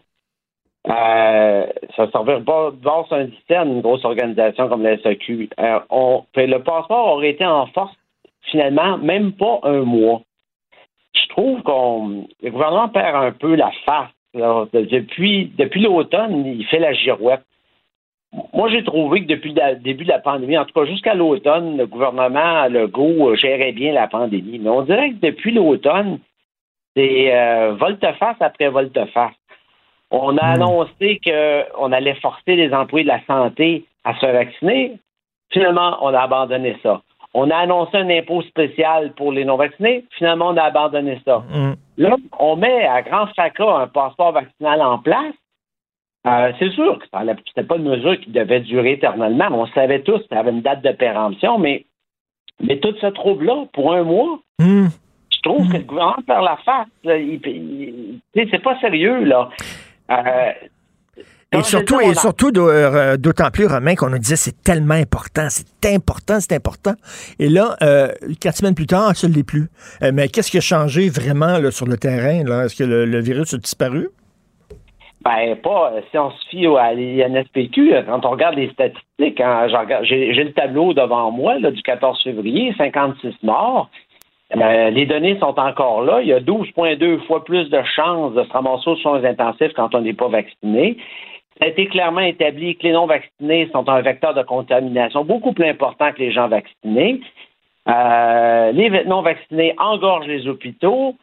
Euh, 0.88 1.68
ça 1.95 2.06
ne 2.06 2.11
servirait 2.11 2.43
pas 2.43 2.72
de 2.72 2.81
voir 2.81 3.06
un 3.11 3.27
système, 3.31 3.69
une 3.69 3.81
grosse 3.81 4.06
organisation 4.06 4.69
comme 4.69 4.84
la 4.84 4.97
SEQ. 4.97 5.49
Euh, 5.60 5.80
on, 5.89 6.23
fait, 6.34 6.47
le 6.47 6.64
passeport 6.64 7.15
aurait 7.15 7.31
été 7.31 7.45
en 7.45 7.68
force, 7.68 7.93
finalement, 8.43 8.97
même 8.97 9.34
pas 9.34 9.60
un 9.64 9.81
mois. 9.81 10.22
Je 11.14 11.27
trouve 11.30 11.61
qu'on 11.64 12.27
le 12.41 12.51
gouvernement 12.51 12.88
perd 12.89 13.15
un 13.15 13.31
peu 13.31 13.56
la 13.56 13.72
face. 13.85 14.10
Depuis, 14.34 15.51
l'automne, 15.76 16.45
il 16.45 16.65
fait 16.68 16.80
la 16.80 16.93
girouette. 16.93 17.43
Moi, 18.53 18.69
j'ai 18.69 18.84
trouvé 18.84 19.22
que 19.22 19.26
depuis 19.26 19.53
le 19.53 19.76
début 19.77 20.03
de 20.03 20.10
la 20.10 20.19
pandémie, 20.19 20.57
en 20.57 20.65
tout 20.65 20.80
cas 20.80 20.85
jusqu'à 20.85 21.15
l'automne, 21.15 21.77
le 21.77 21.88
gouvernement 21.88 22.68
Legault 22.68 23.35
gérait 23.35 23.72
bien 23.72 23.91
la 23.91 24.07
pandémie. 24.07 24.60
Mais 24.60 24.69
on 24.69 24.84
dirait 24.84 25.11
que 25.11 25.26
depuis 25.26 25.51
l'automne, 25.51 26.19
c'est 26.95 27.35
euh, 27.35 27.73
volte-face 27.73 28.38
après 28.39 28.69
volte-face. 28.69 29.39
On 30.11 30.38
a 30.38 30.45
annoncé 30.45 31.19
qu'on 31.23 31.91
allait 31.91 32.15
forcer 32.15 32.56
les 32.56 32.73
employés 32.73 33.03
de 33.03 33.10
la 33.10 33.23
santé 33.26 33.86
à 34.03 34.15
se 34.15 34.26
vacciner. 34.26 34.98
Finalement, 35.52 35.98
on 36.02 36.14
a 36.14 36.22
abandonné 36.22 36.77
ça. 36.81 37.02
On 37.34 37.49
a 37.52 37.57
annoncé 37.57 37.98
un 37.98 38.10
impôt 38.10 38.41
spécial 38.41 39.14
pour 39.14 39.31
les 39.31 39.45
non-vaccinés. 39.45 40.06
Finalement, 40.18 40.48
on 40.49 40.57
a 40.57 40.64
abandonné 40.64 41.22
ça. 41.26 41.44
Là, 41.98 42.15
on 42.40 42.56
met 42.56 42.86
à 42.88 43.02
grand 43.03 43.27
fracas 43.27 43.81
un 43.81 43.88
passeport 43.88 44.31
vaccinal 44.31 44.81
en 44.81 44.98
place. 44.98 45.36
Euh, 46.27 46.52
c'est 46.60 46.72
sûr 46.72 46.99
que 46.99 47.06
ce 47.11 47.23
n'était 47.23 47.64
pas 47.64 47.77
une 47.77 47.90
mesure 47.90 48.19
qui 48.19 48.31
devait 48.31 48.60
durer 48.61 48.94
éternellement. 48.94 49.48
On 49.52 49.68
savait 49.68 50.02
tous 50.02 50.19
qu'il 50.27 50.36
y 50.36 50.40
avait 50.40 50.52
une 50.52 50.61
date 50.61 50.81
de 50.84 50.91
péremption, 50.91 51.57
mais, 51.60 51.86
mais 52.61 52.80
tout 52.80 52.94
ce 52.99 53.07
trouble-là, 53.07 53.65
pour 53.73 53.94
un 53.94 54.03
mois, 54.03 54.40
je 54.60 55.41
trouve 55.44 55.69
que 55.69 55.77
le 55.77 55.84
gouvernement 55.84 56.18
perd 56.26 56.44
la 56.44 56.57
face. 56.57 56.88
c'est 58.36 58.64
pas 58.64 58.80
sérieux, 58.80 59.23
là. 59.23 59.49
Euh, 60.11 60.52
Et 61.52 61.64
surtout, 61.64 61.99
et 61.99 62.14
surtout 62.14 62.52
euh, 62.57 63.18
d'autant 63.18 63.49
plus, 63.49 63.65
Romain, 63.65 63.95
qu'on 63.95 64.10
nous 64.10 64.19
disait 64.19 64.36
c'est 64.36 64.61
tellement 64.64 64.94
important, 64.94 65.48
c'est 65.49 65.94
important, 65.94 66.40
c'est 66.40 66.53
important. 66.53 66.94
Et 67.40 67.49
là, 67.49 67.76
euh, 67.81 68.10
quatre 68.40 68.57
semaines 68.57 68.76
plus 68.76 68.86
tard, 68.86 69.15
ça 69.15 69.27
ne 69.27 69.34
l'est 69.34 69.44
plus. 69.44 69.68
Euh, 70.03 70.11
mais 70.14 70.27
qu'est-ce 70.27 70.52
qui 70.52 70.57
a 70.57 70.61
changé 70.61 71.10
vraiment 71.10 71.57
là, 71.57 71.72
sur 71.72 71.88
le 71.88 71.98
terrain? 71.98 72.45
Est-ce 72.64 72.76
que 72.76 72.84
le, 72.84 73.06
le 73.06 73.19
virus 73.19 73.53
a 73.56 73.57
disparu? 73.57 74.10
Ben, 75.26 75.56
pas. 75.57 75.94
Si 76.11 76.18
on 76.18 76.31
se 76.31 76.48
fie 76.49 76.65
à 76.68 76.94
l'INSPQ, 76.94 77.94
quand 78.07 78.26
on 78.26 78.30
regarde 78.30 78.56
les 78.56 78.69
statistiques, 78.69 79.41
hein, 79.41 79.68
j'ai 80.03 80.34
j'ai 80.34 80.44
le 80.44 80.53
tableau 80.53 80.94
devant 80.94 81.31
moi 81.31 81.60
là, 81.60 81.72
du 81.72 81.81
14 81.81 82.23
février, 82.23 82.73
56 82.77 83.34
morts. 83.44 83.90
Euh, 84.55 84.89
les 84.89 85.05
données 85.05 85.38
sont 85.39 85.59
encore 85.59 86.01
là. 86.01 86.21
Il 86.21 86.27
y 86.27 86.34
a 86.34 86.39
12,2 86.39 87.19
fois 87.26 87.43
plus 87.43 87.69
de 87.69 87.81
chances 87.95 88.34
de 88.34 88.43
se 88.43 88.51
ramasser 88.51 88.89
aux 88.89 88.95
soins 88.95 89.23
intensifs 89.23 89.73
quand 89.76 89.93
on 89.93 90.01
n'est 90.01 90.13
pas 90.13 90.27
vacciné. 90.27 90.97
Ça 91.59 91.65
a 91.65 91.67
été 91.67 91.88
clairement 91.88 92.21
établi 92.21 92.77
que 92.77 92.84
les 92.84 92.93
non-vaccinés 92.93 93.69
sont 93.73 93.88
un 93.89 94.01
vecteur 94.01 94.34
de 94.34 94.43
contamination 94.43 95.26
beaucoup 95.26 95.53
plus 95.53 95.65
important 95.67 96.11
que 96.13 96.19
les 96.19 96.31
gens 96.31 96.47
vaccinés. 96.47 97.21
Euh, 97.88 98.71
les 98.71 99.05
non-vaccinés 99.05 99.76
engorgent 99.77 100.27
les 100.27 100.47
hôpitaux. 100.47 101.15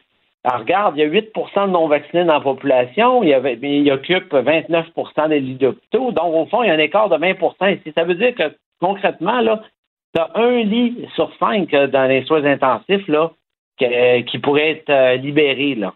Alors, 0.43 0.59
regarde, 0.61 0.95
il 0.95 1.01
y 1.01 1.03
a 1.03 1.09
8% 1.09 1.67
de 1.67 1.71
non-vaccinés 1.71 2.23
dans 2.23 2.35
la 2.35 2.39
population. 2.39 3.23
Il, 3.23 3.29
y 3.29 3.33
avait, 3.33 3.57
il 3.61 3.91
occupe 3.91 4.31
29% 4.33 5.29
des 5.29 5.39
lits 5.39 5.55
d'hôpitaux. 5.55 6.11
Donc, 6.11 6.33
au 6.33 6.45
fond, 6.45 6.63
il 6.63 6.67
y 6.67 6.69
a 6.69 6.73
un 6.73 6.79
écart 6.79 7.09
de 7.09 7.17
20 7.17 7.71
ici. 7.71 7.91
Ça 7.95 8.03
veut 8.03 8.15
dire 8.15 8.33
que, 8.35 8.55
concrètement, 8.79 9.41
là, 9.41 9.61
tu 10.17 10.21
as 10.21 10.41
un 10.41 10.63
lit 10.63 11.07
sur 11.15 11.29
cinq 11.39 11.73
euh, 11.73 11.87
dans 11.87 12.07
les 12.09 12.23
soins 12.25 12.43
intensifs 12.45 13.07
là, 13.07 13.31
que- 13.79 14.21
qui 14.21 14.39
pourrait 14.39 14.71
être 14.71 14.89
euh, 14.89 15.15
libéré 15.17 15.75
là, 15.75 15.93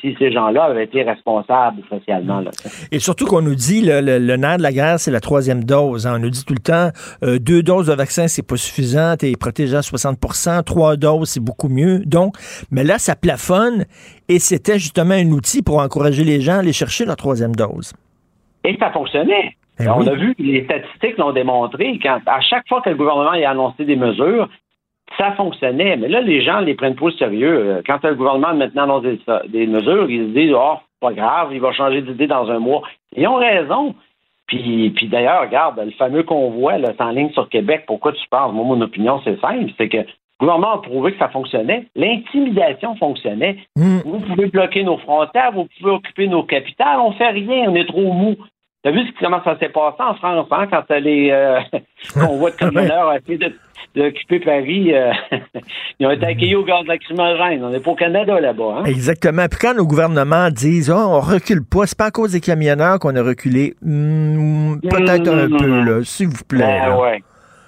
si 0.00 0.16
ces 0.18 0.32
gens-là 0.32 0.64
avaient 0.64 0.84
été 0.84 1.02
responsables 1.04 1.82
socialement. 1.88 2.40
Là. 2.40 2.50
Et 2.90 2.98
surtout 2.98 3.26
qu'on 3.26 3.42
nous 3.42 3.54
dit, 3.54 3.82
le, 3.82 4.00
le, 4.00 4.18
le 4.18 4.36
nerf 4.36 4.56
de 4.58 4.62
la 4.64 4.72
guerre, 4.72 4.98
c'est 4.98 5.12
la 5.12 5.20
troisième 5.20 5.62
dose. 5.62 6.08
hein. 6.08 6.14
On 6.16 6.18
nous 6.18 6.30
dit 6.30 6.44
tout 6.44 6.54
le 6.54 6.58
temps, 6.58 6.88
euh, 7.22 7.38
deux 7.38 7.62
doses 7.62 7.86
de 7.86 7.94
vaccin, 7.94 8.26
c'est 8.26 8.44
pas 8.44 8.56
suffisant, 8.56 9.14
t'es 9.16 9.32
protégé 9.38 9.76
à 9.76 9.80
60% 9.80 10.64
trois 10.64 10.96
doses, 10.96 11.28
c'est 11.28 11.44
beaucoup 11.44 11.68
mieux. 11.68 12.00
Donc, 12.00 12.34
mais 12.72 12.82
là, 12.82 12.98
ça 12.98 13.14
plafonne 13.14 13.84
et 14.28 14.40
c'était 14.40 14.80
justement 14.80 15.14
un 15.14 15.30
outil 15.30 15.62
pour 15.62 15.78
encourager 15.78 16.24
les 16.24 16.40
gens 16.40 16.54
à 16.54 16.58
aller 16.58 16.72
chercher 16.72 17.04
leur 17.04 17.14
troisième 17.16 17.54
dose. 17.54 17.92
Et 18.64 18.76
ça 18.78 18.90
fonctionnait. 18.90 19.54
Ben 19.84 19.92
on 19.96 20.00
oui. 20.00 20.08
a 20.08 20.14
vu, 20.14 20.34
les 20.38 20.64
statistiques 20.64 21.18
l'ont 21.18 21.32
démontré, 21.32 21.98
quand, 22.02 22.20
à 22.26 22.40
chaque 22.40 22.68
fois 22.68 22.80
que 22.82 22.90
le 22.90 22.96
gouvernement 22.96 23.30
a 23.30 23.48
annoncé 23.50 23.84
des 23.84 23.96
mesures, 23.96 24.48
ça 25.18 25.32
fonctionnait. 25.32 25.96
Mais 25.96 26.08
là, 26.08 26.20
les 26.20 26.42
gens 26.42 26.60
les 26.60 26.74
prennent 26.74 26.94
pas 26.94 27.06
au 27.06 27.10
sérieux. 27.10 27.58
Euh, 27.78 27.82
Quand 27.86 28.02
le 28.04 28.14
gouvernement 28.14 28.54
maintenant 28.54 28.84
annonce 28.84 29.02
des, 29.02 29.18
des 29.48 29.66
mesures, 29.66 30.08
ils 30.10 30.28
se 30.28 30.38
disent 30.38 30.54
Oh, 30.56 30.74
pas 31.00 31.12
grave, 31.12 31.48
il 31.52 31.60
va 31.60 31.72
changer 31.72 32.02
d'idée 32.02 32.26
dans 32.26 32.50
un 32.50 32.58
mois. 32.58 32.82
Ils 33.16 33.26
ont 33.26 33.36
raison. 33.36 33.94
Puis, 34.46 34.90
puis 34.96 35.06
d'ailleurs, 35.06 35.42
regarde, 35.42 35.80
le 35.84 35.92
fameux 35.92 36.22
convoi 36.24 36.78
là, 36.78 36.90
en 36.98 37.10
ligne 37.10 37.30
sur 37.30 37.48
Québec, 37.48 37.84
pourquoi 37.86 38.12
tu 38.12 38.22
parles? 38.30 38.52
Moi, 38.52 38.64
mon 38.64 38.80
opinion, 38.80 39.20
c'est 39.24 39.40
simple, 39.40 39.70
c'est 39.78 39.88
que 39.88 39.98
Le 39.98 40.06
gouvernement 40.40 40.72
a 40.72 40.82
prouvé 40.82 41.12
que 41.12 41.18
ça 41.18 41.28
fonctionnait. 41.28 41.86
L'intimidation 41.94 42.96
fonctionnait. 42.96 43.58
Vous 43.76 44.20
pouvez 44.20 44.46
bloquer 44.46 44.82
nos 44.84 44.96
frontières, 44.98 45.52
vous 45.52 45.68
pouvez 45.78 45.92
occuper 45.92 46.26
nos 46.28 46.42
capitales. 46.42 46.98
On 46.98 47.12
fait 47.12 47.28
rien, 47.30 47.70
on 47.70 47.74
est 47.76 47.86
trop 47.86 48.12
mou. 48.12 48.36
T'as 48.82 48.92
vu 48.92 49.00
comment 49.20 49.42
ça 49.44 49.58
s'est 49.58 49.68
passé 49.68 49.96
en 50.00 50.14
France 50.14 50.46
hein, 50.50 50.66
quand 50.70 50.84
les 50.96 51.30
euh, 51.30 51.60
on 52.16 52.36
voit 52.38 52.50
de 52.50 52.56
camionneurs 52.56 53.12
essayer 53.14 53.36
de- 53.38 53.54
d'occuper 53.94 54.40
Paris. 54.40 54.94
euh, 54.94 55.12
ils 55.98 56.06
ont 56.06 56.10
été 56.10 56.24
accueillis 56.26 56.54
au 56.54 56.64
gaz 56.64 56.86
lacrymogène. 56.86 57.62
On 57.64 57.70
n'est 57.70 57.80
pas 57.80 57.90
au 57.90 57.94
Canada 57.96 58.40
là-bas. 58.40 58.76
Hein? 58.78 58.84
Exactement. 58.84 59.46
Puis 59.50 59.58
quand 59.60 59.74
nos 59.74 59.86
gouvernements 59.86 60.48
disent, 60.50 60.90
oh, 60.90 60.96
on 60.98 61.20
recule 61.20 61.62
pas, 61.64 61.86
c'est 61.86 61.98
pas 61.98 62.06
à 62.06 62.10
cause 62.10 62.32
des 62.32 62.40
camionneurs 62.40 62.98
qu'on 62.98 63.14
a 63.16 63.22
reculé. 63.22 63.74
Hmm, 63.82 64.76
Peut-être 64.80 65.28
un 65.28 65.48
peu, 65.58 65.82
là, 65.84 66.04
s'il 66.04 66.28
vous 66.28 66.44
plaît. 66.48 66.80
Ben 66.86 66.96
ouais. 66.96 67.22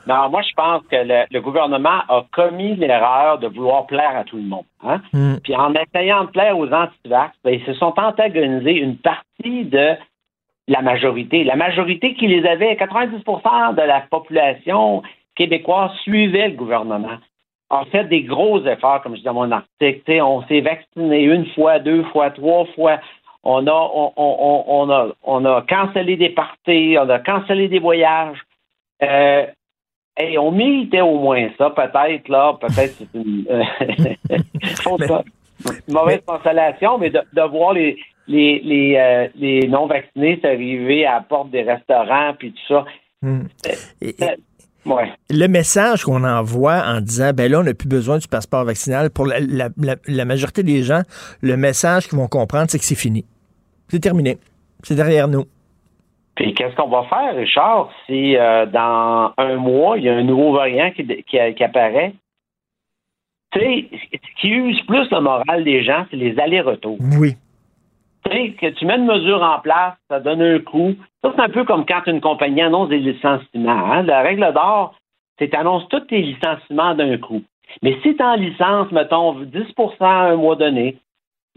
Non, 0.06 0.30
moi, 0.30 0.40
je 0.42 0.52
pense 0.56 0.82
que 0.90 0.96
le, 0.96 1.24
le 1.30 1.40
gouvernement 1.40 2.00
a 2.08 2.24
commis 2.32 2.74
l'erreur 2.74 3.38
de 3.38 3.46
vouloir 3.48 3.86
plaire 3.86 4.16
à 4.16 4.24
tout 4.24 4.36
le 4.36 4.42
monde. 4.42 4.64
Hein? 4.84 5.00
Hmm. 5.12 5.34
Puis 5.44 5.54
en 5.54 5.72
essayant 5.74 6.24
de 6.24 6.30
plaire 6.30 6.58
aux 6.58 6.66
antivax, 6.72 7.34
ben, 7.44 7.54
ils 7.54 7.64
se 7.66 7.74
sont 7.74 7.92
antagonisés 7.98 8.78
une 8.78 8.96
partie 8.96 9.64
de 9.66 9.90
la 10.68 10.82
majorité. 10.82 11.44
La 11.44 11.56
majorité 11.56 12.14
qui 12.14 12.26
les 12.28 12.46
avait, 12.46 12.74
90% 12.74 13.74
de 13.74 13.82
la 13.82 14.00
population 14.10 15.02
québécoise 15.34 15.90
suivait 16.02 16.48
le 16.48 16.54
gouvernement. 16.56 17.18
A 17.70 17.84
fait 17.86 18.04
des 18.04 18.22
gros 18.22 18.64
efforts, 18.66 19.02
comme 19.02 19.14
je 19.14 19.20
dis 19.20 19.24
dans 19.24 19.34
mon 19.34 19.50
article. 19.50 20.20
On 20.22 20.42
s'est 20.46 20.60
vacciné 20.60 21.22
une 21.22 21.46
fois, 21.54 21.78
deux 21.78 22.04
fois, 22.04 22.30
trois 22.30 22.66
fois. 22.74 23.00
On 23.44 23.66
a, 23.66 23.72
on, 23.72 24.12
on- 24.16 24.64
on 24.68 24.90
a, 24.90 25.08
on 25.24 25.44
a 25.44 25.62
cancellé 25.62 26.16
des 26.16 26.28
parties, 26.30 26.96
on 27.00 27.08
a 27.08 27.18
cancellé 27.18 27.68
des 27.68 27.78
voyages. 27.80 28.38
Euh, 29.02 29.46
et 30.20 30.36
on 30.38 30.50
méritait 30.52 31.00
au 31.00 31.18
moins 31.18 31.48
ça, 31.58 31.70
peut-être, 31.70 32.28
là, 32.28 32.52
peut-être 32.60 32.92
c'est 32.98 33.14
une, 33.14 33.46
euh, 33.50 33.64
mauvaise 35.88 36.20
consolation, 36.26 36.98
mais 36.98 37.10
de, 37.10 37.20
de 37.32 37.42
voir 37.42 37.72
les, 37.72 37.96
les, 38.32 38.60
les, 38.64 38.96
euh, 38.96 39.28
les 39.36 39.68
non-vaccinés 39.68 40.40
s'arriver 40.42 41.06
à 41.06 41.14
la 41.16 41.20
porte 41.20 41.50
des 41.50 41.62
restaurants 41.62 42.32
puis 42.38 42.52
tout 42.52 42.74
ça. 42.74 42.84
Hmm. 43.22 43.42
Euh, 44.02 44.26
ouais. 44.86 45.12
Le 45.30 45.46
message 45.46 46.04
qu'on 46.04 46.24
envoie 46.24 46.82
en 46.86 47.00
disant, 47.00 47.32
ben 47.32 47.50
là, 47.50 47.60
on 47.60 47.62
n'a 47.62 47.74
plus 47.74 47.88
besoin 47.88 48.18
du 48.18 48.26
passeport 48.26 48.64
vaccinal, 48.64 49.10
pour 49.10 49.26
la, 49.26 49.38
la- 49.40 49.68
la- 49.76 49.96
la 50.08 50.24
majorité 50.24 50.62
des 50.62 50.82
gens, 50.82 51.02
le 51.42 51.56
message 51.56 52.08
qu'ils 52.08 52.18
vont 52.18 52.28
comprendre, 52.28 52.66
c'est 52.68 52.78
que 52.78 52.84
c'est 52.84 52.94
fini. 52.96 53.24
C'est 53.88 54.00
terminé. 54.00 54.38
C'est 54.82 54.96
derrière 54.96 55.28
nous. 55.28 55.44
Puis 56.34 56.54
qu'est-ce 56.54 56.74
qu'on 56.74 56.88
va 56.88 57.04
faire, 57.10 57.36
Richard, 57.36 57.90
si 58.06 58.36
euh, 58.36 58.64
dans 58.66 59.32
un 59.36 59.56
mois, 59.56 59.98
il 59.98 60.04
y 60.04 60.08
a 60.08 60.14
un 60.14 60.24
nouveau 60.24 60.54
variant 60.54 60.90
qui, 60.90 61.06
qui, 61.06 61.38
qui 61.54 61.64
apparaît? 61.64 62.14
Tu 63.52 63.60
sais, 63.60 63.88
ce 64.14 64.40
qui 64.40 64.48
use 64.48 64.80
plus 64.86 65.06
le 65.10 65.20
moral 65.20 65.62
des 65.62 65.84
gens, 65.84 66.06
c'est 66.10 66.16
les 66.16 66.34
allers-retours. 66.40 66.96
Oui. 67.18 67.36
Tu 68.30 68.52
que 68.54 68.66
tu 68.66 68.86
mets 68.86 68.96
une 68.96 69.06
mesure 69.06 69.42
en 69.42 69.60
place, 69.60 69.94
ça 70.08 70.20
donne 70.20 70.42
un 70.42 70.58
coup. 70.60 70.94
Ça, 71.22 71.32
c'est 71.34 71.42
un 71.42 71.48
peu 71.48 71.64
comme 71.64 71.84
quand 71.86 72.06
une 72.06 72.20
compagnie 72.20 72.62
annonce 72.62 72.88
des 72.88 72.98
licenciements. 72.98 73.92
hein. 73.92 74.02
La 74.02 74.22
règle 74.22 74.52
d'or, 74.52 74.94
c'est 75.38 75.46
que 75.46 75.52
tu 75.52 75.56
annonces 75.60 75.88
tous 75.88 76.00
tes 76.00 76.20
licenciements 76.22 76.94
d'un 76.94 77.18
coup. 77.18 77.42
Mais 77.82 77.98
si 78.02 78.14
tu 78.14 78.22
en 78.22 78.34
licence, 78.34 78.92
mettons, 78.92 79.42
10% 79.42 79.94
un 80.00 80.36
mois 80.36 80.56
donné, 80.56 80.98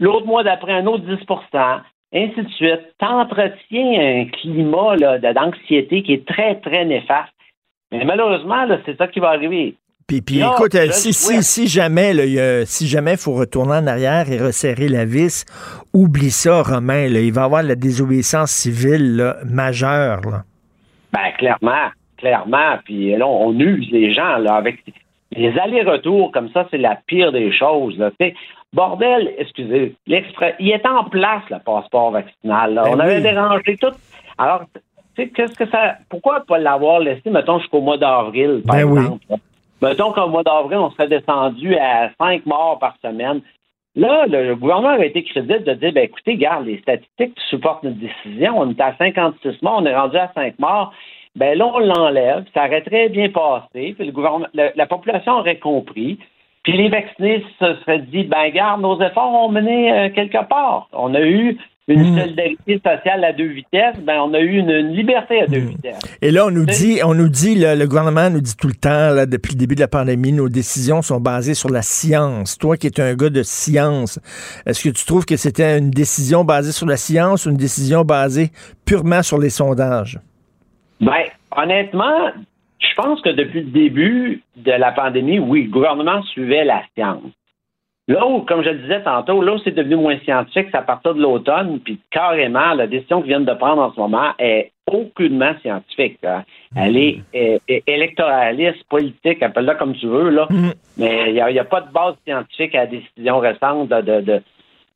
l'autre 0.00 0.26
mois 0.26 0.42
d'après, 0.42 0.72
un 0.72 0.86
autre 0.86 1.04
10% 1.04 1.80
ainsi 2.14 2.42
de 2.42 2.48
suite, 2.50 2.94
t'entretiens 2.98 4.22
un 4.22 4.24
climat 4.26 4.96
d'anxiété 5.34 6.02
qui 6.02 6.14
est 6.14 6.26
très, 6.26 6.56
très 6.60 6.84
néfaste. 6.84 7.32
Mais 7.92 8.04
malheureusement, 8.04 8.66
c'est 8.84 8.96
ça 8.96 9.08
qui 9.08 9.20
va 9.20 9.30
arriver. 9.30 9.74
Puis, 10.06 10.22
puis 10.22 10.38
écoute, 10.40 10.72
je 10.72 10.92
si, 10.92 11.12
si, 11.12 11.42
si 11.42 11.66
jamais, 11.66 12.14
là, 12.14 12.24
il 12.24 12.66
si 12.66 12.86
jamais 12.86 13.16
faut 13.16 13.32
retourner 13.34 13.74
en 13.74 13.86
arrière 13.88 14.30
et 14.30 14.38
resserrer 14.38 14.88
la 14.88 15.04
vis, 15.04 15.44
oublie 15.92 16.30
ça, 16.30 16.62
Romain. 16.62 17.08
là. 17.08 17.18
il 17.20 17.32
va 17.32 17.40
y 17.40 17.44
avoir 17.44 17.62
de 17.64 17.68
la 17.68 17.74
désobéissance 17.74 18.52
civile 18.52 19.16
là, 19.16 19.36
majeure. 19.44 20.20
Ben, 21.12 21.32
clairement, 21.38 21.88
clairement. 22.18 22.78
Puis 22.84 23.16
là, 23.16 23.26
on 23.26 23.52
use 23.58 23.88
les 23.90 24.12
gens 24.12 24.36
là, 24.38 24.54
avec 24.54 24.78
les 25.32 25.58
allers-retours 25.58 26.30
comme 26.30 26.50
ça, 26.50 26.68
c'est 26.70 26.78
la 26.78 26.98
pire 27.08 27.32
des 27.32 27.50
choses. 27.50 27.98
Là. 27.98 28.10
Bordel, 28.72 29.34
excusez, 29.38 29.96
l'exprès, 30.06 30.54
il 30.60 30.70
est 30.70 30.86
en 30.86 31.02
place 31.04 31.42
le 31.50 31.58
passeport 31.64 32.12
vaccinal. 32.12 32.74
là. 32.74 32.84
Ben 32.84 32.90
on 32.94 33.00
avait 33.00 33.16
oui. 33.16 33.22
dérangé 33.22 33.76
tout. 33.76 33.92
Alors, 34.38 34.62
tu 35.16 35.22
sais, 35.24 35.28
qu'est-ce 35.30 35.56
que 35.58 35.68
ça. 35.68 35.96
Pourquoi 36.10 36.44
pas 36.46 36.58
l'avoir 36.58 37.00
laissé, 37.00 37.28
mettons, 37.30 37.58
jusqu'au 37.58 37.80
mois 37.80 37.98
d'avril, 37.98 38.62
par 38.66 38.76
Ben 38.76 38.84
oui. 38.84 39.00
exemple? 39.00 39.24
là? 39.30 39.36
Mettons 39.82 40.12
qu'au 40.12 40.28
mois 40.28 40.42
d'avril, 40.42 40.78
on 40.78 40.90
serait 40.90 41.08
descendu 41.08 41.76
à 41.76 42.10
cinq 42.18 42.46
morts 42.46 42.78
par 42.78 42.96
semaine. 43.02 43.42
Là, 43.94 44.26
le 44.26 44.54
gouvernement 44.54 44.90
avait 44.90 45.08
été 45.08 45.24
crédible 45.24 45.64
de 45.64 45.72
dire, 45.74 45.92
ben 45.92 46.04
écoutez, 46.04 46.36
garde, 46.36 46.66
les 46.66 46.78
statistiques 46.78 47.38
supportent 47.48 47.82
notre 47.82 47.98
décision. 47.98 48.58
On 48.58 48.70
était 48.70 48.82
à 48.82 48.94
56 48.96 49.62
morts, 49.62 49.78
on 49.80 49.86
est 49.86 49.96
rendu 49.96 50.16
à 50.16 50.30
5 50.34 50.58
morts. 50.58 50.92
Ben 51.34 51.56
là, 51.56 51.66
on 51.66 51.78
l'enlève, 51.78 52.44
ça 52.54 52.66
aurait 52.66 52.82
très 52.82 53.08
bien 53.08 53.28
passé, 53.30 53.94
puis 53.96 54.06
le 54.06 54.12
gouvernement, 54.12 54.46
la, 54.54 54.72
la 54.74 54.86
population 54.86 55.32
aurait 55.32 55.58
compris. 55.58 56.18
Puis 56.62 56.72
les 56.72 56.88
vaccinés 56.88 57.44
se 57.60 57.74
seraient 57.76 58.00
dit, 58.00 58.24
ben 58.24 58.48
garde, 58.50 58.80
nos 58.80 59.00
efforts 59.00 59.32
ont 59.32 59.50
mené 59.50 59.92
euh, 59.92 60.10
quelque 60.10 60.44
part. 60.46 60.88
On 60.92 61.14
a 61.14 61.20
eu 61.20 61.58
une 61.94 62.18
solidarité 62.18 62.80
sociale 62.84 63.24
à 63.24 63.32
deux 63.32 63.46
vitesses, 63.46 63.96
ben 64.02 64.20
on 64.20 64.34
a 64.34 64.40
eu 64.40 64.58
une, 64.58 64.70
une 64.70 64.92
liberté 64.92 65.42
à 65.42 65.46
deux 65.46 65.60
vitesses. 65.60 66.00
Et 66.20 66.32
là, 66.32 66.46
on 66.46 66.50
nous 66.50 66.64
dit, 66.64 66.98
on 67.04 67.14
nous 67.14 67.28
dit, 67.28 67.54
le, 67.54 67.76
le 67.76 67.86
gouvernement 67.86 68.28
nous 68.28 68.40
dit 68.40 68.56
tout 68.56 68.66
le 68.66 68.74
temps, 68.74 69.14
là, 69.14 69.24
depuis 69.26 69.52
le 69.52 69.58
début 69.58 69.76
de 69.76 69.80
la 69.80 69.88
pandémie, 69.88 70.32
nos 70.32 70.48
décisions 70.48 71.00
sont 71.02 71.20
basées 71.20 71.54
sur 71.54 71.70
la 71.70 71.82
science. 71.82 72.58
Toi 72.58 72.76
qui 72.76 72.88
es 72.88 73.00
un 73.00 73.14
gars 73.14 73.30
de 73.30 73.42
science, 73.44 74.18
est-ce 74.66 74.82
que 74.82 74.92
tu 74.92 75.04
trouves 75.06 75.24
que 75.24 75.36
c'était 75.36 75.78
une 75.78 75.90
décision 75.90 76.44
basée 76.44 76.72
sur 76.72 76.86
la 76.86 76.96
science 76.96 77.46
ou 77.46 77.50
une 77.50 77.56
décision 77.56 78.04
basée 78.04 78.50
purement 78.84 79.22
sur 79.22 79.38
les 79.38 79.50
sondages? 79.50 80.18
Ben, 81.00 81.12
honnêtement, 81.56 82.30
je 82.80 82.94
pense 82.96 83.20
que 83.22 83.30
depuis 83.30 83.60
le 83.60 83.70
début 83.70 84.42
de 84.56 84.72
la 84.72 84.90
pandémie, 84.92 85.38
oui, 85.38 85.64
le 85.64 85.70
gouvernement 85.70 86.22
suivait 86.22 86.64
la 86.64 86.82
science. 86.94 87.30
Là 88.08 88.24
où, 88.26 88.42
comme 88.42 88.62
je 88.62 88.70
le 88.70 88.78
disais 88.78 89.02
tantôt, 89.02 89.42
là 89.42 89.54
où 89.54 89.58
c'est 89.58 89.72
devenu 89.74 89.96
moins 89.96 90.16
scientifique, 90.20 90.68
c'est 90.70 90.78
à 90.78 90.82
partir 90.82 91.14
de 91.14 91.20
l'automne, 91.20 91.80
puis 91.80 91.98
carrément, 92.10 92.72
la 92.74 92.86
décision 92.86 93.20
qu'ils 93.20 93.30
viennent 93.30 93.44
de 93.44 93.52
prendre 93.54 93.82
en 93.82 93.92
ce 93.92 93.98
moment 93.98 94.30
est 94.38 94.70
aucunement 94.86 95.52
scientifique. 95.62 96.18
hein. 96.24 96.44
Elle 96.76 96.96
est, 96.96 97.20
est- 97.34 97.60
est 97.66 97.82
électoraliste, 97.88 98.84
politique, 98.88 99.42
appelle-la 99.42 99.74
comme 99.74 99.94
tu 99.96 100.06
veux, 100.06 100.30
là. 100.30 100.46
Mais 100.96 101.24
il 101.30 101.34
n'y 101.34 101.40
a, 101.40 101.46
a 101.60 101.64
pas 101.64 101.80
de 101.80 101.90
base 101.92 102.14
scientifique 102.24 102.74
à 102.76 102.80
la 102.84 102.86
décision 102.86 103.38
récente 103.40 103.88
de- 103.88 104.00
de- 104.02 104.20
de- 104.20 104.42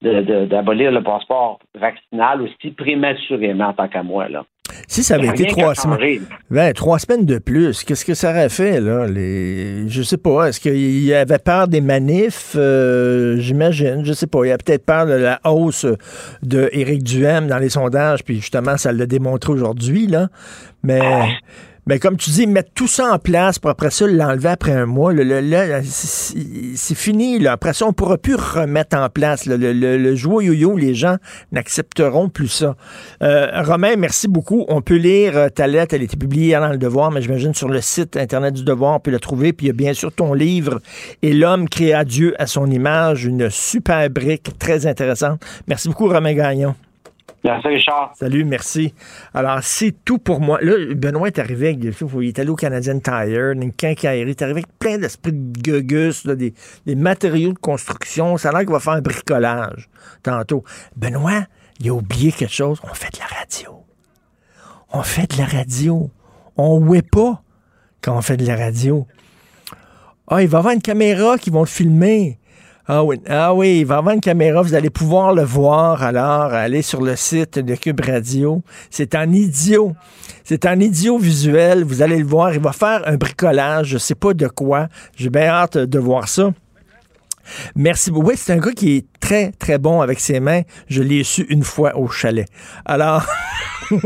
d'abolir 0.02 0.92
le 0.92 1.02
passeport 1.02 1.58
vaccinal 1.78 2.42
aussi 2.42 2.70
prématurément, 2.70 3.72
tant 3.72 3.88
qu'à 3.88 4.02
moi, 4.02 4.28
là. 4.28 4.44
Si 4.86 5.02
ça 5.02 5.16
avait 5.16 5.28
été 5.28 5.46
trois 5.46 5.74
semaines, 5.74 6.22
ben, 6.50 6.72
trois 6.72 6.98
semaines 6.98 7.26
de 7.26 7.38
plus, 7.38 7.84
qu'est-ce 7.84 8.04
que 8.04 8.14
ça 8.14 8.30
aurait 8.30 8.48
fait, 8.48 8.80
là? 8.80 9.06
Les... 9.06 9.88
Je 9.88 10.02
sais 10.02 10.16
pas. 10.16 10.48
Est-ce 10.48 10.60
qu'il 10.60 11.04
y 11.04 11.12
avait 11.12 11.38
peur 11.38 11.68
des 11.68 11.80
manifs? 11.80 12.54
Euh, 12.56 13.36
J'imagine. 13.38 14.04
Je 14.04 14.12
sais 14.12 14.26
pas. 14.26 14.44
Il 14.44 14.48
y 14.48 14.52
a 14.52 14.58
peut-être 14.58 14.86
peur 14.86 15.06
de 15.06 15.12
la 15.12 15.40
hausse 15.44 15.86
de 16.42 16.68
Éric 16.72 17.02
Duhem 17.02 17.48
dans 17.48 17.58
les 17.58 17.68
sondages, 17.68 18.24
puis 18.24 18.36
justement, 18.36 18.76
ça 18.76 18.92
l'a 18.92 19.06
démontré 19.06 19.52
aujourd'hui, 19.52 20.06
là. 20.06 20.28
Mais. 20.82 21.00
Mais 21.90 21.98
comme 21.98 22.16
tu 22.16 22.30
dis, 22.30 22.46
mettre 22.46 22.70
tout 22.72 22.86
ça 22.86 23.12
en 23.12 23.18
place 23.18 23.58
pour 23.58 23.68
après 23.68 23.90
ça 23.90 24.06
l'enlever 24.06 24.50
après 24.50 24.70
un 24.70 24.86
mois, 24.86 25.12
c'est 25.82 26.94
fini. 26.94 27.40
Là. 27.40 27.50
Après 27.50 27.72
ça, 27.72 27.84
on 27.84 27.88
ne 27.88 27.94
pourra 27.94 28.16
plus 28.16 28.36
remettre 28.36 28.96
en 28.96 29.08
place. 29.08 29.44
Le, 29.44 29.56
le, 29.56 29.72
le 29.72 30.14
yo-yo, 30.14 30.76
les 30.76 30.94
gens 30.94 31.16
n'accepteront 31.50 32.28
plus 32.28 32.46
ça. 32.46 32.76
Euh, 33.24 33.48
Romain, 33.64 33.96
merci 33.98 34.28
beaucoup. 34.28 34.66
On 34.68 34.82
peut 34.82 34.98
lire 34.98 35.36
euh, 35.36 35.48
ta 35.48 35.66
lettre. 35.66 35.96
Elle 35.96 36.02
a 36.02 36.04
été 36.04 36.16
publiée 36.16 36.52
dans 36.52 36.68
Le 36.68 36.78
Devoir, 36.78 37.10
mais 37.10 37.22
j'imagine 37.22 37.54
sur 37.54 37.68
le 37.68 37.80
site 37.80 38.16
Internet 38.16 38.54
du 38.54 38.62
Devoir, 38.62 38.94
on 38.94 39.00
peut 39.00 39.10
la 39.10 39.18
trouver. 39.18 39.52
Puis 39.52 39.66
il 39.66 39.70
y 39.70 39.72
a 39.72 39.74
bien 39.74 39.92
sûr 39.92 40.12
ton 40.12 40.32
livre 40.32 40.78
Et 41.22 41.32
l'homme 41.32 41.68
créa 41.68 42.04
Dieu 42.04 42.40
à 42.40 42.46
son 42.46 42.70
image, 42.70 43.24
une 43.24 43.50
super 43.50 44.08
brique 44.10 44.56
très 44.60 44.86
intéressante. 44.86 45.42
Merci 45.66 45.88
beaucoup, 45.88 46.06
Romain 46.06 46.34
Gagnon. 46.34 46.76
Merci, 47.44 47.68
Richard. 47.68 48.12
Salut, 48.14 48.44
merci. 48.44 48.94
Alors, 49.34 49.58
c'est 49.62 49.94
tout 50.04 50.18
pour 50.18 50.40
moi. 50.40 50.58
Là, 50.60 50.94
Benoît 50.94 51.28
est 51.28 51.38
arrivé 51.38 51.68
avec 51.68 51.78
des 51.78 51.90
il 51.90 52.28
est 52.28 52.38
allé 52.38 52.50
au 52.50 52.56
Canadian 52.56 52.98
Tire, 53.00 53.52
une 53.52 53.72
quincaillerie, 53.72 54.22
il 54.22 54.30
est 54.30 54.42
arrivé 54.42 54.60
avec 54.60 54.78
plein 54.78 54.98
d'esprits 54.98 55.32
de 55.32 55.60
gugus, 55.60 56.26
des, 56.26 56.54
matériaux 56.94 57.52
de 57.52 57.58
construction. 57.58 58.36
Ça 58.36 58.50
a 58.50 58.52
l'air 58.52 58.60
qu'il 58.60 58.70
va 58.70 58.80
faire 58.80 58.94
un 58.94 59.00
bricolage 59.00 59.88
tantôt. 60.22 60.64
Benoît, 60.96 61.44
il 61.80 61.88
a 61.88 61.92
oublié 61.92 62.32
quelque 62.32 62.52
chose. 62.52 62.80
On 62.84 62.94
fait 62.94 63.12
de 63.12 63.18
la 63.18 63.38
radio. 63.38 63.84
On 64.92 65.02
fait 65.02 65.30
de 65.32 65.38
la 65.38 65.46
radio. 65.46 66.10
On 66.56 66.78
ouait 66.78 67.02
pas 67.02 67.42
quand 68.02 68.16
on 68.16 68.22
fait 68.22 68.36
de 68.36 68.46
la 68.46 68.56
radio. 68.56 69.06
Ah, 70.26 70.42
il 70.42 70.48
va 70.48 70.58
y 70.58 70.60
avoir 70.60 70.74
une 70.74 70.82
caméra 70.82 71.38
qui 71.38 71.50
vont 71.50 71.60
le 71.60 71.66
filmer. 71.66 72.38
Ah 72.92 73.04
oui, 73.04 73.20
ah 73.28 73.54
oui, 73.54 73.78
il 73.82 73.86
va 73.86 73.98
avoir 73.98 74.16
une 74.16 74.20
caméra, 74.20 74.62
vous 74.62 74.74
allez 74.74 74.90
pouvoir 74.90 75.32
le 75.32 75.44
voir 75.44 76.02
alors, 76.02 76.52
aller 76.52 76.82
sur 76.82 77.00
le 77.00 77.14
site 77.14 77.60
de 77.60 77.76
Cube 77.76 78.00
Radio. 78.00 78.62
C'est 78.90 79.14
en 79.14 79.30
idiot. 79.30 79.94
C'est 80.42 80.66
en 80.66 80.80
idiot 80.80 81.16
visuel, 81.16 81.84
vous 81.84 82.02
allez 82.02 82.18
le 82.18 82.24
voir. 82.24 82.52
Il 82.52 82.58
va 82.58 82.72
faire 82.72 83.02
un 83.06 83.14
bricolage, 83.14 83.90
je 83.90 83.98
sais 83.98 84.16
pas 84.16 84.34
de 84.34 84.48
quoi. 84.48 84.88
J'ai 85.14 85.30
bien 85.30 85.46
hâte 85.46 85.78
de 85.78 85.98
voir 86.00 86.26
ça. 86.26 86.50
Merci 87.74 88.10
beaucoup. 88.10 88.28
Oui, 88.28 88.34
c'est 88.36 88.52
un 88.52 88.58
gars 88.58 88.72
qui 88.72 88.96
est 88.96 89.06
très, 89.20 89.52
très 89.52 89.78
bon 89.78 90.00
avec 90.00 90.20
ses 90.20 90.40
mains. 90.40 90.62
Je 90.88 91.02
l'ai 91.02 91.24
su 91.24 91.46
une 91.48 91.64
fois 91.64 91.96
au 91.96 92.08
chalet. 92.08 92.46
Alors, 92.84 93.24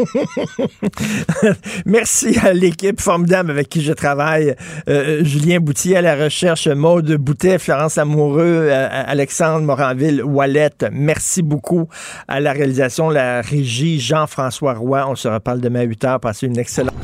merci 1.87 2.39
à 2.43 2.53
l'équipe 2.53 3.01
formidable 3.01 3.51
avec 3.51 3.69
qui 3.69 3.83
je 3.83 3.93
travaille. 3.93 4.55
Euh, 4.89 5.25
Julien 5.25 5.61
Boutier 5.61 5.97
à 5.97 6.03
la 6.03 6.17
recherche, 6.17 6.69
Maude 6.69 7.13
Boutet, 7.17 7.59
Florence 7.59 7.99
Amoureux, 7.99 8.69
euh, 8.71 8.89
Alexandre 8.91 9.65
Moranville, 9.65 10.23
Wallet. 10.23 10.71
Merci 10.93 11.43
beaucoup 11.43 11.89
à 12.29 12.41
la 12.41 12.53
réalisation, 12.53 13.11
la 13.11 13.41
régie, 13.41 14.01
Jean-François 14.01 14.75
Roy. 14.75 15.07
On 15.09 15.15
se 15.15 15.29
reparle 15.29 15.61
demain 15.61 15.81
à 15.81 15.85
8 15.85 16.05
h. 16.05 16.19
Passez 16.21 16.47
une 16.47 16.59
excellente... 16.59 16.95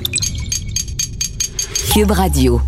Cube 1.93 2.13
Radio. 2.13 2.61